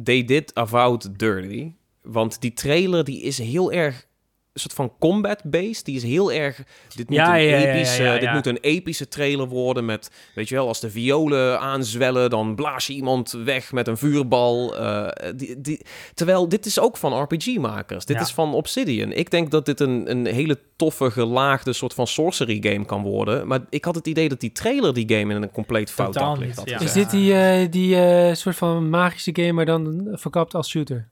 they 0.03 0.25
did 0.25 0.55
Avowed 0.55 1.19
dirty. 1.19 1.73
Want 2.01 2.41
die 2.41 2.53
trailer 2.53 3.03
die 3.03 3.21
is 3.21 3.37
heel 3.37 3.71
erg 3.71 4.07
soort 4.59 4.73
van 4.73 4.91
combat-based. 4.99 5.85
Die 5.85 5.95
is 5.95 6.03
heel 6.03 6.31
erg... 6.31 6.57
Dit 6.95 7.09
moet, 7.09 7.17
Ja, 7.17 7.37
een, 7.37 7.43
ja, 7.43 7.57
ja, 7.57 7.73
epische, 7.73 8.03
ja, 8.03 8.13
ja, 8.13 8.19
dit 8.19 8.33
moet 8.33 8.45
een 8.45 8.57
epische 8.61 9.07
trailer 9.07 9.47
worden 9.47 9.85
met... 9.85 10.11
Weet 10.35 10.49
je 10.49 10.55
wel, 10.55 10.67
als 10.67 10.79
de 10.79 10.89
violen 10.91 11.59
aanzwellen... 11.59 12.29
dan 12.29 12.55
blaas 12.55 12.87
je 12.87 12.93
iemand 12.93 13.31
weg 13.31 13.71
met 13.71 13.87
een 13.87 13.97
vuurbal. 13.97 14.77
eh, 14.77 15.07
die, 15.35 15.61
die, 15.61 15.81
terwijl 16.13 16.49
dit 16.49 16.65
is 16.65 16.79
ook 16.79 16.97
van 16.97 17.21
RPG-makers. 17.21 18.05
Dit 18.05 18.15
Ja. 18.15 18.21
is 18.21 18.31
van 18.31 18.53
Obsidian. 18.53 19.11
Ik 19.11 19.31
denk 19.31 19.51
dat 19.51 19.65
dit 19.65 19.79
een, 19.79 20.11
een 20.11 20.25
hele 20.25 20.59
toffe, 20.75 21.11
gelaagde 21.11 21.73
soort 21.73 21.93
van 21.93 22.07
sorcery 22.07 22.57
game 22.61 22.85
kan 22.85 23.01
worden. 23.01 23.47
Maar 23.47 23.59
ik 23.69 23.85
had 23.85 23.95
het 23.95 24.07
idee 24.07 24.29
dat 24.29 24.39
die 24.39 24.51
trailer 24.51 24.93
die 24.93 25.09
game 25.17 25.33
in 25.33 25.41
een 25.41 25.51
compleet 25.51 25.91
fout 25.91 26.15
had 26.15 26.39
ja. 26.39 26.45
gezet. 26.45 26.81
Is 26.81 26.93
dit 26.93 27.09
die, 27.09 27.33
eh, 27.33 27.71
die 27.71 27.95
eh, 27.95 28.33
soort 28.35 28.55
van 28.55 28.89
magische 28.89 29.31
game, 29.33 29.51
maar 29.51 29.65
dan 29.65 30.07
verkapt 30.11 30.53
als 30.55 30.69
shooter? 30.69 31.09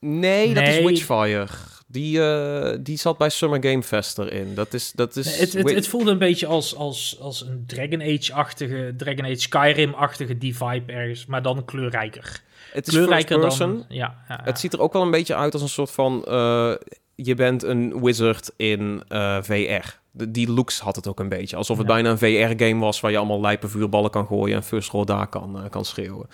Nee, 0.00 0.54
dat 0.54 0.66
is. 0.66 0.84
Witchfire. 0.84 1.46
Die, 1.92 2.22
eh, 2.22 2.78
die 2.80 2.96
zat 2.98 3.18
bij 3.18 3.28
Summer 3.28 3.62
Game 3.62 3.82
Fest 3.82 4.18
erin. 4.18 4.54
Dat 4.54 4.74
is... 4.74 4.92
Dat 4.92 5.16
is 5.16 5.38
het, 5.38 5.52
het, 5.52 5.70
het 5.74 5.88
voelde 5.88 6.10
een 6.10 6.18
beetje 6.18 6.46
als, 6.46 6.76
als, 6.76 7.18
als 7.20 7.40
een 7.40 7.64
Dragon 7.66 8.02
Age-achtige, 8.02 8.94
Dragon 8.96 9.24
Age 9.24 9.40
Skyrim-achtige 9.40 10.38
die 10.38 10.56
vibe 10.56 10.92
ergens, 10.92 11.26
maar 11.26 11.42
dan 11.42 11.64
kleurrijker. 11.64 12.42
het 12.72 12.86
is 12.86 12.92
Kleurrijker 12.94 13.40
dan... 13.40 13.84
Ja, 13.88 13.96
ja, 13.98 14.24
ja. 14.28 14.40
Het 14.44 14.58
ziet 14.60 14.72
er 14.72 14.80
ook 14.80 14.92
wel 14.92 15.02
een 15.02 15.10
beetje 15.10 15.34
uit 15.34 15.52
als 15.52 15.62
een 15.62 15.68
soort 15.68 15.90
van... 15.90 16.24
eh, 16.24 16.72
je 17.14 17.34
bent 17.34 17.62
een 17.62 18.02
wizard 18.02 18.50
in 18.56 19.02
eh, 19.08 19.42
VR. 19.42 19.98
De, 20.10 20.30
die 20.30 20.50
looks 20.50 20.78
had 20.80 20.96
het 20.96 21.06
ook 21.06 21.20
een 21.20 21.28
beetje. 21.28 21.56
Alsof 21.56 21.78
het 21.78 21.86
Ja. 21.86 21.92
bijna 21.92 22.10
een 22.10 22.18
VR-game 22.18 22.80
was... 22.80 23.00
waar 23.00 23.10
je 23.10 23.16
allemaal 23.18 23.40
lijpe 23.40 23.68
vuurballen 23.68 24.10
kan 24.10 24.26
gooien... 24.26 24.56
en 24.56 24.62
first 24.62 24.90
roll 24.90 25.04
daar 25.04 25.26
kan, 25.28 25.66
kan 25.70 25.84
schreeuwen. 25.84 26.28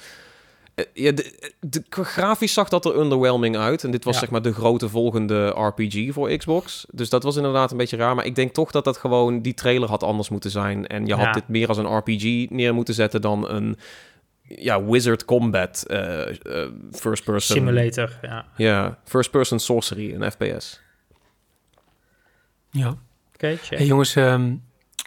Eh, 0.76 0.84
ja, 0.94 1.12
de, 1.12 1.52
de, 1.60 1.82
grafisch 1.90 2.52
zag 2.52 2.68
dat 2.68 2.84
er 2.84 2.96
underwhelming 2.98 3.56
uit. 3.56 3.84
En 3.84 3.90
dit 3.90 4.04
was 4.04 4.14
Ja. 4.14 4.20
zeg 4.20 4.30
maar 4.30 4.42
de 4.42 4.52
grote 4.52 4.88
volgende 4.88 5.46
RPG 5.46 6.12
voor 6.12 6.36
Xbox. 6.36 6.86
Dus 6.90 7.08
dat 7.08 7.22
was 7.22 7.36
inderdaad 7.36 7.70
een 7.70 7.76
beetje 7.76 7.96
raar. 7.96 8.14
Maar 8.14 8.24
ik 8.24 8.34
denk 8.34 8.52
toch 8.54 8.70
dat 8.70 8.84
dat 8.84 8.96
gewoon... 8.96 9.42
Die 9.42 9.54
trailer 9.54 9.88
had 9.88 10.02
anders 10.02 10.28
moeten 10.28 10.50
zijn. 10.50 10.86
En 10.86 11.06
je 11.06 11.14
had 11.14 11.24
Ja. 11.24 11.32
dit 11.32 11.48
meer 11.48 11.68
als 11.68 11.78
een 11.78 11.96
RPG 11.96 12.50
neer 12.50 12.74
moeten 12.74 12.94
zetten... 12.94 13.20
dan 13.20 13.48
een 13.48 13.78
ja, 14.42 14.84
wizard 14.84 15.24
combat 15.24 15.84
eh, 15.86 16.28
eh, 16.28 16.70
first 16.92 17.24
person... 17.24 17.56
Simulator, 17.56 18.18
ja. 18.22 18.46
Ja, 18.56 18.98
first 19.04 19.30
person 19.30 19.60
sorcery, 19.60 20.14
een 20.14 20.30
FPS. 20.32 20.80
Ja. 22.70 22.88
Oké, 23.34 23.56
check. 23.56 23.78
Hey 23.78 23.86
jongens, 23.86 24.16
ehm, 24.16 24.54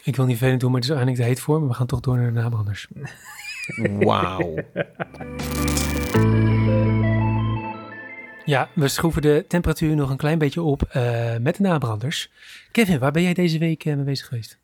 ik 0.04 0.16
wil 0.16 0.24
niet 0.24 0.36
vervelend 0.36 0.60
doen, 0.60 0.70
maar 0.70 0.80
het 0.80 0.90
is 0.90 0.96
eigenlijk 0.96 1.24
de 1.24 1.28
heet 1.28 1.40
voor, 1.40 1.58
maar 1.60 1.68
we 1.68 1.74
gaan 1.74 1.86
toch 1.86 2.00
door 2.00 2.16
naar 2.16 2.32
de 2.32 2.40
nabranders. 2.40 2.88
Wauw. 3.98 4.54
Ja, 8.44 8.68
we 8.74 8.88
schroeven 8.88 9.22
de 9.22 9.44
temperatuur 9.48 9.94
nog 9.94 10.10
een 10.10 10.16
klein 10.16 10.38
beetje 10.38 10.62
op 10.62 10.82
eh, 10.82 11.36
met 11.36 11.56
de 11.56 11.62
nabranders. 11.62 12.30
Kevin, 12.72 12.98
waar 12.98 13.12
ben 13.12 13.22
jij 13.22 13.34
deze 13.34 13.58
week 13.58 13.84
eh, 13.84 13.94
mee 13.94 14.04
bezig 14.04 14.26
geweest? 14.26 14.58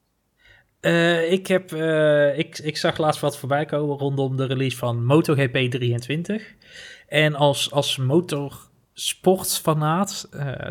Eh, 0.81 1.33
ik, 1.33 1.47
heb, 1.47 1.73
eh, 1.73 2.39
ik, 2.39 2.59
ik 2.59 2.77
zag 2.77 2.99
laatst 2.99 3.21
wat 3.21 3.39
voorbij 3.39 3.65
komen 3.65 3.99
rondom 3.99 4.37
de 4.37 4.47
release 4.47 4.77
van 4.77 5.05
MotoGP 5.05 5.71
23. 5.71 6.55
En 7.09 7.35
als, 7.35 7.73
als 7.73 7.97
motorsportfanaat, 7.97 10.29
eh 10.31 10.69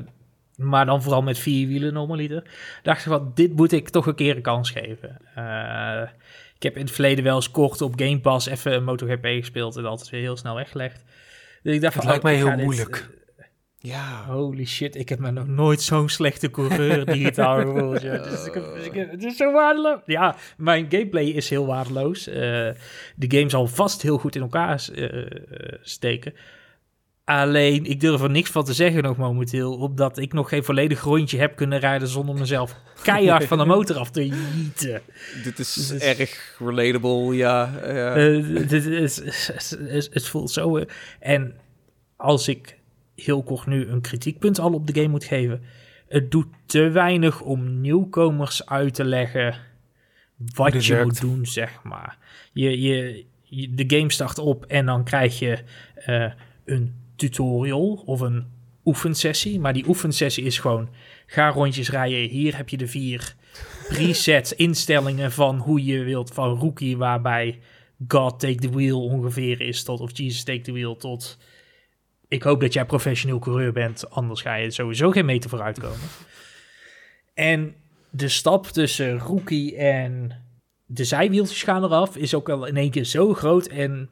maar 0.56 0.86
dan 0.86 1.02
vooral 1.02 1.22
met 1.22 1.40
vier 1.40 1.68
wielen 1.68 1.94
normaliter, 1.94 2.44
dacht 2.84 3.00
ik 3.00 3.06
van, 3.12 3.32
dit 3.34 3.56
moet 3.56 3.72
ik 3.72 3.90
toch 3.90 4.06
een 4.06 4.16
keer 4.16 4.36
een 4.36 4.42
kans 4.42 4.72
geven. 4.72 5.18
Eh, 6.56 6.62
ik 6.62 6.64
heb 6.64 6.76
in 6.76 6.82
het 6.82 6.92
verleden 6.92 7.24
wel 7.24 7.36
eens 7.36 7.52
kort 7.52 7.82
op 7.82 7.94
Game 8.00 8.20
Pass 8.20 8.48
even 8.48 8.84
MotoGP 8.84 9.26
gespeeld 9.26 9.76
en 9.76 9.86
altijd 9.86 10.10
weer 10.10 10.22
heel 10.22 10.38
snel 10.38 10.56
weggelegd. 10.56 11.04
Dus 11.64 11.76
ik 11.76 11.82
dacht 11.82 11.94
Het 11.94 12.04
van, 12.04 12.12
lijkt 12.12 12.26
oh, 12.26 12.32
mij 12.32 12.40
heel 12.40 12.56
dit- 12.56 12.66
moeilijk. 12.66 13.10
Ja. 13.80 14.26
Holy 14.28 14.66
shit, 14.66 14.96
ik 14.96 15.10
heb 15.10 15.20
me 15.20 15.32
nog 15.32 15.48
nooit 15.48 15.82
zo'n 15.82 16.10
slechte 16.10 16.52
coureur 16.52 17.06
digitaal 17.14 17.62
gevoeld. 17.62 18.02
Ja. 18.02 18.18
Dus 18.18 18.46
ik 18.46 18.54
heb, 18.54 18.64
dus 18.76 18.86
ik 18.86 18.94
heb- 18.94 19.12
het 19.12 19.24
is 19.24 19.38
zo 19.38 19.52
waardeloos. 19.52 20.00
Ja, 20.06 20.36
mijn 20.58 20.86
gameplay 20.90 21.26
is 21.26 21.50
heel 21.50 21.66
waardeloos. 21.66 22.28
Eh, 22.28 22.36
de 23.16 23.26
game 23.38 23.50
zal 23.50 23.68
vast 23.68 24.02
heel 24.02 24.18
goed 24.18 24.36
in 24.36 24.42
elkaar 24.42 24.88
eh, 24.94 25.22
eh, 25.22 25.28
steken. 25.82 26.34
Alleen, 27.26 27.86
ik 27.86 28.00
durf 28.00 28.22
er 28.22 28.30
niks 28.30 28.50
van 28.50 28.64
te 28.66 28.74
zeggen 28.74 29.04
nog 29.04 29.18
momenteel, 29.18 29.74
omdat 29.78 30.18
ik 30.18 30.34
nog 30.34 30.50
geen 30.50 30.64
volledig 30.64 31.02
rondje 31.02 31.38
heb 31.40 31.56
kunnen 31.56 31.80
rijden 31.80 32.08
zonder 32.08 32.36
mezelf 32.36 32.76
keihard 33.04 33.46
van 33.46 33.58
de 33.58 33.66
motor 33.66 33.98
af 33.98 34.10
te 34.12 34.28
jieten. 34.28 35.02
Dit 35.44 35.60
is 35.60 35.92
is- 35.92 36.02
erg 36.02 36.56
relatable, 36.60 37.36
ja. 37.36 37.72
ja. 37.84 38.16
Eh, 38.16 38.68
dit 38.68 38.86
is, 38.86 39.16
het, 39.48 39.78
is- 39.88 40.10
het 40.12 40.28
voelt 40.28 40.52
zo. 40.52 40.84
en 41.20 41.56
als 42.16 42.48
ik 42.48 42.78
heel 43.16 43.44
kort 43.44 43.66
nu 43.66 43.88
een 43.88 44.02
kritiekpunt 44.02 44.60
al 44.60 44.74
op 44.74 44.88
de 44.88 44.94
game 44.94 45.08
moet 45.08 45.24
geven. 45.24 45.64
Het 46.08 46.32
doet 46.32 46.48
te 46.66 46.90
weinig 46.90 47.42
om 47.42 47.82
nieuwkomers 47.82 48.66
uit 48.66 48.94
te 48.94 49.04
leggen 49.06 49.56
wat 50.56 50.86
je 50.86 51.02
moet 51.04 51.22
doen, 51.22 51.46
zeg 51.46 51.84
maar. 51.84 52.18
Je, 52.54 52.82
je, 52.82 53.26
je- 53.44 53.74
de 53.74 53.98
game 53.98 54.12
start 54.12 54.38
op 54.40 54.66
en 54.66 54.86
dan 54.86 55.04
krijg 55.04 55.40
je 55.40 55.58
eh, 55.96 56.32
een 56.66 57.04
tutorial 57.16 58.04
of 58.06 58.20
een 58.20 58.46
oefensessie. 58.86 59.60
Maar 59.60 59.74
die 59.74 59.88
oefensessie 59.88 60.44
is 60.44 60.60
gewoon, 60.60 60.90
ga 61.26 61.50
rondjes 61.50 61.90
rijden. 61.90 62.30
Hier 62.30 62.58
heb 62.58 62.70
je 62.70 62.78
de 62.78 62.88
vier 62.88 63.36
preset 63.88 64.52
instellingen 64.68 65.32
van 65.32 65.58
hoe 65.58 65.86
je 65.86 66.04
wilt 66.04 66.32
van 66.34 66.60
rookie, 66.60 66.98
waarbij 66.98 67.60
God 68.08 68.40
take 68.40 68.56
the 68.56 68.70
wheel 68.70 69.04
ongeveer 69.04 69.62
is 69.62 69.84
tot, 69.84 70.00
of 70.00 70.18
Jesus 70.18 70.44
take 70.44 70.62
the 70.62 70.72
wheel 70.72 70.96
tot, 70.96 71.38
ik 72.28 72.44
hoop 72.44 72.62
dat 72.62 72.74
jij 72.74 72.86
professioneel 72.86 73.40
coureur 73.40 73.72
bent, 73.72 74.10
anders 74.10 74.42
ga 74.42 74.56
je 74.56 74.72
sowieso 74.72 75.12
geen 75.12 75.26
meter 75.26 75.50
vooruit 75.50 75.80
komen. 75.80 76.08
En 77.34 77.76
de 78.10 78.28
stap 78.28 78.66
tussen 78.66 79.20
rookie 79.20 79.76
en 79.76 80.44
de 80.86 81.04
zijwieltjes 81.04 81.64
gaan 81.64 81.84
eraf, 81.84 82.18
is 82.18 82.34
ook 82.34 82.50
al 82.50 82.66
in 82.66 82.78
één 82.78 82.92
keer 82.92 83.06
zo 83.06 83.34
groot 83.34 83.68
en 83.68 84.10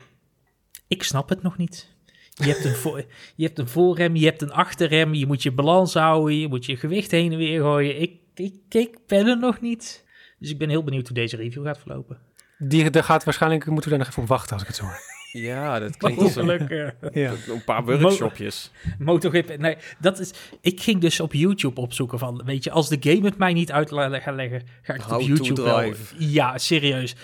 ik 0.87 1.03
snap 1.03 1.29
het 1.29 1.41
nog 1.41 1.57
niet. 1.57 1.92
Je 2.33 2.45
hebt, 2.45 2.65
een 2.65 2.75
voor, 2.75 3.05
je 3.35 3.45
hebt 3.45 3.59
een 3.59 3.67
voorrem, 3.67 4.15
je 4.15 4.25
hebt 4.25 4.41
een 4.41 4.51
achterrem, 4.51 5.13
je 5.13 5.25
moet 5.25 5.43
je 5.43 5.51
balans 5.51 5.93
houden, 5.93 6.37
je 6.39 6.47
moet 6.47 6.65
je 6.65 6.77
gewicht 6.77 7.11
heen 7.11 7.31
en 7.31 7.37
weer 7.37 7.61
gooien. 7.61 8.01
Ik, 8.01 8.11
ik, 8.35 8.53
ik 8.69 8.97
ben 9.07 9.27
er 9.27 9.37
nog 9.39 9.61
niet. 9.61 10.05
Dus 10.39 10.49
ik 10.49 10.57
ben 10.57 10.69
heel 10.69 10.83
benieuwd 10.83 11.07
hoe 11.07 11.15
deze 11.15 11.35
review 11.35 11.65
gaat 11.65 11.79
verlopen. 11.79 12.17
Die, 12.57 12.89
daar 12.89 13.03
gaat 13.03 13.23
waarschijnlijk, 13.23 13.65
moeten 13.65 13.83
we 13.83 13.89
daar 13.89 13.99
nog 13.99 14.07
even 14.07 14.21
op 14.21 14.27
wachten 14.29 14.53
als 14.53 14.61
ik 14.61 14.67
het 14.67 14.77
zo 14.77 14.83
hoor. 14.83 14.99
Ja, 15.31 15.79
dat 15.79 15.97
klinkt 15.97 16.21
als 16.21 16.35
een, 16.35 16.47
Ja. 17.13 17.31
een 17.47 17.63
paar 17.65 17.85
workshopjes. 17.85 18.71
MotoGP. 18.99 19.57
Nee, 19.57 19.77
dat 19.99 20.19
is. 20.19 20.31
Ik 20.61 20.81
ging 20.81 21.01
dus 21.01 21.19
op 21.19 21.33
YouTube 21.33 21.81
opzoeken 21.81 22.19
van, 22.19 22.41
weet 22.45 22.63
je, 22.63 22.71
als 22.71 22.89
de 22.89 22.97
game 22.99 23.25
het 23.25 23.37
mij 23.37 23.53
niet 23.53 23.71
uit 23.71 23.89
gaat 23.91 24.35
leggen, 24.35 24.61
ga 24.81 24.93
ik 24.93 25.01
het 25.01 25.09
How 25.09 25.21
op 25.21 25.27
YouTube 25.27 25.61
wel. 25.61 25.77
drive. 25.77 26.15
Ja, 26.17 26.57
serieus. 26.57 27.15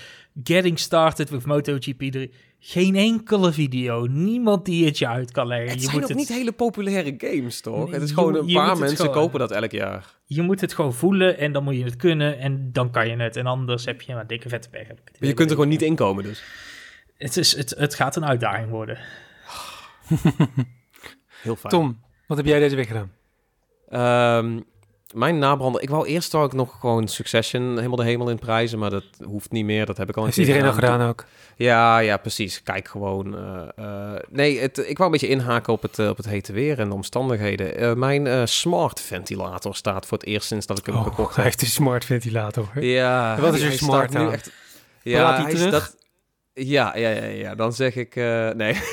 Getting 0.43 0.79
started 0.79 1.29
with 1.29 1.45
MotoGP 1.45 2.03
3. 2.11 2.31
Geen 2.59 2.95
enkele 2.95 3.51
video, 3.51 4.05
niemand 4.05 4.65
die 4.65 4.85
het 4.85 4.97
je 4.97 5.07
uit 5.07 5.31
kan 5.31 5.47
leggen. 5.47 5.67
Het 5.69 5.75
je 5.75 5.81
zijn 5.81 5.93
moet 5.93 6.03
ook 6.03 6.09
het, 6.09 6.17
niet 6.17 6.27
hele 6.27 6.51
populaire 6.51 7.13
games, 7.17 7.61
toch? 7.61 7.83
Nee, 7.85 7.93
het 7.93 8.01
is 8.03 8.11
gewoon 8.11 8.35
een 8.35 8.53
paar 8.53 8.77
mensen 8.77 8.97
gewoon- 8.97 9.13
kopen 9.13 9.39
dat 9.39 9.51
elk 9.51 9.71
jaar. 9.71 10.17
je 10.25 10.41
moet 10.41 10.61
het 10.61 10.73
gewoon 10.73 10.93
voelen 10.93 11.37
en 11.37 11.51
dan 11.51 11.63
moet 11.63 11.75
je 11.75 11.83
het 11.83 11.95
kunnen 11.95 12.39
en 12.39 12.69
dan 12.71 12.91
kan 12.91 13.07
je 13.09 13.15
het. 13.15 13.35
En 13.35 13.45
anders 13.45 13.85
heb 13.85 14.01
je 14.01 14.13
een 14.13 14.27
dikke 14.27 14.49
vette 14.49 14.69
pech. 14.69 14.87
Maar 14.87 14.97
je 15.19 15.33
kunt 15.33 15.49
er 15.49 15.55
gewoon 15.55 15.69
niet 15.69 15.81
inkomen 15.81 16.23
dus. 16.23 16.43
Het, 17.17 17.37
is, 17.37 17.55
het, 17.55 17.69
het 17.77 17.95
gaat 17.95 18.15
een 18.15 18.25
uitdaging 18.25 18.69
worden. 18.69 18.97
Heel 21.41 21.55
fijn. 21.55 21.73
Tom, 21.73 21.99
wat 22.27 22.37
heb 22.37 22.45
jij 22.45 22.59
deze 22.59 22.75
week 22.75 22.87
gedaan? 22.87 23.11
Ehm, 23.89 24.59
mijn 25.13 25.39
nabrander. 25.39 25.81
Ik 25.81 25.89
wou 25.89 26.07
eerst 26.07 26.31
ik 26.45 26.53
nog 26.53 26.77
gewoon 26.79 27.07
Succession 27.07 27.75
helemaal 27.75 27.95
de 27.97 28.03
hemel 28.03 28.29
in 28.29 28.39
prijzen, 28.39 28.79
maar 28.79 28.89
dat 28.89 29.03
hoeft 29.23 29.51
niet 29.51 29.65
meer. 29.65 29.85
Dat 29.85 29.97
heb 29.97 30.09
ik 30.09 30.17
al 30.17 30.23
keer 30.31 30.39
iedereen 30.39 30.69
al 30.69 30.73
gedaan 30.73 31.01
ook? 31.09 31.25
Ja, 31.55 31.97
ja, 31.99 32.17
precies. 32.17 32.63
Kijk 32.63 32.87
gewoon. 32.87 33.35
eh, 33.37 33.67
eh, 34.15 34.21
nee, 34.29 34.59
het, 34.59 34.77
ik 34.77 34.97
wou 34.97 35.03
een 35.03 35.19
beetje 35.19 35.27
inhaken 35.35 35.73
op 35.73 35.81
het, 35.81 35.99
eh, 35.99 36.09
op 36.09 36.17
het 36.17 36.25
hete 36.25 36.53
weer 36.53 36.79
en 36.79 36.87
de 36.89 36.95
omstandigheden. 36.95 37.77
Eh, 37.77 37.93
mijn 37.93 38.27
eh, 38.27 38.41
smart 38.45 39.01
ventilator 39.01 39.75
staat 39.75 40.05
voor 40.05 40.17
het 40.17 40.27
eerst 40.27 40.47
sinds 40.47 40.65
dat 40.65 40.77
ik 40.79 40.85
hem 40.85 40.95
Oh, 40.95 41.03
gekocht 41.03 41.35
hij 41.35 41.43
heb. 41.43 41.43
heeft 41.43 41.61
een 41.61 41.67
smart 41.67 42.05
ventilator. 42.05 42.69
hoor. 42.73 42.83
Ja. 42.83 43.39
Wat 43.39 43.53
is 43.53 43.61
er 43.61 43.67
hij 43.67 43.77
smart 43.77 44.15
aan? 44.15 44.31
echt. 44.31 44.43
Praat 44.43 45.13
Ja, 45.13 45.33
hij 45.33 45.41
hij 45.43 45.51
is 45.51 45.71
dat. 45.71 45.95
Ja, 46.59 46.97
ja, 46.97 47.09
ja, 47.09 47.23
ja. 47.23 47.55
Dan 47.55 47.73
zeg 47.73 47.95
ik 47.95 48.15
eh, 48.15 48.49
nee. 48.49 48.75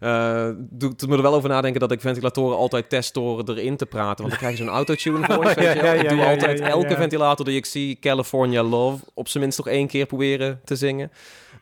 Eh 0.00 0.50
doe 0.58 0.94
er 0.96 1.08
me 1.08 1.16
er 1.16 1.22
wel 1.22 1.34
over 1.34 1.48
nadenken 1.48 1.80
dat 1.80 1.92
ik 1.92 2.00
ventilatoren 2.00 2.56
altijd 2.56 2.88
test 2.88 3.14
door 3.14 3.42
erin 3.48 3.76
te 3.76 3.86
praten. 3.86 4.16
Want 4.16 4.28
dan 4.28 4.38
krijg 4.38 4.58
je 4.58 4.64
zo'n 4.64 4.72
autotune 4.72 5.26
voice. 5.34 5.58
Oh, 5.58 5.64
ja, 5.64 5.72
ja, 5.72 5.92
ik 5.92 6.08
doe 6.08 6.24
altijd 6.24 6.60
elke 6.60 6.94
ventilator 6.94 7.44
die 7.44 7.56
ik 7.56 7.66
zie, 7.66 7.98
California 8.00 8.62
Love, 8.62 9.04
op 9.14 9.28
zijn 9.28 9.42
minst 9.42 9.58
nog 9.58 9.68
één 9.68 9.86
keer 9.86 10.06
proberen 10.06 10.60
te 10.64 10.76
zingen. 10.76 11.10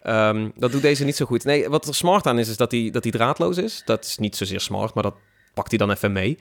Ehm, 0.03 0.49
dat 0.57 0.72
doet 0.72 0.83
deze 0.83 1.05
niet 1.05 1.16
zo 1.16 1.26
goed. 1.26 1.45
Nee, 1.45 1.68
wat 1.68 1.89
er 1.89 1.95
smart 1.95 2.26
aan 2.26 2.39
is, 2.39 2.49
is 2.49 2.57
dat 2.57 2.70
hij 2.70 2.91
dat 2.91 3.12
draadloos 3.12 3.57
is. 3.57 3.83
Dat 3.85 4.05
is 4.05 4.18
niet 4.18 4.37
zozeer 4.37 4.61
smart, 4.61 4.95
maar 4.95 5.03
dat 5.03 5.14
pakt 5.55 5.68
hij 5.68 5.79
dan 5.79 5.91
even 5.91 6.12
mee. 6.12 6.39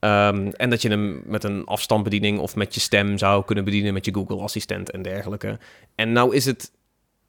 Ehm, 0.00 0.46
en 0.46 0.70
dat 0.70 0.82
je 0.82 0.88
hem 0.88 1.22
met 1.24 1.44
een 1.44 1.64
afstandsbediening 1.64 2.38
of 2.38 2.56
met 2.56 2.74
je 2.74 2.80
stem 2.80 3.18
zou 3.18 3.44
kunnen 3.44 3.64
bedienen 3.64 3.92
met 3.92 4.04
je 4.04 4.14
Google 4.14 4.40
Assistent 4.40 4.90
en 4.90 5.02
dergelijke. 5.02 5.58
En 5.94 6.12
nou 6.12 6.34
is 6.34 6.44
het 6.44 6.72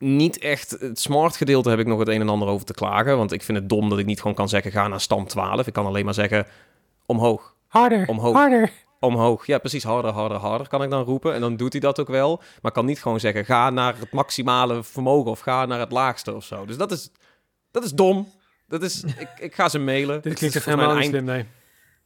niet 0.02 0.38
echt 0.38 0.72
het 0.80 0.99
smart 0.99 1.36
gedeelte 1.38 1.70
heb 1.70 1.80
ik 1.80 1.86
nog 1.88 1.99
het 1.99 2.08
een 2.08 2.22
en 2.22 2.30
ander 2.30 2.47
over 2.47 2.66
te 2.66 2.74
klagen, 2.74 3.18
want 3.18 3.32
ik 3.32 3.43
vind 3.43 3.58
het 3.58 3.70
dom 3.70 3.89
dat 3.89 3.99
ik 3.99 4.06
niet 4.06 4.20
gewoon 4.20 4.36
kan 4.36 4.49
zeggen 4.49 4.72
ga 4.72 4.88
naar 4.88 5.02
stand 5.02 5.30
12. 5.30 5.68
Ik 5.68 5.74
kan 5.74 5.86
alleen 5.86 6.06
maar 6.06 6.14
zeggen 6.14 6.45
omhoog, 7.06 7.56
Harder, 7.68 8.08
Omhoog. 8.08 8.36
harder. 8.36 8.72
omhoog. 8.99 9.45
Ja, 9.45 9.58
precies, 9.58 9.84
harder, 9.84 10.12
harder, 10.12 10.38
harder 10.38 10.68
kan 10.68 10.84
ik 10.84 10.89
dan 10.89 11.04
roepen 11.04 11.34
en 11.34 11.41
dan 11.41 11.56
doet 11.56 11.72
hij 11.72 11.82
dat 11.82 11.99
ook 11.99 12.08
wel, 12.08 12.41
maar 12.62 12.72
kan 12.72 12.86
niet 12.86 13.02
gewoon 13.02 13.20
zeggen 13.20 13.45
ga 13.45 13.70
naar 13.70 13.95
het 13.99 14.12
maximale 14.12 14.84
vermogen 14.84 15.32
of 15.32 15.39
ga 15.39 15.66
naar 15.66 15.80
het 15.80 15.91
laagste 15.91 16.34
of 16.36 16.43
zo. 16.43 16.66
Dus 16.66 16.78
dat 16.78 16.91
is 16.91 17.10
dat 17.72 17.84
is 17.84 17.91
dom. 17.91 18.28
Dat 18.68 18.82
is, 18.84 19.04
ik, 19.04 19.30
ik 19.39 19.56
ga 19.56 19.70
ze 19.70 19.80
mailen. 19.80 20.22
Dit 20.22 20.34
klinkt 20.34 20.56
echt 20.56 20.66
helemaal 20.66 21.04
slim, 21.04 21.24
nee. 21.24 21.45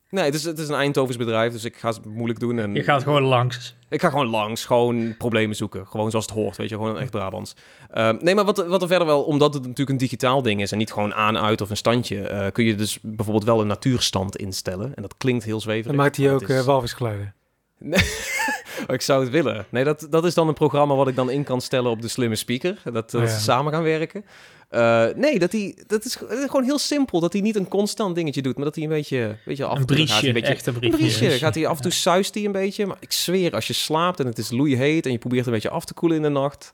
Nee, 0.10 0.24
het 0.24 0.34
is, 0.34 0.44
het 0.44 0.60
is 0.60 0.68
een 0.68 0.76
Eindhovens 0.76 1.18
bedrijf, 1.18 1.52
dus 1.52 1.64
ik 1.64 1.76
ga 1.78 1.90
het 1.90 2.06
moeilijk 2.06 2.40
doen. 2.40 2.60
En 2.60 2.74
Je 2.74 2.84
gaat 2.84 3.04
gewoon 3.04 3.24
langs. 3.24 3.76
Ik 3.90 4.02
ga 4.02 4.10
gewoon 4.10 4.28
langs, 4.28 4.66
gewoon 4.66 5.18
problemen 5.18 5.56
zoeken. 5.56 5.88
Gewoon 5.88 6.10
zoals 6.10 6.26
het 6.26 6.36
hoort, 6.36 6.58
weet 6.58 6.70
je, 6.70 6.76
gewoon 6.76 7.00
echt 7.00 7.12
Brabants. 7.12 7.56
Ehm, 7.92 8.18
nee, 8.20 8.36
maar 8.36 8.46
wat, 8.46 8.68
wat 8.68 8.82
er 8.82 8.88
verder 8.88 9.08
wel, 9.08 9.24
omdat 9.24 9.54
het 9.54 9.62
natuurlijk 9.64 9.90
een 9.90 9.98
digitaal 9.98 10.42
ding 10.42 10.62
is 10.62 10.72
en 10.72 10.78
niet 10.78 10.92
gewoon 10.94 11.14
aan, 11.14 11.38
uit 11.38 11.62
of 11.62 11.70
een 11.70 11.78
standje, 11.78 12.22
eh, 12.28 12.52
kun 12.52 12.66
je 12.66 12.76
dus 12.76 13.00
bijvoorbeeld 13.02 13.46
wel 13.46 13.62
een 13.62 13.68
natuurstand 13.68 14.36
instellen. 14.36 14.96
En 14.96 15.02
dat 15.02 15.18
klinkt 15.18 15.44
heel 15.44 15.60
zweverig. 15.62 15.88
Dan 15.88 15.96
maakt 15.96 16.18
hij 16.18 16.34
ook 16.34 16.42
is- 16.42 16.50
eh, 16.60 16.62
walvisgeluiden. 16.62 17.34
Oh, 17.82 17.92
ik 18.88 19.02
zou 19.02 19.22
het 19.24 19.32
willen. 19.32 19.66
Nee, 19.70 19.84
dat, 19.84 20.08
dat 20.10 20.26
is 20.26 20.34
dan 20.34 20.48
een 20.48 20.54
programma 20.54 20.96
wat 20.96 21.08
ik 21.08 21.16
dan 21.16 21.30
in 21.30 21.44
kan 21.44 21.62
stellen 21.62 21.92
op 21.92 22.02
de 22.02 22.08
slimme 22.08 22.36
speaker. 22.36 22.78
Dat, 22.84 22.94
dat 22.94 23.14
Oh, 23.14 23.22
ja. 23.22 23.28
ze 23.28 23.40
samen 23.42 23.74
gaan 23.74 23.84
werken. 23.84 24.26
Eh, 24.70 25.06
nee, 25.16 25.40
dat, 25.40 25.52
die, 25.52 25.78
dat 25.88 26.06
is 26.06 26.16
ge- 26.16 26.26
gewoon 26.48 26.64
heel 26.64 26.78
simpel. 26.80 27.20
Dat 27.20 27.34
hij 27.34 27.42
niet 27.42 27.56
een 27.56 27.68
constant 27.68 28.16
dingetje 28.16 28.42
doet, 28.42 28.56
maar 28.56 28.66
dat 28.66 28.76
hij 28.76 28.84
een 28.84 28.90
beetje, 28.90 29.38
weet 29.46 29.58
je, 29.58 29.66
af 29.66 29.76
en 29.76 29.80
Een 29.82 29.86
toe 29.86 29.98
gaat 29.98 30.08
hij 30.08 30.16
briesje, 30.16 30.28
een 30.28 30.34
beetje, 30.34 30.54
echt 30.54 30.66
een 30.66 30.74
een 30.74 30.80
briesje. 30.98 31.18
briesje. 31.20 31.38
Gaat 31.38 31.56
hij 31.56 31.68
af 31.68 31.76
en 31.78 31.82
toe 31.82 31.92
suist 31.92 32.34
hij 32.34 32.46
een 32.46 32.52
beetje. 32.52 32.86
Maar 32.86 32.98
ik 33.00 33.12
zweer, 33.12 33.54
als 33.54 33.68
je 33.68 33.74
slaapt 33.74 34.20
en 34.20 34.26
het 34.26 34.38
is 34.38 34.52
loeiheet 34.52 35.06
en 35.06 35.12
je 35.12 35.18
probeert 35.18 35.46
een 35.46 35.52
beetje 35.52 35.70
af 35.70 35.86
te 35.86 35.94
koelen 35.94 36.18
in 36.18 36.24
de 36.24 36.30
nacht. 36.30 36.72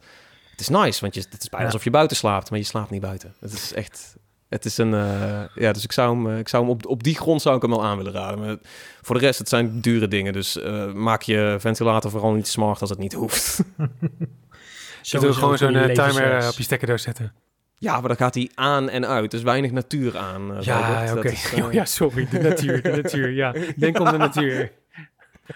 Het 0.52 0.60
is 0.60 0.68
nice, 0.70 1.02
want 1.02 1.14
je, 1.14 1.22
het 1.30 1.42
is 1.42 1.50
bijna 1.50 1.66
Ja. 1.66 1.72
alsof 1.72 1.84
je 1.84 1.90
buiten 1.90 2.18
slaapt, 2.18 2.50
maar 2.50 2.60
je 2.60 2.66
slaapt 2.66 2.90
niet 2.90 3.02
buiten. 3.02 3.34
Het 3.40 3.54
is 3.54 3.74
echt... 3.74 4.16
Het 4.52 4.66
is 4.66 4.78
een... 4.78 4.94
eh, 4.94 5.42
ja, 5.56 5.72
dus 5.72 5.84
ik 5.84 5.92
zou 5.92 6.16
hem, 6.16 6.32
eh, 6.32 6.40
ik 6.40 6.48
zou 6.48 6.64
hem 6.64 6.72
op, 6.72 6.86
op 6.86 7.04
die 7.04 7.16
grond 7.16 7.42
zou 7.42 7.56
ik 7.56 7.62
hem 7.62 7.72
wel 7.72 7.84
aan 7.84 7.98
willen 7.98 8.12
raden. 8.12 8.40
Maar 8.40 8.58
voor 9.02 9.16
de 9.16 9.22
rest, 9.22 9.40
het 9.40 9.50
zijn 9.50 9.82
dure 9.82 10.08
dingen. 10.08 10.34
Dus 10.34 10.58
eh, 10.58 10.94
maak 10.94 11.22
je 11.22 11.56
ventilator 11.60 12.12
vooral 12.12 12.34
niet 12.34 12.48
smart 12.48 12.82
als 12.82 12.90
het 12.90 13.00
niet 13.00 13.14
hoeft. 13.14 13.64
Je 15.02 15.20
doet 15.20 15.36
gewoon 15.36 15.58
zo'n 15.58 15.74
timer 15.74 16.48
op 16.48 16.58
je 16.58 16.64
stekkerdoos 16.64 17.02
zetten. 17.02 17.34
Ja, 17.78 18.00
maar 18.00 18.08
dan 18.08 18.18
gaat 18.18 18.34
hij 18.34 18.50
aan 18.54 18.90
en 18.90 19.08
uit. 19.08 19.32
Dus 19.32 19.42
weinig 19.42 19.72
natuur 19.72 20.18
aan. 20.18 20.58
Ja, 20.62 21.14
oké. 21.16 21.34
Oh, 21.62 21.74
ja, 21.80 21.86
sorry. 21.86 22.28
De 22.32 22.40
natuur, 22.40 22.82
de 22.82 23.02
natuur. 23.02 23.30
Ja, 23.30 23.56
denk 23.76 24.00
om 24.00 24.12
de 24.12 24.18
natuur. 24.18 24.72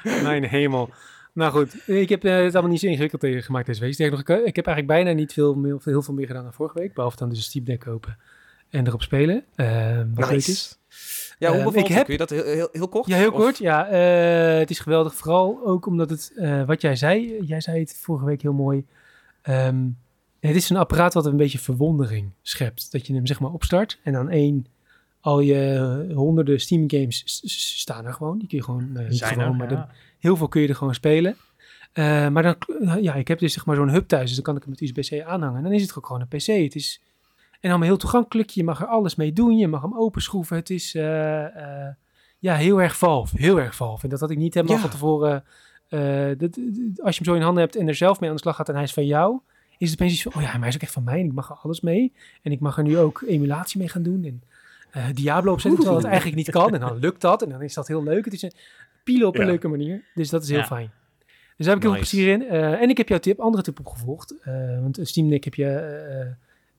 Mijn 0.24 0.44
hemel. 0.44 0.90
Nou 1.34 1.52
goed, 1.52 1.88
ik 1.90 2.10
heb 2.10 2.22
het 2.22 2.54
allemaal 2.54 2.72
niet 2.72 2.80
zo 2.80 2.88
ingewikkeld 2.88 3.22
tegen 3.22 3.44
gemaakt 3.44 3.66
deze 3.66 3.80
week. 3.80 4.00
Ik, 4.00 4.30
ik 4.30 4.56
heb 4.56 4.66
eigenlijk 4.66 4.88
bijna 4.88 5.12
niet 5.12 5.34
veel, 5.34 5.56
meer, 5.56 5.78
heel 5.84 6.02
veel 6.02 6.14
meer 6.14 6.28
gedaan 6.28 6.44
dan 6.44 6.54
vorige 6.54 6.80
week. 6.80 6.94
Behalve 6.94 7.18
dan 7.18 7.30
dus 7.30 7.38
een 7.38 7.44
Steam 7.44 7.66
Deck 7.66 7.80
kopen 7.80 8.18
en 8.76 8.88
erop 8.88 9.02
spelen. 9.02 9.44
Ehm, 9.56 10.08
wat 10.14 10.30
leuk 10.30 10.38
is. 10.38 10.48
Nice. 10.48 10.74
Ja, 11.40 11.48
hoe 11.50 11.58
Ehm, 11.58 11.66
bevalt 11.66 11.88
heb- 11.88 12.04
Kun 12.04 12.14
je 12.14 12.20
dat 12.20 12.30
heel, 12.30 12.44
heel, 12.44 12.70
heel 12.72 12.88
kort? 12.88 13.08
Ja, 13.08 13.18
heel 13.18 13.32
Of- 13.32 13.40
kort. 13.40 13.58
Ja, 13.58 13.88
eh, 13.88 14.58
het 14.60 14.70
is 14.70 14.80
geweldig. 14.80 15.16
Vooral 15.16 15.62
ook 15.66 15.86
omdat 15.86 16.10
het, 16.10 16.32
eh, 16.36 16.64
wat 16.66 16.82
jij 16.82 16.96
zei, 16.96 17.44
jij 17.46 17.62
zei 17.62 17.80
het 17.80 17.96
vorige 18.02 18.26
week 18.26 18.42
heel 18.42 18.54
mooi. 18.54 18.86
Ehm, 19.42 19.84
het 20.40 20.56
is 20.56 20.70
een 20.70 20.78
apparaat 20.78 21.14
wat 21.14 21.26
een 21.26 21.38
beetje 21.38 21.60
verwondering 21.60 22.30
schept. 22.42 22.92
Dat 22.92 23.08
je 23.08 23.14
hem 23.14 23.26
zeg 23.26 23.40
maar 23.40 23.52
opstart 23.52 24.00
en 24.04 24.16
aan 24.16 24.30
één, 24.30 24.66
al 25.20 25.40
je 25.40 26.12
honderden 26.14 26.60
Steam 26.60 26.84
games 26.88 27.24
staan 27.80 28.06
er 28.06 28.14
gewoon. 28.14 28.38
Die 28.38 28.48
kun 28.48 28.58
je 28.58 28.64
gewoon, 28.64 28.92
niet 28.92 29.18
Zijn 29.18 29.34
gewoon, 29.34 29.48
er, 29.52 29.56
maar 29.56 29.72
ja. 29.72 29.90
heel 30.20 30.36
veel 30.38 30.48
kun 30.48 30.62
je 30.62 30.68
er 30.68 30.76
gewoon 30.76 30.94
spelen. 30.96 31.36
Maar 32.32 32.44
dan, 32.44 32.56
ja, 33.02 33.14
ik 33.16 33.28
heb 33.28 33.40
dus 33.40 33.54
zeg 33.54 33.66
maar 33.66 33.76
zo'n 33.76 33.90
hub 33.90 34.08
thuis, 34.08 34.26
dus 34.26 34.36
dan 34.36 34.44
kan 34.44 34.56
ik 34.56 34.62
hem 34.64 34.70
met 34.72 34.82
USB-C 34.82 35.22
aanhangen. 35.26 35.58
En 35.58 35.64
dan 35.64 35.72
is 35.74 35.82
het 35.82 35.98
ook 35.98 36.06
gewoon 36.06 36.22
een 36.22 36.28
PC. 36.28 36.46
Het 36.46 36.76
is 36.76 37.02
en 37.66 37.70
allemaal 37.72 37.88
heel 37.88 37.98
toegankelijk. 37.98 38.50
Je 38.50 38.64
mag 38.64 38.82
er 38.82 38.88
alles 38.88 39.16
mee 39.16 39.34
doen. 39.34 39.58
Je 39.58 39.68
mag 39.68 39.82
hem 39.82 39.98
openschroeven. 39.98 40.56
Het 40.58 40.70
is 40.70 40.96
eh, 40.96 41.46
eh, 41.86 41.94
ja, 42.40 42.56
heel 42.56 42.82
erg 42.82 42.98
Valve. 42.98 43.38
Heel 43.38 43.60
erg 43.60 43.76
Valve. 43.76 44.04
En 44.04 44.10
dat 44.10 44.20
had 44.20 44.30
ik 44.30 44.38
niet 44.38 44.54
helemaal 44.54 44.76
Ja. 44.76 44.82
van 44.82 44.90
tevoren. 44.92 45.44
eh, 45.90 46.28
dat, 46.38 46.58
als 47.04 47.18
je 47.18 47.24
hem 47.24 47.26
zo 47.26 47.34
in 47.34 47.42
handen 47.42 47.64
hebt 47.64 47.76
en 47.76 47.88
er 47.88 47.96
zelf 47.96 48.20
mee 48.20 48.30
aan 48.30 48.36
de 48.36 48.42
slag 48.42 48.56
gaat 48.56 48.70
en 48.70 48.76
hij 48.76 48.84
is 48.84 48.94
van 48.94 49.06
jou, 49.06 49.40
is 49.78 49.90
het 49.92 50.00
opeens 50.00 50.14
iets 50.14 50.24
van, 50.24 50.34
oh 50.36 50.42
ja, 50.42 50.52
maar 50.52 50.60
hij 50.60 50.70
is 50.70 50.76
ook 50.76 50.82
echt 50.82 50.92
van 50.92 51.04
mij 51.04 51.20
en 51.20 51.26
ik 51.26 51.34
mag 51.34 51.50
er 51.50 51.56
alles 51.64 51.82
mee. 51.82 52.14
En 52.42 52.52
ik 52.52 52.60
mag 52.60 52.78
er 52.78 52.84
nu 52.84 52.98
ook 52.98 53.24
emulatie 53.28 53.80
mee 53.80 53.90
gaan 53.90 54.04
doen 54.04 54.24
en 54.24 54.44
eh, 54.92 55.04
Diablo 55.14 55.52
opzetten, 55.52 55.80
terwijl 55.80 56.02
het 56.02 56.08
eigenlijk 56.12 56.38
niet 56.38 56.50
kan. 56.52 56.74
En 56.74 56.80
dan 56.80 56.98
lukt 56.98 57.22
dat 57.22 57.42
en 57.42 57.50
dan 57.50 57.62
is 57.62 57.74
dat 57.74 57.88
heel 57.88 58.04
leuk. 58.04 58.26
Het 58.26 58.34
is 58.34 58.42
een 58.42 58.54
pielen 59.04 59.28
op 59.28 59.38
een 59.38 59.46
leuke 59.46 59.68
manier. 59.68 60.04
Dus 60.16 60.30
dat 60.30 60.44
is 60.44 60.50
heel 60.50 60.58
Ja. 60.58 60.66
fijn. 60.66 60.92
Dus 61.58 61.66
daar 61.66 61.76
heb 61.76 61.84
ik 61.84 61.90
heel 61.92 61.92
veel 61.92 62.00
plezier 62.10 62.32
in. 62.34 62.48
En 62.80 62.90
ik 62.90 62.98
heb 62.98 63.10
jouw 63.10 63.20
tip, 63.20 63.40
andere 63.40 63.64
tip 63.64 63.80
opgevolgd. 63.80 64.36
Eh, 64.42 64.54
want 64.82 65.00
Steam 65.02 65.30
Deck 65.30 65.44
heb 65.44 65.54
je 65.56 66.34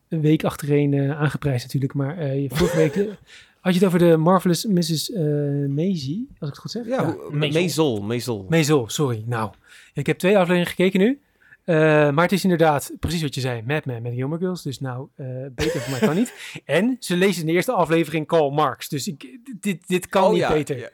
een 0.08 0.20
week 0.20 0.44
achtereen 0.44 0.94
eh, 0.94 1.20
aangeprijsd 1.20 1.64
natuurlijk. 1.64 1.94
Maar 1.94 2.18
eh, 2.18 2.42
je- 2.42 2.48
vorige 2.52 2.76
week 2.76 2.94
eh, 2.96 3.04
had 3.60 3.74
je 3.74 3.78
het 3.78 3.84
over 3.84 3.98
de 3.98 4.16
Marvelous 4.16 4.64
Mrs. 4.66 5.12
eh 5.12 5.22
Maisie, 5.68 6.26
als 6.38 6.48
ik 6.48 6.54
het 6.54 6.58
goed 6.58 6.70
zeg. 6.70 6.86
Ja. 6.86 7.16
Mezel. 7.30 8.02
Mezel. 8.02 8.46
Maisel, 8.48 8.88
sorry. 8.88 9.22
Nou, 9.26 9.50
ik 9.94 10.06
heb 10.06 10.18
twee 10.18 10.34
afleveringen 10.34 10.66
gekeken 10.70 11.00
nu. 11.00 11.20
Eh, 11.64 11.76
maar 12.10 12.22
het 12.24 12.32
is 12.32 12.42
inderdaad 12.42 12.92
precies 13.00 13.22
wat 13.22 13.34
je 13.34 13.40
zei. 13.40 13.62
Madman 13.66 14.02
met 14.02 14.12
Gilmore 14.14 14.40
Girls. 14.40 14.62
Dus 14.62 14.80
nou, 14.80 15.08
eh, 15.16 15.26
beter 15.54 15.80
voor 15.80 15.90
mij 15.90 16.00
kan 16.00 16.16
niet. 16.16 16.32
En 16.64 16.96
ze 17.00 17.16
lezen 17.16 17.40
in 17.40 17.46
de 17.46 17.52
eerste 17.52 17.72
aflevering 17.72 18.26
Karl 18.26 18.50
Marx. 18.50 18.88
Dus 18.88 19.08
ik, 19.08 19.38
dit, 19.60 19.88
dit 19.88 20.08
kan 20.08 20.24
Oh, 20.24 20.30
niet 20.30 20.38
ja, 20.38 20.52
beter. 20.52 20.78
Ja. 20.78 20.88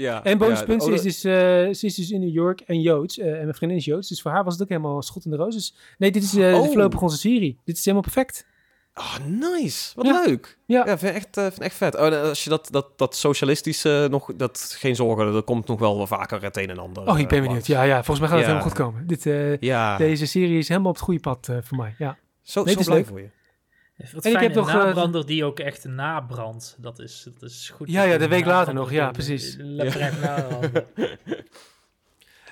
Ja 0.00 0.24
En 0.24 0.38
bonuspunt, 0.38 0.82
ja, 0.82 0.88
ze, 0.88 0.94
is 0.94 1.02
dus, 1.02 1.24
eh, 1.24 1.32
ze 1.74 1.86
is 1.86 1.94
dus 1.94 2.10
in 2.10 2.20
New 2.20 2.32
York 2.34 2.60
en 2.60 2.80
Joods. 2.80 3.18
eh, 3.18 3.32
en 3.32 3.42
mijn 3.42 3.54
vriendin 3.54 3.78
is 3.78 3.84
Joods. 3.84 4.08
Dus 4.08 4.22
voor 4.22 4.30
haar 4.30 4.44
was 4.44 4.52
het 4.52 4.62
ook 4.62 4.68
helemaal 4.68 5.02
schot 5.02 5.24
in 5.24 5.30
de 5.30 5.36
roos. 5.36 5.54
Dus 5.54 5.74
nee, 5.98 6.10
dit 6.10 6.22
is 6.22 6.34
eh, 6.36 6.54
Oh. 6.54 6.62
de 6.62 6.66
voorlopig 6.68 7.00
onze 7.02 7.16
serie. 7.18 7.58
Dit 7.64 7.76
is 7.76 7.84
helemaal 7.84 8.02
perfect. 8.12 8.46
Oh, 8.94 9.16
nice. 9.26 9.92
Wat 9.94 10.06
Ja. 10.06 10.22
leuk. 10.26 10.58
Ja. 10.66 10.86
Ja, 10.86 10.98
vind 10.98 11.10
ik 11.10 11.16
echt, 11.16 11.28
vind 11.40 11.56
ik 11.56 11.62
echt 11.62 11.74
vet. 11.76 11.94
Oh, 11.96 12.22
als 12.22 12.44
je 12.44 12.50
dat, 12.50 12.68
dat, 12.70 12.98
dat 12.98 13.16
socialistische 13.16 14.06
nog, 14.10 14.30
dat 14.36 14.74
geen 14.78 14.96
zorgen, 14.96 15.34
er 15.34 15.42
komt 15.42 15.66
nog 15.66 15.78
wel 15.78 16.06
vaker 16.06 16.42
het 16.42 16.56
een 16.56 16.70
en 16.70 16.78
ander. 16.78 17.08
Oh, 17.08 17.18
ik 17.18 17.28
ben 17.28 17.42
benieuwd. 17.42 17.66
Ja, 17.66 17.82
ja, 17.82 17.94
volgens 18.04 18.18
mij 18.18 18.28
gaat 18.28 18.38
het 18.38 18.46
Ja. 18.46 18.52
helemaal 18.52 18.70
goed 18.76 18.84
komen. 18.84 19.06
Dit, 19.06 19.22
Deze 19.98 20.26
serie 20.26 20.58
is 20.58 20.68
helemaal 20.68 20.88
op 20.90 20.96
het 20.96 21.04
goede 21.04 21.20
pad 21.20 21.48
voor 21.62 21.76
mij. 21.76 21.94
Ja. 21.98 22.18
zo, 22.42 22.62
Nee, 22.64 22.72
zo 22.72 22.78
het 22.78 22.80
is 22.80 22.84
blij 22.86 22.96
leuk. 22.98 23.06
voor 23.06 23.20
je. 23.20 23.28
Wat 24.12 24.24
En 24.24 24.32
ik 24.32 24.38
heb 24.40 24.54
nog, 24.54 24.68
een 24.72 24.78
eh, 24.78 24.84
nabrander 24.84 25.26
die 25.26 25.44
ook 25.44 25.58
echt 25.58 25.84
nabrandt. 25.84 26.76
Dat 26.80 26.98
is, 26.98 27.28
dat 27.38 27.50
is 27.50 27.70
goed. 27.74 27.90
Ja, 27.90 28.02
ja, 28.02 28.18
de 28.18 28.28
week 28.28 28.44
later 28.44 28.74
nog, 28.74 28.90
ja, 28.92 29.10
precies. 29.10 29.56
Lekker 29.58 30.00
echt 30.00 30.20
nabranden. 30.20 30.84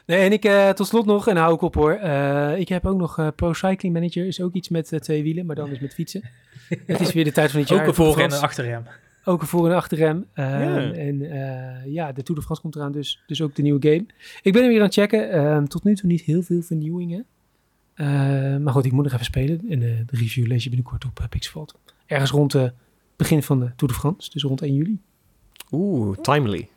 Nee, 0.07 0.25
en 0.25 0.33
ik 0.33 0.45
eh, 0.45 0.69
tot 0.71 0.87
slot 0.87 1.07
nog, 1.07 1.29
en 1.29 1.37
hou 1.37 1.55
ik 1.55 1.61
op 1.61 1.75
hoor. 1.75 1.93
eh, 1.93 2.59
ik 2.59 2.69
heb 2.69 2.87
ook 2.87 2.99
nog 2.99 3.19
eh, 3.19 3.29
Pro 3.37 3.53
Cycling 3.53 3.95
Manager. 3.95 4.27
Is 4.27 4.41
ook 4.41 4.55
iets 4.55 4.69
met 4.69 4.99
twee 5.01 5.23
wielen, 5.23 5.47
maar 5.47 5.57
dan 5.57 5.71
is 5.71 5.79
met 5.81 5.95
fietsen. 5.95 6.23
het 6.87 7.01
is 7.01 7.13
weer 7.13 7.25
de 7.25 7.33
tijd 7.33 7.51
van 7.51 7.61
het 7.61 7.69
jaar. 7.69 7.81
Ook 7.81 7.87
een 7.87 7.95
voor- 7.95 8.19
en 8.19 8.33
een 8.33 8.41
achterrem. 8.41 8.83
Ook 9.25 9.41
een 9.41 9.47
voor- 9.47 9.69
en 9.71 9.77
achterrem. 9.77 10.27
Eh, 10.33 10.45
Ja. 10.51 10.93
En 10.93 11.23
eh, 11.31 11.93
ja, 11.93 12.13
de 12.13 12.23
Tour 12.23 12.41
de 12.41 12.45
France 12.47 12.63
komt 12.63 12.77
eraan, 12.77 12.93
dus, 12.93 13.23
dus 13.27 13.43
ook 13.43 13.55
de 13.55 13.63
nieuwe 13.63 13.89
game. 13.89 14.07
Ik 14.43 14.53
ben 14.53 14.63
hem 14.63 14.71
weer 14.71 14.81
aan 14.81 14.85
het 14.87 14.95
checken. 14.95 15.31
Ehm, 15.31 15.65
tot 15.65 15.85
nu 15.85 15.95
toe 15.95 16.09
niet 16.09 16.21
heel 16.21 16.43
veel 16.43 16.63
vernieuwingen. 16.63 17.27
Eh, 17.99 18.07
maar 18.57 18.73
goed, 18.73 18.85
ik 18.85 18.93
moet 18.93 19.05
nog 19.05 19.13
even 19.13 19.25
spelen. 19.25 19.61
En 19.69 19.83
eh, 19.83 19.89
de 20.07 20.17
review 20.17 20.47
lees 20.47 20.63
je 20.65 20.71
binnenkort 20.71 21.05
op 21.05 21.21
uh, 21.21 21.29
Pixelvault. 21.29 21.75
Ergens 22.07 22.31
rond 22.31 22.53
het 22.53 22.73
begin 23.17 23.43
van 23.43 23.61
de 23.61 23.73
Tour 23.77 23.93
de 23.95 24.01
France, 24.01 24.31
dus 24.31 24.43
rond 24.43 24.63
1 24.63 24.75
juli. 24.75 24.99
Oeh, 25.71 26.19
timely. 26.19 26.69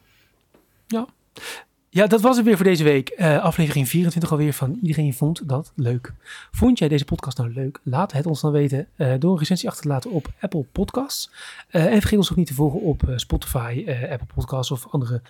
Ja, 1.93 2.07
dat 2.07 2.21
was 2.21 2.35
het 2.35 2.45
weer 2.45 2.55
voor 2.55 2.65
deze 2.65 2.83
week. 2.83 3.09
Eh, 3.09 3.43
aflevering 3.43 3.87
24 3.87 4.31
alweer 4.31 4.53
van 4.53 4.79
Iedereen 4.81 5.13
Vond 5.13 5.47
Dat 5.49 5.71
Leuk. 5.75 6.13
Vond 6.51 6.79
jij 6.79 6.87
deze 6.87 7.05
podcast 7.05 7.37
nou 7.37 7.53
leuk? 7.53 7.79
Laat 7.83 8.11
het 8.11 8.25
ons 8.25 8.41
dan 8.41 8.51
weten 8.51 8.87
eh, 8.95 9.13
door 9.19 9.31
een 9.31 9.37
recensie 9.37 9.67
achter 9.69 9.83
te 9.83 9.89
laten 9.89 10.11
op 10.11 10.27
Apple 10.39 10.65
Podcasts. 10.71 11.31
Eh, 11.67 11.85
en 11.85 11.99
vergeet 11.99 12.17
ons 12.17 12.31
ook 12.31 12.37
niet 12.37 12.47
te 12.47 12.53
volgen 12.53 12.81
op 12.81 13.09
eh, 13.09 13.17
Spotify, 13.17 13.83
eh, 13.85 14.11
Apple 14.11 14.27
Podcasts 14.35 14.71
of 14.71 14.87
andere 14.89 15.21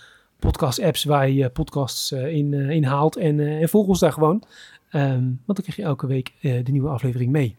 podcast-apps 0.41 1.03
waar 1.03 1.29
je 1.29 1.43
eh, 1.43 1.51
podcasts 1.51 2.11
eh, 2.11 2.33
in, 2.33 2.53
eh, 2.53 2.69
in 2.69 2.83
haalt. 2.83 3.15
En, 3.15 3.39
eh, 3.39 3.61
en 3.61 3.69
volg 3.69 3.87
ons 3.87 3.99
daar 3.99 4.13
gewoon, 4.13 4.43
Ehm, 4.91 5.23
want 5.23 5.45
dan 5.45 5.55
krijg 5.55 5.75
je 5.75 5.83
elke 5.83 6.07
week 6.07 6.33
eh, 6.41 6.65
de 6.65 6.71
nieuwe 6.71 6.89
aflevering 6.89 7.31
mee. 7.31 7.55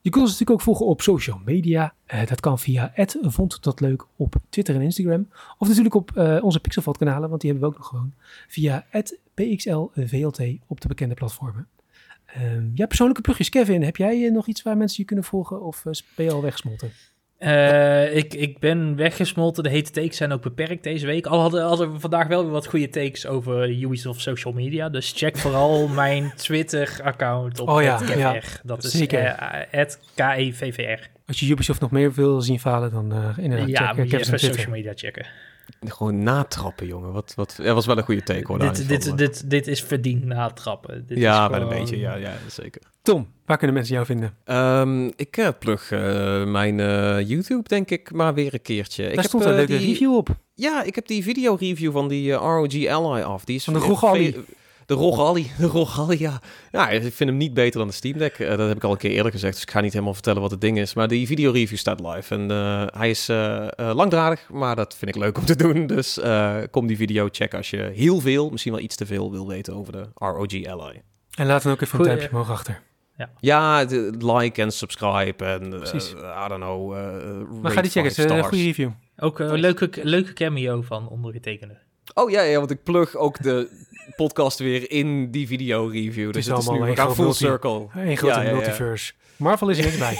Je 0.00 0.10
kunt 0.10 0.22
ons 0.22 0.32
natuurlijk 0.32 0.50
ook 0.50 0.64
volgen 0.66 0.86
op 0.86 1.02
social 1.02 1.40
media. 1.44 1.94
Eh, 2.06 2.26
dat 2.26 2.40
kan 2.40 2.58
via 2.58 2.92
vond 3.20 3.62
dat 3.62 3.80
leuk 3.80 4.06
op 4.16 4.34
Twitter 4.48 4.74
en 4.74 4.80
Instagram. 4.80 5.28
Of 5.58 5.68
natuurlijk 5.68 5.94
op 5.94 6.16
eh, 6.16 6.38
onze 6.42 6.60
Pixelvat 6.60 6.98
kanalen, 6.98 7.28
want 7.28 7.40
die 7.40 7.50
hebben 7.50 7.68
we 7.68 7.74
ook 7.74 7.80
nog 7.82 7.90
gewoon. 7.90 8.12
Via 8.48 8.86
PXLVLT 9.34 10.40
op 10.66 10.80
de 10.80 10.88
bekende 10.88 11.14
platformen. 11.14 11.68
Ehm, 12.26 12.70
ja, 12.74 12.86
persoonlijke 12.86 13.22
plugjes. 13.22 13.48
Kevin, 13.48 13.82
heb 13.82 13.96
jij 13.96 14.30
nog 14.30 14.46
iets 14.46 14.62
waar 14.62 14.76
mensen 14.76 15.00
je 15.00 15.06
kunnen 15.06 15.24
volgen 15.24 15.62
of 15.62 15.82
ben 16.14 16.24
je 16.24 16.32
al 16.32 16.42
weggesmolten? 16.42 16.90
Eh, 17.42 18.16
ik, 18.16 18.34
ik 18.34 18.58
ben 18.58 18.96
weggesmolten. 18.96 19.62
De 19.62 19.68
hete 19.68 19.90
takes 19.90 20.16
zijn 20.16 20.32
ook 20.32 20.42
beperkt 20.42 20.82
deze 20.82 21.06
week. 21.06 21.26
Al 21.26 21.40
hadden, 21.40 21.62
hadden 21.64 21.92
we 21.92 22.00
vandaag 22.00 22.26
wel 22.26 22.42
weer 22.42 22.52
wat 22.52 22.66
goede 22.66 22.88
takes 22.88 23.26
over 23.26 23.70
Ubisoft 23.70 24.20
social 24.20 24.52
media. 24.52 24.88
Dus 24.88 25.12
check 25.16 25.36
vooral 25.38 25.88
mijn 26.02 26.32
Twitter-account 26.36 27.60
op 27.60 27.68
Oh 27.68 27.82
ja, 27.82 28.40
Dat 28.62 28.84
is 28.84 28.90
zeker. 28.90 29.18
eh, 29.24 29.84
@kevvr. 30.14 31.08
Als 31.26 31.40
je 31.40 31.46
Ubisoft 31.50 31.80
nog 31.80 31.90
meer 31.90 32.12
wil 32.12 32.40
zien 32.40 32.60
falen, 32.60 32.90
dan 32.90 33.12
eh 33.12 33.38
inderdaad 33.44 33.68
Ja, 33.68 33.86
check 33.86 33.96
moet 33.96 34.04
uh, 34.04 34.10
je 34.10 34.18
even 34.18 34.38
social 34.38 34.70
media 34.70 34.92
checken. 34.94 35.26
Gewoon 35.80 36.22
natrappen, 36.22 36.86
jongen. 36.86 37.12
Wat, 37.12 37.32
wat, 37.36 37.58
dat 37.62 37.74
was 37.74 37.86
wel 37.86 37.96
een 37.98 38.02
goede 38.04 38.22
take, 38.22 38.46
hoor. 38.46 38.58
daar 38.58 38.74
Dit, 38.74 38.88
dit, 38.88 39.18
dit, 39.18 39.50
dit 39.50 39.66
is 39.66 39.82
verdiend 39.82 40.24
natrappen. 40.24 41.04
Dit 41.06 41.18
ja, 41.18 41.44
is 41.44 41.50
wel 41.50 41.60
een 41.60 41.66
gewoon- 41.66 41.80
beetje. 41.82 41.98
Ja, 41.98 42.14
ja, 42.14 42.32
zeker. 42.48 42.82
Tom, 43.02 43.28
waar 43.46 43.56
kunnen 43.56 43.76
mensen 43.76 43.94
jou 43.94 44.06
vinden? 44.06 44.34
Ehm, 44.44 45.06
ik 45.16 45.36
eh, 45.36 45.48
plug 45.58 45.90
eh, 45.90 46.44
mijn 46.44 46.80
eh, 46.80 47.28
YouTube, 47.28 47.68
denk 47.68 47.90
ik, 47.90 48.12
maar 48.12 48.34
weer 48.34 48.54
een 48.54 48.62
keertje. 48.62 49.08
ik 49.08 49.14
Daar 49.14 49.24
stond 49.24 49.44
een 49.44 49.50
eh, 49.50 49.56
leuke 49.56 49.76
die- 49.78 49.86
review 49.86 50.14
op. 50.16 50.28
Ja, 50.54 50.82
ik 50.82 50.94
heb 50.94 51.06
die 51.06 51.22
video-review 51.22 51.92
van 51.92 52.08
die 52.08 52.32
ROG 52.32 52.86
Ally 52.86 53.22
af. 53.22 53.44
Die 53.44 53.56
is 53.56 53.64
Van 53.64 53.72
de 53.74 53.78
ROG 53.80 54.04
Ally. 54.04 54.32
ve- 54.32 54.40
De 54.86 54.94
ROG 54.94 55.18
Ally, 55.18 55.46
de 55.58 55.66
ROG 55.66 55.98
Ally, 56.00 56.16
ja. 56.20 56.40
Ja, 56.70 56.88
ik 56.90 57.00
vind 57.02 57.18
hem 57.30 57.36
niet 57.36 57.54
beter 57.54 57.78
dan 57.78 57.88
de 57.88 57.94
Steam 57.94 58.18
Deck. 58.18 58.38
Dat 58.38 58.58
heb 58.68 58.76
ik 58.76 58.84
al 58.84 58.90
een 58.90 58.96
keer 58.96 59.10
eerder 59.10 59.32
gezegd, 59.32 59.52
dus 59.54 59.62
ik 59.62 59.70
ga 59.70 59.80
niet 59.80 59.92
helemaal 59.92 60.14
vertellen 60.14 60.40
wat 60.42 60.50
het 60.50 60.60
ding 60.60 60.78
is. 60.78 60.94
Maar 60.94 61.08
die 61.08 61.26
video-review 61.26 61.78
staat 61.78 62.00
live 62.00 62.34
en 62.34 62.50
eh, 62.50 62.84
hij 62.98 63.10
is 63.10 63.26
langdradig, 63.76 64.48
maar 64.50 64.76
dat 64.76 64.94
vind 64.96 65.14
ik 65.16 65.22
leuk 65.22 65.38
om 65.38 65.44
te 65.44 65.56
doen. 65.56 65.86
Dus 65.96 66.18
eh, 66.18 66.56
kom 66.70 66.86
die 66.86 66.96
video 66.96 67.28
checken 67.30 67.58
als 67.58 67.70
je 67.70 67.90
heel 67.94 68.20
veel, 68.20 68.50
misschien 68.50 68.72
wel 68.72 68.80
iets 68.82 68.96
te 68.96 69.06
veel 69.06 69.30
wil 69.30 69.48
weten 69.48 69.74
over 69.74 69.92
de 69.92 70.08
ROG 70.14 70.66
Ally. 70.66 71.02
En 71.34 71.46
laat 71.46 71.62
dan 71.62 71.72
ook 71.72 71.80
even 71.80 71.96
Goeie- 71.96 72.10
een 72.12 72.16
duimpje 72.18 72.36
omhoog 72.38 72.50
achter. 72.50 72.80
Ja, 73.40 73.84
de, 73.84 74.10
like 74.18 74.62
en 74.62 74.70
subscribe 74.72 75.44
en 75.44 75.72
eh, 75.72 75.78
Precies. 75.78 76.10
I 76.12 76.48
don't 76.48 76.60
know. 76.60 76.94
eh, 76.96 77.60
Maar 77.62 77.70
ga 77.72 77.80
die 77.82 77.90
checken, 77.90 78.08
het 78.10 78.18
is 78.18 78.24
een 78.24 78.30
stars. 78.30 78.46
goede 78.46 78.62
review. 78.64 78.90
Ook 79.16 79.38
een 79.38 79.60
leuke, 79.60 79.90
leuke 80.02 80.32
cameo 80.32 80.82
van 80.82 81.08
ondergetekende. 81.08 81.78
Oh 82.14 82.30
ja, 82.30 82.42
ja, 82.42 82.58
want 82.58 82.70
ik 82.70 82.82
plug 82.82 83.16
ook 83.16 83.42
de 83.42 83.68
podcast 84.16 84.58
weer 84.58 84.90
in 84.90 85.30
die 85.30 85.46
video 85.46 85.86
review. 85.86 86.32
Dus 86.32 86.46
is 86.46 86.52
het 86.52 86.58
is 86.58 86.68
nu 86.68 86.80
een 86.80 86.96
full 86.96 87.24
multi- 87.24 87.32
circle. 87.44 87.86
Een 87.94 88.16
grote 88.16 88.34
Ja, 88.34 88.42
ja, 88.42 88.48
ja. 88.48 88.54
multiverse. 88.54 89.12
Marvel 89.36 89.68
is 89.68 89.78
er 89.78 89.84
niks 89.84 89.98
bij. 89.98 90.16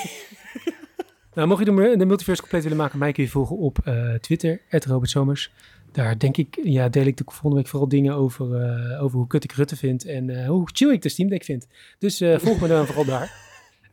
nou, 1.35 1.49
mocht 1.49 1.65
je 1.67 1.75
de, 1.75 1.95
de 1.97 2.07
multiverse 2.07 2.41
compleet 2.41 2.63
willen 2.63 2.79
maken, 2.79 2.99
mij 2.99 3.13
kun 3.13 3.23
je 3.25 3.31
volgen 3.31 3.57
op 3.57 3.79
eh, 3.85 4.15
Twitter, 4.15 4.61
@robertsomers. 4.69 5.53
Daar 5.93 6.19
denk 6.19 6.37
ik, 6.37 6.61
ja, 6.63 6.89
deel 6.89 7.07
ik 7.07 7.17
de 7.17 7.25
volgende 7.27 7.57
week 7.57 7.67
vooral 7.67 7.89
dingen 7.89 8.15
over, 8.15 8.63
eh, 8.63 9.03
over 9.03 9.19
hoe 9.19 9.27
kut 9.27 9.45
ik 9.45 9.53
Rutte 9.53 9.77
vind 9.77 10.05
en 10.05 10.31
eh, 10.31 10.49
hoe 10.49 10.69
chill 10.73 10.91
ik 10.91 11.03
de 11.03 11.09
Steam 11.09 11.29
Deck 11.29 11.45
vind. 11.45 11.67
Dus 11.99 12.21
eh, 12.21 12.39
volg 12.39 12.61
me 12.61 12.69
dan 12.69 12.87
vooral 12.87 13.05
daar. 13.05 13.31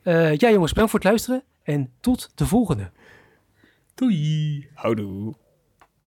Eh, 0.04 0.36
ja 0.36 0.52
jongens, 0.52 0.72
bedankt 0.72 0.91
voor 0.91 1.00
het 1.00 1.10
luisteren 1.10 1.43
en 1.64 1.91
tot 2.00 2.32
de 2.36 2.45
volgende. 2.45 2.89
Doei! 3.95 4.68
Houdoe. 4.74 5.34